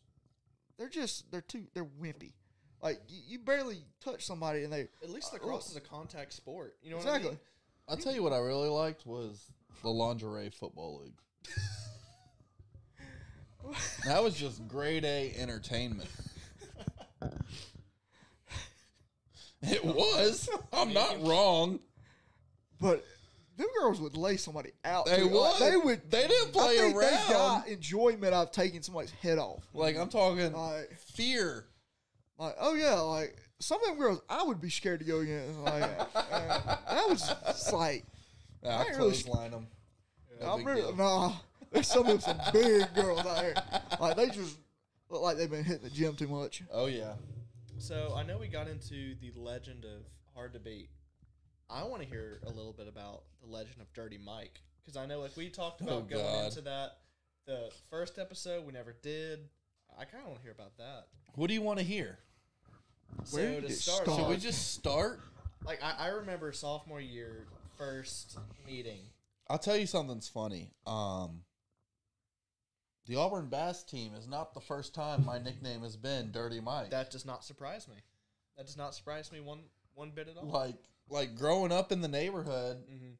they're 0.78 0.88
just 0.88 1.30
they're 1.32 1.40
too 1.40 1.64
they're 1.74 1.84
wimpy. 1.84 2.32
Like 2.80 3.00
you, 3.08 3.22
you 3.26 3.38
barely 3.40 3.78
touch 4.00 4.24
somebody 4.24 4.62
and 4.62 4.72
they 4.72 4.86
At 5.02 5.10
least 5.10 5.32
lacrosse 5.32 5.70
is 5.70 5.76
a 5.76 5.80
contact 5.80 6.32
sport. 6.32 6.76
You 6.82 6.92
know 6.92 6.96
exactly. 6.98 7.22
what 7.22 7.28
I 7.28 7.30
mean? 7.30 7.40
I'll 7.88 7.96
tell 7.96 8.14
you 8.14 8.22
what 8.22 8.32
I 8.32 8.38
really 8.38 8.68
liked 8.68 9.04
was 9.04 9.50
the 9.82 9.90
lingerie 9.90 10.50
football 10.50 11.00
league. 11.02 11.18
That 14.06 14.22
was 14.22 14.34
just 14.34 14.66
grade 14.68 15.04
A 15.04 15.32
entertainment. 15.36 16.08
It 19.62 19.84
was. 19.84 20.48
I'm 20.72 20.92
not 20.94 21.22
wrong. 21.22 21.80
But 22.80 23.04
them 23.58 23.66
girls 23.78 24.00
would 24.00 24.16
lay 24.16 24.38
somebody 24.38 24.70
out. 24.86 25.04
They 25.04 25.18
too. 25.18 25.24
Like, 25.28 25.60
would. 25.60 25.70
they 25.72 25.76
would. 25.76 26.10
They 26.10 26.26
didn't 26.26 26.52
play 26.52 26.76
I 26.78 26.78
think 26.78 26.96
around. 26.96 27.10
They 27.28 27.32
got 27.34 27.68
enjoyment 27.68 28.34
out 28.34 28.46
of 28.48 28.52
taking 28.52 28.80
somebody's 28.82 29.10
head 29.10 29.38
off. 29.38 29.62
Like 29.74 29.98
I'm 29.98 30.08
talking 30.08 30.52
Like, 30.54 30.96
fear. 31.14 31.66
like, 32.38 32.54
oh 32.58 32.74
yeah, 32.74 32.94
like 32.94 33.36
some 33.58 33.82
of 33.82 33.88
them 33.88 33.98
girls, 33.98 34.22
I 34.30 34.42
would 34.42 34.62
be 34.62 34.70
scared 34.70 35.00
to 35.00 35.04
go 35.06 35.18
against. 35.18 35.58
Like, 35.60 35.82
uh, 36.14 36.76
that 36.90 37.06
was 37.08 37.28
just 37.46 37.72
like, 37.74 38.06
I 38.64 38.68
I 38.68 38.80
ain't 38.84 38.88
really- 38.96 39.10
clothesline 39.10 39.50
them. 39.50 39.66
No 40.40 40.52
I'm 40.52 40.58
big 40.58 40.66
really, 40.66 40.82
deal. 40.82 40.96
nah. 40.96 41.32
There's 41.70 41.86
some 41.86 42.06
of 42.06 42.06
them 42.06 42.20
some 42.20 42.38
big 42.52 42.92
girls 42.94 43.20
out 43.20 43.42
here. 43.44 43.54
Like 44.00 44.16
they 44.16 44.28
just 44.30 44.56
look 45.08 45.22
like 45.22 45.36
they've 45.36 45.50
been 45.50 45.64
hitting 45.64 45.82
the 45.84 45.90
gym 45.90 46.16
too 46.16 46.28
much. 46.28 46.62
Oh 46.72 46.86
yeah. 46.86 47.14
So 47.78 48.12
I 48.16 48.22
know 48.24 48.38
we 48.38 48.48
got 48.48 48.68
into 48.68 49.14
the 49.20 49.32
legend 49.36 49.84
of 49.84 50.02
hard 50.34 50.52
to 50.54 50.58
beat. 50.60 50.90
I 51.68 51.84
want 51.84 52.02
to 52.02 52.08
hear 52.08 52.40
a 52.46 52.50
little 52.50 52.72
bit 52.72 52.88
about 52.88 53.22
the 53.40 53.46
legend 53.48 53.80
of 53.80 53.92
Dirty 53.92 54.18
Mike 54.18 54.60
because 54.84 54.96
I 54.96 55.06
know 55.06 55.20
like 55.20 55.36
we 55.36 55.48
talked 55.48 55.80
about 55.80 55.92
Oh, 55.92 56.00
going 56.02 56.24
God. 56.24 56.46
into 56.46 56.60
that 56.62 56.98
the 57.46 57.70
first 57.88 58.18
episode 58.18 58.66
we 58.66 58.72
never 58.72 58.94
did. 59.02 59.40
I 59.98 60.04
kind 60.04 60.22
of 60.22 60.28
want 60.28 60.40
to 60.40 60.42
hear 60.42 60.52
about 60.52 60.76
that. 60.78 61.06
What 61.34 61.46
do 61.48 61.54
you 61.54 61.62
want 61.62 61.78
to 61.78 61.84
hear? 61.84 62.18
Where 63.30 63.54
so 63.54 63.60
did 63.60 63.66
to 63.68 63.72
start, 63.72 64.02
start? 64.04 64.18
Should 64.20 64.28
we 64.28 64.36
just 64.36 64.72
start? 64.72 65.20
like 65.64 65.80
I, 65.82 66.06
I 66.06 66.08
remember 66.08 66.52
sophomore 66.52 67.00
year 67.00 67.46
first 67.78 68.38
meeting. 68.66 69.00
I'll 69.50 69.58
tell 69.58 69.76
you 69.76 69.86
something's 69.86 70.28
funny. 70.28 70.70
Um, 70.86 71.42
the 73.06 73.16
Auburn 73.16 73.48
Bass 73.48 73.82
team 73.82 74.14
is 74.14 74.28
not 74.28 74.54
the 74.54 74.60
first 74.60 74.94
time 74.94 75.24
my 75.24 75.38
nickname 75.38 75.82
has 75.82 75.96
been 75.96 76.30
Dirty 76.30 76.60
Mike. 76.60 76.90
That 76.90 77.10
does 77.10 77.26
not 77.26 77.44
surprise 77.44 77.88
me. 77.88 77.96
That 78.56 78.66
does 78.66 78.76
not 78.76 78.94
surprise 78.94 79.32
me 79.32 79.40
one 79.40 79.62
one 79.94 80.10
bit 80.14 80.28
at 80.28 80.36
all. 80.36 80.46
like 80.48 80.76
like 81.08 81.34
growing 81.36 81.72
up 81.72 81.90
in 81.90 82.00
the 82.00 82.08
neighborhood, 82.08 82.78
hmm 82.88 83.10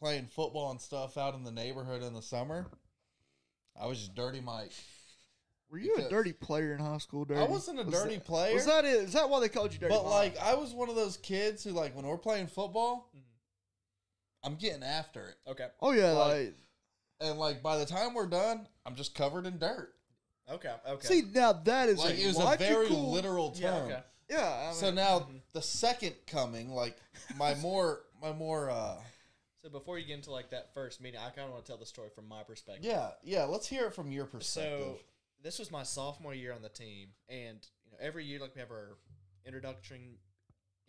playing 0.00 0.26
football 0.26 0.70
and 0.70 0.80
stuff 0.80 1.16
out 1.16 1.34
in 1.34 1.44
the 1.44 1.50
neighborhood 1.52 2.02
in 2.02 2.12
the 2.12 2.20
summer. 2.20 2.66
I 3.80 3.86
was 3.86 3.98
just 3.98 4.14
Dirty 4.14 4.40
Mike. 4.40 4.72
Were 5.70 5.78
you 5.78 5.96
a 5.96 6.08
dirty 6.10 6.32
player 6.32 6.74
in 6.74 6.78
high 6.78 6.98
school? 6.98 7.24
Dirty? 7.24 7.40
I 7.40 7.44
wasn't 7.44 7.80
a 7.80 7.84
Was 7.84 7.94
dirty 7.94 8.16
that- 8.16 8.24
player, 8.24 8.54
Was 8.54 8.66
that 8.66 8.84
it? 8.84 8.90
Is 9.04 9.12
that 9.14 9.28
why 9.30 9.40
they 9.40 9.48
called 9.48 9.72
you 9.72 9.78
dirty? 9.80 9.94
but 9.94 10.04
Mike? 10.04 10.34
like 10.34 10.38
I 10.38 10.54
was 10.54 10.72
one 10.74 10.88
of 10.90 10.94
those 10.94 11.16
kids 11.16 11.64
who 11.64 11.70
like 11.70 11.96
when 11.96 12.06
we're 12.06 12.18
playing 12.18 12.46
football, 12.48 13.10
Mhm. 13.16 13.22
I'm 14.44 14.56
getting 14.56 14.82
after 14.82 15.22
it, 15.24 15.36
Okay. 15.50 15.68
oh 15.80 15.92
yeah, 15.92 16.12
like- 16.12 16.30
like, 16.36 16.54
and 17.20 17.38
like 17.38 17.62
by 17.62 17.78
the 17.78 17.86
time 17.86 18.12
we're 18.14 18.26
done, 18.26 18.68
I'm 18.84 18.94
just 18.96 19.14
covered 19.14 19.46
in 19.46 19.58
dirt. 19.58 19.94
Okay. 20.50 20.74
Okay. 20.86 21.06
see 21.06 21.22
now 21.32 21.52
that 21.54 21.88
is 21.88 21.98
Like 21.98 22.14
a 22.14 22.22
it 22.22 22.26
was 22.26 22.38
a 22.38 22.56
very 22.58 22.88
literal 22.88 23.50
term. 23.52 23.88
yeah. 23.88 23.94
Okay. 23.96 24.02
Yeah, 24.28 24.52
I 24.62 24.66
mean, 24.70 24.74
so 24.74 24.90
now 24.90 25.20
Mhm. 25.20 25.40
the 25.52 25.62
second 25.62 26.14
coming, 26.26 26.70
like 26.70 26.96
my 27.36 27.54
more 27.62 28.04
my 28.20 28.32
more 28.32 28.70
uh 28.70 29.02
So 29.62 29.70
before 29.70 29.98
you 29.98 30.06
get 30.06 30.14
into 30.14 30.30
like 30.32 30.50
that 30.50 30.74
first 30.74 31.00
meeting, 31.00 31.20
I 31.20 31.30
kind 31.30 31.46
of 31.46 31.52
want 31.52 31.64
to 31.64 31.70
tell 31.70 31.78
the 31.78 31.86
story 31.86 32.10
from 32.14 32.28
my 32.28 32.42
perspective. 32.42 32.84
yeah, 32.84 33.12
yeah, 33.22 33.44
let's 33.44 33.66
hear 33.66 33.86
it 33.86 33.94
from 33.94 34.12
your 34.12 34.26
perspective. 34.26 34.80
So 34.80 34.98
this 35.42 35.58
was 35.58 35.70
my 35.70 35.82
sophomore 35.82 36.34
year 36.34 36.52
on 36.52 36.60
the 36.62 36.68
team, 36.68 37.14
and 37.28 37.66
you 37.86 37.92
know 37.92 37.98
every 38.00 38.24
year 38.26 38.38
like 38.40 38.54
we 38.54 38.60
have 38.60 38.70
our 38.70 38.98
introduction 39.46 40.18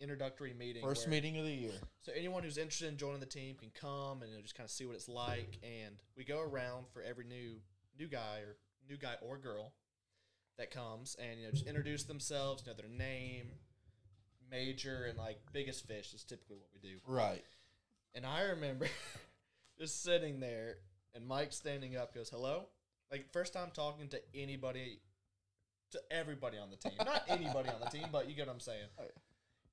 introductory 0.00 0.54
meeting. 0.54 0.82
First 0.82 1.06
where- 1.06 1.10
meeting 1.10 1.38
of 1.38 1.44
the 1.44 1.52
year. 1.52 1.72
So 2.02 2.12
anyone 2.14 2.42
who's 2.42 2.58
interested 2.58 2.88
in 2.88 2.96
joining 2.96 3.20
the 3.20 3.26
team 3.26 3.56
can 3.56 3.70
come 3.70 4.22
and 4.22 4.30
you 4.30 4.36
know, 4.36 4.42
just 4.42 4.54
kind 4.54 4.66
of 4.66 4.70
see 4.70 4.84
what 4.84 4.94
it's 4.94 5.08
like. 5.08 5.58
And 5.62 5.96
we 6.16 6.24
go 6.24 6.40
around 6.40 6.86
for 6.92 7.02
every 7.02 7.24
new 7.24 7.60
new 7.98 8.06
guy 8.06 8.40
or 8.46 8.56
new 8.88 8.96
guy 8.96 9.14
or 9.22 9.38
girl 9.38 9.72
that 10.58 10.70
comes, 10.70 11.16
and 11.18 11.40
you 11.40 11.46
know 11.46 11.52
just 11.52 11.66
introduce 11.66 12.04
themselves, 12.04 12.62
you 12.64 12.72
know 12.72 12.76
their 12.76 12.88
name, 12.88 13.46
major, 14.50 15.06
and 15.08 15.18
like 15.18 15.38
biggest 15.52 15.86
fish 15.86 16.14
is 16.14 16.24
typically 16.24 16.56
what 16.56 16.68
we 16.72 16.80
do. 16.80 16.96
Right. 17.06 17.44
And 18.14 18.24
I 18.24 18.42
remember 18.42 18.86
just 19.78 20.02
sitting 20.02 20.40
there, 20.40 20.76
and 21.14 21.26
Mike 21.26 21.52
standing 21.52 21.96
up 21.96 22.14
goes, 22.14 22.30
"Hello." 22.30 22.66
Like 23.10 23.30
first 23.32 23.52
time 23.52 23.68
talking 23.72 24.08
to 24.08 24.20
anybody, 24.34 24.98
to 25.92 26.00
everybody 26.10 26.58
on 26.58 26.70
the 26.70 26.76
team. 26.76 26.98
Not 27.04 27.22
anybody 27.28 27.68
on 27.68 27.80
the 27.80 27.90
team, 27.90 28.08
but 28.10 28.28
you 28.28 28.34
get 28.34 28.46
what 28.46 28.54
I'm 28.54 28.60
saying. 28.60 28.86
Oh, 28.98 29.04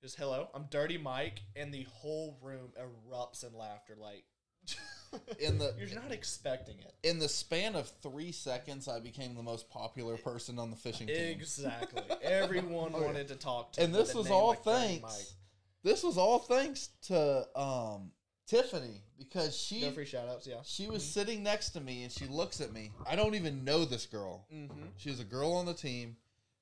Just 0.03 0.17
hello. 0.17 0.49
I'm 0.53 0.65
Dirty 0.69 0.97
Mike, 0.97 1.39
and 1.55 1.73
the 1.73 1.83
whole 1.89 2.37
room 2.41 2.73
erupts 2.77 3.47
in 3.47 3.57
laughter. 3.57 3.95
Like 3.97 4.25
In 5.39 5.57
the 5.59 5.73
you're 5.79 5.97
not 5.97 6.11
expecting 6.11 6.75
it. 6.79 6.93
in 7.07 7.19
the 7.19 7.29
span 7.29 7.73
of 7.75 7.89
three 8.01 8.33
seconds, 8.33 8.89
I 8.89 8.99
became 8.99 9.33
the 9.33 9.41
most 9.41 9.69
popular 9.69 10.17
person 10.17 10.59
on 10.59 10.71
the 10.71 10.75
fishing 10.75 11.07
team. 11.07 11.15
Exactly. 11.15 12.01
Everyone 12.21 12.91
Oh, 12.95 13.01
wanted 13.03 13.29
to 13.29 13.35
talk 13.35 13.71
to. 13.73 13.81
And 13.81 13.95
this 13.95 14.13
was 14.13 14.29
all 14.29 14.49
like 14.49 14.63
thanks. 14.63 15.35
This 15.83 16.03
was 16.03 16.17
all 16.17 16.39
thanks 16.39 16.89
to 17.03 17.47
um, 17.57 18.11
Tiffany 18.45 19.03
because 19.17 19.55
she 19.57 19.83
No 19.83 19.91
free 19.91 20.05
shout 20.05 20.27
outs, 20.27 20.45
yeah. 20.45 20.57
she 20.65 20.87
was 20.87 21.05
sitting 21.05 21.43
next 21.43 21.69
to 21.69 21.79
me 21.79 22.03
and 22.03 22.11
she 22.11 22.25
looks 22.25 22.59
at 22.59 22.73
me. 22.73 22.91
I 23.09 23.15
don't 23.15 23.35
even 23.35 23.63
know 23.63 23.85
this 23.85 24.05
girl. 24.05 24.47
Mm-hmm. 24.53 24.83
She 24.97 25.11
was 25.11 25.21
a 25.21 25.25
girl 25.25 25.53
on 25.53 25.65
the 25.65 25.73
team. 25.73 26.17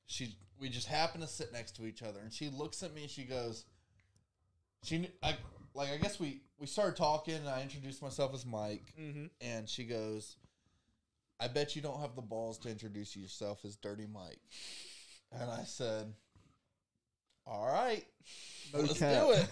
She 0.06 0.36
we 0.62 0.70
just 0.70 0.88
happen 0.88 1.20
to 1.22 1.28
sit 1.28 1.52
next 1.52 1.76
to 1.78 1.86
each 1.88 2.02
other, 2.04 2.20
and 2.22 2.32
she 2.32 2.50
looks 2.50 2.84
at 2.84 2.94
me 2.94 3.08
she 3.08 3.24
goes, 3.24 3.66
"She 4.84 5.10
I 5.22 5.36
like 5.74 5.90
I 5.90 5.98
guess 5.98 6.20
we 6.20 6.44
we 6.60 6.68
started 6.68 6.96
talking, 6.96 7.34
and 7.34 7.50
I 7.50 7.62
introduced 7.64 8.02
myself 8.02 8.34
as 8.34 8.46
Mike, 8.46 8.94
Mm-hmm. 9.00 9.26
and 9.42 9.68
she 9.68 9.84
goes, 9.84 10.38
"I 11.40 11.48
bet 11.48 11.76
you 11.76 11.82
don't 11.82 12.00
have 12.00 12.16
the 12.16 12.22
balls 12.22 12.60
to 12.60 12.70
introduce 12.70 13.16
yourself 13.16 13.66
as 13.66 13.76
Dirty 13.76 14.06
Mike," 14.06 14.40
and 15.32 15.50
I 15.50 15.64
said, 15.64 16.14
"All 17.48 17.66
right, 17.68 18.06
No 18.72 18.82
let's 18.82 19.00
do 19.00 19.32
it." 19.32 19.50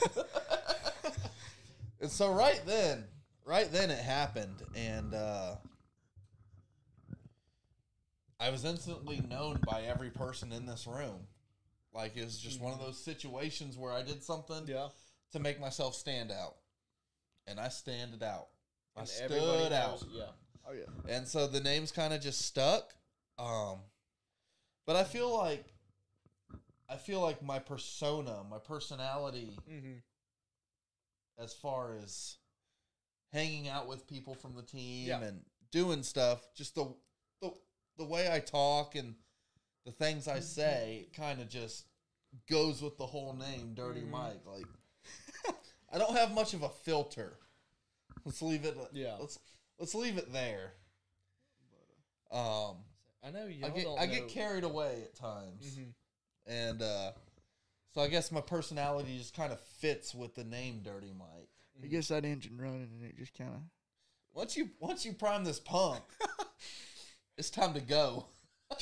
and 2.02 2.12
so 2.12 2.32
right 2.32 2.62
then, 2.66 3.04
right 3.46 3.72
then 3.72 3.90
it 3.90 4.00
happened, 4.00 4.62
and 4.76 5.14
uh, 5.16 5.56
I 8.40 8.50
was 8.50 8.64
instantly 8.66 9.22
known 9.30 9.60
by 9.66 9.84
every 9.84 10.10
person 10.10 10.52
in 10.54 10.66
this 10.66 10.88
room. 10.88 11.28
Like 11.94 12.16
it 12.16 12.24
was 12.24 12.40
just 12.40 12.62
one 12.62 12.74
of 12.74 12.80
those 12.80 12.98
situations 13.04 13.78
where 13.78 13.92
I 13.92 14.02
did 14.04 14.24
something 14.24 14.66
Yeah. 14.68 14.90
to 15.34 15.40
make 15.40 15.60
myself 15.60 15.96
stand 15.96 16.32
out, 16.32 16.56
and 17.48 17.60
I 17.60 17.70
standed 17.70 18.24
out. 18.24 18.48
I 18.96 19.02
And 19.02 19.10
stood 19.10 19.32
everybody 19.32 19.76
out, 19.76 20.02
knows- 20.02 20.06
Yeah. 20.12 20.32
Oh 20.66 20.74
yeah. 20.74 20.86
and 21.16 21.28
so 21.28 21.48
the 21.48 21.60
names 21.62 21.92
kind 21.92 22.14
of 22.14 22.22
just 22.22 22.42
stuck. 22.44 22.94
Um, 23.38 23.80
but 24.86 24.96
I 24.96 25.04
feel 25.04 25.36
like 25.36 25.66
I 26.88 26.98
feel 26.98 27.22
like 27.22 27.42
my 27.44 27.60
persona, 27.60 28.44
my 28.50 28.58
personality, 28.60 29.58
Mm-hmm. 29.68 29.98
as 31.38 31.54
far 31.54 31.96
as 31.96 32.38
hanging 33.32 33.68
out 33.68 33.88
with 33.88 34.08
people 34.08 34.34
from 34.36 34.56
the 34.56 34.64
team 34.64 35.08
Yeah. 35.08 35.22
and 35.22 35.46
doing 35.72 36.04
stuff, 36.04 36.54
just 36.56 36.76
the 36.76 36.96
the 37.42 37.52
the 38.00 38.06
way 38.06 38.32
I 38.34 38.40
talk 38.40 38.96
and 38.96 39.14
the 39.86 39.92
things 39.92 40.28
I 40.28 40.40
say 40.40 41.08
kind 41.16 41.40
of 41.40 41.48
just 41.50 41.86
goes 42.50 42.82
with 42.82 42.98
the 42.98 43.06
whole 43.06 43.34
name, 43.34 43.74
Dirty 43.76 44.02
Mhm. 44.02 44.10
Mike. 44.10 44.42
Like 44.46 44.66
I 45.92 45.98
don't 46.00 46.16
have 46.16 46.32
much 46.34 46.54
of 46.56 46.64
a 46.64 46.70
filter. 46.70 47.38
Let's 48.26 48.42
leave 48.42 48.66
it. 48.66 48.76
Yeah. 48.94 49.16
Let's 49.20 49.38
let's 49.78 49.94
leave 49.96 50.18
it 50.18 50.32
there. 50.34 50.74
Um, 52.32 52.78
I 53.24 53.32
know 53.32 53.46
y'all 53.48 53.72
I 53.72 53.76
get 53.76 53.84
don't 53.84 54.00
I 54.00 54.06
know. 54.06 54.12
get 54.14 54.28
carried 54.30 54.64
away 54.64 55.02
at 55.04 55.16
times, 55.16 55.66
Mhm. 55.78 55.94
and 56.46 56.82
uh, 56.82 57.12
so 57.94 58.02
I 58.02 58.08
guess 58.08 58.32
my 58.32 58.42
personality 58.42 59.18
just 59.18 59.34
kind 59.34 59.52
of 59.52 59.60
fits 59.60 60.14
with 60.14 60.36
the 60.36 60.44
name 60.44 60.82
Dirty 60.84 61.12
Mike. 61.12 61.50
I 61.84 61.88
guess 61.88 62.10
that 62.10 62.26
engine 62.26 62.58
running 62.58 62.84
and 62.94 63.04
it 63.06 63.18
just 63.18 63.34
kind 63.34 63.54
of. 63.54 63.62
Once 64.34 64.56
you 64.56 64.70
once 64.80 65.06
you 65.06 65.14
prime 65.14 65.44
this 65.44 65.60
pump, 65.60 66.04
it's 67.40 67.50
time 67.50 67.74
to 67.74 67.80
go. 67.80 68.26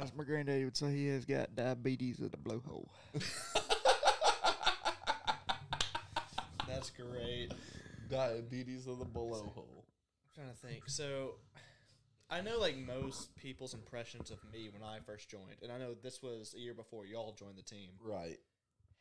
As 0.00 0.12
my 0.16 0.24
granddaddy 0.24 0.64
would 0.64 0.76
say, 0.76 0.90
he 0.90 1.06
has 1.06 1.24
got 1.24 1.54
diabetes 1.54 2.18
of 2.18 2.32
the 2.32 2.36
blowhole. 2.36 2.88
That's 6.66 6.90
great. 6.90 7.50
Diabetes 8.10 8.88
of 8.88 8.98
the 8.98 9.04
blowhole. 9.04 9.84
I'm 9.84 10.34
trying 10.34 10.50
to 10.50 10.56
think. 10.56 10.82
So, 10.86 11.36
I 12.28 12.40
know 12.40 12.58
like 12.58 12.76
most 12.76 13.36
people's 13.36 13.74
impressions 13.74 14.32
of 14.32 14.38
me 14.52 14.68
when 14.72 14.82
I 14.82 14.98
first 15.06 15.28
joined, 15.30 15.62
and 15.62 15.70
I 15.70 15.78
know 15.78 15.94
this 16.02 16.20
was 16.22 16.54
a 16.56 16.60
year 16.60 16.74
before 16.74 17.06
y'all 17.06 17.36
joined 17.38 17.56
the 17.56 17.62
team, 17.62 17.90
Right. 18.00 18.40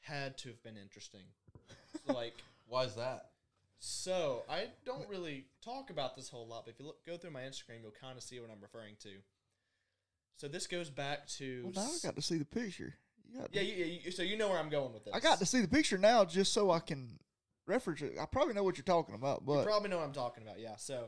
had 0.01 0.37
to 0.39 0.49
have 0.49 0.61
been 0.61 0.77
interesting. 0.77 1.23
So, 2.05 2.13
like, 2.13 2.35
Why 2.67 2.83
is 2.85 2.95
that? 2.95 3.31
So 3.83 4.43
I 4.47 4.67
don't 4.85 5.09
really 5.09 5.47
talk 5.63 5.89
about 5.89 6.15
this 6.15 6.29
whole 6.29 6.47
lot, 6.47 6.65
but 6.65 6.75
if 6.75 6.79
you 6.79 6.85
look, 6.85 7.03
go 7.03 7.17
through 7.17 7.31
my 7.31 7.41
Instagram, 7.41 7.81
you'll 7.81 7.95
kind 7.99 8.15
of 8.15 8.21
see 8.21 8.39
what 8.39 8.51
I'm 8.51 8.61
referring 8.61 8.93
to. 9.01 9.09
So 10.37 10.47
this 10.47 10.67
goes 10.67 10.91
back 10.91 11.27
to 11.37 11.63
Well, 11.63 11.85
now 11.85 11.91
I 11.91 11.97
got 12.03 12.15
to 12.15 12.21
see 12.21 12.37
the 12.37 12.45
picture. 12.45 12.93
You 13.27 13.39
got 13.39 13.49
yeah, 13.55 13.61
yeah, 13.61 13.85
you, 13.85 14.11
so 14.11 14.21
you 14.21 14.37
know 14.37 14.49
where 14.49 14.59
I'm 14.59 14.69
going 14.69 14.93
with 14.93 15.05
this. 15.05 15.13
I 15.15 15.19
got 15.19 15.39
to 15.39 15.47
see 15.47 15.61
the 15.61 15.67
picture 15.67 15.97
now 15.97 16.25
just 16.25 16.53
so 16.53 16.69
I 16.69 16.79
can 16.79 17.17
reference 17.65 18.03
it. 18.03 18.17
I 18.21 18.27
probably 18.27 18.53
know 18.53 18.63
what 18.63 18.77
you're 18.77 18.83
talking 18.83 19.15
about, 19.15 19.41
You 19.41 19.47
but 19.47 19.65
probably 19.65 19.89
know 19.89 19.97
what 19.97 20.05
I'm 20.05 20.13
talking 20.13 20.43
about. 20.43 20.59
Yeah. 20.59 20.75
So, 20.77 21.05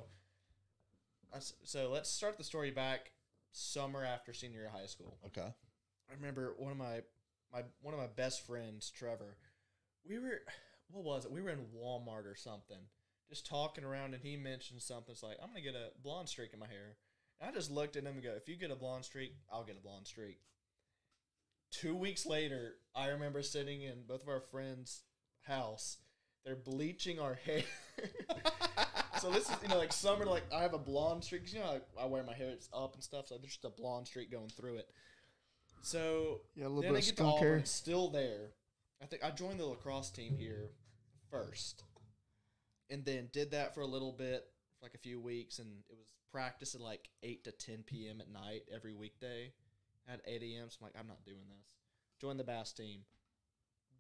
so 1.64 1.92
let's 1.92 2.10
start 2.10 2.40
the 2.40 2.44
story 2.44 2.72
back 2.72 3.12
summer 3.52 4.04
after 4.04 4.34
senior 4.34 4.62
year 4.62 4.68
of 4.68 4.74
high 4.74 4.88
school. 4.88 5.20
Okay. 5.28 5.46
I 6.10 6.14
remember 6.16 6.56
one 6.58 6.72
of 6.72 6.78
my 6.80 7.02
my 7.54 7.62
one 7.84 7.94
of 7.94 8.00
my 8.00 8.08
best 8.08 8.48
friends, 8.48 8.90
Trevor. 8.90 9.38
We 10.10 10.18
were 10.18 10.42
what 10.90 11.04
was 11.04 11.26
it? 11.26 11.32
We 11.32 11.42
were 11.42 11.50
in 11.50 11.66
Walmart 11.76 12.26
or 12.26 12.36
something, 12.36 12.78
just 13.30 13.46
talking 13.46 13.84
around, 13.84 14.14
and 14.14 14.24
he 14.24 14.38
mentioned 14.38 14.82
something. 14.82 15.12
It's 15.14 15.24
like 15.24 15.38
I'm 15.42 15.50
gonna 15.50 15.62
get 15.62 15.76
a 15.76 15.90
blonde 16.02 16.30
streak 16.30 16.54
in 16.54 16.60
my 16.60 16.68
hair. 16.68 16.98
And 17.42 17.50
I 17.50 17.54
just 17.54 17.72
looked 17.72 17.96
at 17.96 18.04
him 18.04 18.14
and 18.14 18.24
go, 18.24 18.34
if 18.36 18.48
you 18.48 18.56
get 18.56 18.72
a 18.72 18.76
blonde 18.76 19.06
streak, 19.06 19.34
I'll 19.52 19.64
get 19.66 19.78
a 19.78 19.82
blonde 19.82 20.08
streak. 20.08 20.38
Two 21.72 21.96
weeks 21.96 22.26
later, 22.26 22.76
I 22.96 23.08
remember 23.08 23.42
sitting 23.42 23.82
in 23.82 24.04
both 24.08 24.22
of 24.22 24.30
our 24.30 24.40
friends' 24.42 25.02
house. 25.42 25.98
They're 26.46 26.56
bleaching 26.56 27.20
our 27.20 27.34
hair. 27.36 27.64
so 29.20 29.32
this 29.32 29.50
is 29.50 29.56
you 29.64 29.70
know 29.70 29.78
like 29.78 29.94
summer 29.94 30.26
like 30.26 30.44
I 30.54 30.62
have 30.62 30.74
a 30.74 30.78
blonde 30.80 31.24
streak. 31.24 31.52
you 31.54 31.60
know 31.60 31.72
like, 31.74 31.88
I 32.00 32.06
wear 32.06 32.24
my 32.24 32.34
hair 32.34 32.50
it's 32.50 32.68
up 32.74 32.94
and 32.96 33.04
stuff 33.04 33.28
so 33.28 33.38
there's 33.38 33.54
just 33.54 33.66
a 33.66 33.70
blonde 33.70 34.08
streak 34.08 34.32
going 34.32 34.50
through 34.50 34.76
it. 34.78 34.90
So 35.82 36.42
Yeah, 36.56 36.68
a 36.68 36.70
little 36.70 36.82
then 36.82 36.94
bit 36.94 36.98
I 36.98 37.00
of 37.00 37.06
get 37.06 37.18
to 37.18 37.24
skunk 37.24 37.36
Auburn, 37.38 37.48
hair. 37.60 37.66
still 37.66 38.10
there. 38.10 38.52
I 39.04 39.06
think 39.06 39.24
I 39.24 39.32
joined 39.32 39.60
the 39.60 39.66
lacrosse 39.66 40.10
team 40.12 40.38
here 40.38 40.70
first, 41.30 41.84
and 42.90 43.04
then 43.04 43.28
did 43.34 43.52
that 43.52 43.76
for 43.76 43.82
a 43.82 43.86
little 43.86 44.14
bit, 44.14 44.48
for 44.80 44.86
like 44.86 44.96
a 44.96 45.00
few 45.00 45.20
weeks, 45.20 45.60
and 45.60 45.68
it 45.90 45.98
was 45.98 46.14
practice 46.32 46.74
at 46.74 46.80
like 46.82 47.10
eight 47.22 47.44
to 47.44 47.52
ten 47.52 47.84
p.m. 47.86 48.22
at 48.22 48.32
night 48.32 48.64
every 48.74 48.94
weekday. 48.94 49.52
At 50.08 50.22
eight 50.28 50.42
a.m., 50.42 50.68
so 50.70 50.78
I'm 50.82 50.86
like, 50.88 50.94
I'm 51.00 51.08
not 51.08 51.24
doing 51.26 51.46
this. 51.50 51.74
Joined 52.20 52.40
the 52.40 52.44
bass 52.44 52.72
team. 52.74 53.02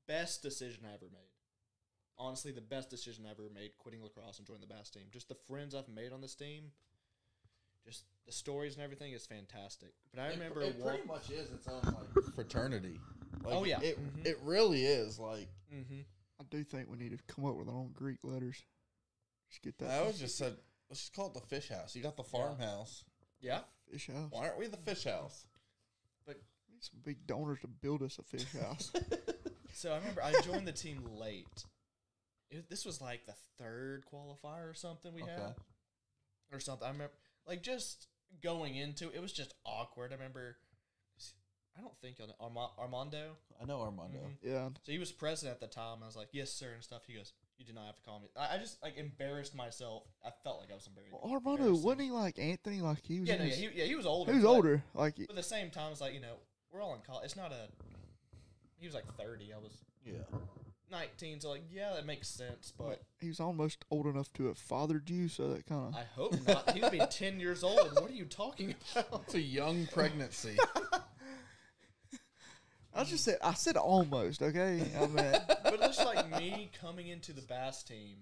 Best 0.08 0.42
decision 0.42 0.84
I 0.86 0.94
ever 0.94 1.08
made. 1.12 1.32
Honestly, 2.18 2.52
the 2.52 2.60
best 2.62 2.90
decision 2.90 3.26
I 3.26 3.32
ever 3.32 3.50
made 3.54 3.78
quitting 3.78 4.04
lacrosse 4.04 4.38
and 4.38 4.46
joining 4.48 4.62
the 4.62 4.68
bass 4.74 4.90
team. 4.90 5.04
Just 5.12 5.30
the 5.30 5.38
friends 5.48 5.74
I've 5.74 5.88
made 5.88 6.12
on 6.12 6.20
this 6.22 6.36
team. 6.36 6.72
Just 7.86 8.04
the 8.26 8.32
stories 8.34 8.76
and 8.76 8.84
everything 8.84 9.14
is 9.14 9.26
fantastic. 9.26 9.94
But 10.14 10.22
I 10.22 10.28
It- 10.28 10.34
remember 10.34 10.62
it, 10.62 10.76
one, 10.76 10.90
pretty 10.96 11.08
much 11.08 11.30
is 11.30 11.52
its 11.52 11.68
own 11.68 11.82
like 11.84 12.34
fraternity. 12.36 13.00
Like, 13.44 13.56
Oh, 13.56 13.64
yeah. 13.66 13.80
it 13.82 13.98
Mhm. 14.00 14.26
it 14.26 14.38
really 14.42 14.86
is. 14.86 15.20
Like 15.20 15.48
mm-hmm. 15.74 16.02
I 16.40 16.44
do 16.50 16.64
think 16.64 16.90
we 16.90 16.98
need 16.98 17.12
to 17.18 17.34
come 17.34 17.46
up 17.46 17.56
with 17.56 17.68
our 17.68 17.76
own 17.76 17.92
Greek 17.94 18.20
letters. 18.24 18.64
Just 19.50 19.62
get 19.62 19.78
that 19.80 19.92
I 19.92 20.02
was 20.08 20.18
just 20.20 20.38
said, 20.38 20.56
let's 20.90 21.02
just 21.02 21.14
call 21.14 21.28
it 21.28 21.34
the 21.36 21.42
fish 21.42 21.70
house. 21.70 21.96
You 21.96 22.02
got 22.02 22.18
the 22.18 22.24
farmhouse. 22.24 23.04
yeah. 23.40 23.62
fish 23.92 24.08
house. 24.08 24.32
Why 24.32 24.48
aren't 24.48 24.58
we 24.60 24.68
the 24.68 24.78
fish 24.78 25.04
house? 25.04 25.46
But 26.26 26.38
We 26.68 26.74
need 26.76 26.84
some 26.84 27.00
big 27.04 27.28
donors 27.28 27.60
to 27.62 27.68
build 27.68 28.02
us 28.02 28.18
a 28.20 28.24
fish 28.24 28.52
house. 28.54 28.92
So 29.76 29.92
I 29.92 29.98
remember 29.98 30.22
I 30.22 30.40
joined 30.42 30.68
the 30.68 30.72
team 30.72 31.04
late. 31.20 31.66
It, 32.52 32.70
this 32.70 32.86
was 32.86 33.02
like 33.02 33.26
the 33.26 33.34
third 33.58 34.04
qualifier 34.06 34.70
or 34.70 34.74
something 34.76 35.12
we 35.16 35.24
Okay. 35.24 35.32
had, 35.32 35.56
or 36.52 36.60
something. 36.60 36.86
I 36.88 36.92
remember 36.92 37.14
like 37.48 37.64
just 37.64 38.06
going 38.44 38.76
into 38.76 39.10
it 39.12 39.20
was 39.20 39.34
just 39.34 39.56
awkward. 39.66 40.12
I 40.12 40.16
remember. 40.16 40.58
I 41.78 41.82
don't 41.82 41.98
think 42.02 42.20
you'll 42.20 42.28
know 42.28 42.36
Arma- 42.40 42.72
Armando. 42.78 43.36
I 43.62 43.66
know 43.66 43.82
Armando. 43.82 44.20
Mhm. 44.20 44.38
yeah, 44.44 44.70
So 44.84 44.92
he 44.92 45.00
was 45.00 45.12
president 45.12 45.56
at 45.56 45.60
the 45.70 45.74
time. 45.74 46.04
I 46.04 46.06
was 46.06 46.16
like, 46.16 46.30
"Yes, 46.32 46.52
sir," 46.52 46.72
and 46.74 46.84
stuff. 46.84 47.02
He 47.08 47.14
goes, 47.14 47.34
"You 47.58 47.66
do 47.66 47.74
not 47.74 47.86
have 47.88 47.96
to 47.96 48.02
call 48.04 48.20
me." 48.20 48.28
I, 48.36 48.56
I 48.56 48.58
just 48.60 48.82
like 48.84 48.96
embarrassed 48.98 49.56
myself. 49.56 50.04
I 50.24 50.30
felt 50.44 50.60
like 50.60 50.70
I 50.72 50.76
was 50.76 50.86
embarrassed. 50.88 51.14
well, 51.22 51.34
Armando 51.34 51.74
wasn't 51.76 52.02
he 52.02 52.12
like 52.12 52.38
Anthony? 52.38 52.82
Like 52.82 53.04
he 53.06 53.20
was. 53.20 53.30
Yeah, 53.30 53.36
in 53.36 53.40
no, 53.42 53.46
yeah, 53.46 53.52
his- 53.56 53.60
he, 53.74 53.80
yeah, 53.80 53.86
he 53.86 53.96
was 53.96 54.06
older. 54.06 54.32
he 54.32 54.36
was 54.38 54.44
but- 54.46 54.50
older. 54.52 54.84
Like 54.94 55.16
But 55.18 55.30
at 55.32 55.36
the 55.36 55.44
same 55.44 55.72
time, 55.72 55.92
it's 55.92 56.02
like 56.02 56.14
you 56.14 56.20
know, 56.20 56.36
we're 56.72 56.82
all 56.82 56.94
in 56.94 57.02
college. 57.02 57.26
It's 57.26 57.36
not 57.36 57.52
a. 57.52 57.68
He 58.78 58.86
was 58.86 58.94
like 58.94 59.06
thirty. 59.18 59.52
I 59.54 59.58
was 59.58 59.72
Yeah. 60.06 60.14
19, 60.92 61.40
so 61.40 61.50
like, 61.50 61.64
yeah, 61.72 61.94
that 61.96 62.06
makes 62.06 62.28
sense, 62.28 62.72
but 62.78 63.02
he 63.20 63.28
was 63.28 63.40
almost 63.40 63.84
old 63.90 64.06
enough 64.06 64.32
to 64.34 64.46
have 64.46 64.60
fathered 64.60 65.10
you, 65.10 65.28
so 65.28 65.50
that 65.52 65.66
kind 65.66 65.88
of. 65.88 65.96
I 65.96 66.04
hope 66.04 66.36
not. 66.48 66.70
He 66.70 66.82
would 66.82 66.92
be 66.92 67.00
10 67.00 67.40
years 67.40 67.64
old. 67.64 67.94
What 67.96 68.12
are 68.12 68.14
you 68.14 68.26
talking 68.26 68.76
about? 68.96 69.24
It's 69.26 69.34
a 69.34 69.42
young 69.42 69.88
pregnancy. 69.88 70.56
I 72.96 73.04
just 73.04 73.24
said 73.24 73.38
I 73.44 73.54
said 73.54 73.76
almost. 73.78 74.42
Okay, 74.42 74.82
I 74.98 75.00
mean, 75.08 75.36
But 75.64 75.80
it's 75.82 76.04
like 76.04 76.30
me 76.40 76.70
coming 76.80 77.08
into 77.08 77.34
the 77.34 77.42
bass 77.42 77.84
team 77.84 78.18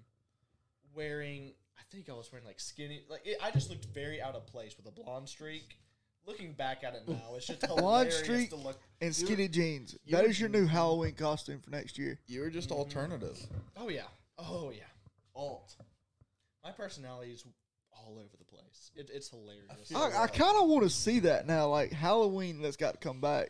wearing, 0.95 1.53
I 1.77 1.81
think 1.91 2.09
I 2.09 2.13
was 2.13 2.31
wearing 2.31 2.45
like 2.45 2.59
skinny, 2.59 3.01
like 3.09 3.21
it, 3.25 3.37
I 3.41 3.51
just 3.51 3.69
looked 3.69 3.85
very 3.93 4.21
out 4.21 4.35
of 4.35 4.45
place 4.47 4.75
with 4.77 4.85
a 4.87 4.91
blonde 4.91 5.29
streak. 5.29 5.77
Looking 6.27 6.53
back 6.53 6.83
at 6.83 6.93
it 6.93 7.07
now, 7.07 7.33
it's 7.35 7.47
just 7.47 7.63
a 7.63 7.67
Blonde 7.75 8.13
streak. 8.13 8.51
to 8.51 8.55
look. 8.55 8.79
and 9.01 9.13
skinny 9.15 9.47
jeans. 9.47 9.97
you 10.05 10.11
That 10.15 10.23
were- 10.25 10.29
is 10.29 10.39
your 10.39 10.49
new 10.49 10.67
Halloween 10.67 11.13
costume 11.15 11.59
for 11.61 11.71
next 11.71 11.97
year. 11.97 12.19
you 12.27 12.41
were 12.41 12.51
just 12.51 12.69
Mhm. 12.69 12.75
alternative. 12.77 13.39
Oh 13.75 13.89
yeah, 13.89 14.03
oh 14.37 14.69
yeah. 14.69 14.83
Alt. 15.35 15.75
My 16.63 16.69
personality 16.71 17.31
is 17.31 17.43
all 17.91 18.19
over 18.19 18.37
the 18.37 18.45
place. 18.45 18.91
It, 18.95 19.09
it's 19.11 19.29
hilarious. 19.29 19.65
feel- 19.87 19.97
I, 19.97 20.23
I 20.23 20.27
kind 20.27 20.57
of 20.61 20.69
want 20.69 20.83
to 20.83 20.91
see 20.91 21.21
that 21.21 21.47
now. 21.47 21.69
Like 21.69 21.91
Halloween, 21.91 22.61
that's 22.61 22.77
got 22.77 22.91
to 22.93 22.99
come 22.99 23.19
back. 23.19 23.49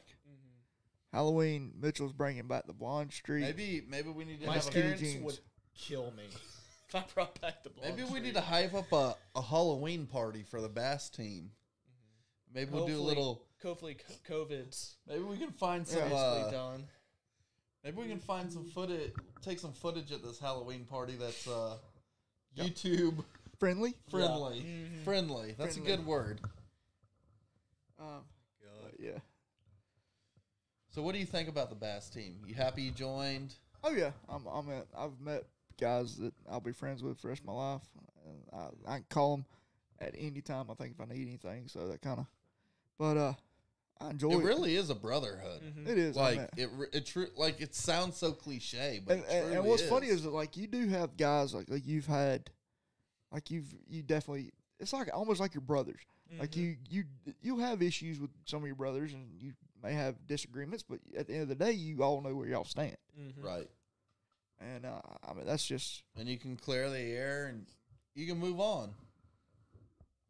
Halloween, 1.14 1.74
Mitchell's 1.80 2.14
bringing 2.14 2.47
back 2.47 2.68
the 2.68 2.74
blonde 2.74 3.12
streak. 3.12 3.41
Maybe 3.43 3.84
maybe 3.88 4.09
we 4.09 4.24
need 4.26 4.41
to 4.41 4.47
My 4.47 4.53
have 4.53 4.64
skinny 4.64 4.80
a, 4.80 4.84
parents 4.84 5.01
jeans. 5.01 5.24
would 5.26 5.39
kill 5.78 6.12
me 6.16 6.24
if 6.89 6.95
I 6.95 7.03
brought 7.14 7.39
back 7.41 7.64
the 7.64 7.70
blonde. 7.70 7.91
maybe 7.95 8.03
we 8.03 8.09
streak. 8.09 8.24
need 8.24 8.34
to 8.36 8.41
hype 8.41 8.74
up 8.74 8.91
a, 8.93 9.16
a 9.36 9.41
Halloween 9.41 10.05
party 10.07 10.43
for 10.43 10.62
the 10.62 10.70
bass 10.70 11.09
team. 11.09 11.51
Maybe 12.53 12.72
we'll 12.72 12.86
do 12.86 12.93
a 12.93 12.95
Hopefully- 12.95 13.07
little. 13.16 13.45
Hopefully, 13.64 13.95
co- 14.28 14.34
COVID's 14.45 14.95
Maybe 15.07 15.22
we 15.22 15.38
can 15.38 15.51
find 15.51 15.88
some. 15.88 15.99
basically 15.99 16.18
Uh, 16.18 16.49
done. 16.51 16.88
maybe 17.84 17.97
we 18.01 18.07
can 18.07 18.18
find 18.20 18.51
some 18.51 18.66
footage. 18.66 19.12
Take 19.43 19.59
some 19.59 19.72
footage 19.74 20.12
at 20.12 20.24
this 20.24 20.39
Halloween 20.39 20.84
party 20.86 21.14
that's 21.14 21.47
uh, 21.47 21.78
Yeah. 22.55 22.64
YouTube 22.64 23.24
Friendly. 23.59 23.93
friendly. 24.09 24.62
Mhm. 24.62 25.03
Friendly. 25.03 25.53
That's 25.59 25.76
Friendly. 25.76 25.93
a 25.93 25.97
good 25.97 26.05
word. 26.07 26.41
Um, 27.99 28.07
God. 28.64 28.82
but 28.84 28.93
yeah. 28.99 29.20
So, 30.92 31.02
what 31.02 31.14
do 31.14 31.20
you 31.20 31.26
think 31.26 31.48
about 31.50 31.70
the 31.70 31.76
bass 31.76 32.10
team? 32.10 32.36
You 32.46 32.54
happy 32.54 32.84
you 32.84 32.92
joined? 32.92 33.56
Oh 33.84 33.92
yeah. 33.92 34.12
I'm. 34.30 34.46
I'm. 34.46 34.70
At, 34.70 34.88
I've 34.98 35.20
met 35.20 35.46
guys 35.80 36.18
that 36.18 36.34
I'll 36.50 36.60
be 36.60 36.74
friends 36.74 37.02
with 37.02 37.18
for 37.18 37.24
the 37.24 37.28
rest 37.30 37.42
of 37.42 37.48
my 37.48 37.54
life. 37.54 37.82
And 38.28 38.38
I, 38.88 38.92
I 38.92 38.96
can 38.98 39.06
call 39.10 39.38
them 39.38 39.46
at 40.00 40.14
any 40.18 40.42
time. 40.42 40.68
I 40.70 40.74
think 40.76 40.94
if 40.94 41.02
I 41.02 41.12
need 41.12 41.28
anything. 41.28 41.68
So 41.68 41.88
that 41.88 42.02
kind 42.02 42.20
of. 42.20 42.26
But 43.00 43.18
uh, 43.18 43.34
I 44.00 44.10
enjoy 44.12 44.32
It 44.34 44.39
it. 44.39 44.44
really 44.44 44.76
is 44.76 44.89
a 44.89 44.96
brotherhood. 44.96 45.62
Mhm. 45.64 45.88
It 45.88 45.98
is. 45.98 46.16
Like 46.16 46.50
it, 46.58 46.70
it 46.92 47.06
true. 47.06 47.28
Like 47.38 47.62
it 47.62 47.74
sounds 47.74 48.18
so 48.18 48.34
cliche, 48.34 49.00
but 49.04 49.14
and, 49.18 49.24
it 49.24 49.30
and, 49.30 49.44
and 49.46 49.54
truly 49.56 49.70
what's 49.70 49.84
funny 49.84 50.08
is 50.08 50.24
that 50.24 50.32
like 50.34 50.58
you 50.58 50.68
do 50.68 50.88
have 50.89 51.16
guys 51.18 51.54
like, 51.54 51.70
like 51.70 51.88
you've 51.88 52.06
had, 52.06 52.50
like 53.32 53.50
you've 53.50 53.74
you 53.88 54.04
definitely 54.04 54.52
it's 54.80 54.92
like 54.94 55.10
almost 55.14 55.39
like 55.39 55.54
your 55.54 55.62
brothers. 55.62 56.02
Like 56.39 56.52
Mhm. 56.52 56.56
you 56.58 56.76
you 56.89 57.04
you 57.42 57.60
have 57.60 57.82
issues 57.82 58.20
with 58.20 58.30
some 58.46 58.62
of 58.62 58.68
your 58.68 58.76
brothers 58.76 59.14
and 59.14 59.26
you 59.39 59.54
may 59.84 59.94
have 59.94 60.16
disagreements, 60.28 60.84
but 60.88 61.00
at 61.18 61.28
the 61.28 61.34
end 61.34 61.44
of 61.44 61.50
the 61.50 61.56
day, 61.56 61.72
you 61.72 62.04
all 62.04 62.22
know 62.22 62.36
where 62.36 62.48
y'all 62.48 62.64
stand. 62.66 62.98
Mhm. 63.20 63.44
right, 63.44 63.70
And 64.60 64.86
uh, 64.86 65.02
I 65.28 65.34
mean 65.34 65.46
that's 65.46 65.66
just 65.66 66.04
and 66.16 66.28
you 66.30 66.38
can 66.38 66.55
clear 66.55 66.89
the 66.89 67.00
air 67.00 67.47
and 67.47 67.66
you 68.16 68.28
can 68.28 68.38
move 68.39 68.60
on. 68.60 68.93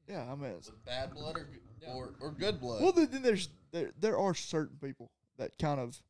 yeah. 0.08 0.30
I 0.32 0.36
mean, 0.36 0.52
it's, 0.52 0.70
With 0.70 0.84
bad 0.86 1.14
blood 1.14 1.38
or 1.38 1.50
Yeah. 1.82 1.94
or, 1.94 2.14
or 2.20 2.32
good 2.32 2.60
blood. 2.60 2.82
well 2.82 2.92
then, 2.92 3.10
then 3.12 3.22
there's 3.24 3.50
there 3.72 3.92
there 4.00 4.18
are 4.18 4.34
certain 4.36 4.78
people 4.78 5.12
that 5.38 5.58
kind 5.58 5.80
of, 5.80 6.02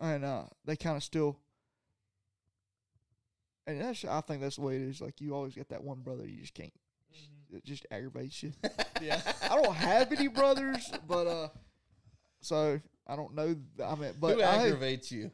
and 0.00 0.24
uh 0.24 0.44
they 0.64 0.76
kind 0.76 0.96
of 0.96 1.02
still. 1.02 1.38
And 3.66 3.80
that's 3.80 4.04
I 4.04 4.20
think 4.22 4.40
that's 4.40 4.56
the 4.56 4.62
way 4.62 4.76
it 4.76 4.82
is. 4.82 5.00
Like 5.00 5.20
you 5.20 5.34
always 5.34 5.54
get 5.54 5.68
that 5.68 5.82
one 5.84 6.00
brother 6.00 6.26
you 6.26 6.40
just 6.40 6.54
can't. 6.54 6.72
Mhm. 7.12 7.56
It 7.56 7.64
just 7.64 7.86
aggravates 7.90 8.42
you. 8.42 8.52
Yeah. 9.00 9.20
I 9.42 9.60
don't 9.60 9.74
have 9.74 10.12
any 10.12 10.28
brothers, 10.28 10.90
but 11.06 11.26
uh, 11.26 11.48
so 12.40 12.80
I 13.06 13.16
don't 13.16 13.34
know. 13.34 13.46
th- 13.54 13.88
I 13.88 13.94
mean, 13.96 14.12
but 14.20 14.34
Who 14.36 14.42
I, 14.42 14.66
aggravates 14.66 15.10
you? 15.12 15.30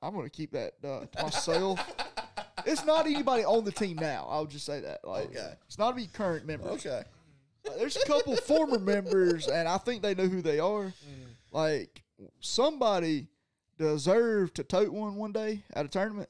I'm 0.00 0.14
gonna 0.14 0.30
keep 0.30 0.52
that 0.52 0.74
uh, 0.84 1.06
to 1.06 1.22
myself. 1.22 1.80
it's 2.66 2.84
not 2.84 3.06
anybody 3.06 3.44
on 3.44 3.64
the 3.64 3.72
team 3.72 3.96
now. 3.96 4.26
I'll 4.30 4.46
just 4.46 4.64
say 4.66 4.80
that. 4.80 5.00
Like, 5.04 5.26
Okay. 5.30 5.52
it's 5.66 5.78
not 5.78 5.94
any 5.94 6.06
current 6.06 6.46
members. 6.46 6.86
Okay. 6.86 7.02
There's 7.76 7.96
a 7.96 8.06
couple 8.06 8.34
former 8.36 8.78
members, 8.78 9.48
and 9.48 9.68
I 9.68 9.76
think 9.78 10.02
they 10.02 10.14
know 10.14 10.26
who 10.26 10.40
they 10.40 10.58
are. 10.60 10.84
Mm. 10.84 10.92
Like, 11.52 12.02
somebody 12.40 13.26
deserved 13.76 14.54
to 14.56 14.64
tote 14.64 14.90
one 14.92 15.16
one 15.16 15.32
day 15.32 15.62
at 15.74 15.84
a 15.84 15.88
tournament. 15.88 16.28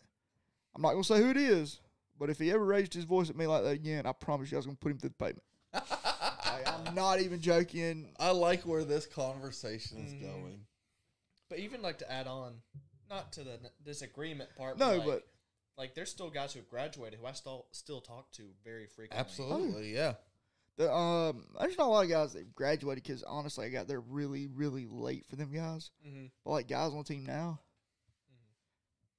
I'm 0.75 0.83
not 0.83 0.93
gonna 0.93 1.05
say 1.05 1.19
who 1.21 1.31
it 1.31 1.37
is, 1.37 1.81
but 2.19 2.31
if 2.31 2.39
he 2.39 2.51
ever 2.51 2.65
raised 2.65 2.95
his 2.95 3.05
voice 3.05 3.29
at 3.31 3.37
me 3.37 3.47
like 3.47 3.63
that 3.65 3.71
again, 3.71 4.07
I 4.07 4.13
promise 4.13 4.51
you 4.51 4.57
I 4.57 4.61
was 4.61 4.67
gonna 4.67 4.77
put 4.81 4.93
him 4.93 4.99
through 4.99 5.11
the 5.11 5.25
pavement. 5.25 5.43
I'm 6.89 6.95
not 6.95 7.21
even 7.21 7.41
joking. 7.41 8.15
I 8.19 8.31
like 8.31 8.63
where 8.63 8.85
this 8.85 9.07
conversation 9.07 9.99
is 9.99 10.13
Mhm. 10.13 10.23
going. 10.23 10.67
But 11.49 11.59
even 11.61 11.83
like 11.83 11.99
to 11.99 12.11
add 12.11 12.27
on, 12.27 12.63
not 13.09 13.33
to 13.35 13.45
the 13.45 13.59
disagreement 13.83 14.55
part. 14.57 14.79
No, 14.79 14.97
like, 14.97 15.07
but- 15.07 15.29
like 15.77 15.95
there's 15.95 16.11
still 16.11 16.31
guys 16.31 16.53
who 16.53 16.61
have 16.61 16.69
graduated 16.69 17.19
who 17.19 17.27
I 17.27 17.33
still 17.33 17.67
still 17.73 18.01
talk 18.01 18.31
to 18.33 18.51
very 18.65 18.87
frequently. 18.87 19.19
Absolutely, 19.19 19.95
yeah. 19.95 20.15
The, 20.77 20.93
um, 20.93 21.45
there's 21.59 21.77
not 21.77 21.89
a 21.89 21.91
lot 21.91 22.05
of 22.05 22.11
guys 22.11 22.35
that 22.35 22.55
graduated 22.55 23.03
because 23.03 23.23
honestly, 23.25 23.67
I 23.67 23.71
got 23.71 23.89
there 23.89 24.01
really, 24.01 24.47
really 24.47 24.87
late 24.87 25.27
for 25.27 25.37
them 25.37 25.53
guys. 25.53 25.91
Mm-hmm. 26.07 26.27
But 26.45 26.51
like 26.51 26.69
guys 26.69 26.93
on 26.93 26.99
the 26.99 27.05
team 27.05 27.25
now, 27.25 27.61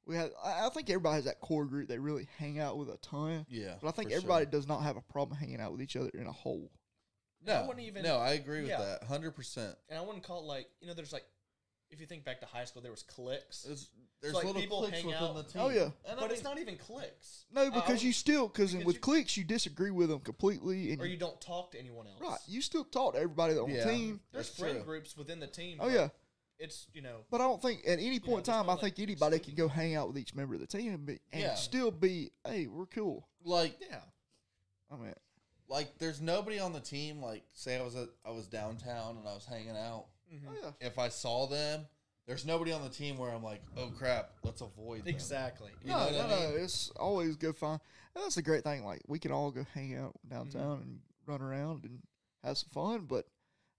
we 0.05 0.15
had. 0.15 0.31
I, 0.43 0.67
I 0.67 0.69
think 0.69 0.89
everybody 0.89 1.15
has 1.15 1.25
that 1.25 1.41
core 1.41 1.65
group 1.65 1.87
they 1.87 1.99
really 1.99 2.27
hang 2.37 2.59
out 2.59 2.77
with 2.77 2.89
a 2.89 2.97
ton. 2.97 3.45
Yeah. 3.49 3.75
But 3.81 3.89
I 3.89 3.91
think 3.91 4.11
everybody 4.11 4.45
sure. 4.45 4.51
does 4.51 4.67
not 4.67 4.83
have 4.83 4.97
a 4.97 5.01
problem 5.01 5.37
hanging 5.37 5.59
out 5.59 5.71
with 5.71 5.81
each 5.81 5.95
other 5.95 6.11
in 6.13 6.27
a 6.27 6.31
whole. 6.31 6.71
And 7.41 7.49
I 7.49 7.61
No, 7.61 7.67
wouldn't 7.67 7.85
even- 7.85 8.03
no, 8.03 8.17
I 8.17 8.31
agree 8.33 8.61
with 8.61 8.69
yeah. 8.69 8.77
that. 8.99 9.03
100%. 9.07 9.75
And 9.89 9.97
I 9.97 10.01
wouldn't 10.01 10.23
call 10.23 10.39
it 10.41 10.45
like 10.45 10.69
you 10.81 10.87
know 10.87 10.93
there's 10.93 11.13
like 11.13 11.25
if 11.91 11.99
you 11.99 12.05
think 12.05 12.23
back 12.23 12.39
to 12.41 12.45
high 12.45 12.65
school, 12.65 12.83
there 12.83 12.91
was 12.91 13.01
cliques. 13.01 13.65
It's, 13.65 13.89
there's 14.21 14.35
like 14.35 14.45
little 14.45 14.61
people 14.61 14.79
cliques 14.81 14.97
hang 14.97 15.07
within 15.07 15.23
out- 15.23 15.35
the 15.37 15.43
team. 15.43 15.61
Oh, 15.63 15.69
yeah. 15.69 15.89
and 16.07 16.19
I 16.19 16.21
but 16.21 16.31
it's 16.31 16.43
not 16.43 16.59
even 16.59 16.77
cliques. 16.77 17.45
No, 17.51 17.71
because 17.71 18.03
I 18.03 18.05
you 18.05 18.13
still 18.13 18.47
because 18.47 18.73
because 18.73 18.85
with 18.85 18.95
you- 18.97 19.01
cliques 19.01 19.37
you 19.37 19.43
disagree 19.43 19.89
with 19.91 20.09
them 20.09 20.19
completely, 20.19 20.91
and 20.91 21.01
or 21.01 21.05
you, 21.05 21.13
you 21.13 21.17
don't 21.17 21.39
talk 21.41 21.71
to 21.71 21.79
anyone 21.79 22.05
else. 22.05 22.19
right 22.21 22.39
you 22.47 22.61
still 22.61 22.83
talk 22.83 23.13
to 23.13 23.19
everybody 23.19 23.57
on 23.57 23.69
Yeah. 23.71 23.85
the 23.85 23.91
team. 23.91 24.19
There's 24.31 24.49
friend 24.49 24.75
true. 24.77 24.83
groups 24.85 25.17
within 25.17 25.39
the 25.39 25.47
team. 25.47 25.77
Oh 25.79 25.87
yeah, 25.87 26.09
It's 26.59 26.85
you 26.93 27.01
know 27.01 27.21
but 27.31 27.39
I 27.41 27.45
don't 27.45 27.61
think 27.61 27.81
at 27.87 27.97
any 27.99 28.19
point 28.19 28.45
in 28.47 28.53
time 28.53 28.69
I 28.69 28.73
like, 28.73 28.81
think 28.81 28.99
anybody 28.99 29.39
can 29.39 29.55
go 29.55 29.67
hang 29.69 29.95
out 29.95 30.09
with 30.09 30.17
each 30.19 30.35
member 30.35 30.53
of 30.55 30.59
the 30.59 30.67
team 30.67 30.93
and, 30.93 31.05
be, 31.07 31.19
and 31.31 31.41
Yeah. 31.41 31.55
still 31.55 31.89
be 31.89 32.31
hey 32.45 32.67
we're 32.67 32.85
cool. 32.87 33.27
like 33.43 33.77
yeah. 33.89 34.01
I 34.91 34.95
mean 34.97 35.13
like 35.69 35.97
there's 35.99 36.19
nobody 36.21 36.59
on 36.59 36.73
the 36.73 36.79
team. 36.79 37.21
Like 37.21 37.43
say 37.53 37.77
I 37.77 37.83
was 37.83 37.95
at 37.95 38.09
I 38.25 38.31
was 38.31 38.47
downtown 38.47 39.17
and 39.17 39.27
I 39.27 39.33
was 39.33 39.45
hanging 39.45 39.77
out. 39.77 40.05
Mhm. 40.33 40.41
oh 40.49 40.53
yeah 40.63 40.87
If 40.87 40.99
I 40.99 41.09
saw 41.09 41.47
them, 41.47 41.85
there's 42.25 42.45
nobody 42.45 42.71
on 42.71 42.83
the 42.83 42.89
team 42.89 43.17
where 43.17 43.31
I'm 43.31 43.43
like, 43.43 43.61
oh 43.77 43.91
crap, 43.97 44.31
let's 44.43 44.61
avoid 44.61 45.01
them. 45.01 45.07
Exactly. 45.13 45.71
You 45.83 45.89
no 45.91 45.97
know 45.97 46.11
no 46.11 46.17
what 46.17 46.25
I 46.25 46.29
no 46.51 46.55
it's 46.57 46.89
always 46.99 47.35
good 47.35 47.55
fun. 47.55 47.79
And 48.15 48.23
that's 48.23 48.37
a 48.37 48.41
great 48.41 48.63
thing. 48.63 48.83
Like 48.83 49.01
we 49.07 49.19
can 49.19 49.31
all 49.31 49.51
go 49.51 49.65
hang 49.73 49.95
out 49.95 50.15
downtown 50.27 50.81
and 50.81 50.99
run 51.25 51.41
around 51.41 51.85
and 51.85 52.01
have 52.43 52.57
some 52.57 52.69
fun, 52.69 53.05
but. 53.05 53.25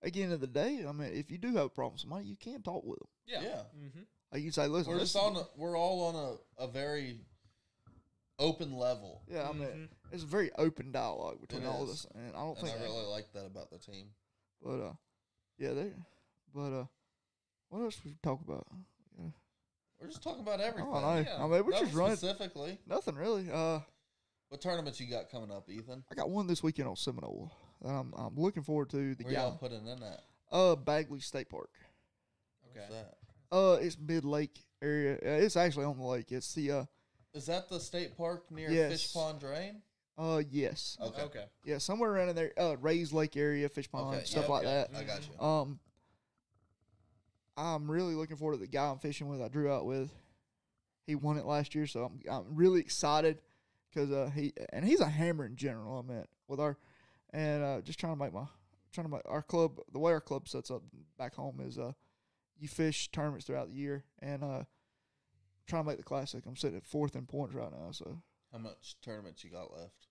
At 0.03 0.15
the 0.15 0.23
end 0.23 0.33
of 0.33 0.41
the 0.41 0.47
day, 0.47 0.83
I 0.89 0.93
mean, 0.93 1.11
if 1.13 1.31
you 1.31 1.37
do 1.37 1.49
have 1.57 1.67
a 1.67 1.69
problem 1.69 1.93
with 1.93 2.01
somebody, 2.01 2.25
you 2.25 2.35
can't 2.35 2.65
talk 2.65 2.85
with 2.87 2.99
them. 3.01 3.09
Yeah. 3.27 3.43
Yeah. 3.43 3.63
Mm-hmm. 3.79 4.01
Like 4.33 4.43
you 4.43 4.51
say, 4.51 4.67
"Listen, 4.67 4.95
We're 4.95 5.01
just 5.01 5.15
on. 5.15 5.37
A, 5.37 5.43
we're 5.59 5.77
all 5.77 6.05
on 6.05 6.39
a, 6.59 6.65
a 6.65 6.67
very 6.67 7.19
open 8.41 8.73
level, 8.77 9.23
Yeah, 9.29 9.49
I 9.49 9.53
mean, 9.53 9.69
Mhm. 9.69 9.89
it's 10.13 10.23
a 10.25 10.27
very 10.27 10.51
open 10.55 10.91
dialogue 10.91 11.41
between 11.41 11.63
It 11.63 11.67
all 11.67 11.83
of 11.85 11.91
is. 11.91 12.07
us, 12.07 12.11
and 12.15 12.35
I 12.35 12.41
don't 12.41 12.59
and 12.59 12.67
think. 12.69 12.81
I 12.81 12.83
really 12.83 13.07
like 13.07 13.33
that 13.33 13.47
about 13.47 13.71
the 13.71 13.79
team. 13.79 14.13
But 14.63 14.81
uh, 14.81 14.95
yeah, 15.59 15.73
they. 15.75 15.95
But 16.53 16.73
uh, 16.73 16.87
what 17.69 17.83
else 17.83 18.03
we 18.05 18.17
talk 18.23 18.41
about? 18.41 18.67
Yeah, 19.19 19.31
We're 20.01 20.09
just 20.09 20.23
talking 20.23 20.41
about 20.43 20.61
everything. 20.61 20.91
I 20.93 21.01
don't 21.01 21.03
know. 21.25 21.31
Yeah. 21.31 21.37
I 21.37 21.43
mean, 21.43 21.51
we're 21.51 21.71
Nothing 21.71 21.87
just 21.87 21.95
running 21.97 22.17
specifically. 22.17 22.79
nothing 22.87 23.15
really. 23.15 23.51
Uh, 23.51 23.81
What 24.49 24.61
tournaments 24.61 24.99
you 24.99 25.07
got 25.07 25.29
coming 25.31 25.53
up, 25.53 25.71
Ethan? 25.71 26.05
I 26.11 26.15
got 26.17 26.29
one 26.29 26.49
this 26.49 26.61
weekend 26.63 26.89
on 26.89 26.97
Seminole. 26.97 27.53
that 27.83 27.89
I'm 27.89 28.13
I'm 28.15 28.35
looking 28.37 28.63
forward 28.65 28.91
to 28.91 29.15
the 29.15 29.25
Where 29.25 29.33
y'all 29.35 29.57
putting 29.59 29.87
in 29.87 30.01
that? 30.01 30.25
Uh, 30.51 30.75
Bagley 30.77 31.21
State 31.21 31.49
Park. 31.49 31.71
Okay. 32.71 32.81
What's 32.81 32.91
that? 32.91 33.17
Uh, 33.53 33.79
it's 33.81 33.97
mid 33.99 34.25
lake 34.25 34.65
area. 34.83 35.15
Uh, 35.17 35.45
it's 35.45 35.57
actually 35.57 35.85
on 35.85 35.97
the 35.99 36.05
lake. 36.05 36.33
It's 36.33 36.53
the 36.55 36.71
uh 36.73 36.85
Is 37.35 37.47
that 37.47 37.69
the 37.69 37.79
state 37.81 38.17
park 38.17 38.51
near 38.51 38.71
Yes. 38.71 38.93
Fish 38.93 39.13
Pond 39.13 39.41
Drain? 39.41 39.83
uh 40.19 40.43
yes 40.51 40.99
Okay. 41.01 41.23
Okay. 41.23 41.45
yeah 41.65 41.79
somewhere 41.79 42.11
around 42.11 42.29
in 42.31 42.37
there. 42.37 42.53
Uh, 42.59 42.77
Raised 42.81 43.13
Lake 43.13 43.37
area, 43.37 43.69
Fish 43.69 43.91
Pond, 43.91 44.17
Okay, 44.17 44.25
stuff 44.27 44.45
yeah, 44.47 44.51
like 44.53 44.65
okay. 44.67 44.87
that. 44.93 44.99
I 44.99 45.05
got 45.05 45.21
you. 45.27 45.41
Um, 45.45 45.79
I'm 47.57 47.91
really 47.91 48.15
looking 48.15 48.37
forward 48.37 48.55
to 48.57 48.61
the 48.61 48.67
guy 48.67 48.87
I'm 48.91 48.99
fishing 48.99 49.29
with. 49.29 49.41
I 49.43 49.49
drew 49.49 49.71
out 49.73 49.85
with. 49.87 50.11
He 51.07 51.15
won 51.15 51.37
it 51.39 51.45
last 51.47 51.75
year, 51.75 51.87
so 51.87 52.05
I'm 52.05 52.21
I'm 52.31 52.55
really 52.55 52.81
excited 52.81 53.41
because 53.93 54.11
uh 54.11 54.31
he 54.35 54.53
and 54.73 54.85
he's 54.85 55.01
a 55.01 55.09
hammer 55.09 55.47
in 55.47 55.57
general. 55.57 55.99
I 55.99 56.13
meant 56.13 56.29
with 56.49 56.61
our 56.61 56.77
and 57.31 57.63
uh 57.63 57.81
just 57.81 57.99
trying 57.99 58.13
to 58.13 58.19
make 58.23 58.33
my 58.33 58.45
trying 58.93 59.07
to 59.07 59.11
make 59.13 59.23
our 59.27 59.43
club 59.43 59.79
the 59.93 59.99
way 59.99 60.13
our 60.13 60.21
club 60.21 60.49
sets 60.49 60.71
up 60.71 60.83
back 61.19 61.35
home 61.35 61.61
is 61.61 61.79
uh 61.79 61.93
you 62.59 62.69
fish 62.69 63.11
tournaments 63.11 63.47
throughout 63.47 63.69
the 63.69 63.75
year 63.77 64.05
and 64.21 64.45
uh 64.45 64.63
trying 65.71 65.85
to 65.85 65.89
make 65.89 65.97
the 65.99 66.03
classic. 66.05 66.45
I'm 66.47 66.57
sitting 66.57 66.77
at 66.77 66.85
fourth 66.87 67.17
in 67.17 67.27
points 67.27 67.55
right 67.55 67.71
now, 67.73 67.91
so 67.93 68.23
How 68.53 68.59
much 68.59 68.97
tournaments 69.03 69.43
you 69.45 69.51
got 69.51 69.73
left? 69.73 70.07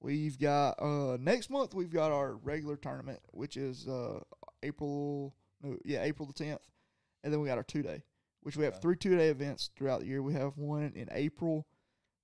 We've 0.00 0.38
got 0.38 0.82
uh 0.82 1.16
next 1.20 1.48
month 1.50 1.74
we've 1.74 1.92
got 1.92 2.10
our 2.10 2.34
regular 2.34 2.76
tournament, 2.76 3.20
which 3.30 3.56
is 3.56 3.86
uh 3.86 4.20
April 4.62 5.34
no 5.62 5.76
yeah, 5.84 6.02
April 6.02 6.26
the 6.26 6.32
tenth. 6.32 6.62
And 7.22 7.32
then 7.32 7.40
we 7.40 7.46
got 7.48 7.58
our 7.58 7.62
two 7.64 7.82
day. 7.82 8.02
Which 8.40 8.56
we 8.56 8.64
have 8.64 8.72
Okay. 8.74 8.80
three 8.82 8.96
two 8.96 9.16
day 9.16 9.28
events 9.28 9.70
throughout 9.76 10.00
the 10.00 10.06
year. 10.06 10.20
We 10.22 10.32
have 10.34 10.56
one 10.58 10.92
in 10.96 11.08
April, 11.12 11.68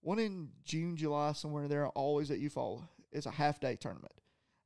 one 0.00 0.18
in 0.18 0.48
June, 0.64 0.96
July, 0.96 1.32
somewhere 1.32 1.62
in 1.64 1.68
there, 1.70 1.86
always 1.90 2.32
at 2.32 2.40
Eufaula. 2.40 2.88
It's 3.12 3.26
a 3.26 3.30
half 3.30 3.60
day 3.60 3.76
tournament. 3.76 4.14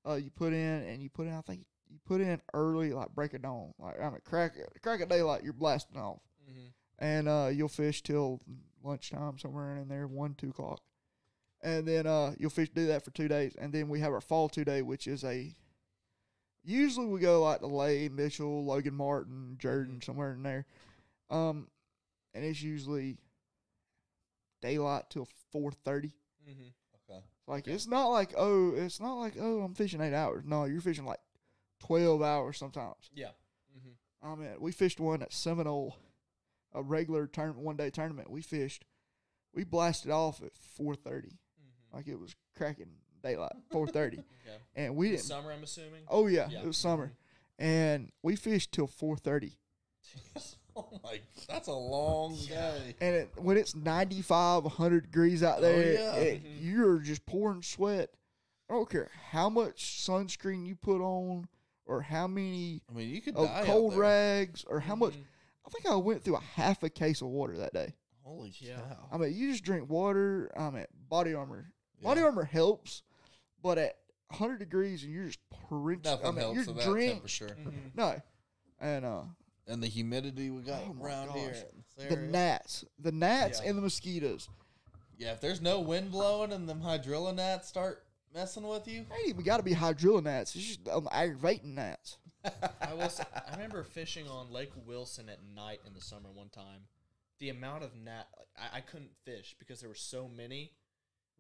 Uh 0.09 0.15
you 0.15 0.31
put 0.31 0.55
in 0.55 0.83
and 0.83 1.03
you 1.03 1.11
put 1.11 1.27
in 1.27 1.35
I 1.35 1.43
think 1.43 1.67
you 1.91 1.99
put 2.07 2.23
in 2.23 2.41
early 2.55 2.93
like 2.95 3.11
break 3.15 3.35
it 3.35 3.43
dawn. 3.43 3.75
Like 3.79 4.01
I 4.01 4.09
mean 4.09 4.21
crack 4.25 4.53
crack 4.83 5.03
of 5.03 5.11
daylight 5.11 5.45
you're 5.45 5.53
blasting 5.53 5.99
off. 6.01 6.21
Mm-hmm. 6.51 6.69
And 7.03 7.29
uh 7.29 7.51
you'll 7.53 7.69
fish 7.69 8.03
till 8.03 8.41
lunchtime 8.83 9.39
somewhere 9.39 9.77
in 9.77 9.89
there, 9.89 10.07
one, 10.07 10.35
two 10.35 10.51
o'clock 10.51 10.81
and 11.65 11.87
then 11.87 12.07
uh 12.07 12.33
you'll 12.39 12.51
fish 12.51 12.69
do 12.75 12.87
that 12.89 13.05
for 13.05 13.11
two 13.13 13.29
days 13.29 13.55
and 13.57 13.73
then 13.73 13.89
we 13.89 14.01
have 14.01 14.13
our 14.13 14.21
fall 14.21 14.49
two 14.49 14.65
day 14.65 14.83
which 14.83 15.07
is 15.07 15.23
a 15.25 15.55
usually 16.65 17.07
we 17.07 17.21
go 17.21 17.41
like 17.43 17.61
to 17.61 17.67
lay 17.69 18.09
mitchell 18.09 18.65
logan 18.65 18.95
martin 18.95 19.57
jordan 19.61 20.01
somewhere 20.03 20.33
in 20.33 20.43
there 20.43 20.67
um 21.31 21.69
and 22.35 22.45
it's 22.45 22.61
usually 22.63 23.17
daylight 24.61 25.05
till 25.11 25.29
4.30 25.55 26.13
Mm-hmm. 26.49 26.61
Okay. 27.09 27.21
like 27.47 27.65
Okay. 27.69 27.73
it's 27.73 27.87
not 27.87 28.07
like 28.09 28.33
oh 28.37 28.75
it's 28.75 28.99
not 28.99 29.15
like 29.15 29.35
oh 29.41 29.61
i'm 29.61 29.75
fishing 29.75 30.01
eight 30.01 30.15
hours 30.15 30.43
no 30.45 30.65
you're 30.65 30.81
fishing 30.81 31.05
like 31.05 31.21
12 31.79 32.21
hours 32.23 32.59
sometimes 32.59 33.09
Yeah. 33.15 33.29
Mm-hmm. 33.79 34.27
I 34.27 34.35
mean, 34.35 34.49
we 34.59 34.73
fished 34.73 34.99
one 34.99 35.23
at 35.23 35.33
Seminole, 35.33 35.97
a 36.75 36.83
regular 36.83 37.27
tournament, 37.27 37.65
one 37.65 37.77
day 37.77 37.91
tournament. 37.91 38.31
We 38.31 38.43
fished, 38.43 38.85
we 39.55 39.65
blasted 39.65 40.11
off 40.11 40.43
at 40.43 40.57
four 40.57 40.95
thirty, 40.95 41.29
Mm-hmm. 41.61 41.97
like 41.97 42.09
it 42.09 42.19
was 42.19 42.35
cracking 42.57 42.91
daylight, 43.23 43.53
four 43.71 43.87
thirty, 43.87 44.19
Okay. 44.47 44.59
and 44.75 44.97
we 44.97 45.11
didn't. 45.11 45.23
Summer, 45.23 45.53
I'm 45.53 45.63
assuming. 45.63 46.03
Oh 46.09 46.27
yeah, 46.27 46.49
Yeah. 46.51 46.61
it 46.61 46.67
was 46.67 46.77
summer, 46.77 47.13
and 47.59 48.11
we 48.23 48.37
fished 48.37 48.73
till 48.73 48.87
four 48.87 49.17
thirty. 49.17 49.53
Oh 50.75 50.99
my, 51.05 51.21
that's 51.51 51.69
a 51.69 51.73
long 51.75 52.35
day. 52.49 52.95
And 52.99 53.15
it, 53.15 53.33
when 53.37 53.59
it's 53.59 53.75
95, 53.77 54.63
100 54.65 55.03
degrees 55.03 55.43
out 55.43 55.59
Oh, 55.59 55.61
there, 55.61 55.93
yeah. 55.93 56.15
it- 56.15 56.43
Mhm. 56.43 56.63
you're 56.63 56.99
just 56.99 57.27
pouring 57.27 57.61
sweat. 57.63 58.09
I 58.71 58.73
don't 58.73 58.89
care 58.89 59.11
how 59.33 59.51
much 59.51 60.01
sunscreen 60.03 60.65
you 60.67 60.75
put 60.75 61.03
on, 61.03 61.47
or 61.85 62.01
how 62.01 62.27
many 62.27 62.81
I 62.89 62.95
mean, 62.95 63.11
you 63.11 63.21
could 63.21 63.35
die 63.35 63.65
cold 63.67 63.95
rags, 63.99 64.65
or 64.65 64.81
how 64.81 64.97
much. 64.97 65.13
I 65.67 65.71
think 65.71 65.87
I 65.87 65.95
went 65.97 66.23
through 66.23 66.37
a 66.37 66.41
half 66.41 66.83
a 66.83 66.91
case 66.91 67.21
of 67.23 67.29
water 67.29 67.57
that 67.59 67.73
day. 67.73 67.95
Holy 68.23 68.53
Yeah. 68.59 68.77
cow! 68.77 69.09
I 69.13 69.17
mean, 69.19 69.35
you 69.35 69.51
just 69.51 69.65
drink 69.65 69.89
water. 69.91 70.51
I 70.57 70.71
mean, 70.71 70.87
body 71.09 71.35
armor. 71.35 71.73
Body 72.03 72.21
armor 72.21 72.45
helps, 72.45 73.03
but 73.63 73.79
at 73.79 73.97
100 74.29 74.59
degrees 74.59 75.05
and 75.05 75.13
you're 75.13 75.27
just 75.27 75.39
drenched. 75.69 76.05
Nothing 76.05 76.27
I 76.27 76.31
mean, 76.31 76.41
helps 76.41 76.57
you're 76.57 76.67
with 76.67 76.77
that 76.85 76.91
drenched. 76.91 77.39
temperature. 77.41 77.57
Mhm. 77.61 77.95
No, 77.95 78.23
and 78.81 79.05
uh, 79.05 79.23
And 79.69 79.83
the 79.83 79.87
humidity 79.89 80.51
we 80.51 80.63
got 80.63 80.83
Oh 80.87 80.97
around 81.01 81.31
here. 81.33 81.51
gosh. 81.51 81.63
in 81.63 81.85
this 81.97 82.09
the 82.09 82.17
gnats, 82.17 82.85
the 82.99 83.13
gnats 83.13 83.61
Yeah. 83.63 83.69
and 83.69 83.79
the 83.79 83.83
mosquitoes. 83.83 84.49
Yeah, 85.17 85.33
if 85.33 85.41
there's 85.41 85.61
no 85.61 85.81
wind 85.81 86.11
blowing 86.11 86.53
and 86.53 86.69
them 86.69 86.81
hydrilla 86.81 87.33
gnats 87.35 87.69
start 87.69 88.05
messing 88.35 88.67
with 88.67 88.89
you, 88.89 89.07
Ain't 89.17 89.29
even 89.29 89.45
got 89.45 89.59
to 89.59 89.63
be 89.63 89.75
hydrilla 89.75 90.23
gnats. 90.25 90.57
It's 90.57 90.65
just 90.65 90.89
um, 90.89 91.09
aggravating 91.13 91.75
gnats. 91.77 92.19
I 92.81 92.95
was. 92.95 93.21
I 93.35 93.53
remember 93.53 93.83
fishing 93.85 94.29
on 94.29 94.51
Lake 94.53 94.73
Wilson 94.87 95.29
at 95.29 95.39
night 95.55 95.81
in 95.87 95.95
the 95.95 96.01
summer 96.01 96.29
one 96.33 96.49
time. 96.49 96.83
The 97.39 97.49
amount 97.51 97.83
of 97.85 97.91
gnat, 97.97 98.29
like, 98.39 98.49
I, 98.57 98.79
I 98.79 98.81
couldn't 98.81 99.11
fish 99.25 99.57
because 99.59 99.81
there 99.81 99.89
were 99.89 99.95
so 99.95 100.29
many. 100.29 100.73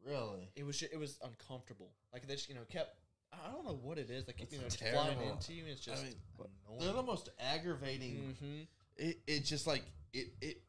really, 0.04 0.50
It 0.56 0.64
was 0.64 0.78
ju- 0.78 0.88
it 0.92 0.98
was 0.98 1.18
uncomfortable. 1.24 1.92
Like 2.12 2.26
they 2.26 2.34
just 2.34 2.48
you 2.48 2.54
know 2.54 2.62
kept. 2.68 2.96
I 3.32 3.50
don't 3.50 3.64
know 3.64 3.78
what 3.82 3.96
it 3.98 4.10
is. 4.10 4.26
Like 4.26 4.40
It's 4.40 4.52
you 4.52 4.58
know, 4.58 4.64
just 4.64 4.78
flying 4.78 5.16
terrible. 5.16 5.32
into 5.32 5.54
you. 5.54 5.62
And 5.62 5.72
it's 5.72 5.80
just 5.80 6.02
mean, 6.04 6.14
annoying. 6.38 6.80
they're 6.80 6.92
the 6.92 7.02
most 7.02 7.30
aggravating. 7.40 8.36
mm-hmm. 8.42 8.60
It 8.96 9.18
it 9.26 9.44
just 9.44 9.66
like 9.66 9.84
it 10.12 10.28
it. 10.40 10.62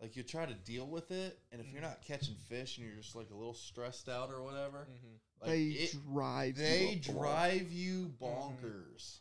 Like 0.00 0.14
you 0.16 0.22
try 0.22 0.46
to 0.46 0.54
deal 0.54 0.86
with 0.86 1.10
it, 1.10 1.38
and 1.50 1.60
if 1.60 1.66
you're 1.72 1.80
Mhm. 1.80 1.88
not 1.90 2.02
catching 2.02 2.36
fish 2.48 2.78
and 2.78 2.86
you're 2.86 2.96
just 2.96 3.16
like 3.16 3.30
a 3.30 3.34
little 3.34 3.54
stressed 3.54 4.08
out 4.08 4.30
or 4.30 4.42
whatever, 4.42 4.86
Mm-hmm. 4.90 5.14
like 5.40 5.50
they 5.50 5.64
it, 5.64 5.92
drive. 5.92 6.56
you 6.56 6.62
they 6.62 6.86
up 6.96 7.02
the 7.02 7.12
drive 7.12 7.72
you 7.72 8.14
bonkers. 8.20 9.18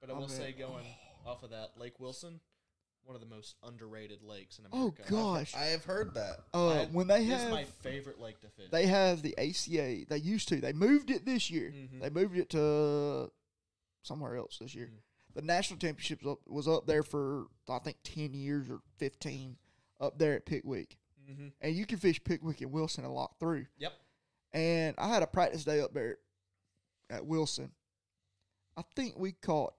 But 0.00 0.10
I 0.10 0.12
I 0.12 0.18
will 0.18 0.28
mean- 0.28 0.36
say, 0.36 0.52
going 0.52 0.86
off 1.24 1.42
of 1.42 1.50
that, 1.50 1.78
Lake 1.78 1.98
Wilson, 2.00 2.40
one 3.04 3.14
of 3.14 3.22
the 3.22 3.26
most 3.34 3.56
underrated 3.62 4.22
lakes 4.22 4.58
in 4.58 4.66
Oh 4.72 4.88
America. 4.88 5.04
gosh. 5.10 5.54
I 5.54 5.64
have 5.66 5.84
heard 5.84 6.12
that. 6.14 6.44
Uh, 6.52 6.68
I- 6.82 6.86
when 6.86 7.06
they 7.06 7.22
It's 7.22 7.42
have 7.42 7.50
my 7.50 7.64
favorite 7.64 8.20
lake 8.20 8.40
to 8.40 8.48
fish. 8.50 8.70
they 8.70 8.86
have 8.86 9.22
the 9.22 9.34
ACA. 9.38 10.04
They 10.04 10.18
used 10.18 10.48
to. 10.48 10.60
They 10.60 10.74
moved 10.74 11.10
it 11.10 11.24
this 11.24 11.50
year. 11.50 11.70
Mhm. 11.70 12.00
They 12.02 12.10
moved 12.10 12.36
it 12.36 12.50
to 12.50 13.32
somewhere 14.02 14.36
else 14.36 14.58
this 14.58 14.74
year. 14.74 14.88
Mhm. 14.88 15.02
The 15.34 15.42
national 15.42 15.78
championships 15.78 16.26
up, 16.26 16.46
was 16.46 16.68
up 16.68 16.86
there 16.86 17.02
for 17.02 17.48
I 17.68 17.78
think 17.78 17.98
ten 18.02 18.34
years 18.34 18.68
or 18.68 18.82
fifteen 18.98 19.56
up 20.00 20.18
there 20.18 20.34
at 20.34 20.46
Pickwick, 20.46 20.96
mm-hmm. 21.30 21.48
and 21.60 21.74
you 21.74 21.86
can 21.86 21.98
fish 21.98 22.22
Pickwick 22.24 22.60
and 22.60 22.72
Wilson 22.72 23.04
a 23.04 23.12
lot 23.12 23.34
through. 23.38 23.66
Yep. 23.78 23.92
And 24.52 24.94
I 24.98 25.08
had 25.08 25.22
a 25.22 25.26
practice 25.26 25.64
day 25.64 25.80
up 25.80 25.92
there 25.94 26.16
at 27.08 27.24
Wilson. 27.24 27.70
I 28.76 28.82
think 28.96 29.18
we 29.18 29.32
caught 29.32 29.74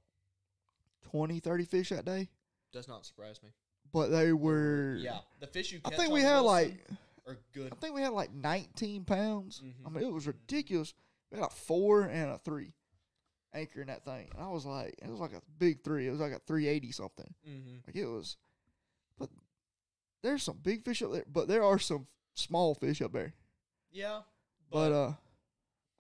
20, 1.12 1.40
30 1.40 1.66
fish 1.66 1.90
that 1.90 2.06
day, 2.06 2.30
Does 2.72 2.88
not 2.88 3.06
surprise 3.06 3.42
me. 3.44 3.50
but 3.92 4.08
they 4.10 4.32
were. 4.34 4.96
Yeah, 5.00 5.20
the 5.40 5.48
fish 5.48 5.72
you 5.72 5.82
I 5.84 5.90
think 5.90 6.12
we 6.14 6.22
had 6.22 6.42
Wilson 6.42 6.46
like 6.46 6.86
are 7.28 7.38
good. 7.54 7.72
I 7.72 7.76
think 7.76 7.96
we 7.96 8.02
had 8.02 8.14
like 8.14 8.34
19 8.34 9.04
pounds. 9.06 9.62
I 9.86 9.90
Mhm. 9.90 9.94
mean, 9.96 10.04
it 10.06 10.14
was 10.14 10.28
ridiculous. 10.28 10.94
We 11.32 11.38
had 11.40 11.48
a 11.48 11.50
four 11.50 12.04
and 12.04 12.30
a 12.32 12.38
three. 12.40 12.74
anchoring 13.54 13.88
that 13.88 14.06
thing. 14.06 14.30
And 14.34 14.42
I 14.42 14.48
was 14.48 14.66
like, 14.66 14.96
it 15.02 15.10
was 15.10 15.20
like 15.20 15.34
a 15.34 15.42
big 15.60 15.84
three. 15.84 16.08
It 16.08 16.12
was 16.12 16.22
like 16.22 16.32
a 16.32 16.40
380 16.40 16.94
something. 16.94 17.34
Mm-hmm. 17.46 17.76
Like 17.86 17.98
it 17.98 18.06
was, 18.06 18.38
there's 20.24 20.44
some 20.44 20.58
big 20.62 20.84
fish 20.84 21.02
up 21.02 21.12
there, 21.12 21.24
but 21.32 21.48
there 21.48 21.64
are 21.64 21.80
some 21.80 22.08
small 22.36 22.76
fish 22.76 23.02
up 23.02 23.12
there. 23.14 23.34
Yeah, 23.92 24.22
But 24.72 24.92
uh, 24.92 25.14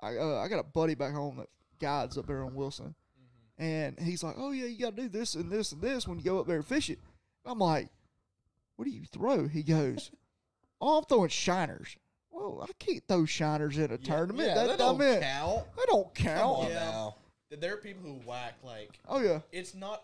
I 0.01 0.17
uh, 0.17 0.37
I 0.43 0.47
got 0.47 0.59
a 0.59 0.63
buddy 0.63 0.95
back 0.95 1.13
home 1.13 1.37
that 1.37 1.49
guides 1.79 2.17
up 2.17 2.25
there 2.27 2.43
on 2.43 2.55
Wilson, 2.55 2.95
Mhm. 3.19 3.63
and 3.63 3.99
he's 3.99 4.23
like, 4.23 4.35
"Oh 4.37 4.51
yeah, 4.51 4.65
you 4.65 4.77
got 4.79 4.95
to 4.95 5.01
do 5.03 5.09
this 5.09 5.35
and 5.35 5.51
this 5.51 5.71
and 5.73 5.81
this 5.81 6.07
when 6.07 6.17
you 6.19 6.23
go 6.23 6.39
up 6.39 6.47
there 6.47 6.57
and 6.57 6.65
fish 6.65 6.89
it." 6.89 6.99
I'm 7.45 7.59
like, 7.59 7.89
"What 8.77 8.85
do 8.85 8.91
you 8.91 9.05
throw?" 9.05 9.47
He 9.47 9.61
goes, 9.63 10.11
"Oh, 10.81 10.99
I'm 10.99 11.03
throwing 11.05 11.29
shiners." 11.29 11.97
Well, 12.31 12.65
I 12.67 12.71
can't 12.79 13.03
throw 13.07 13.25
shiners 13.25 13.77
in 13.77 13.91
a 13.91 13.97
tournament. 13.97 14.47
Yeah, 14.47 14.55
that, 14.55 14.67
that 14.67 14.73
I 14.75 14.77
don't 14.77 14.97
mean, 14.97 15.19
count. 15.19 15.75
that 15.75 15.85
don't 15.87 16.15
Come 16.15 16.25
count. 16.25 16.57
on 16.59 16.67
Yeah. 16.69 16.73
now. 16.91 17.15
Th- 17.49 17.59
there 17.59 17.73
are 17.73 17.77
people 17.77 18.01
who 18.03 18.13
whack 18.25 18.55
like 18.63 18.97
Oh 19.07 19.19
yeah, 19.19 19.41
it's 19.51 19.75
not. 19.75 20.03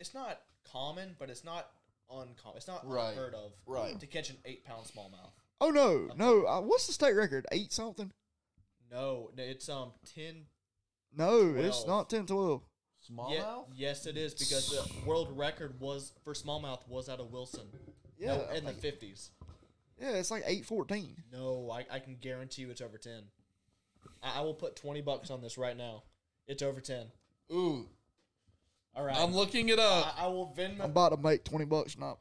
It's 0.00 0.14
not 0.14 0.40
common, 0.64 1.14
but 1.18 1.28
it's 1.30 1.44
not 1.44 1.68
uncommon. 2.12 2.56
It's 2.56 2.68
not 2.68 2.86
Right. 2.86 3.10
unheard 3.10 3.34
of. 3.34 3.52
Right. 3.66 3.98
To 3.98 4.06
catch 4.06 4.30
an 4.30 4.36
eight-pound 4.44 4.86
smallmouth. 4.86 5.32
oh 5.60 5.70
no, 5.70 6.10
no. 6.16 6.46
Uh, 6.46 6.60
what's 6.60 6.86
the 6.86 6.92
state 6.92 7.12
record? 7.14 7.46
Eight 7.52 7.72
something? 7.72 8.12
No, 8.90 9.30
no, 9.36 9.42
it's 9.42 9.68
um 9.68 9.92
ten. 10.14 10.46
No, 11.16 11.54
it's 11.56 11.86
not 11.86 12.08
10, 12.10 12.26
12. 12.26 12.62
Smallmouth? 13.10 13.32
Yeah, 13.34 13.56
yes, 13.74 14.06
it 14.06 14.16
is 14.16 14.32
because 14.34 14.70
the 14.70 15.06
world 15.06 15.36
record 15.36 15.78
was 15.80 16.12
for 16.24 16.32
smallmouth 16.34 16.86
was 16.88 17.08
out 17.08 17.20
of 17.20 17.32
Wilson. 17.32 17.66
Yeah, 18.18 18.36
no, 18.36 18.48
in 18.54 18.64
the 18.64 18.72
fifties. 18.72 19.30
yeah, 20.00 20.10
it's 20.12 20.30
like 20.30 20.44
eight 20.46 20.64
fourteen. 20.64 21.16
No, 21.32 21.68
I, 21.70 21.84
I 21.90 21.98
can 21.98 22.16
guarantee 22.20 22.62
you 22.62 22.70
it's 22.70 22.80
over 22.80 22.98
ten. 22.98 23.24
I, 24.22 24.38
I 24.38 24.40
will 24.42 24.54
put 24.54 24.76
twenty 24.76 25.00
bucks 25.00 25.30
on 25.30 25.40
this 25.42 25.58
right 25.58 25.76
now. 25.76 26.04
It's 26.46 26.62
over 26.62 26.80
ten. 26.80 27.06
Ooh, 27.52 27.88
All 28.94 29.04
right. 29.04 29.16
I'm 29.16 29.32
looking 29.34 29.68
it 29.70 29.78
up. 29.78 30.18
I, 30.18 30.24
I 30.24 30.26
will 30.28 30.54
Venmo. 30.56 30.80
I'm 30.84 30.90
about 30.90 31.10
to 31.10 31.16
make 31.16 31.44
twenty 31.44 31.64
bucks 31.64 31.96
now. 31.98 32.18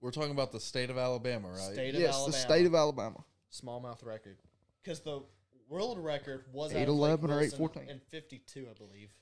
We're 0.00 0.10
talking 0.10 0.32
about 0.32 0.52
the 0.52 0.60
state 0.60 0.90
of 0.90 0.98
Alabama, 0.98 1.48
right? 1.48 1.58
State 1.72 1.94
of 1.94 2.00
Yes, 2.00 2.14
Alabama. 2.14 2.32
the 2.32 2.38
state 2.38 2.66
of 2.66 2.74
Alabama. 2.74 3.24
smallmouth 3.52 4.04
record 4.04 4.36
because 4.82 5.00
the 5.00 5.22
world 5.68 5.98
record 5.98 6.44
was 6.52 6.72
out 6.72 6.76
of 6.76 6.82
811 6.82 7.30
or 7.30 7.34
Lake 7.36 7.40
Wilson 7.58 7.82
814. 7.82 7.88
in 7.88 8.00
52 8.10 8.66
i 8.70 8.74
believe 8.74 9.14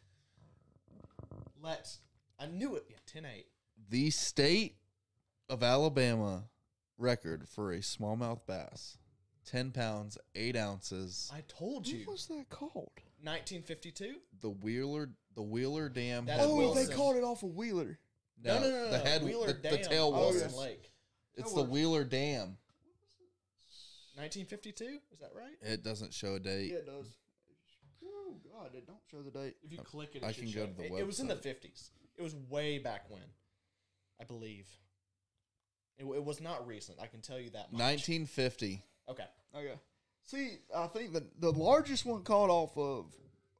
let's 1.62 2.00
i 2.38 2.46
knew 2.46 2.74
it 2.74 2.84
yeah 2.90 2.96
10 3.06 3.24
8 3.24 3.46
The 3.90 4.10
state 4.10 4.76
of 5.48 5.62
Alabama 5.62 6.44
record 6.98 7.48
for 7.48 7.72
a 7.72 7.78
smallmouth 7.78 8.40
bass 8.46 8.98
10 9.46 9.70
pounds, 9.72 10.18
8 10.34 10.56
ounces. 10.56 11.30
i 11.34 11.42
told 11.48 11.86
you 11.86 12.00
What 12.06 12.12
was 12.12 12.26
that 12.28 12.48
called? 12.48 12.90
1952 13.22 14.14
The 14.40 14.50
Wheeler 14.50 15.10
the 15.34 15.42
Wheeler 15.42 15.88
Dam 15.88 16.26
That's 16.26 16.40
head 16.40 16.48
oh, 16.50 16.56
Wilson. 16.56 16.86
they 16.88 16.94
called 16.94 17.16
it 17.16 17.24
off 17.24 17.42
of 17.42 17.54
Wheeler. 17.54 17.98
no 18.42 18.54
no 18.60 18.60
no 18.60 18.70
no, 18.70 18.90
the 18.90 18.98
no. 18.98 19.04
head 19.04 19.22
Wheeler 19.24 19.46
the, 19.48 19.52
Dam, 19.54 19.72
the 19.72 19.78
tail 19.78 20.12
Oh, 20.14 20.18
Wilson. 20.20 20.40
Wilson 20.42 20.60
lake 20.60 20.90
It's 21.36 21.52
the 21.52 21.62
Wheeler 21.62 22.04
Dam. 22.04 22.56
1952 24.16 24.98
is 25.12 25.18
that 25.20 25.30
right 25.34 25.56
It 25.62 25.82
doesn't 25.82 26.12
show 26.12 26.34
a 26.34 26.40
date. 26.40 26.70
Yeah, 26.70 26.78
it 26.78 26.86
does. 26.86 27.06
Oh 28.04 28.34
God, 28.52 28.70
it 28.74 28.86
don't 28.86 28.98
show 29.10 29.22
the 29.22 29.30
date. 29.30 29.56
if 29.62 29.72
you 29.72 29.78
click 29.78 30.10
it, 30.14 30.22
it 30.22 30.24
I 30.24 30.32
should 30.32 30.44
can 30.44 30.52
go 30.52 30.66
to 30.66 30.72
the 30.74 30.84
it, 30.94 31.00
it 31.00 31.06
was 31.06 31.20
in 31.20 31.28
the 31.28 31.36
50s 31.36 31.90
it 32.18 32.22
was 32.22 32.34
way 32.50 32.78
back 32.78 33.06
when 33.08 33.22
i 34.20 34.24
believe 34.24 34.66
it, 35.96 36.04
it 36.04 36.22
was 36.24 36.40
not 36.40 36.66
recent 36.66 36.98
i 37.00 37.06
can 37.06 37.20
tell 37.22 37.38
you 37.38 37.50
that 37.50 37.72
much 37.72 37.80
1950. 37.80 38.82
Okay 39.08 39.24
Okay. 39.54 39.74
See, 40.24 40.58
I 40.74 40.86
think 40.86 41.12
the 41.12 41.26
the 41.38 41.50
largest 41.52 42.06
one 42.06 42.22
caught 42.22 42.48
off 42.48 42.76
of 42.78 43.06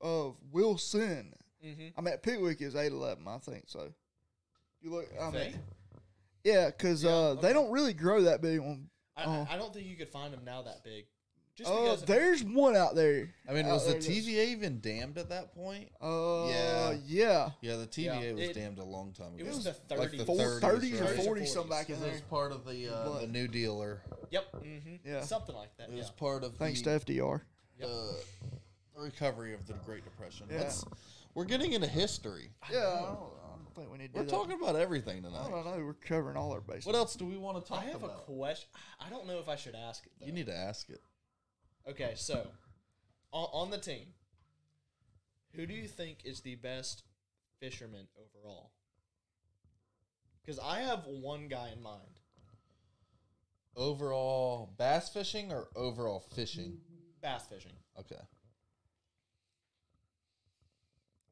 of 0.00 0.36
Wilson. 0.50 1.34
mm-hmm 1.64 1.88
I 1.96 2.00
mean, 2.00 2.16
Pickwick 2.18 2.60
is 2.62 2.74
eight 2.76 2.92
eleven. 2.92 3.26
I 3.28 3.38
think 3.38 3.64
so. 3.66 3.92
You 4.80 4.90
look. 4.90 5.06
I 5.20 5.30
mean, 5.30 5.54
yeah, 6.44 6.70
because 6.70 7.04
Yeah, 7.04 7.10
uh, 7.10 7.34
they 7.34 7.52
don't 7.52 7.70
really 7.70 7.92
grow 7.92 8.22
that 8.22 8.40
big 8.40 8.60
on. 8.60 8.88
I, 9.16 9.24
Oh. 9.26 9.46
I 9.50 9.56
don't 9.56 9.72
think 9.74 9.86
you 9.86 9.96
could 9.96 10.08
find 10.08 10.32
them 10.32 10.44
now 10.44 10.62
that 10.62 10.82
big 10.82 11.04
just 11.54 11.70
Uh, 11.70 11.82
because 11.82 12.02
there's 12.04 12.42
one 12.44 12.76
out 12.76 12.94
there. 12.94 13.34
I 13.48 13.52
mean, 13.52 13.66
out 13.66 13.72
was 13.74 13.84
the 13.86 13.92
there 13.92 14.00
that's- 14.00 14.24
TVA 14.24 14.46
even 14.52 14.80
dammed 14.80 15.18
at 15.18 15.28
that 15.28 15.54
point? 15.54 15.90
Uh, 16.00 16.46
Yeah. 16.48 16.92
yeah, 17.06 17.50
Yeah, 17.60 17.76
the 17.76 17.86
TVA 17.86 18.20
Yeah, 18.28 18.32
was 18.32 18.48
it- 18.48 18.54
dammed 18.54 18.78
a 18.78 18.84
long 18.84 19.12
time 19.12 19.34
ago. 19.34 19.44
it 19.44 19.48
was 19.48 19.64
the 19.64 19.72
30s 19.74 19.98
Like 19.98 20.18
the 20.18 20.24
Four- 20.24 20.36
30s, 20.36 20.60
30s 20.60 21.00
or 21.00 21.04
right? 21.04 21.24
40 21.24 21.46
something 21.46 21.70
back 21.70 21.88
in 21.90 21.94
Because 21.96 22.02
it 22.02 22.04
there. 22.06 22.12
was 22.14 22.20
part 22.22 22.52
of 22.52 22.64
the 22.66 22.88
uh, 22.88 23.18
the 23.20 23.26
New 23.26 23.48
Dealer. 23.48 24.02
Yep. 24.30 24.52
Mm-hmm. 24.52 24.96
Yeah. 25.08 25.20
Something 25.22 25.54
like 25.54 25.76
that. 25.76 25.90
It 25.90 25.94
was 25.96 26.10
part 26.10 26.44
of 26.44 26.56
Thanks 26.56 26.80
the, 26.82 26.98
to 26.98 27.04
FDR. 27.04 27.42
Yep. 27.78 27.88
uh, 27.88 28.12
recovery 28.96 29.54
of 29.54 29.66
the 29.66 29.74
Great 29.74 30.04
Depression. 30.04 30.46
Yeah. 30.50 30.60
Let's- 30.60 30.84
we're 31.34 31.44
getting 31.44 31.72
into 31.72 31.86
history. 31.86 32.50
Yeah, 32.70 32.78
I 32.78 32.82
don't, 32.82 32.98
I 33.00 33.06
don't 33.06 33.74
think 33.74 33.90
we 33.90 33.98
need 33.98 34.12
to. 34.12 34.18
We're 34.20 34.24
do 34.24 34.30
talking 34.30 34.52
about 34.52 34.76
everything 34.76 35.22
That. 35.22 35.32
I 35.32 35.44
tonight. 35.44 35.50
don't 35.64 35.78
know. 35.78 35.84
We're 35.84 35.94
covering 35.94 36.36
all 36.36 36.52
our 36.52 36.60
bases. 36.60 36.84
What 36.86 36.94
else 36.94 37.16
do 37.16 37.24
we 37.24 37.36
want 37.38 37.62
to 37.62 37.66
talk 37.68 37.78
about? 37.82 37.88
I 37.88 37.92
talk 37.92 38.00
have 38.00 38.02
a 38.10 38.12
about? 38.12 38.26
question. 38.26 38.68
I 39.00 39.08
don't 39.10 39.26
know 39.26 39.38
if 39.38 39.48
I 39.48 39.56
should 39.56 39.74
ask 39.74 40.04
it. 40.06 40.12
Though. 40.20 40.26
You 40.26 40.32
need 40.32 40.46
to 40.46 40.54
ask 40.54 40.90
it. 40.90 41.00
Okay, 41.88 42.12
so 42.16 42.46
on, 43.32 43.48
on 43.52 43.70
the 43.70 43.78
team, 43.78 44.06
who 45.54 45.66
do 45.66 45.74
you 45.74 45.88
think 45.88 46.18
is 46.24 46.40
the 46.40 46.54
best 46.56 47.02
fisherman 47.60 48.06
overall? 48.16 48.72
Because 50.44 50.58
I 50.58 50.80
have 50.80 51.04
one 51.06 51.48
guy 51.48 51.70
in 51.74 51.82
mind. 51.82 52.18
Overall 53.76 54.74
bass 54.76 55.08
fishing 55.08 55.50
or 55.50 55.68
overall 55.76 56.20
fishing? 56.34 56.78
Bass 57.22 57.46
fishing. 57.46 57.72
Okay. 57.98 58.20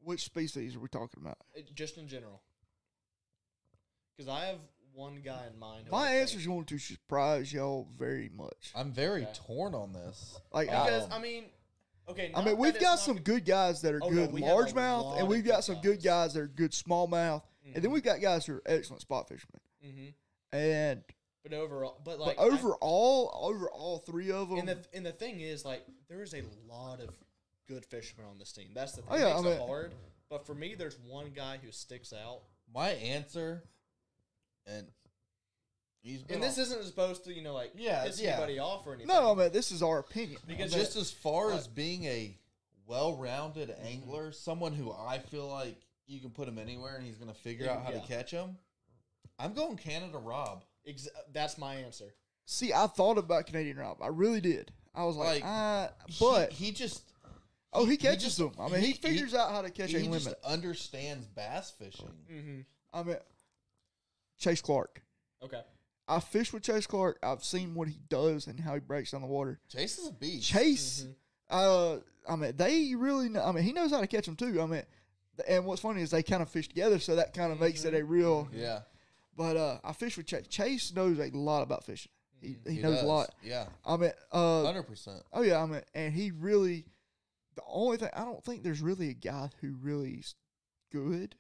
Which 0.02 0.24
species 0.24 0.76
are 0.76 0.80
we 0.80 0.88
talking 0.88 1.22
about? 1.22 1.38
It, 1.54 1.74
just 1.74 1.98
in 1.98 2.08
general. 2.08 2.42
Because 4.16 4.32
I 4.32 4.46
have 4.46 4.58
one 4.94 5.20
guy 5.22 5.46
in 5.52 5.58
mind. 5.58 5.86
who 5.86 5.92
My 5.92 6.02
I 6.02 6.06
think- 6.10 6.20
answer 6.22 6.38
is 6.38 6.46
going 6.46 6.64
to 6.66 6.78
surprise 6.78 7.52
y'all 7.52 7.88
very 7.96 8.28
much. 8.28 8.72
I'm 8.74 8.92
very 8.92 9.22
Okay. 9.22 9.32
torn 9.34 9.74
on 9.74 9.92
this. 9.92 10.38
Like, 10.52 10.68
Because 10.68 11.04
Um, 11.04 11.12
I 11.12 11.18
mean, 11.20 11.50
okay. 12.08 12.32
I 12.34 12.38
mean, 12.38 12.44
that 12.46 12.58
we've 12.58 12.74
it's 12.74 12.82
got 12.84 12.90
not 12.92 12.98
some 13.00 13.14
gonna- 13.16 13.24
good 13.24 13.44
guys 13.44 13.80
that 13.82 13.94
are 13.94 14.00
Oh, 14.02 14.08
no, 14.08 14.14
good 14.26 14.32
we 14.32 14.42
have 14.42 14.58
a 14.58 14.62
largemouth, 14.62 15.02
lot 15.04 15.12
and 15.14 15.22
of 15.22 15.28
we've 15.28 15.44
good 15.44 15.50
got 15.50 15.64
some 15.64 15.80
good 15.80 15.96
guys. 16.02 16.28
guys 16.28 16.34
that 16.34 16.40
are 16.40 16.48
good 16.48 16.72
smallmouth, 16.72 17.42
and 17.64 17.74
then 17.76 17.84
Mhm. 17.90 17.92
we've 17.94 18.02
got 18.02 18.20
guys 18.20 18.46
who 18.46 18.54
are 18.54 18.62
excellent 18.66 19.02
spot 19.02 19.28
fishermen. 19.28 19.60
Mhm. 19.84 20.14
And 20.52 21.04
But 21.42 21.52
overall, 21.54 22.00
but 22.04 22.18
like 22.18 22.36
but 22.36 22.42
I- 22.42 22.46
overall, 22.54 23.30
over 23.34 23.70
all 23.70 23.98
three 23.98 24.30
of 24.30 24.48
them, 24.50 24.58
and 24.58 24.68
the 24.68 24.84
and 24.92 25.06
the 25.06 25.12
thing 25.12 25.40
is, 25.40 25.64
like, 25.64 25.86
there 26.08 26.22
is 26.22 26.34
a 26.34 26.42
lot 26.66 27.00
of 27.00 27.16
good 27.66 27.86
fishermen 27.86 28.26
on 28.26 28.38
this 28.38 28.52
team. 28.52 28.72
That's 28.74 28.92
the 28.92 29.02
thing. 29.02 29.10
Oh, 29.12 29.16
yeah, 29.16 29.38
it 29.38 29.42
makes 29.42 29.58
I 29.60 29.62
it 29.62 29.66
hard. 29.68 29.94
But 30.28 30.44
for 30.46 30.54
me, 30.54 30.74
there's 30.74 30.98
one 30.98 31.30
guy 31.30 31.56
who 31.58 31.70
sticks 31.72 32.12
out. 32.12 32.42
My 32.72 32.90
answer, 32.90 33.64
and 34.66 34.86
he's 36.02 36.22
been 36.22 36.36
And 36.36 36.42
this 36.42 36.58
on- 36.58 36.64
isn't 36.64 36.84
supposed 36.84 37.24
to, 37.24 37.32
you 37.34 37.42
know, 37.42 37.54
like 37.54 37.72
Yeah, 37.74 38.04
piss 38.04 38.20
yeah. 38.20 38.32
anybody 38.32 38.58
off 38.58 38.86
or 38.86 38.94
anything. 38.94 39.08
no, 39.08 39.32
I 39.32 39.34
mean 39.34 39.52
this 39.52 39.70
is 39.72 39.82
our 39.82 39.98
opinion. 39.98 40.40
Because 40.46 40.72
just 40.72 40.96
as 40.96 41.10
far 41.10 41.52
as 41.52 41.66
being 41.66 42.04
a 42.04 42.36
well-rounded 42.86 43.74
angler, 43.84 44.32
someone 44.32 44.72
who 44.72 44.92
I 44.92 45.18
feel 45.18 45.46
like 45.48 45.80
you 46.06 46.20
can 46.20 46.30
put 46.30 46.48
him 46.48 46.58
anywhere 46.58 46.96
and 46.96 47.06
he's 47.06 47.16
going 47.16 47.32
to 47.32 47.38
figure 47.38 47.70
out 47.70 47.82
how 47.84 47.90
yeah. 47.92 48.00
to 48.00 48.06
catch 48.06 48.30
him. 48.32 48.56
I'm 49.38 49.52
going 49.54 49.76
Canada 49.76 50.18
Rob. 50.18 50.64
Ex- 50.86 51.08
that's 51.32 51.56
my 51.56 51.76
answer. 51.76 52.12
see, 52.46 52.72
I 52.72 52.86
thought 52.88 53.16
about 53.16 53.46
Canadian 53.46 53.76
Rob. 53.76 53.98
I 54.02 54.08
really 54.08 54.40
did. 54.40 54.72
I 54.94 55.04
was 55.04 55.14
like, 55.14 55.42
Like, 55.42 55.44
uh, 55.44 55.88
but 56.18 56.52
he, 56.52 56.72
just 56.72 57.04
oh, 57.72 57.84
he 57.84 57.92
he 57.92 57.96
catches 57.96 58.24
just- 58.24 58.38
them. 58.38 58.50
I 58.58 58.64
mean, 58.68 58.80
he, 58.80 58.86
he- 58.88 58.92
he- 58.92 58.98
figures 58.98 59.34
out 59.34 59.52
how 59.52 59.62
to 59.62 59.70
catch 59.70 59.90
he 59.90 59.98
a 59.98 60.00
just 60.00 60.10
limit. 60.26 60.40
understands 60.44 61.26
bass 61.28 61.70
fishing. 61.78 62.10
Mm-hmm. 62.30 62.60
I 62.92 63.02
mean, 63.04 63.16
Chase 64.40 64.60
Clark. 64.60 65.02
Okay. 65.42 65.60
I 66.08 66.18
fished 66.18 66.52
with 66.52 66.64
Chase 66.64 66.86
Clark. 66.88 67.18
I've 67.22 67.44
seen 67.44 67.74
what 67.74 67.86
he 67.86 68.00
does 68.08 68.48
and 68.48 68.58
how 68.58 68.74
he 68.74 68.80
breaks 68.80 69.12
down 69.12 69.20
the 69.20 69.28
water. 69.28 69.60
Chase 69.68 69.96
is 69.98 70.08
a 70.08 70.12
beast. 70.12 70.48
Chase, 70.48 71.04
Mhm. 71.04 71.14
uh, 71.50 72.00
I 72.28 72.34
mean, 72.36 72.56
they 72.56 72.94
really. 72.96 73.28
Know, 73.28 73.44
I 73.44 73.52
mean, 73.52 73.62
he 73.62 73.72
knows 73.72 73.92
how 73.92 74.00
to 74.00 74.06
catch 74.08 74.26
them 74.26 74.34
too. 74.36 74.60
I 74.60 74.66
mean, 74.66 74.82
and 75.46 75.64
what's 75.64 75.80
funny 75.82 76.02
is 76.02 76.10
they 76.10 76.22
kind 76.24 76.42
of 76.42 76.48
fish 76.50 76.66
together, 76.68 76.98
so 76.98 77.14
that 77.16 77.32
kind 77.32 77.52
of 77.52 77.60
makes 77.60 77.84
it 77.84 77.94
a 77.94 78.04
real. 78.04 78.48
Yeah, 78.52 78.80
But 79.36 79.56
uh, 79.56 79.78
I 79.84 79.92
fish 79.92 80.16
with 80.16 80.26
Chase. 80.26 80.46
Chase 80.48 80.92
knows 80.92 81.18
a 81.20 81.30
lot 81.30 81.62
about 81.62 81.84
fishing. 81.84 82.10
He, 82.40 82.56
he, 82.66 82.80
knows 82.80 82.96
does. 82.96 83.04
a 83.04 83.06
lot. 83.06 83.34
Yeah, 83.42 83.66
I 83.84 83.96
mean, 83.96 84.12
uh, 84.32 84.64
hundred 84.64 84.84
percent. 84.84 85.22
oh 85.32 85.42
yeah, 85.42 85.62
I 85.62 85.66
mean, 85.66 85.82
and 85.94 86.12
he 86.12 86.30
really. 86.32 86.86
The 87.56 87.62
only 87.68 87.98
thing 87.98 88.08
I 88.14 88.24
don't 88.24 88.42
think 88.44 88.62
there's 88.62 88.80
really 88.80 89.10
a 89.10 89.14
guy 89.14 89.50
who 89.60 89.74
really 89.80 90.12
is 90.14 90.34
good 90.90 91.34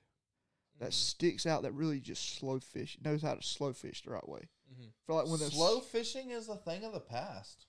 that 0.80 0.92
sticks 0.92 1.46
out 1.46 1.62
that 1.62 1.72
really 1.72 2.00
just 2.00 2.36
slow 2.38 2.58
fish 2.58 2.98
knows 3.04 3.22
how 3.22 3.34
to 3.34 3.42
slow 3.42 3.72
fish 3.72 4.02
the 4.02 4.10
right 4.10 4.28
way. 4.28 4.48
Mhm. 4.72 4.88
For 5.06 5.14
like 5.14 5.26
when 5.26 5.38
Slow 5.38 5.80
fishing 5.80 6.30
is 6.30 6.48
a 6.48 6.56
thing 6.56 6.84
of 6.84 6.92
the 6.92 7.00
past. 7.00 7.66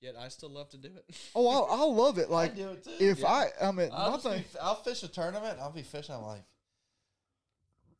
Yet 0.00 0.16
I 0.16 0.28
still 0.28 0.50
love 0.50 0.68
to 0.70 0.76
do 0.78 0.88
it. 0.96 1.04
Oh, 1.34 1.48
I, 1.64 1.76
I 1.76 1.84
love 1.84 2.18
it. 2.18 2.30
Like 2.38 2.52
I 2.52 2.54
do 2.54 2.68
it 2.70 2.84
too. 2.84 2.90
if 3.00 3.20
yeah. 3.20 3.26
I, 3.26 3.48
I 3.68 3.72
mean, 3.72 3.90
I'll, 3.92 4.10
my 4.12 4.16
be 4.16 4.22
thing. 4.22 4.44
f- 4.54 4.56
I'll 4.62 4.74
fish 4.82 5.02
a 5.02 5.08
tournament. 5.08 5.58
I'll 5.60 5.72
be 5.72 5.82
fishing. 5.82 6.14
I'm 6.14 6.22
like, 6.22 6.44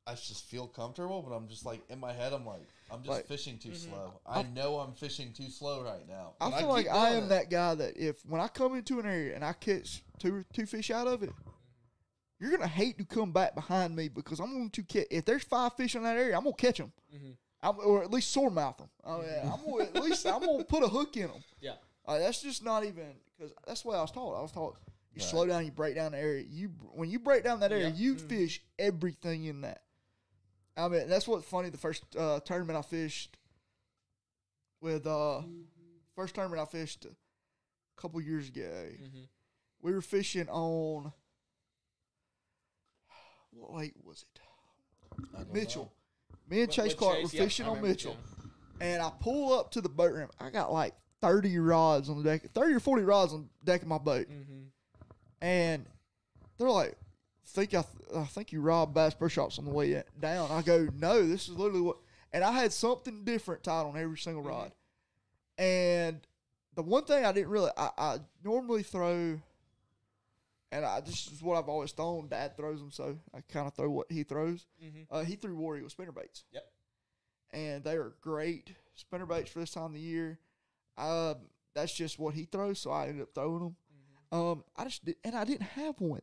I 0.07 0.13
just 0.15 0.45
feel 0.45 0.67
comfortable, 0.67 1.23
but 1.23 1.35
I'm 1.35 1.49
just 1.49 1.65
like 1.65 1.81
in 1.89 1.99
my 1.99 2.13
head, 2.13 2.35
I'm 2.35 2.45
like, 2.45 2.69
I'm 2.91 2.99
just 3.01 3.09
Like- 3.09 3.27
fishing 3.27 3.59
too 3.59 3.71
Mhm. 3.71 3.89
slow. 3.89 4.21
I 4.27 4.43
know 4.43 4.79
I'm 4.81 4.93
fishing 4.93 5.33
too 5.33 5.49
slow 5.51 5.83
right 5.83 6.07
now. 6.07 6.35
I 6.41 6.51
but 6.51 6.59
feel 6.59 6.69
like 6.69 6.89
I 6.89 7.11
am 7.13 7.25
it. 7.25 7.29
that 7.31 7.49
guy 7.51 7.75
that 7.75 7.97
if 7.97 8.25
when 8.27 8.41
I 8.41 8.49
come 8.49 8.75
into 8.77 9.01
an 9.01 9.07
area 9.07 9.35
and 9.35 9.43
I 9.45 9.55
catch 9.55 10.03
two 10.19 10.45
two 10.53 10.67
fish 10.67 10.91
out 10.91 11.07
of 11.07 11.23
it, 11.23 11.33
you're 12.41 12.51
gonna 12.51 12.67
hate 12.67 12.99
to 12.99 13.05
come 13.05 13.33
back 13.33 13.55
behind 13.55 13.95
me 13.97 14.09
because 14.09 14.41
I'm 14.41 14.53
going 14.53 14.71
to 14.71 14.83
catch. 14.83 15.07
If 15.11 15.25
there's 15.25 15.45
five 15.45 15.73
fish 15.77 15.95
in 15.95 16.03
that 16.03 16.17
area, 16.17 16.37
I'm 16.37 16.45
gonna 16.45 16.57
catch 16.57 16.79
them, 16.79 16.93
Mm-hmm. 17.15 17.31
I'm, 17.63 17.79
or 17.79 18.03
at 18.03 18.11
least 18.11 18.31
sore 18.31 18.51
mouth 18.51 18.77
them. 18.79 18.89
Oh 19.05 19.23
yeah, 19.23 19.51
I'm 19.53 19.65
gonna, 19.65 19.85
at 19.85 20.03
least 20.03 20.27
I'm 20.27 20.41
gonna 20.45 20.65
put 20.65 20.83
a 20.83 20.89
hook 20.89 21.17
in 21.17 21.29
them. 21.29 21.43
Yeah. 21.61 21.75
Uh, 22.07 22.19
that's 22.19 22.43
just 22.43 22.63
not 22.63 22.85
even 22.85 23.15
because 23.39 23.53
that's 23.67 23.83
the 23.83 23.89
way 23.89 23.97
I 23.97 24.03
was 24.03 24.11
taught. 24.11 24.39
I 24.39 24.43
was 24.43 24.53
taught 24.53 24.77
you 25.15 25.21
Right. 25.21 25.31
slow 25.31 25.47
down, 25.47 25.65
you 25.65 25.71
break 25.71 25.95
down 25.95 26.13
the 26.13 26.19
area. 26.19 26.45
You 26.47 26.69
when 26.93 27.09
you 27.09 27.19
break 27.19 27.45
down 27.45 27.61
that 27.61 27.73
area, 27.73 27.89
Yep. 27.89 27.97
you 27.97 28.15
Mhm. 28.17 28.29
fish 28.29 28.63
everything 28.79 29.45
in 29.45 29.61
that. 29.63 29.83
I 30.77 30.89
mean, 30.89 31.09
that's 31.09 31.27
what's 31.29 31.47
funny. 31.47 31.71
The 31.71 31.79
first 31.79 32.03
uh, 32.17 32.41
tournament 32.41 32.77
I 32.77 32.83
fished 32.83 33.37
with 34.81 35.07
uh, 35.07 35.43
first 36.15 36.35
tournament 36.35 36.61
I 36.61 36.67
fished 36.71 37.07
a 37.07 37.15
couple 38.01 38.21
years 38.21 38.49
ago. 38.49 38.61
Mm-hmm. 38.63 39.23
We 39.83 39.93
were 39.93 40.03
fishing 40.03 40.49
on 40.49 41.13
what 43.55 43.73
lake 43.75 43.95
was 44.03 44.25
it? 44.25 45.53
Mitchell. 45.53 45.85
know. 45.85 45.91
Me 46.49 46.63
and 46.63 46.71
Chase 46.71 46.95
Clark 46.95 47.23
were 47.23 47.29
fishing 47.29 47.67
on 47.67 47.81
Mitchell, 47.81 48.17
and 48.81 49.01
I 49.03 49.11
pull 49.21 49.59
up 49.59 49.71
to 49.73 49.81
the 49.81 49.89
boat 49.89 50.13
ramp. 50.15 50.33
I 50.41 50.51
got 50.51 50.73
like 50.73 50.95
thirty 51.23 51.59
rods 51.59 52.09
on 52.11 52.23
the 52.23 52.25
deck, 52.25 52.51
thirty 52.53 52.75
or 52.75 52.81
forty 52.81 53.03
rods 53.03 53.33
on 53.33 53.49
the 53.65 53.73
deck 53.73 53.83
of 53.83 53.89
my 53.89 53.99
boat, 53.99 54.29
Mm-hmm. 54.29 54.65
and 55.41 55.87
they're 56.59 56.69
like, 56.71 56.97
"Think 57.47 57.71
I, 57.75 57.83
th- 57.83 58.17
I 58.17 58.25
think 58.25 58.53
you 58.53 58.61
robbed 58.61 58.93
Bass 58.95 59.15
Pro 59.15 59.29
Shops 59.29 59.59
on 59.59 59.65
the 59.65 59.71
way 59.71 60.03
down." 60.21 60.51
I 60.51 60.61
go, 60.63 60.89
"No, 60.99 61.27
this 61.27 61.45
is 61.49 61.55
literally 61.57 61.81
what." 61.83 61.97
And 62.33 62.43
I 62.45 62.53
had 62.53 62.73
something 62.73 63.25
different 63.25 63.63
tied 63.63 63.87
on 63.87 63.97
every 63.97 64.19
single 64.19 64.43
Mhm. 64.43 64.49
rod, 64.49 64.73
and 65.57 66.21
the 66.75 66.83
one 66.83 67.05
thing 67.05 67.25
I 67.25 67.33
didn't 67.33 67.51
really, 67.51 67.71
I, 67.77 67.91
I 67.97 68.19
normally 68.43 68.83
throw, 68.83 69.41
and 70.75 70.85
I 70.85 71.01
this 71.01 71.29
is 71.29 71.43
what 71.43 71.57
I've 71.57 71.69
always 71.69 71.93
thrown. 71.93 72.29
Dad 72.29 72.57
throws 72.57 72.81
them, 72.81 72.91
so 72.91 73.17
I 73.33 73.41
kind 73.53 73.69
of 73.69 73.75
throw 73.75 73.91
what 73.91 74.11
he 74.11 74.25
throws. 74.25 74.67
Mm-hmm. 74.85 75.03
Uh, 75.09 75.23
he 75.23 75.37
threw 75.37 75.57
War 75.57 75.77
Eagle 75.77 75.89
spinner 75.89 76.13
baits. 76.13 76.45
Yep. 76.53 76.65
And 77.53 77.85
they 77.85 77.95
are 77.95 78.15
great 78.21 78.75
spinner 78.97 79.27
baits 79.27 79.53
for 79.53 79.61
this 79.61 79.71
time 79.71 79.85
of 79.85 79.93
the 79.95 80.01
year. 80.01 80.41
Um, 80.99 81.37
that's 81.75 81.95
just 81.95 82.19
what 82.19 82.35
he 82.35 82.45
throws, 82.45 82.81
so 82.81 82.91
I 82.91 83.07
ended 83.07 83.23
up 83.23 83.35
throwing 83.35 83.61
them. 83.61 83.77
Um, 84.33 84.65
I 84.77 84.85
just 84.85 85.05
did, 85.05 85.15
and 85.23 85.37
I 85.37 85.45
didn't 85.45 85.63
have 85.63 86.01
one. 86.01 86.23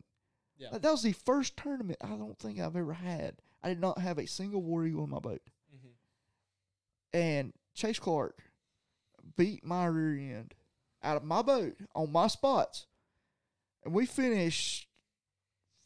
Yeah. 0.57 0.67
Like, 0.73 0.81
that 0.81 0.91
was 0.91 1.03
the 1.03 1.13
first 1.13 1.55
tournament 1.55 1.99
I 2.03 2.09
don't 2.09 2.37
think 2.37 2.59
I've 2.59 2.75
ever 2.75 2.93
had. 2.93 3.37
I 3.63 3.69
did 3.69 3.79
not 3.79 3.99
have 3.99 4.17
a 4.17 4.27
single 4.27 4.61
War 4.61 4.85
Eagle 4.85 5.05
in 5.05 5.09
my 5.09 5.19
boat. 5.19 5.41
Mm-hmm. 5.73 7.17
And 7.17 7.53
Chase 7.73 7.99
Clark 7.99 8.43
beat 9.37 9.63
my 9.63 9.85
rear 9.85 10.37
end 10.37 10.55
out 11.03 11.15
of 11.15 11.23
my 11.23 11.41
boat 11.41 11.77
on 11.95 12.11
my 12.11 12.27
spots, 12.27 12.87
and 13.83 13.93
we 13.93 14.05
finished 14.05 14.87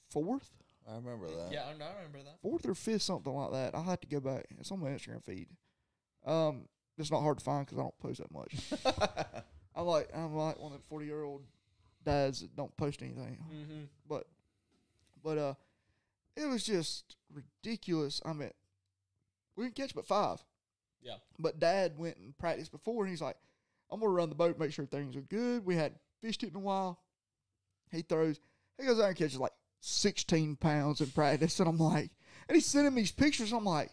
fourth. 0.09 0.49
I 0.87 0.95
remember 0.95 1.27
that. 1.27 1.51
Yeah, 1.51 1.63
I 1.63 1.69
I 1.69 1.95
remember 1.97 2.19
that. 2.25 2.39
fourth 2.41 2.67
or 2.67 2.75
fifth, 2.75 3.01
something 3.01 3.33
like 3.33 3.51
that. 3.51 3.75
I'll 3.75 3.83
have 3.83 4.01
to 4.01 4.07
go 4.07 4.19
back. 4.19 4.45
It's 4.59 4.71
on 4.71 4.79
my 4.79 4.89
Instagram 4.89 5.23
feed. 5.23 5.47
Um, 6.25 6.67
it's 6.97 7.11
not 7.11 7.21
hard 7.21 7.39
to 7.39 7.43
find 7.43 7.65
because 7.65 7.79
I 7.79 7.81
don't 7.81 7.99
post 7.99 8.21
that 8.21 8.31
much. 8.31 9.43
I'm 9.75 9.85
like 9.85 10.09
I'm 10.15 10.35
like 10.35 10.59
one 10.59 10.71
of 10.73 10.77
the 10.77 10.87
forty 10.87 11.05
year 11.05 11.23
old 11.23 11.41
dads 12.03 12.41
that 12.41 12.55
don't 12.55 12.75
post 12.77 13.01
anything. 13.01 13.37
Mm-hmm. 13.51 13.83
But 14.07 14.27
but 15.23 15.37
uh, 15.37 15.53
it 16.35 16.45
was 16.45 16.63
just 16.63 17.17
ridiculous. 17.33 18.21
I 18.25 18.33
mean, 18.33 18.51
we 19.55 19.65
didn't 19.65 19.75
catch 19.75 19.95
but 19.95 20.07
five. 20.07 20.43
Yeah. 21.01 21.15
But 21.37 21.59
Dad 21.59 21.97
went 21.97 22.17
and 22.17 22.37
practiced 22.37 22.71
before, 22.71 23.03
and 23.03 23.11
he's 23.11 23.21
like, 23.21 23.37
"I'm 23.91 23.99
gonna 23.99 24.11
run 24.11 24.29
the 24.29 24.35
boat, 24.35 24.57
make 24.57 24.71
sure 24.71 24.85
things 24.85 25.15
are 25.15 25.21
good." 25.21 25.65
We 25.65 25.75
had 25.75 25.93
fished 26.21 26.43
it 26.43 26.49
in 26.49 26.55
a 26.55 26.59
while. 26.59 26.99
He 27.91 28.01
throws. 28.01 28.39
He 28.79 28.85
goes 28.85 28.99
out 28.99 29.07
and 29.07 29.15
catches 29.17 29.39
like 29.39 29.53
16 29.79 30.55
pounds 30.57 31.01
in 31.01 31.07
practice, 31.11 31.59
and 31.59 31.69
I'm 31.69 31.77
like, 31.77 32.11
and 32.47 32.55
he's 32.55 32.65
sending 32.65 32.93
me 32.93 33.01
these 33.01 33.11
pictures. 33.11 33.51
I'm 33.53 33.65
like, 33.65 33.91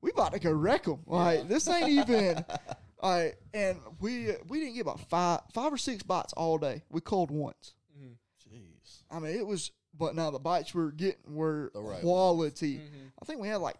we 0.00 0.10
about 0.10 0.32
to 0.34 0.38
go 0.38 0.52
wreck 0.52 0.84
them. 0.84 1.00
Like 1.06 1.40
Yeah. 1.40 1.44
this 1.44 1.68
ain't 1.68 1.88
even. 1.88 2.44
Like, 3.02 3.36
and 3.52 3.78
we 4.00 4.30
we 4.48 4.60
didn't 4.60 4.76
get 4.76 4.80
about 4.80 4.98
five 5.10 5.40
five 5.52 5.70
or 5.70 5.76
six 5.76 6.02
bites 6.02 6.32
all 6.32 6.56
day. 6.56 6.84
We 6.90 7.02
called 7.02 7.30
once. 7.30 7.74
Mm-hmm. 7.94 8.14
Jeez. 8.56 9.02
I 9.10 9.18
mean, 9.18 9.36
it 9.36 9.46
was, 9.46 9.72
but 9.92 10.14
now 10.14 10.30
the 10.30 10.38
bites 10.38 10.74
we 10.74 10.82
were 10.84 10.90
getting 10.90 11.34
were 11.34 11.70
right 11.74 12.00
quality. 12.00 12.76
Mm-hmm. 12.76 13.08
I 13.20 13.24
think 13.26 13.40
we 13.42 13.48
had 13.48 13.56
like 13.60 13.76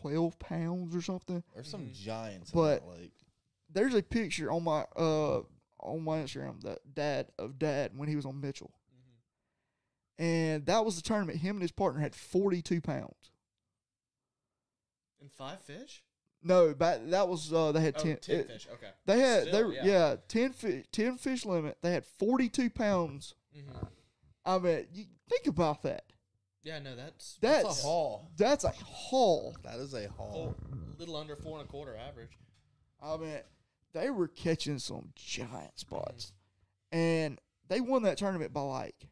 12 0.00 0.36
pounds 0.40 0.96
or 0.96 1.00
something. 1.02 1.44
There's 1.54 1.68
some 1.70 1.82
Mhm. 1.82 1.92
giants 1.94 2.50
But- 2.50 2.84
lake. 2.88 3.12
There's 3.72 3.94
a 3.94 4.02
picture 4.02 4.50
on 4.50 4.64
my 4.64 4.80
uh 4.96 5.42
on 5.84 6.02
my 6.02 6.18
Instagram 6.18 6.60
that 6.62 6.78
dad 6.94 7.28
of 7.38 7.58
dad 7.58 7.92
when 7.96 8.08
he 8.08 8.16
was 8.16 8.26
on 8.26 8.40
Mitchell, 8.40 8.72
Mm-hmm. 8.92 10.24
and 10.24 10.66
that 10.66 10.84
was 10.84 10.96
the 10.96 11.02
tournament. 11.02 11.38
Him 11.38 11.56
and 11.56 11.62
his 11.62 11.72
partner 11.72 12.00
had 12.00 12.14
42 12.14 12.80
pounds. 12.80 13.30
And 15.20 15.30
five 15.32 15.60
fish? 15.62 16.02
No, 16.42 16.74
but 16.74 17.10
that 17.10 17.26
was 17.28 17.52
uh 17.52 17.72
they 17.72 17.80
had 17.80 17.94
Oh, 17.98 18.02
10. 18.02 18.16
10 18.18 18.36
it- 18.40 18.46
fish. 18.48 18.68
Okay. 18.72 18.90
They 19.06 19.18
had 19.18 19.44
they 19.44 19.48
Still, 19.48 19.66
were 19.68 19.72
yeah. 19.72 19.84
yeah, 19.84 20.16
10 20.28 20.52
fish 20.52 20.84
10 20.92 21.16
fish 21.16 21.44
limit. 21.46 21.78
They 21.82 21.92
had 21.92 22.04
42 22.04 22.70
pounds. 22.70 23.34
Mm-hmm. 23.56 23.84
I 24.44 24.58
mean, 24.58 24.86
you 24.92 25.04
think 25.28 25.46
about 25.46 25.82
that. 25.84 26.04
Yeah, 26.62 26.78
no, 26.80 26.96
that's 26.96 27.38
That's 27.40 27.62
That's 27.64 27.80
a 27.80 27.82
haul. 27.86 28.30
That's 28.36 28.64
a 28.64 28.70
haul. 28.70 29.56
That 29.64 29.76
is 29.78 29.94
a 29.94 30.08
haul. 30.08 30.32
four, 30.32 30.54
little 30.98 31.16
under 31.16 31.36
four 31.36 31.58
and 31.58 31.66
a 31.68 31.70
quarter 31.70 31.96
average. 31.96 32.38
I 33.02 33.16
mean, 33.16 33.38
they 33.94 34.10
were 34.10 34.28
catching 34.28 34.78
some 34.78 35.10
giant 35.14 35.50
Mm-hmm. 35.52 35.68
spots, 35.76 36.32
and 36.92 37.40
they 37.68 37.80
won 37.80 38.02
that 38.02 38.18
tournament 38.18 38.52
by 38.52 38.60
like. 38.60 39.08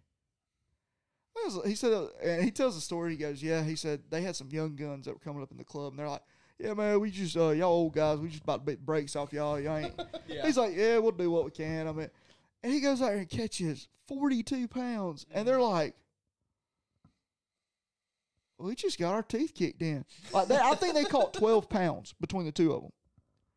was- 1.34 1.60
He 1.66 1.74
said, 1.74 1.92
uh, 1.92 2.08
and 2.22 2.44
he 2.44 2.50
tells 2.50 2.74
the 2.74 2.80
story. 2.82 3.12
He 3.12 3.16
goes, 3.16 3.42
"Yeah." 3.42 3.62
He 3.64 3.76
said 3.76 4.02
they 4.10 4.20
had 4.22 4.36
some 4.36 4.48
young 4.50 4.76
guns 4.76 5.06
that 5.06 5.14
were 5.14 5.20
coming 5.20 5.42
up 5.42 5.50
in 5.50 5.56
the 5.56 5.64
club, 5.64 5.92
and 5.92 5.98
they're 5.98 6.08
like, 6.08 6.22
"Yeah, 6.58 6.74
man, 6.74 7.00
we 7.00 7.10
just 7.10 7.36
uh, 7.36 7.50
y'all 7.50 7.72
old 7.72 7.94
guys, 7.94 8.18
we 8.18 8.28
just 8.28 8.42
about 8.42 8.58
to 8.60 8.64
beat 8.72 8.78
the 8.80 8.84
brakes 8.84 9.16
off 9.16 9.32
y'all. 9.32 9.58
Y'all 9.58 9.76
ain't." 9.78 9.94
Yeah. 10.28 10.46
He's 10.46 10.56
like, 10.58 10.74
"Yeah, 10.76 10.98
we'll 10.98 11.12
do 11.12 11.30
what 11.30 11.44
we 11.44 11.50
can." 11.50 11.88
I 11.88 11.92
mean, 11.92 12.10
and 12.62 12.72
he 12.72 12.80
goes 12.80 13.00
out 13.02 13.08
there 13.10 13.18
and 13.18 13.28
catches 13.28 13.88
forty-two 14.06 14.68
pounds, 14.68 15.24
and 15.32 15.46
they're 15.48 15.60
like. 15.60 15.94
We 18.58 18.76
just 18.76 18.96
got 18.98 19.14
our 19.14 19.22
teeth 19.24 19.54
kicked 19.54 19.82
in. 19.82 20.04
Like 20.32 20.46
that, 20.48 20.62
I 20.62 20.76
think 20.76 20.94
they 20.94 21.02
caught 21.04 21.34
twelve 21.34 21.68
pounds 21.68 22.14
between 22.20 22.46
the 22.46 22.52
two 22.52 22.72
of 22.72 22.82
them. 22.82 22.92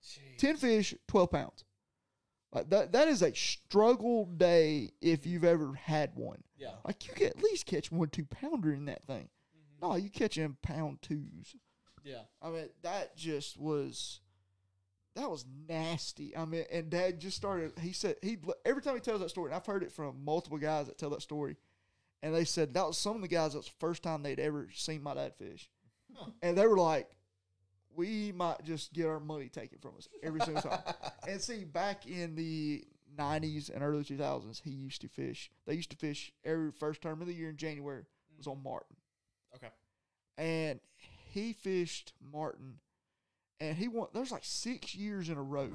Jeez. 0.06 0.38
10 0.38 0.58
fish, 0.58 0.96
12 1.08 1.32
pounds. 1.32 1.64
Like 2.52 2.70
that 2.70 2.94
that 2.94 3.10
is 3.10 3.22
a 3.22 3.34
struggle 3.34 4.26
day 4.26 4.92
if 5.02 5.26
you've 5.26 5.44
ever 5.44 5.74
had 5.74 6.12
one. 6.16 6.42
Yeah. 6.58 6.76
Like 6.86 7.06
you 7.06 7.14
can 7.14 7.28
at 7.28 7.44
least 7.44 7.66
catch 7.66 7.92
one 7.92 8.08
two 8.08 8.24
pounder 8.26 8.72
in 8.72 8.86
that 8.86 9.06
thing. 9.06 9.28
Mhm. 9.58 9.82
No, 9.82 9.96
you 9.96 10.10
catch 10.10 10.38
in 10.38 10.56
pound 10.62 11.02
twos. 11.02 11.56
Yeah. 12.04 12.22
I 12.42 12.50
mean, 12.50 12.70
that 12.84 13.18
just 13.18 13.58
was 13.60 14.22
that 15.16 15.30
was 15.30 15.46
nasty. 15.68 16.36
I 16.36 16.46
mean, 16.46 16.64
and 16.72 16.90
dad 16.90 17.20
just 17.20 17.36
started 17.36 17.78
he 17.80 17.92
said 17.92 18.16
he 18.22 18.38
every 18.66 18.82
time 18.82 18.96
he 18.96 19.02
tells 19.02 19.20
that 19.20 19.30
story, 19.30 19.48
and 19.52 19.56
I've 19.56 19.66
heard 19.66 19.84
it 19.84 19.92
from 19.92 20.24
multiple 20.24 20.58
guys 20.58 20.88
that 20.88 20.98
tell 20.98 21.10
that 21.10 21.22
story, 21.22 21.58
and 22.24 22.34
they 22.34 22.46
said 22.46 22.74
that 22.74 22.88
was 22.88 22.98
some 22.98 23.18
of 23.18 23.22
the 23.22 23.28
guys 23.28 23.54
that's 23.54 23.68
the 23.68 23.76
first 23.80 24.02
time 24.02 24.24
they'd 24.24 24.40
ever 24.40 24.70
seen 24.74 25.04
my 25.04 25.14
dad 25.14 25.36
fish. 25.36 25.70
Huh. 26.14 26.30
And 26.42 26.58
they 26.58 26.68
were 26.68 26.78
like, 26.78 27.10
we 27.96 28.32
might 28.32 28.64
just 28.64 28.94
get 28.94 29.08
our 29.08 29.20
money 29.20 29.50
taken 29.50 29.80
from 29.80 29.94
us 29.98 30.08
every 30.22 30.42
single 30.42 30.62
time. 30.62 30.80
and 31.28 31.42
see, 31.42 31.64
back 31.64 32.06
in 32.06 32.36
the 32.36 32.84
90s 33.18 33.74
and 33.74 33.84
early 33.84 34.04
2000s, 34.04 34.62
he 34.64 34.72
used 34.72 35.02
to 35.02 35.08
fish. 35.08 35.50
They 35.66 35.74
used 35.74 35.92
to 35.92 35.98
fish 35.98 36.32
every 36.44 36.72
first 36.72 37.02
term 37.02 37.22
of 37.22 37.28
the 37.28 37.34
year 37.34 37.50
in 37.50 37.58
January 37.58 38.04
was 38.38 38.48
on 38.48 38.62
Martin. 38.64 38.96
Okay. 39.56 39.70
And 40.38 40.80
he 41.32 41.54
fished 41.54 42.14
Martin, 42.32 42.76
and 43.60 43.78
he 43.78 43.88
won. 43.88 44.08
There's 44.14 44.32
like 44.32 44.44
six 44.44 44.96
years 44.96 45.30
in 45.30 45.38
a 45.38 45.44
row. 45.44 45.70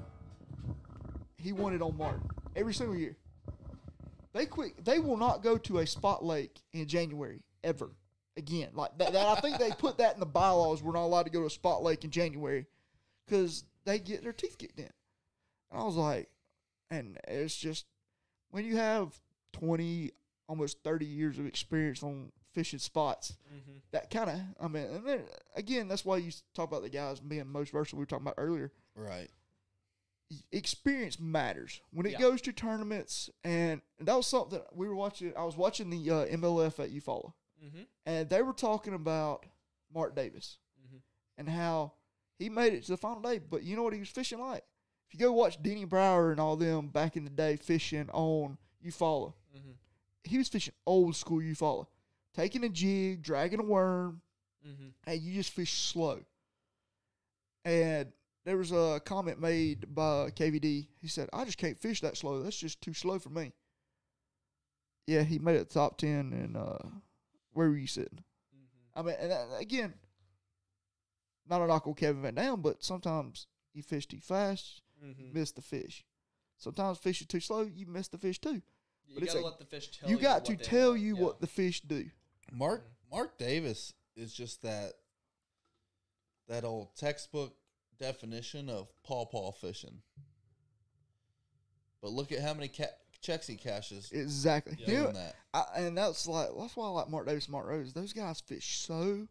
He 1.37 1.53
won 1.53 1.75
it 1.75 1.81
on 1.81 1.97
Martin 1.97 2.29
every 2.55 2.75
single 2.75 2.97
year. 2.97 3.17
They 4.33 4.47
quit. 4.47 4.85
They 4.85 4.99
will 4.99 5.17
not 5.17 5.43
go 5.43 5.57
to 5.59 5.79
a 5.79 5.87
spot 5.87 6.25
lake 6.25 6.61
in 6.73 6.87
January 6.87 7.41
ever 7.65 7.91
again. 8.41 8.71
Like 8.75 8.99
that, 8.99 9.13
that 9.13 9.27
I 9.39 9.41
think 9.41 9.59
they 9.59 9.71
put 9.71 9.99
that 9.99 10.15
in 10.15 10.21
the 10.21 10.27
bylaws. 10.27 10.83
We're 10.83 10.93
not 10.93 11.05
allowed 11.05 11.25
to 11.25 11.31
go 11.31 11.41
to 11.41 11.47
a 11.47 11.51
spot 11.51 11.83
lake 11.83 12.03
in 12.05 12.11
January 12.11 12.67
because 13.27 13.65
they 13.85 13.99
get 13.99 14.23
their 14.23 14.33
teeth 14.33 14.59
kicked 14.59 14.79
in. 14.81 14.91
And 15.71 15.81
I 15.81 15.85
was 15.85 15.95
like, 15.97 16.29
and 16.91 17.19
it's 17.29 17.57
just 17.57 17.87
when 18.51 18.65
you 18.65 18.77
have 18.77 19.19
twenty, 19.53 20.11
almost 20.49 20.83
thirty 20.83 21.07
years 21.07 21.39
of 21.39 21.47
experience 21.47 22.03
on 22.03 22.33
fishing 22.53 22.81
spots, 22.81 23.37
Mm-hmm. 23.55 23.79
that 23.93 24.11
kind 24.11 24.29
of, 24.31 24.41
I 24.61 24.67
mean, 24.69 24.85
and 24.85 25.07
then 25.07 25.21
again, 25.55 25.87
that's 25.87 26.05
why 26.05 26.17
you 26.17 26.33
talk 26.55 26.69
about 26.69 26.83
the 26.83 26.89
guys 26.91 27.21
being 27.21 27.47
most 27.47 27.71
versatile. 27.71 27.99
We 27.99 28.03
were 28.03 28.07
talking 28.07 28.25
about 28.27 28.35
earlier. 28.39 28.73
Right. 28.97 29.29
Experience 30.53 31.19
matters 31.19 31.81
when 31.93 32.07
it 32.07 32.13
Yeah. 32.13 32.19
goes 32.21 32.41
to 32.43 32.53
tournaments, 32.53 33.31
and 33.43 33.83
that 33.99 34.15
was 34.15 34.27
something 34.29 34.61
we 34.73 34.87
were 34.89 34.95
watching. 34.95 35.33
I 35.37 35.45
was 35.45 35.57
watching 35.57 35.91
the 35.91 36.09
uh, 36.11 36.27
MLF 36.27 36.79
at 36.79 36.91
Eufaula, 36.93 37.33
Mm-hmm. 37.65 37.83
and 38.07 38.29
they 38.31 38.43
were 38.43 38.53
talking 38.55 38.95
about 38.95 39.45
Mark 39.93 40.15
Davis 40.17 40.59
Mhm. 40.81 41.01
and 41.37 41.49
how 41.49 41.93
he 42.39 42.49
made 42.49 42.73
it 42.73 42.85
to 42.85 42.93
the 42.93 42.97
final 42.97 43.21
day. 43.21 43.39
But 43.39 43.63
you 43.65 43.77
know 43.77 43.83
what 43.83 43.93
he 43.93 43.99
was 44.01 44.09
fishing 44.09 44.41
like? 44.41 44.65
If 45.09 45.15
you 45.15 45.21
go 45.21 45.33
watch 45.33 45.61
Denny 45.63 45.85
Brauer 45.85 46.31
and 46.31 46.41
all 46.41 46.57
them 46.57 46.89
back 46.89 47.17
in 47.17 47.25
the 47.25 47.31
day 47.31 47.57
fishing 47.57 48.09
on 48.11 48.57
Eufaula, 48.85 49.35
Mm-hmm. 49.57 49.73
he 50.25 50.39
was 50.39 50.49
fishing 50.49 50.75
old 50.87 51.17
school 51.17 51.41
Eufaula, 51.41 51.87
taking 52.33 52.65
a 52.65 52.69
jig, 52.69 53.23
dragging 53.23 53.61
a 53.61 53.65
worm, 53.65 54.23
Mm-hmm. 54.67 54.89
and 55.07 55.21
you 55.21 55.35
just 55.35 55.51
fish 55.53 55.73
slow. 55.73 56.25
And 57.65 58.13
there 58.45 58.57
was 58.57 58.73
a 58.73 59.01
comment 59.05 59.39
made 59.41 59.95
by 59.95 60.31
KVD. 60.31 60.89
He 61.01 61.09
said, 61.09 61.29
"I 61.33 61.45
just 61.45 61.59
can't 61.59 61.79
fish 61.79 62.01
that 62.01 62.17
slow. 62.17 62.43
That's 62.43 62.59
just 62.59 62.81
too 62.81 62.95
slow 62.95 63.19
for 63.19 63.29
me." 63.31 63.53
Yeah, 65.07 65.23
he 65.25 65.39
made 65.39 65.57
it 65.57 65.71
top 65.71 65.99
ten, 65.99 66.33
and 66.33 66.57
uh, 66.57 66.79
where 67.61 67.69
were 67.69 67.77
you 67.77 67.87
sitting? 67.87 68.25
Mm-hmm. 68.57 68.99
I 68.99 69.03
mean, 69.03 69.17
and 69.21 69.31
that, 69.31 69.47
again, 69.61 69.93
not 71.47 71.61
a 71.61 71.67
knock 71.67 71.87
on 71.87 71.93
Kevin 71.93 72.23
Van 72.23 72.35
Dam, 72.35 72.63
but 72.63 72.83
sometimes 72.83 73.47
you 73.75 73.83
fish 73.83 74.07
too 74.07 74.19
fast, 74.21 74.81
Mm-hmm. 75.05 75.23
you 75.27 75.31
miss 75.35 75.53
the 75.53 75.61
fish. 75.63 76.05
Sometimes 76.57 76.97
fish 76.99 77.21
are 77.23 77.27
too 77.27 77.41
slow, 77.41 77.63
you 77.63 77.87
miss 77.87 78.09
the 78.09 78.17
fish 78.19 78.39
too. 78.39 78.63
You 79.07 79.15
but 79.15 79.23
it's 79.25 79.33
gotta 79.35 79.45
like- 79.45 79.53
let 79.53 79.59
the 79.61 79.67
fish 79.67 79.91
tell 79.91 80.09
you 80.09 80.17
you. 80.17 80.23
got 80.23 80.45
to 80.47 80.57
tell 80.57 80.97
you 80.97 81.17
Yeah. 81.17 81.23
what 81.23 81.41
the 81.43 81.47
fish 81.47 81.81
do. 81.83 82.11
Mark 82.53 82.83
Mhm. 82.87 83.11
Mark 83.11 83.39
Davis 83.39 83.93
is 84.17 84.33
just 84.33 84.63
that 84.63 84.95
that 86.49 86.65
old 86.65 86.95
textbook 86.97 87.57
definition 87.99 88.69
of 88.71 88.89
paw 89.03 89.25
paw 89.27 89.53
fishing. 89.53 90.03
But 92.01 92.13
look 92.13 92.33
at 92.33 92.41
how 92.41 92.55
many 92.55 92.69
ca- 92.69 92.97
checks 93.21 93.47
he 93.47 93.57
cashes 93.57 94.11
Exactly. 94.13 94.77
Yeah. 94.79 94.87
Him- 94.87 95.03
doing 95.05 95.15
that. 95.15 95.37
I, 95.53 95.65
and 95.77 95.97
that's 95.99 96.27
like 96.27 96.49
that's 96.59 96.77
why 96.77 96.87
I 96.87 96.91
like 96.91 97.09
Mark 97.09 97.27
Davis, 97.27 97.47
and 97.47 97.53
Mark 97.53 97.67
Rose. 97.67 97.93
Those 97.93 98.13
guys 98.13 98.41
fish 98.41 98.79
so 98.79 99.27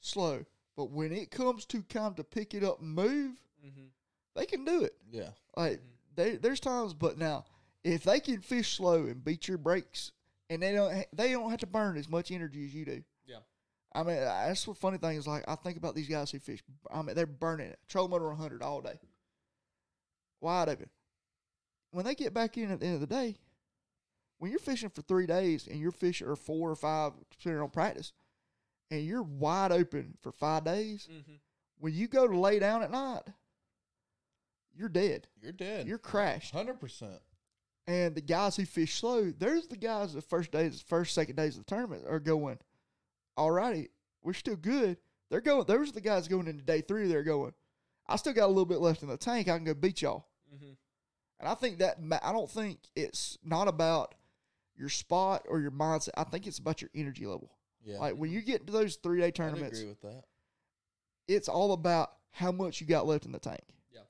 slow, 0.00 0.44
but 0.76 0.90
when 0.90 1.12
it 1.12 1.30
comes 1.30 1.64
to 1.66 1.82
time 1.82 2.14
to 2.14 2.24
pick 2.24 2.54
it 2.54 2.64
up 2.64 2.80
and 2.80 2.94
move, 2.94 3.36
Mm-hmm. 3.64 3.86
they 4.34 4.44
can 4.46 4.64
do 4.64 4.82
it. 4.82 4.94
Yeah. 5.10 5.28
Like 5.56 5.78
Mhm. 5.78 6.16
they, 6.16 6.36
there's 6.36 6.58
times, 6.60 6.94
but 6.94 7.16
now 7.16 7.44
if 7.84 8.02
they 8.04 8.18
can 8.20 8.40
fish 8.40 8.76
slow 8.76 9.04
and 9.06 9.24
beat 9.24 9.46
your 9.48 9.58
brakes, 9.58 10.10
and 10.50 10.60
they 10.62 10.72
don't 10.72 11.06
they 11.12 11.30
don't 11.32 11.50
have 11.50 11.60
to 11.60 11.66
burn 11.66 11.96
as 11.96 12.08
much 12.08 12.30
energy 12.32 12.64
as 12.66 12.74
you 12.74 12.84
do. 12.84 13.04
Yeah. 13.24 13.38
I 13.94 14.02
mean 14.02 14.16
that's 14.16 14.66
what 14.66 14.76
funny 14.78 14.98
thing 14.98 15.16
is 15.16 15.26
like 15.28 15.44
I 15.46 15.54
think 15.54 15.76
about 15.76 15.94
these 15.94 16.08
guys 16.08 16.30
who 16.32 16.38
fish. 16.40 16.62
I 16.92 17.02
mean 17.02 17.14
they're 17.14 17.24
burning 17.26 17.68
it, 17.68 17.78
trolling 17.88 18.10
motor 18.10 18.26
100 18.28 18.62
all 18.62 18.80
day, 18.80 18.98
wide 20.40 20.68
open. 20.68 20.88
When 21.92 22.04
they 22.04 22.14
get 22.14 22.34
back 22.34 22.58
in 22.58 22.70
at 22.70 22.80
the 22.80 22.86
end 22.86 22.94
of 22.96 23.00
the 23.00 23.06
day, 23.06 23.36
when 24.38 24.50
you're 24.50 24.58
fishing 24.58 24.88
for 24.90 25.02
three 25.02 25.26
days 25.26 25.66
and 25.68 25.78
you're 25.78 25.92
fishing 25.92 26.26
or 26.26 26.34
four 26.36 26.70
or 26.70 26.74
five, 26.74 27.12
depending 27.30 27.62
on 27.62 27.70
practice, 27.70 28.12
and 28.90 29.04
you're 29.04 29.22
wide 29.22 29.70
open 29.72 30.14
for 30.20 30.32
five 30.32 30.64
days, 30.64 31.06
Mm-hmm. 31.10 31.34
when 31.78 31.94
you 31.94 32.08
go 32.08 32.26
to 32.26 32.36
lay 32.38 32.58
down 32.58 32.82
at 32.82 32.90
night, 32.90 33.22
you're 34.74 34.88
dead. 34.88 35.28
You're 35.40 35.52
dead. 35.52 35.86
You're 35.86 35.98
crashed. 35.98 36.52
hundred 36.52 36.80
percent. 36.80 37.20
And 37.86 38.14
the 38.14 38.20
guys 38.20 38.56
who 38.56 38.64
fish 38.64 38.94
slow, 38.98 39.30
there's 39.30 39.66
the 39.66 39.76
guys 39.76 40.12
the 40.14 40.22
first 40.22 40.50
days, 40.52 40.80
first, 40.86 41.14
second 41.14 41.36
days 41.36 41.56
of 41.58 41.64
the 41.64 41.68
tournament 41.74 42.04
are 42.08 42.20
going, 42.20 42.58
alrighty, 43.38 43.88
we're 44.22 44.32
still 44.34 44.56
good. 44.56 44.96
They're 45.30 45.40
going, 45.40 45.64
those 45.66 45.88
are 45.90 45.92
the 45.92 46.00
guys 46.00 46.28
going 46.28 46.46
into 46.46 46.62
day 46.62 46.80
three, 46.80 47.06
they're 47.08 47.22
going, 47.24 47.52
I 48.06 48.16
still 48.16 48.32
got 48.32 48.46
a 48.46 48.48
little 48.48 48.64
bit 48.66 48.80
left 48.80 49.02
in 49.02 49.08
the 49.08 49.16
tank. 49.16 49.48
I 49.48 49.56
can 49.56 49.64
go 49.64 49.74
beat 49.74 50.02
y'all. 50.02 50.26
Mm-hmm. 50.54 50.72
And 51.42 51.50
I 51.50 51.54
think 51.54 51.78
that, 51.80 51.98
I 52.22 52.30
don't 52.32 52.48
think 52.48 52.78
it's 52.94 53.36
not 53.44 53.66
about 53.66 54.14
your 54.76 54.88
spot 54.88 55.44
or 55.48 55.60
your 55.60 55.72
mindset. 55.72 56.10
I 56.16 56.22
think 56.22 56.46
it's 56.46 56.58
about 56.58 56.80
your 56.80 56.90
energy 56.94 57.26
level. 57.26 57.50
Yeah. 57.84 57.98
Like 57.98 58.14
when 58.14 58.30
you 58.30 58.40
get 58.42 58.60
into 58.60 58.72
those 58.72 58.94
three 58.94 59.20
day 59.20 59.32
tournaments, 59.32 59.80
agree 59.80 59.88
with 59.90 60.00
that. 60.02 60.22
it's 61.26 61.48
all 61.48 61.72
about 61.72 62.12
how 62.30 62.52
much 62.52 62.80
you 62.80 62.86
got 62.86 63.06
left 63.06 63.26
in 63.26 63.32
the 63.32 63.40
tank. 63.40 63.64
Yeah. 63.92 64.02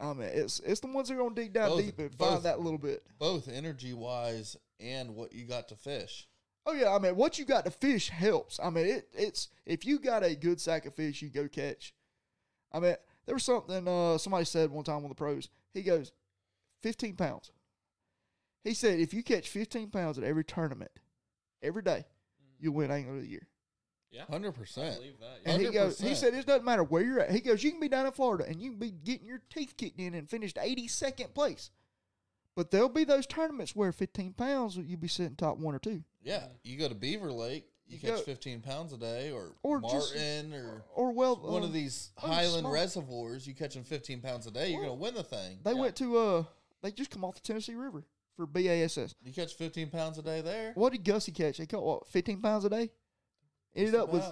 I 0.00 0.14
mean, 0.14 0.30
it's 0.32 0.60
it's 0.60 0.80
the 0.80 0.86
ones 0.86 1.08
that 1.08 1.14
are 1.14 1.18
gonna 1.18 1.34
dig 1.34 1.52
down 1.52 1.68
Both- 1.68 1.84
deep 1.84 1.98
and 1.98 2.16
both. 2.16 2.30
find 2.30 2.42
that 2.44 2.60
little 2.60 2.78
bit. 2.78 3.02
Both 3.18 3.48
energy 3.48 3.92
wise 3.92 4.56
and 4.80 5.14
what 5.14 5.34
you 5.34 5.44
got 5.44 5.68
to 5.68 5.76
fish. 5.76 6.26
Oh 6.64 6.72
yeah, 6.72 6.94
I 6.94 6.98
mean, 6.98 7.16
what 7.16 7.38
you 7.38 7.44
got 7.44 7.66
to 7.66 7.70
fish 7.70 8.08
helps. 8.08 8.58
I 8.58 8.70
mean, 8.70 8.86
it 8.86 9.08
it's 9.12 9.50
if 9.66 9.84
you 9.84 9.98
got 9.98 10.24
a 10.24 10.34
good 10.34 10.58
sack 10.58 10.86
of 10.86 10.94
fish, 10.94 11.20
you 11.20 11.28
go 11.28 11.48
catch. 11.48 11.92
I 12.72 12.80
mean, 12.80 12.96
there 13.26 13.34
was 13.34 13.44
something 13.44 13.86
uh, 13.88 14.18
somebody 14.18 14.44
said 14.44 14.70
one 14.70 14.84
time 14.84 15.02
on 15.02 15.08
the 15.08 15.14
pros. 15.14 15.48
He 15.72 15.82
goes, 15.82 16.12
fifteen 16.82 17.16
pounds. 17.16 17.50
He 18.62 18.74
said, 18.74 18.98
if 18.98 19.12
you 19.12 19.22
catch 19.22 19.48
fifteen 19.48 19.90
pounds 19.90 20.18
at 20.18 20.24
every 20.24 20.44
tournament, 20.44 20.90
every 21.62 21.82
day, 21.82 22.04
you'll 22.58 22.74
win 22.74 22.90
angler 22.90 23.16
of 23.16 23.22
the 23.22 23.28
year. 23.28 23.46
Yeah. 24.10 24.22
Hundred 24.30 24.54
I 24.54 24.58
percent. 24.58 24.96
believe 24.96 25.18
that. 25.18 25.50
And 25.50 25.60
he 25.60 25.70
goes, 25.70 25.98
he 25.98 26.14
said, 26.14 26.34
it 26.34 26.46
doesn't 26.46 26.64
matter 26.64 26.84
where 26.84 27.02
you're 27.02 27.20
at. 27.20 27.32
He 27.32 27.40
goes, 27.40 27.64
you 27.64 27.72
can 27.72 27.80
be 27.80 27.88
down 27.88 28.06
in 28.06 28.12
Florida 28.12 28.44
and 28.46 28.62
you 28.62 28.70
can 28.70 28.78
be 28.78 28.92
getting 28.92 29.26
your 29.26 29.42
teeth 29.50 29.74
kicked 29.76 29.98
in 29.98 30.14
and 30.14 30.30
finished 30.30 30.56
82nd 30.56 31.34
place. 31.34 31.70
But 32.54 32.70
there'll 32.70 32.88
be 32.88 33.02
those 33.02 33.26
tournaments 33.26 33.74
where 33.74 33.90
15 33.90 34.34
pounds 34.34 34.76
you'll 34.76 35.00
be 35.00 35.08
sitting 35.08 35.34
top 35.34 35.58
one 35.58 35.74
or 35.74 35.80
two. 35.80 36.04
Yeah. 36.22 36.44
You 36.62 36.78
go 36.78 36.88
to 36.88 36.94
Beaver 36.94 37.32
Lake, 37.32 37.66
you, 37.86 37.96
You 37.96 37.98
catch 38.00 38.10
go- 38.18 38.22
fifteen 38.22 38.60
pounds 38.60 38.92
a 38.92 38.96
day, 38.96 39.30
or 39.30 39.52
Or 39.62 39.80
just- 39.80 40.14
Martin, 40.14 40.54
or 40.54 40.84
Or 40.94 41.12
well, 41.12 41.36
one 41.36 41.62
uh, 41.62 41.66
of 41.66 41.72
these 41.72 42.10
oh, 42.22 42.26
Highland 42.28 42.60
small- 42.60 42.72
reservoirs. 42.72 43.46
You 43.46 43.54
catching 43.54 43.84
fifteen 43.84 44.20
pounds 44.20 44.46
a 44.46 44.50
day, 44.50 44.70
you're 44.70 44.80
Well, 44.80 44.90
gonna 44.90 45.00
win 45.02 45.14
the 45.14 45.22
thing. 45.24 45.58
They 45.62 45.72
Yeah. 45.72 45.80
went 45.80 45.96
to 45.96 46.16
uh, 46.18 46.44
they 46.82 46.90
just 46.92 47.10
come 47.10 47.24
off 47.24 47.34
the 47.34 47.40
Tennessee 47.40 47.74
River 47.74 48.04
for 48.36 48.46
BASS. 48.46 49.14
You 49.22 49.32
catch 49.32 49.54
fifteen 49.54 49.90
pounds 49.90 50.18
a 50.18 50.22
day 50.22 50.40
there. 50.40 50.72
What 50.74 50.92
did 50.92 51.04
Gussie 51.04 51.32
catch? 51.32 51.56
He 51.58 51.66
caught 51.66 51.82
what, 51.84 52.06
15 52.08 52.40
pounds 52.42 52.64
a 52.64 52.70
day? 52.70 52.90
Ended 53.76 53.94
up 53.94 54.08
with 54.12 54.24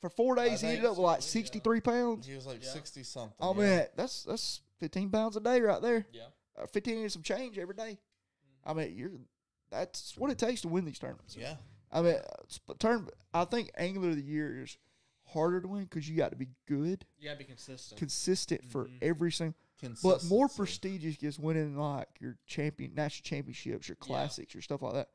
for 0.00 0.10
four 0.10 0.34
days. 0.36 0.60
He 0.60 0.68
ended 0.68 0.84
up 0.84 0.92
with 0.92 0.98
like 1.00 1.22
so, 1.22 1.38
yeah. 1.38 1.44
63 1.44 1.80
pounds. 1.80 2.26
He 2.26 2.34
was 2.34 2.46
like 2.46 2.62
Yeah. 2.62 2.70
sixty 2.72 3.02
something. 3.02 3.34
I 3.40 3.50
yeah. 3.52 3.76
mean, 3.78 3.86
that's 3.96 4.24
that's 4.24 4.60
15 4.80 5.10
pounds 5.10 5.36
a 5.36 5.40
day 5.40 5.60
right 5.60 5.80
there. 5.82 6.06
Yeah. 6.12 6.26
Uh, 6.56 6.66
15 6.66 6.98
and 7.02 7.12
some 7.12 7.22
change 7.22 7.58
every 7.58 7.74
day. 7.74 7.98
I 8.64 8.72
mean, 8.72 8.94
you're 8.96 9.10
that's 9.70 10.16
what 10.16 10.30
it 10.30 10.38
takes 10.38 10.60
to 10.62 10.68
win 10.68 10.84
these 10.84 10.98
tournaments. 10.98 11.36
yeah, 11.36 11.56
I 11.92 12.02
mean, 12.02 12.16
turn. 12.78 13.08
I 13.32 13.44
think 13.44 13.70
angler 13.76 14.10
of 14.10 14.16
the 14.16 14.22
year 14.22 14.62
is 14.62 14.76
harder 15.24 15.60
to 15.60 15.68
win 15.68 15.84
because 15.84 16.08
you 16.08 16.16
got 16.16 16.30
to 16.30 16.36
be 16.36 16.48
good, 16.66 17.04
You 17.18 17.28
gotta 17.28 17.38
be 17.38 17.44
consistent. 17.44 17.98
consistent 17.98 18.64
for 18.64 18.86
Mhm. 18.86 18.98
every 19.02 19.32
single. 19.32 19.56
But 20.02 20.24
more 20.24 20.48
prestigious 20.48 21.22
is 21.22 21.38
winning 21.38 21.76
like 21.76 22.08
your 22.20 22.38
champion, 22.46 22.94
national 22.94 23.24
championships, 23.24 23.88
your 23.88 23.96
Yeah. 24.00 24.06
classics, 24.06 24.54
your 24.54 24.62
stuff 24.62 24.82
like 24.82 24.94
that. 24.94 25.10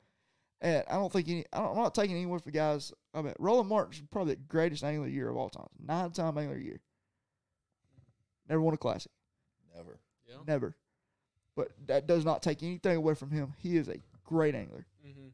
And 0.59 0.83
I 0.87 0.93
don't 0.93 1.11
think 1.11 1.27
any. 1.29 1.45
I 1.51 1.59
don't, 1.61 1.71
I'm 1.71 1.77
not 1.77 1.95
taking 1.95 2.15
anyone 2.15 2.39
for 2.39 2.51
guys. 2.51 2.93
I 3.15 3.21
mean, 3.23 3.33
Roland 3.39 3.69
Martin's 3.69 4.01
probably 4.11 4.35
the 4.35 4.41
greatest 4.41 4.83
angler 4.83 5.05
of 5.05 5.11
the 5.11 5.15
year 5.15 5.29
of 5.29 5.35
all 5.37 5.49
time. 5.49 5.69
Nine 5.79 6.11
time 6.11 6.37
angler 6.37 6.53
of 6.53 6.59
the 6.59 6.65
year. 6.65 6.81
Never 8.47 8.61
won 8.61 8.73
a 8.73 8.77
classic. 8.77 9.11
Never. 9.75 9.99
yeah. 10.27 10.35
Never. 10.45 10.75
But 11.55 11.71
that 11.87 12.05
does 12.07 12.23
not 12.25 12.43
take 12.43 12.61
anything 12.63 12.95
away 12.95 13.15
from 13.15 13.31
him. 13.31 13.53
He 13.57 13.77
is 13.77 13.87
a 13.87 13.97
great 14.23 14.53
angler, 14.55 14.85
Mm-hmm. 15.05 15.29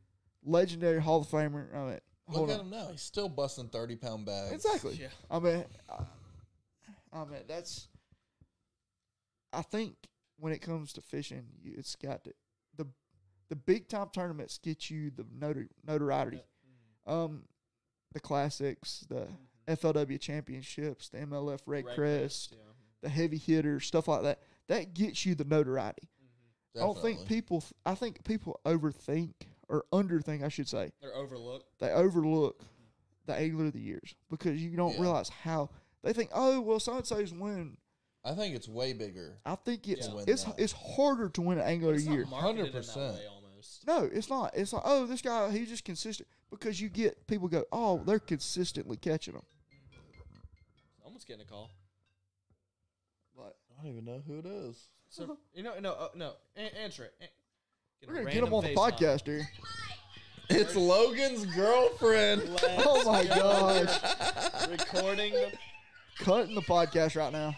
Legendary 0.48 1.02
Hall 1.02 1.22
of 1.22 1.28
Famer. 1.28 1.76
I 1.76 1.78
mean, 1.80 2.00
hold 2.28 2.48
Look 2.48 2.56
at 2.56 2.60
on. 2.62 2.66
him 2.66 2.72
now. 2.72 2.88
He's 2.92 3.02
still 3.02 3.30
busting 3.30 3.68
thirty 3.68 3.96
pound 3.96 4.26
bags. 4.26 4.54
Exactly. 4.54 4.98
Yeah. 5.00 5.08
I 5.30 5.40
mean, 5.40 5.66
I, 5.90 6.04
I 7.14 7.26
mean 7.26 7.42
that's. 7.48 7.88
I 9.54 9.62
think 9.62 9.96
when 10.38 10.54
it 10.54 10.62
comes 10.62 10.94
to 10.94 11.02
fishing, 11.02 11.44
you, 11.62 11.74
it's 11.78 11.96
got 11.96 12.24
to 12.24 12.34
the 12.78 12.88
the 13.50 13.56
big 13.56 13.88
time 13.88 14.08
tournaments 14.14 14.58
get 14.58 14.90
you 14.90 15.12
the 15.16 15.24
notor, 15.24 15.68
notoriety. 15.86 16.42
Um, 17.06 17.44
the 18.14 18.20
classics, 18.20 19.06
the 19.10 19.28
mm-hmm. 19.70 19.74
FLW 19.74 20.20
championships, 20.20 21.10
the 21.10 21.20
MLF 21.20 21.60
REDCREST, 21.66 22.52
Yeah. 22.52 22.58
Mm-hmm. 22.58 22.72
the 23.02 23.10
heavy 23.10 23.38
hitters, 23.38 23.86
stuff 23.86 24.08
like 24.08 24.24
that. 24.24 24.40
That 24.68 24.94
gets 24.94 25.26
you 25.26 25.36
the 25.36 25.46
notoriety. 25.46 26.10
Mm-hmm. 26.76 26.80
I 26.80 26.86
don't 26.86 27.02
think 27.02 27.28
people. 27.28 27.64
I 27.86 27.96
think 27.96 28.24
people 28.26 28.60
overthink 28.66 29.34
or 29.70 29.86
under 29.92 30.20
thing, 30.22 30.44
I 30.44 30.50
should 30.50 30.68
say 30.68 30.92
They're 31.02 31.14
overlooked. 31.16 31.66
they 31.80 31.92
overlook 31.92 32.62
the 33.26 33.36
angler 33.36 33.66
of 33.66 33.74
the 33.74 33.80
years 33.82 34.16
because 34.30 34.62
you 34.64 34.76
don't 34.78 34.96
Yeah. 34.96 35.02
realize 35.02 35.30
how 35.30 35.70
they 36.04 36.14
think. 36.14 36.30
Oh 36.34 36.62
well, 36.62 36.80
so 36.80 36.96
and 36.96 37.06
so's 37.06 37.34
win. 37.34 37.78
I 38.24 38.34
think 38.34 38.56
it's 38.56 38.68
way 38.68 38.94
bigger. 38.94 39.40
I 39.46 39.56
think 39.56 39.88
it's 39.88 40.08
Yeah. 40.08 40.24
It's 40.28 40.44
that. 40.46 40.56
it's 40.60 40.74
harder 40.74 41.30
to 41.30 41.42
win 41.42 41.58
an 41.60 41.66
angler 41.66 41.92
of 41.92 41.96
It's 41.98 42.06
the 42.06 42.12
year. 42.14 42.26
marketed 42.26 42.68
in 42.68 42.72
that 42.74 42.86
100%. 42.86 43.28
almost. 43.30 43.88
No, 43.88 44.04
it's 44.04 44.30
not. 44.30 44.56
It's 44.56 44.74
like 44.74 44.84
oh, 44.86 45.06
this 45.06 45.22
guy 45.22 45.50
he's 45.52 45.70
just 45.70 45.84
consistent 45.86 46.28
because 46.50 46.80
you 46.82 46.90
get 46.90 47.26
people 47.28 47.48
go 47.48 47.66
oh 47.72 48.02
they're 48.06 48.20
consistently 48.20 48.98
catching 48.98 49.34
them. 49.34 49.44
Someone's 51.04 51.26
getting 51.26 51.42
a 51.42 51.46
call. 51.46 51.72
But 53.36 53.58
I 53.72 53.84
don't 53.84 53.92
even 53.92 54.06
know 54.06 54.22
who 54.26 54.40
it 54.40 54.46
is. 54.46 54.90
So 55.10 55.38
you 55.54 55.64
know, 55.64 55.80
no, 55.80 55.94
uh, 55.94 56.10
no, 56.16 56.34
a- 56.56 56.78
answer 56.78 57.06
it. 57.06 57.32
A- 58.04 58.08
we're 58.08 58.14
gonna 58.20 58.32
get 58.32 58.44
him 58.44 58.54
on 58.54 58.64
the 58.64 58.74
podcast 58.76 59.26
here. 59.26 59.48
It's 60.50 60.76
Logan's 60.76 61.46
girlfriend. 61.46 62.42
FaceTime. 62.44 62.84
Oh 62.86 63.04
my 63.12 63.22
Let's 63.24 64.00
gosh. 64.00 64.68
Recording 64.70 65.34
the 65.34 65.52
cutting 66.20 66.56
the 66.56 66.62
podcast 66.62 67.16
right 67.16 67.32
now. 67.34 67.56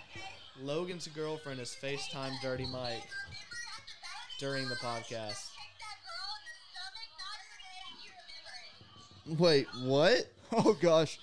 Logan's 0.62 1.08
girlfriend 1.08 1.60
is 1.60 1.76
FaceTime 1.82 2.32
Dirty 2.42 2.66
Mike 2.66 3.04
during 4.40 4.68
the 4.70 4.76
podcast. 4.76 5.46
Wait, 9.38 9.68
what? 9.84 10.26
Oh 10.52 10.74
gosh. 10.82 11.20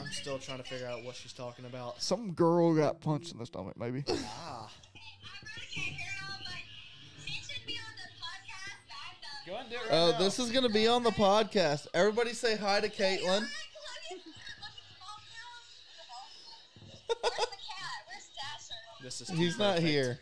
I'm 0.00 0.10
still 0.12 0.38
trying 0.38 0.58
to 0.58 0.64
figure 0.64 0.86
out 0.86 1.04
what 1.04 1.14
she's 1.14 1.32
talking 1.32 1.64
about. 1.66 2.00
Some 2.02 2.32
girl 2.32 2.74
got 2.74 3.00
punched 3.00 3.32
in 3.32 3.38
the 3.38 3.46
stomach, 3.46 3.76
maybe. 3.78 4.04
Ah. 4.08 4.12
I 4.12 4.16
really 5.42 5.66
can't 5.72 5.96
hear 5.96 6.06
it 6.06 6.22
all, 6.30 6.38
but 6.44 6.54
he 7.26 7.40
should 7.42 7.66
be 7.66 7.74
on 7.74 7.94
the 7.96 8.08
podcast. 8.18 8.88
I'm 8.90 9.16
the. 9.20 9.50
Go 9.50 9.56
and 9.58 9.70
do 9.70 9.76
it 9.76 9.78
right 9.92 10.08
Oh, 10.08 10.10
now. 10.12 10.18
this 10.18 10.38
is 10.38 10.50
gonna 10.50 10.68
be 10.68 10.86
on 10.88 11.02
the 11.02 11.10
podcast. 11.10 11.86
Everybody 11.94 12.32
say 12.32 12.56
hi 12.56 12.80
to 12.80 12.88
Caitlin. 12.88 13.20
Where's 13.22 13.48
the 17.22 17.40
cat? 17.40 18.06
Where's 18.06 18.28
Dasher? 18.36 19.02
This 19.02 19.20
is 19.20 19.28
He's 19.30 19.58
not 19.58 19.76
perfect. 19.76 19.88
here. 19.88 20.18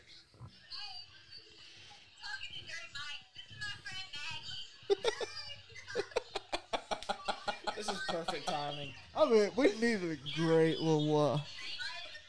This 7.78 7.88
is 7.88 8.00
perfect 8.08 8.48
timing. 8.48 8.92
I 9.16 9.24
mean, 9.30 9.50
we 9.54 9.68
needed 9.74 10.18
a 10.18 10.38
great 10.40 10.80
little. 10.80 11.16
Uh, 11.16 11.40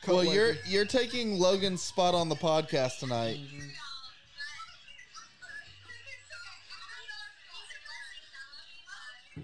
Well, 0.07 0.23
you're 0.23 0.53
you're 0.67 0.85
taking 0.85 1.39
Logan's 1.39 1.81
spot 1.81 2.13
on 2.13 2.29
the 2.29 2.35
podcast 2.35 2.99
tonight. 2.99 3.39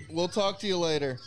We'll 0.10 0.28
talk 0.28 0.60
to 0.60 0.68
you 0.68 0.78
later. 0.78 1.18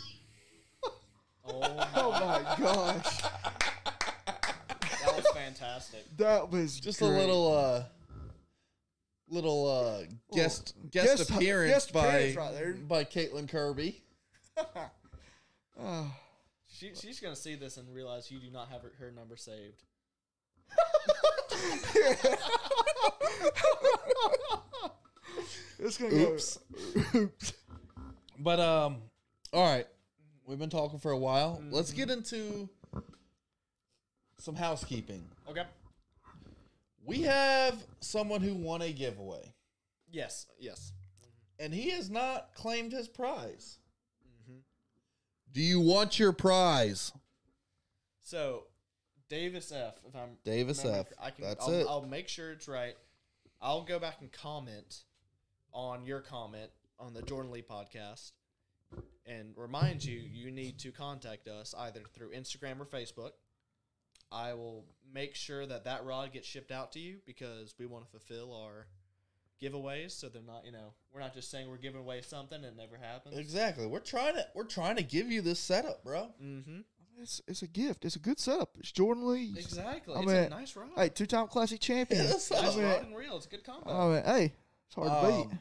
Oh, 1.45 1.59
my. 1.75 1.87
Oh 1.95 2.11
my 2.11 2.55
gosh, 2.63 3.21
that 3.21 5.15
was 5.15 5.25
fantastic. 5.33 6.05
that 6.17 6.51
was 6.51 6.79
Just 6.79 6.99
great. 6.99 7.09
a 7.09 7.17
little 7.17 7.55
uh 7.57 7.83
little 9.29 9.67
uh 9.67 10.03
guest 10.35 10.75
guest, 10.91 11.17
guest- 11.17 11.29
appearance 11.31 11.71
guest 11.71 11.93
by 11.93 12.05
appearance 12.05 12.35
right 12.37 12.53
there. 12.53 12.73
by 12.73 13.03
Caitlin 13.03 13.49
Kirby. 13.49 14.01
Oh. 15.81 16.11
She, 16.71 16.91
she's 16.93 17.19
gonna 17.19 17.35
see 17.35 17.55
this 17.55 17.77
and 17.77 17.93
realize 17.93 18.29
you 18.31 18.39
do 18.39 18.51
not 18.51 18.69
have 18.69 18.83
her, 18.83 18.91
her 18.99 19.11
number 19.11 19.35
saved. 19.35 19.83
It's 25.77 25.97
gonna 25.97 26.13
Oops. 26.13 26.59
go. 27.13 27.19
Oops. 27.19 27.53
But 28.39 28.59
um 28.59 28.97
all 29.53 29.63
right. 29.69 29.87
We've 30.45 30.59
been 30.59 30.69
talking 30.69 30.99
for 30.99 31.11
a 31.11 31.17
while. 31.17 31.61
Let's 31.69 31.91
get 31.91 32.09
into 32.09 32.69
some 34.39 34.55
housekeeping. 34.55 35.23
Okay. 35.49 35.63
We 37.05 37.21
have 37.23 37.75
someone 37.99 38.41
who 38.41 38.53
won 38.55 38.81
a 38.81 38.91
giveaway 38.91 39.53
Yes. 40.11 40.47
Yes. 40.59 40.91
and 41.59 41.73
he 41.73 41.89
has 41.91 42.09
not 42.09 42.53
claimed 42.55 42.91
his 42.91 43.07
prize. 43.07 43.77
Do 45.59 45.65
you 45.65 45.81
want 45.81 46.17
your 46.17 46.31
prize? 46.31 47.11
So, 48.21 48.67
Davis 49.27 49.73
F. 49.73 49.95
If 50.07 50.15
I'm 50.15 50.37
Davis 50.45 50.85
remembering 50.85 51.05
F. 51.21 51.25
can, 51.31 51.43
That's 51.43 51.67
I'll, 51.67 51.73
it. 51.73 51.85
I'll 51.89 52.05
make 52.05 52.29
sure 52.29 52.53
it's 52.53 52.69
right. 52.69 52.95
I'll 53.61 53.83
go 53.83 53.99
back 53.99 54.21
and 54.21 54.31
comment 54.31 55.01
on 55.73 56.05
your 56.05 56.21
comment 56.21 56.69
on 56.97 57.13
the 57.13 57.23
Jordan 57.23 57.51
Lee 57.51 57.61
podcast, 57.61 58.31
and 59.25 59.51
remind 59.57 60.01
you 60.01 60.17
you 60.17 60.49
need 60.49 60.79
to 60.79 60.93
contact 60.93 61.49
us 61.49 61.75
either 61.77 62.03
through 62.13 62.31
Instagram 62.31 62.79
or 62.79 62.85
Facebook. 62.85 63.31
I 64.31 64.53
will 64.53 64.85
make 65.13 65.35
sure 65.35 65.65
that 65.65 65.83
that 65.83 66.05
rod 66.05 66.31
gets 66.31 66.47
shipped 66.47 66.71
out 66.71 66.93
to 66.93 66.99
you 66.99 67.17
because 67.25 67.75
we 67.77 67.85
want 67.85 68.05
to 68.05 68.11
fulfill 68.11 68.53
our 68.53 68.87
giveaways. 69.61 70.11
So 70.11 70.29
they're 70.29 70.41
not, 70.41 70.65
you 70.65 70.71
know, 70.71 70.93
we're 71.13 71.19
not 71.21 71.33
just 71.33 71.51
saying 71.51 71.69
we're 71.69 71.77
giving 71.77 71.99
away 71.99 72.21
something 72.21 72.57
and 72.57 72.65
it 72.65 72.77
never 72.77 72.97
happens. 72.97 73.37
Exactly. 73.37 73.85
We're 73.85 73.99
trying 73.99 74.35
to 74.35 74.45
we're 74.55 74.63
trying 74.63 74.95
to 74.95 75.03
give 75.03 75.31
you 75.31 75.41
this 75.41 75.59
setup, 75.59 76.03
bro. 76.03 76.29
Mm-hmm. 76.43 76.79
It's 77.21 77.41
it's 77.47 77.61
a 77.61 77.67
gift. 77.67 78.05
It's 78.05 78.15
a 78.15 78.19
good 78.19 78.39
setup. 78.39 78.69
It's 78.79 78.91
Jordan 78.91 79.27
Lee. 79.27 79.53
Exactly. 79.57 80.15
I 80.15 80.21
it's 80.21 80.31
a 80.31 80.49
nice 80.49 80.75
rod. 80.75 80.89
Hey, 80.95 81.09
two 81.09 81.25
time 81.25 81.47
classic 81.47 81.79
champion. 81.81 82.23
Yes, 82.23 82.49
nice 82.51 82.75
I 82.75 82.77
mean, 82.77 82.85
rod 82.85 83.03
and 83.03 83.15
reel. 83.15 83.35
It's 83.37 83.45
a 83.45 83.49
good 83.49 83.63
combo. 83.63 83.89
I 83.89 84.13
mean, 84.13 84.23
hey, 84.23 84.53
it's 84.87 84.95
hard 84.95 85.09
to 85.09 85.27
beat. 85.27 85.51
Um, 85.51 85.59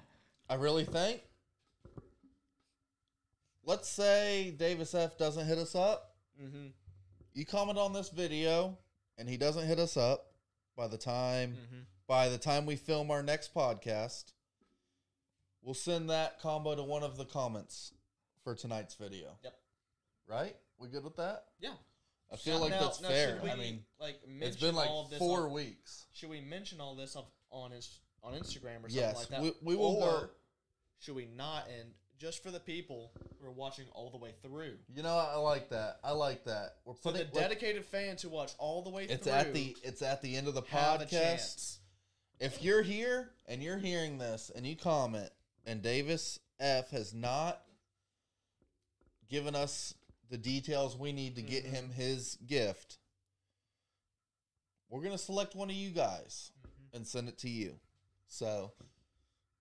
I 0.48 0.54
really 0.54 0.84
think. 0.84 1.22
Let's 3.64 3.88
say 3.88 4.54
Davis 4.56 4.94
F 4.94 5.18
doesn't 5.18 5.46
hit 5.46 5.58
us 5.58 5.74
up. 5.74 6.14
mm-hmm. 6.42 6.68
You 7.34 7.44
comment 7.44 7.78
on 7.78 7.92
this 7.92 8.08
video, 8.08 8.78
and 9.18 9.28
he 9.28 9.36
doesn't 9.36 9.66
hit 9.66 9.78
us 9.78 9.96
up 9.96 10.26
by 10.76 10.88
the 10.88 10.96
time 10.96 11.50
Mm-hmm. 11.50 11.80
By 12.08 12.28
the 12.28 12.38
time 12.38 12.66
we 12.66 12.74
film 12.74 13.10
our 13.12 13.22
next 13.22 13.54
podcast. 13.54 14.32
We'll 15.62 15.74
send 15.74 16.08
that 16.10 16.40
combo 16.40 16.74
to 16.74 16.82
one 16.82 17.02
of 17.02 17.16
the 17.18 17.24
comments 17.26 17.92
for 18.42 18.54
tonight's 18.54 18.94
video. 18.94 19.36
Yep. 19.44 19.54
Right? 20.26 20.56
We 20.78 20.88
good 20.88 21.04
with 21.04 21.16
that? 21.16 21.44
Yeah. 21.60 21.74
I 22.32 22.36
feel 22.36 22.58
like 22.60 22.70
Now- 22.70 22.80
that's 22.80 23.00
now, 23.00 23.08
fair. 23.08 23.34
should 23.34 23.42
we, 23.42 23.50
I 23.50 23.56
mean, 23.56 23.84
like 24.00 24.20
it's 24.24 24.30
mention 24.30 24.60
been 24.68 24.74
like 24.74 24.88
all 24.88 25.04
of 25.04 25.10
this 25.10 25.18
four 25.18 25.44
on, 25.46 25.52
weeks. 25.52 26.06
Should 26.12 26.30
we 26.30 26.40
mention 26.40 26.80
all 26.80 26.94
this 26.94 27.14
on 27.16 27.24
on, 27.50 27.70
his, 27.70 28.00
on 28.22 28.34
Instagram 28.34 28.84
or 28.84 28.88
something 28.90 28.94
Yes, 28.94 29.16
like 29.16 29.28
that? 29.28 29.40
we, 29.42 29.52
we 29.62 29.76
will. 29.76 29.96
Or 29.96 30.10
go- 30.20 30.30
should 31.00 31.14
we 31.14 31.26
not? 31.26 31.66
And 31.68 31.90
just 32.18 32.42
for 32.42 32.50
the 32.50 32.60
people 32.60 33.12
who 33.40 33.46
are 33.46 33.50
watching 33.52 33.86
all 33.92 34.10
the 34.10 34.18
way 34.18 34.32
through, 34.42 34.74
You 34.94 35.02
know, 35.02 35.16
I 35.16 35.36
like 35.36 35.70
that. 35.70 35.98
I 36.04 36.12
like 36.12 36.44
that. 36.44 36.76
We're 36.84 36.92
for 36.94 37.12
putting 37.12 37.28
the 37.30 37.34
like, 37.34 37.48
dedicated 37.48 37.84
fans 37.86 38.20
who 38.22 38.28
watch 38.28 38.52
all 38.58 38.82
the 38.82 38.90
way 38.90 39.04
It's 39.04 39.24
through, 39.24 39.32
at 39.32 39.54
the 39.54 39.76
it's 39.82 40.02
at 40.02 40.20
the 40.22 40.36
end 40.36 40.46
of 40.48 40.54
the 40.54 40.62
have 40.68 41.00
a 41.00 41.04
podcast. 41.06 41.10
chance. 41.10 41.78
If 42.40 42.62
you're 42.62 42.82
here 42.82 43.30
and 43.46 43.62
you're 43.62 43.78
hearing 43.78 44.18
this 44.18 44.50
and 44.54 44.66
you 44.66 44.76
comment 44.76 45.30
and 45.66 45.82
Davis 45.82 46.38
F 46.60 46.90
has 46.90 47.12
not 47.12 47.62
given 49.28 49.54
us 49.54 49.94
the 50.30 50.38
details 50.38 50.96
we 50.96 51.12
need 51.12 51.34
to 51.36 51.42
get 51.42 51.64
Mhm. 51.64 51.70
him 51.70 51.90
his 51.90 52.36
gift, 52.46 52.98
we're 54.88 55.02
gonna 55.02 55.18
select 55.18 55.54
one 55.54 55.68
of 55.70 55.76
you 55.76 55.90
guys 55.90 56.52
Mhm. 56.62 56.94
and 56.94 57.06
send 57.08 57.28
it 57.28 57.38
to 57.38 57.48
you. 57.50 57.80
So 58.28 58.72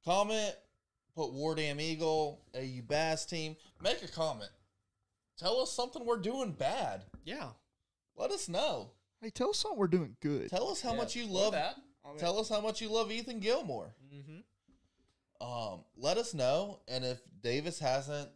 comment, 0.03 0.55
put 1.15 1.33
War 1.33 1.55
Damn 1.55 1.79
Eagle, 1.79 2.41
AU 2.53 2.81
Bass 2.81 3.25
team, 3.25 3.57
make 3.81 4.03
a 4.03 4.07
comment. 4.07 4.51
Tell 5.35 5.59
us 5.61 5.71
something 5.71 6.05
we're 6.05 6.17
doing 6.17 6.53
bad. 6.53 7.09
Yeah. 7.23 7.53
Let 8.15 8.31
us 8.31 8.47
know. 8.47 8.91
Hey, 9.21 9.29
tell 9.31 9.49
us 9.49 9.59
something 9.59 9.77
we're 9.79 9.87
doing 9.87 10.15
good. 10.19 10.49
Tell 10.49 10.69
us 10.69 10.81
how 10.81 10.91
Yeah, 10.91 10.97
much 10.97 11.15
you 11.15 11.25
love 11.27 11.53
that. 11.53 11.79
I 12.07 12.11
mean, 12.11 12.19
Tell 12.19 12.39
us 12.39 12.49
how 12.49 12.61
much 12.61 12.81
you 12.81 12.89
love 12.89 13.11
Ethan 13.11 13.39
Gilmore. 13.39 13.93
Mm-hmm. 14.13 15.45
Um, 15.45 15.81
let 15.97 16.17
us 16.17 16.33
know. 16.33 16.79
And 16.87 17.03
if 17.05 17.19
Davis 17.43 17.79
hasn't 17.79 18.29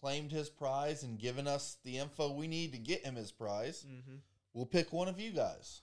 claimed 0.00 0.30
his 0.32 0.48
prize 0.50 1.02
and 1.02 1.18
given 1.18 1.46
us 1.46 1.76
the 1.84 1.98
info 1.98 2.32
we 2.32 2.46
need 2.48 2.72
to 2.72 2.78
get 2.78 3.04
him 3.04 3.14
his 3.16 3.32
prize, 3.32 3.84
Mm-hmm. 3.88 4.16
we'll 4.54 4.66
pick 4.66 4.92
one 4.92 5.08
of 5.08 5.18
you 5.20 5.30
guys. 5.30 5.80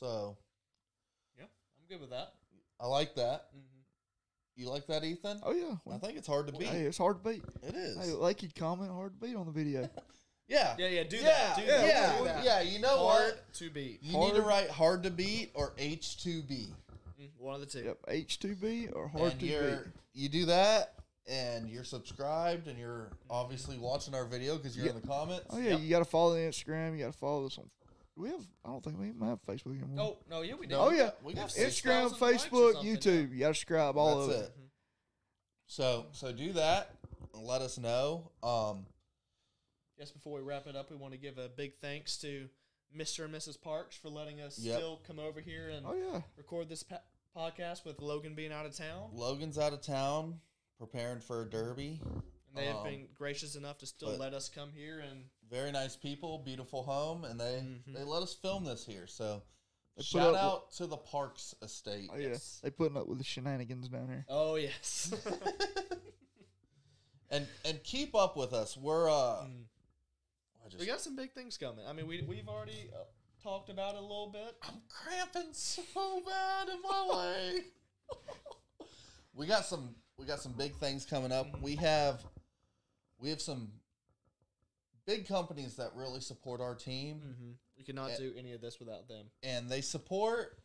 So 0.00 0.36
Yeah, 1.38 1.44
I'm 1.44 1.86
good 1.88 2.00
with 2.00 2.10
that. 2.10 2.32
I 2.80 2.86
like 2.86 3.14
that. 3.14 3.46
Mm-hmm. 3.50 3.68
You 4.56 4.68
like 4.68 4.86
that, 4.88 5.02
Ethan? 5.04 5.40
oh 5.44 5.52
yeah. 5.52 5.76
I 5.94 5.98
think 5.98 6.18
it's 6.18 6.26
hard 6.26 6.46
to 6.48 6.52
beat. 6.52 6.68
Hey, 6.68 6.82
it's 6.82 6.98
hard 6.98 7.22
to 7.24 7.30
beat. 7.30 7.42
It 7.62 7.74
is. 7.74 7.96
Hey, 7.96 8.12
like 8.12 8.42
you'd 8.42 8.54
comment, 8.54 8.90
hard 8.90 9.18
to 9.18 9.26
beat 9.26 9.36
on 9.36 9.46
the 9.46 9.52
video. 9.52 9.88
yeah. 10.52 10.76
Yeah, 10.78 10.88
yeah, 10.88 11.02
do 11.04 11.16
yeah, 11.16 11.22
that. 11.24 11.56
Do 11.56 11.62
yeah, 11.62 11.68
that. 11.78 11.86
yeah, 11.86 12.18
do 12.18 12.24
that. 12.24 12.44
yeah. 12.44 12.60
You 12.60 12.78
know 12.80 12.98
Hard 12.98 13.24
what? 13.34 13.54
to 13.54 13.70
beat. 13.70 13.98
You 14.02 14.18
need 14.18 14.34
to 14.34 14.42
write 14.42 14.70
hard 14.70 15.02
to 15.04 15.10
beat 15.10 15.50
or 15.54 15.72
H2B. 15.78 16.66
Mm, 17.20 17.28
One 17.38 17.54
of 17.54 17.60
the 17.60 17.66
two. 17.66 17.84
yep, 17.84 17.98
H 18.08 18.38
two 18.38 18.54
B 18.54 18.88
or 18.92 19.08
hard 19.08 19.32
and 19.32 19.40
to 19.40 19.46
beat. 19.46 19.92
you 20.14 20.28
do 20.28 20.46
that 20.46 20.94
and 21.28 21.68
you're 21.68 21.84
subscribed 21.84 22.66
and 22.68 22.76
you're 22.78 23.10
obviously 23.30 23.78
watching 23.78 24.14
our 24.14 24.24
video 24.24 24.56
because 24.56 24.76
you're 24.76 24.86
in 24.88 24.94
the 25.00 25.06
comments. 25.06 25.46
Oh 25.50 25.58
yeah, 25.58 25.70
Yep. 25.70 25.80
you 25.80 25.90
got 25.90 25.98
to 26.00 26.04
follow 26.04 26.34
the 26.34 26.40
Instagram. 26.40 26.92
You 26.98 27.04
got 27.04 27.12
to 27.12 27.18
follow 27.18 27.46
us 27.46 27.58
on. 27.58 27.70
Do 28.16 28.22
we 28.22 28.28
have? 28.28 28.40
I 28.64 28.68
don't 28.68 28.82
think 28.84 28.98
we 28.98 29.08
even 29.08 29.26
have 29.26 29.40
Facebook 29.48 29.78
anymore. 29.82 29.98
Oh 29.98 30.16
no, 30.28 30.42
yeah, 30.42 30.54
we. 30.54 30.66
No, 30.66 30.80
Oh 30.80 30.90
yeah, 30.90 31.10
we 31.22 31.32
got 31.32 31.48
Instagram, 31.48 32.10
6,000 32.10 32.20
likes 32.20 32.46
or 32.46 32.48
Facebook, 32.50 32.74
YouTube. 32.84 33.32
You 33.32 33.38
got 33.40 33.48
to 33.48 33.54
subscribe 33.54 33.96
all 33.96 34.26
That's 34.26 34.38
of 34.38 34.42
it. 34.44 34.46
it. 34.48 34.56
Mhm. 34.60 34.68
So 35.66 36.06
so 36.12 36.32
do 36.32 36.52
that. 36.54 36.90
And 37.34 37.46
let 37.46 37.62
us 37.62 37.78
know. 37.78 38.30
Um, 38.42 38.84
Just 40.02 40.14
before 40.14 40.34
we 40.34 40.40
wrap 40.42 40.66
it 40.66 40.74
up, 40.74 40.90
we 40.90 40.96
want 40.96 41.12
to 41.12 41.16
give 41.18 41.38
a 41.38 41.48
big 41.48 41.74
thanks 41.80 42.16
to 42.22 42.48
Mr. 42.92 43.24
and 43.24 43.32
Mrs. 43.32 43.60
Parks 43.60 43.94
for 43.94 44.08
letting 44.08 44.40
us 44.40 44.58
Yep. 44.58 44.76
still 44.76 44.96
come 45.06 45.20
over 45.20 45.40
here 45.40 45.68
and 45.68 45.86
Oh 45.86 45.94
yeah, 45.94 46.22
record 46.36 46.68
this 46.68 46.82
pa- 46.82 47.02
podcast 47.36 47.84
with 47.84 48.00
Logan 48.00 48.34
being 48.34 48.50
out 48.50 48.66
of 48.66 48.74
town. 48.76 49.10
Logan's 49.12 49.58
out 49.58 49.72
of 49.72 49.80
town, 49.80 50.40
preparing 50.76 51.20
for 51.20 51.42
a 51.42 51.48
derby. 51.48 52.00
And 52.02 52.22
they 52.56 52.66
have 52.66 52.78
Um, 52.78 52.84
been 52.84 53.08
gracious 53.14 53.54
enough 53.54 53.78
to 53.78 53.86
still 53.86 54.16
let 54.16 54.34
us 54.34 54.48
come 54.48 54.72
here 54.72 54.98
and 54.98 55.30
Very 55.48 55.70
nice 55.70 55.94
people, 55.94 56.38
beautiful 56.38 56.82
home, 56.82 57.24
and 57.24 57.38
they 57.38 57.60
Mhm. 57.60 57.94
they 57.94 58.02
let 58.02 58.24
us 58.24 58.34
film 58.34 58.64
this 58.64 58.84
here. 58.84 59.06
So 59.06 59.44
They 59.94 60.00
put 60.00 60.04
shout 60.06 60.34
up 60.34 60.42
out 60.42 60.72
to 60.72 60.88
the 60.88 60.96
Parks 60.96 61.54
Estate. 61.62 62.10
oh 62.12 62.16
yeah. 62.16 62.30
Yes. 62.30 62.58
They 62.60 62.70
putting 62.72 62.96
up 62.96 63.06
with 63.06 63.18
the 63.18 63.24
shenanigans 63.24 63.88
down 63.88 64.08
here. 64.08 64.26
oh 64.28 64.56
yes, 64.56 65.12
and 67.30 67.46
and 67.64 67.84
keep 67.84 68.16
up 68.16 68.36
with 68.36 68.52
us. 68.52 68.76
We're 68.76 69.08
uh, 69.08 69.44
Mm. 69.44 69.66
I 70.72 70.76
just 70.76 70.80
we 70.80 70.86
got 70.86 71.00
some 71.00 71.16
big 71.16 71.32
things 71.32 71.56
coming. 71.58 71.84
I 71.86 71.92
mean, 71.92 72.06
we 72.06 72.22
we've 72.22 72.48
already 72.48 72.90
uh, 72.94 73.04
talked 73.42 73.68
about 73.70 73.94
it 73.94 73.98
a 73.98 74.02
little 74.02 74.30
bit. 74.32 74.56
I'm 74.62 74.80
cramping 74.88 75.52
so 75.52 75.82
bad 76.26 76.68
in 76.68 76.80
my 76.82 77.14
leg. 77.14 77.64
we 79.34 79.46
got 79.46 79.64
some 79.66 79.94
we 80.18 80.26
got 80.26 80.40
some 80.40 80.52
big 80.52 80.74
things 80.76 81.04
coming 81.04 81.32
up. 81.32 81.60
We 81.60 81.76
have 81.76 82.22
we 83.18 83.30
have 83.30 83.40
some 83.40 83.70
big 85.06 85.26
companies 85.28 85.76
that 85.76 85.90
really 85.94 86.20
support 86.20 86.60
our 86.60 86.74
team 86.74 87.16
Mm-hmm. 87.26 87.50
We 87.76 87.84
cannot 87.84 88.10
not 88.10 88.20
Yeah. 88.20 88.28
do 88.28 88.34
any 88.38 88.52
of 88.52 88.60
this 88.60 88.78
without 88.78 89.08
them. 89.08 89.26
and 89.42 89.68
they 89.68 89.80
support 89.80 90.58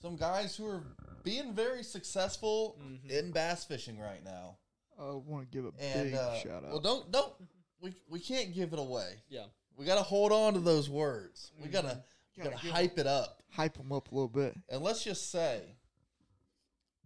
some 0.00 0.16
guys 0.16 0.56
who 0.56 0.66
are 0.66 0.82
being 1.22 1.54
very 1.54 1.84
successful 1.84 2.76
Mhm. 2.82 3.08
in 3.10 3.30
bass 3.30 3.64
fishing 3.64 3.98
right 3.98 4.24
now. 4.24 4.56
I 4.98 5.10
want 5.12 5.50
to 5.50 5.56
give 5.56 5.64
a 5.64 5.72
And 5.80 6.10
big 6.10 6.14
uh, 6.14 6.38
shout 6.40 6.64
out. 6.64 6.70
well, 6.70 6.80
don't 6.80 7.10
don't 7.12 7.32
we 7.82 7.94
we 8.08 8.20
can't 8.20 8.54
give 8.54 8.72
it 8.72 8.78
away. 8.78 9.14
Yeah. 9.28 9.44
We 9.76 9.84
got 9.84 9.96
to 9.96 10.02
hold 10.02 10.32
on 10.32 10.54
to 10.54 10.60
those 10.60 10.88
words. 10.88 11.50
We 11.60 11.68
gotta 11.68 12.02
we 12.36 12.44
Gotta 12.44 12.56
gotta 12.56 12.72
hype 12.72 12.98
it 12.98 13.06
up. 13.06 13.42
Hype 13.50 13.76
them 13.76 13.92
up 13.92 14.10
a 14.10 14.14
little 14.14 14.28
bit. 14.28 14.54
And 14.70 14.82
let's 14.82 15.04
just 15.04 15.30
say, 15.30 15.60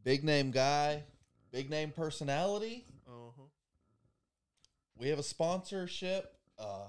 big 0.05 0.23
name 0.23 0.53
guy, 0.53 1.03
big 1.51 1.69
name 1.69 1.91
personality. 1.91 2.85
Uh-huh. 3.09 3.43
We 4.97 5.09
have 5.09 5.19
a 5.19 5.25
sponsorship, 5.25 6.37
uh, 6.59 6.89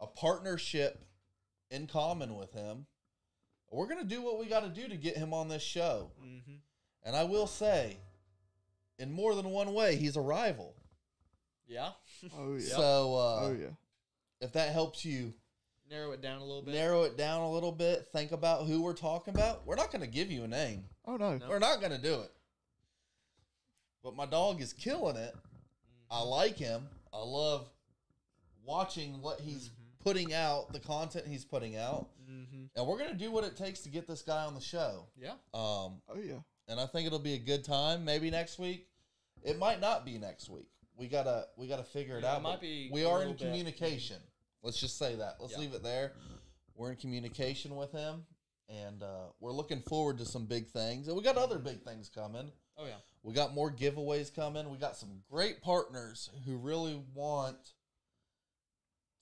a 0.00 0.06
partnership 0.06 1.04
in 1.70 1.86
common 1.86 2.34
with 2.36 2.52
him. 2.52 2.86
We're 3.70 3.86
gonna 3.86 4.04
do 4.04 4.22
what 4.22 4.38
we 4.38 4.46
got 4.46 4.62
to 4.62 4.68
do 4.68 4.88
to 4.88 4.96
get 4.96 5.16
him 5.16 5.32
on 5.34 5.48
this 5.48 5.62
show. 5.62 6.10
Mm-hmm. 6.24 6.56
And 7.04 7.16
I 7.16 7.24
will 7.24 7.46
say, 7.46 7.98
in 8.98 9.12
more 9.12 9.34
than 9.34 9.50
one 9.50 9.72
way, 9.74 9.96
he's 9.96 10.16
a 10.16 10.20
rival. 10.20 10.74
Yeah. 11.70 11.90
Oh 12.36 12.54
yeah. 12.56 12.60
So 12.76 13.14
uh, 13.14 13.40
oh 13.46 13.56
yeah. 13.58 13.68
if 14.42 14.52
that 14.52 14.72
helps 14.72 15.04
you 15.04 15.32
Narrow 15.90 16.12
it 16.12 16.20
down 16.22 16.40
a 16.40 16.44
little 16.44 16.62
bit. 16.62 16.74
narrow 16.74 17.02
it 17.04 17.16
down 17.16 17.40
a 17.40 17.50
little 17.50 17.72
bit, 17.72 18.06
think 18.12 18.30
about 18.32 18.66
who 18.66 18.80
we're 18.82 18.92
talking 18.92 19.34
about. 19.34 19.66
We're 19.66 19.74
not 19.76 19.90
gonna 19.90 20.06
give 20.06 20.30
you 20.30 20.44
a 20.44 20.48
name. 20.48 20.84
Oh 21.06 21.16
no. 21.16 21.36
No. 21.38 21.48
We're 21.48 21.58
not 21.58 21.80
gonna 21.80 21.98
do 21.98 22.14
it. 22.20 22.30
But 24.04 24.14
my 24.16 24.26
dog 24.26 24.60
is 24.60 24.72
killing 24.72 25.16
it. 25.16 25.34
I 26.10 26.22
like 26.22 26.56
him. 26.56 26.82
I 27.12 27.18
love 27.22 27.68
watching 28.64 29.20
what 29.22 29.40
he's 29.40 29.70
putting 30.02 30.32
out, 30.34 30.72
the 30.72 30.80
content 30.80 31.26
he's 31.26 31.44
putting 31.44 31.76
out, 31.76 32.08
Mm-hmm. 32.30 32.66
and 32.76 32.86
we're 32.86 32.96
gonna 32.98 33.14
do 33.14 33.32
what 33.32 33.42
it 33.42 33.56
takes 33.56 33.80
to 33.80 33.88
get 33.88 34.06
this 34.06 34.22
guy 34.22 34.44
on 34.44 34.54
the 34.54 34.60
show. 34.60 35.06
Yeah. 35.20 35.32
Um, 35.52 36.00
Oh 36.08 36.18
yeah. 36.22 36.34
and 36.68 36.78
I 36.78 36.86
think 36.86 37.06
it'll 37.08 37.18
be 37.18 37.34
a 37.34 37.38
good 37.38 37.64
time. 37.64 38.04
Maybe 38.04 38.30
next 38.30 38.58
week. 38.58 38.86
It 39.42 39.58
might 39.58 39.80
not 39.80 40.04
be 40.04 40.16
next 40.18 40.48
week. 40.48 40.68
We 41.00 41.08
gotta 41.08 41.46
we 41.56 41.66
gotta 41.66 41.82
figure 41.82 42.18
it 42.18 42.22
Yeah, 42.24 42.34
it 42.34 42.36
out. 42.36 42.42
might 42.42 42.60
be 42.60 42.90
we 42.92 43.06
are 43.06 43.22
in 43.22 43.30
bit. 43.30 43.38
communication. 43.38 44.18
Let's 44.62 44.78
just 44.78 44.98
say 44.98 45.16
that. 45.16 45.36
Let's 45.40 45.54
Yeah. 45.54 45.60
leave 45.60 45.72
it 45.72 45.82
there. 45.82 46.12
We're 46.74 46.90
in 46.90 46.96
communication 46.98 47.74
with 47.74 47.90
him, 47.90 48.26
and 48.68 49.02
uh, 49.02 49.28
we're 49.40 49.52
looking 49.52 49.80
forward 49.80 50.18
to 50.18 50.26
some 50.26 50.44
big 50.44 50.68
things. 50.68 51.08
And 51.08 51.16
we 51.16 51.22
got 51.22 51.38
other 51.38 51.58
big 51.58 51.82
things 51.82 52.10
coming. 52.10 52.52
Oh 52.76 52.84
yeah. 52.84 52.96
We 53.22 53.32
got 53.32 53.54
more 53.54 53.70
giveaways 53.72 54.34
coming. 54.34 54.68
We 54.70 54.76
got 54.76 54.94
some 54.94 55.22
great 55.30 55.62
partners 55.62 56.28
who 56.44 56.56
really 56.58 57.02
want 57.14 57.56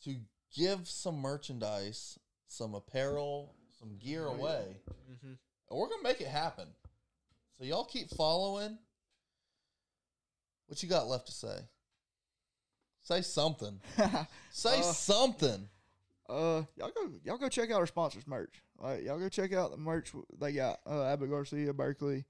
to 0.05 0.17
give 0.53 0.89
some 0.89 1.19
merchandise, 1.21 2.19
some 2.49 2.75
apparel, 2.75 3.55
some 3.79 3.97
gear 3.99 4.27
Oh, 4.27 4.35
away. 4.35 4.77
Mm-hmm. 5.11 5.27
And 5.71 5.79
we're 5.79 5.89
gonna 5.89 6.03
make 6.03 6.21
it 6.21 6.27
happen. 6.29 6.67
So 7.57 7.63
y'all 7.65 7.85
keep 7.85 8.11
following. 8.11 8.79
What 10.69 10.83
you 10.83 10.89
got 10.89 11.09
left 11.09 11.27
to 11.27 11.33
say? 11.33 11.59
Say 13.03 13.23
something. 13.23 13.81
Say 14.51 14.79
Uh, 14.81 14.83
something. 14.83 15.69
Uh, 16.29 16.63
y'all 16.77 16.91
go, 16.95 17.11
y'all 17.25 17.39
go 17.39 17.49
check 17.49 17.71
out 17.71 17.77
our 17.79 17.87
sponsors 17.87 18.27
merch. 18.27 18.63
Like, 18.79 19.03
y'all 19.05 19.19
go 19.19 19.29
check 19.31 19.53
out 19.55 19.71
the 19.71 19.79
merch 19.79 20.13
they 20.39 20.53
got. 20.53 20.81
Uh, 20.87 21.05
Abu 21.05 21.27
Garcia, 21.27 21.73
Berkley, 21.73 22.27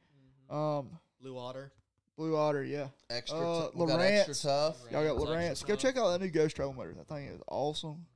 um, 0.49 0.91
Blue 1.21 1.37
Otter. 1.37 1.73
Blue 2.17 2.37
Otter, 2.37 2.63
yeah. 2.65 2.89
Extra, 3.11 3.39
uh, 3.39 3.63
t- 3.67 3.71
we 3.75 3.87
got 3.87 4.01
extra 4.01 4.35
Lowrance. 4.35 4.43
tough. 4.43 4.77
Y'all 4.93 5.05
got 5.05 5.17
Lowrance, 5.17 5.29
Lowrance. 5.63 5.67
Go 5.67 5.75
tough. 5.75 5.83
check 5.83 5.97
out 5.97 6.11
that 6.13 6.21
new 6.25 6.31
Ghost 6.31 6.55
Trail 6.57 6.73
motor. 6.73 6.95
That 6.95 7.09
thing 7.09 7.27
is 7.27 7.41
awesome. 7.49 8.07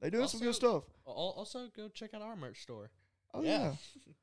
They 0.00 0.10
doing 0.10 0.28
some 0.28 0.40
good 0.40 0.54
stuff. 0.54 0.84
Also, 1.04 1.68
go 1.76 1.88
check 1.88 2.14
out 2.14 2.22
our 2.22 2.36
merch 2.36 2.62
store. 2.62 2.90
Oh 3.34 3.42
Yeah. 3.42 3.62
yeah. 3.62 3.72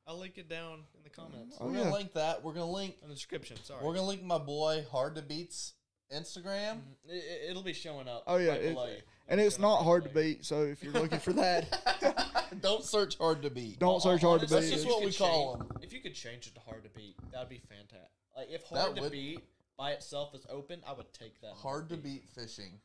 I'll 0.06 0.18
link 0.18 0.38
it 0.38 0.48
down 0.48 0.80
in 0.96 1.02
the 1.04 1.10
comments. 1.10 1.56
Oh, 1.60 1.66
We're 1.66 1.72
yeah. 1.74 1.78
gonna 1.84 1.94
link 1.94 2.12
that. 2.14 2.42
We're 2.42 2.52
gonna 2.52 2.70
link. 2.70 2.96
In 3.02 3.08
the 3.08 3.14
description. 3.14 3.56
Sorry. 3.64 3.84
We're 3.84 3.94
gonna 3.94 4.06
link 4.06 4.22
my 4.22 4.38
boy 4.38 4.84
Hard 4.90 5.14
to 5.16 5.22
Beats 5.22 5.74
Instagram. 6.12 6.78
Mhm. 6.80 6.80
It, 7.08 7.54
will 7.54 7.62
be 7.62 7.72
showing 7.72 8.08
up. 8.08 8.24
Oh 8.26 8.36
yeah. 8.36 8.50
right 8.50 8.60
it- 8.62 9.04
and 9.28 9.40
it's 9.40 9.54
Showing 9.56 9.62
not 9.62 9.84
hard 9.84 10.02
to 10.04 10.10
beat. 10.10 10.44
So 10.44 10.62
if 10.64 10.82
you're 10.82 10.92
looking 10.92 11.20
for 11.20 11.32
that, 11.34 12.48
Don't 12.60 12.82
search 12.84 13.16
Hard 13.18 13.42
to 13.42 13.50
Beat. 13.50 13.78
don't 13.78 14.02
search 14.02 14.22
hard 14.22 14.40
to 14.40 14.46
Honestly, 14.46 14.56
That's 14.56 14.66
beat. 14.66 14.72
just 14.72 14.84
if 14.86 14.90
what 14.90 15.00
you 15.02 15.06
we 15.06 15.12
could 15.12 15.18
call 15.18 15.56
change- 15.58 15.70
'em. 15.70 15.78
If 15.82 15.92
you 15.92 16.00
could 16.00 16.14
change 16.16 16.46
it 16.48 16.54
to 16.56 16.60
hard 16.60 16.82
to 16.82 16.90
beat, 16.90 17.14
that'd 17.30 17.48
be 17.48 17.58
fantastic. 17.58 18.10
Like 18.36 18.48
if 18.50 18.68
That 18.70 18.76
hard 18.80 18.96
to 18.96 19.02
would- 19.02 19.12
beat 19.12 19.40
by 19.76 19.92
itself 19.92 20.34
is 20.34 20.44
open, 20.50 20.82
I 20.84 20.92
would 20.92 21.12
take 21.12 21.40
that. 21.42 21.52
Hard 21.54 21.88
to 21.90 21.96
Beat 21.96 22.28
fishing. 22.34 22.80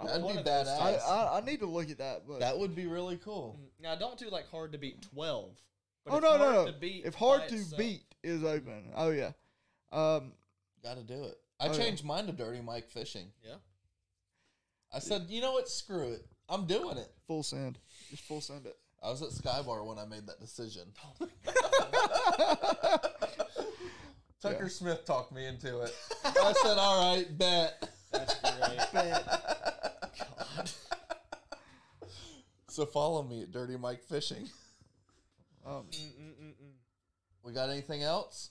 I- 0.00 0.06
That'd 0.06 0.22
one 0.22 0.32
be 0.34 0.38
of 0.40 0.44
those 0.46 0.66
badass. 0.68 0.80
I, 0.80 1.14
I, 1.14 1.38
I 1.38 1.40
need 1.44 1.60
to 1.60 1.66
look 1.66 1.90
at 1.90 1.98
that, 1.98 2.22
but 2.26 2.40
that 2.40 2.58
would 2.58 2.74
be 2.74 2.86
really 2.86 3.16
cool. 3.18 3.58
Mm, 3.60 3.82
Now 3.82 3.94
don't 3.96 4.18
do 4.18 4.30
like 4.30 4.48
hard 4.50 4.72
to 4.72 4.78
beat 4.78 5.02
twelve. 5.14 5.50
But 6.04 6.14
oh 6.14 6.16
if 6.16 6.22
no 6.22 6.36
no 6.38 6.44
hard 6.44 6.54
no! 6.54 6.66
To 6.72 6.78
beat 6.78 7.04
if 7.04 7.14
hard 7.14 7.48
to 7.48 7.54
itself- 7.56 7.78
beat 7.78 8.02
is 8.22 8.42
open, 8.44 8.90
oh 8.96 9.10
yeah. 9.10 9.32
Um, 9.92 10.32
Got 10.82 10.96
to 10.96 11.02
do 11.02 11.24
it. 11.24 11.36
I 11.58 11.66
Oh, 11.66 11.72
yeah. 11.72 11.78
changed 11.78 12.04
mine 12.04 12.24
to 12.26 12.32
Dirty 12.32 12.60
Mike 12.62 12.88
Fishing. 12.88 13.26
Yeah. 13.44 13.56
I 14.94 14.98
said, 14.98 15.26
you 15.28 15.40
know 15.42 15.52
what? 15.52 15.68
Screw 15.68 16.12
it. 16.12 16.24
I'm 16.48 16.66
doing 16.66 16.96
it. 16.96 17.12
full 17.26 17.42
send, 17.42 17.78
just 18.08 18.22
full 18.24 18.40
send 18.40 18.64
it. 18.66 18.76
I 19.02 19.10
was 19.10 19.20
at 19.22 19.28
Skybar 19.30 19.84
when 19.86 19.98
I 19.98 20.04
made 20.06 20.26
that 20.26 20.40
decision. 20.40 20.84
Tucker 24.42 24.62
Yeah. 24.62 24.68
Smith 24.68 25.04
talked 25.04 25.32
me 25.32 25.46
into 25.46 25.80
it. 25.82 25.94
I 26.24 26.52
said, 26.62 26.78
all 26.78 27.14
right, 27.14 27.38
bet. 27.38 27.88
That's 28.12 28.34
great. 28.40 28.78
God. 28.92 29.56
So 32.80 32.86
follow 32.86 33.22
me 33.22 33.42
at 33.42 33.52
Dirty 33.52 33.76
Mike 33.76 34.02
Fishing. 34.02 34.48
Um, 35.66 35.84
We 37.42 37.52
got 37.52 37.68
anything 37.68 38.02
else? 38.02 38.48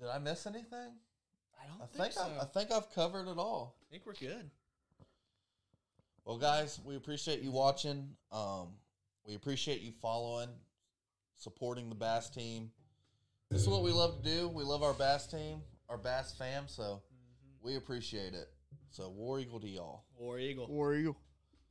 Did 0.00 0.08
I 0.08 0.18
miss 0.18 0.48
anything? 0.48 0.66
I 0.72 1.66
don't 1.68 1.80
I 1.80 1.86
think, 1.86 2.12
think 2.12 2.12
so. 2.14 2.22
I, 2.22 2.42
I 2.42 2.46
think 2.46 2.72
I've 2.72 2.92
covered 2.92 3.28
it 3.28 3.38
all. 3.38 3.76
I 3.80 3.92
think 3.92 4.04
we're 4.04 4.14
good. 4.14 4.50
Well, 6.24 6.36
guys, 6.36 6.80
we 6.84 6.96
appreciate 6.96 7.40
you 7.40 7.52
watching. 7.52 8.08
Um, 8.32 8.70
we 9.24 9.36
appreciate 9.36 9.80
you 9.80 9.92
following, 10.02 10.48
supporting 11.36 11.88
the 11.88 11.94
Bass 11.94 12.30
team. 12.30 12.72
This 13.52 13.62
is 13.62 13.68
what 13.68 13.84
we 13.84 13.92
love 13.92 14.20
to 14.20 14.28
do. 14.28 14.48
We 14.48 14.64
love 14.64 14.82
our 14.82 14.94
Bass 14.94 15.28
team, 15.28 15.62
our 15.88 15.98
Bass 15.98 16.34
fam. 16.36 16.64
So 16.66 17.00
we 17.62 17.76
appreciate 17.76 18.34
it. 18.34 18.48
So 18.90 19.08
War 19.10 19.38
Eagle 19.38 19.60
to 19.60 19.68
y'all. 19.68 20.02
War 20.18 20.40
Eagle. 20.40 20.66
War 20.66 20.96
Eagle. 20.96 21.16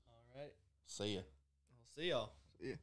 All 0.07 0.41
right. 0.41 0.53
See 0.87 1.15
ya. 1.15 1.21
See 1.95 2.09
y'all. 2.09 2.31
Yeah. 2.59 2.75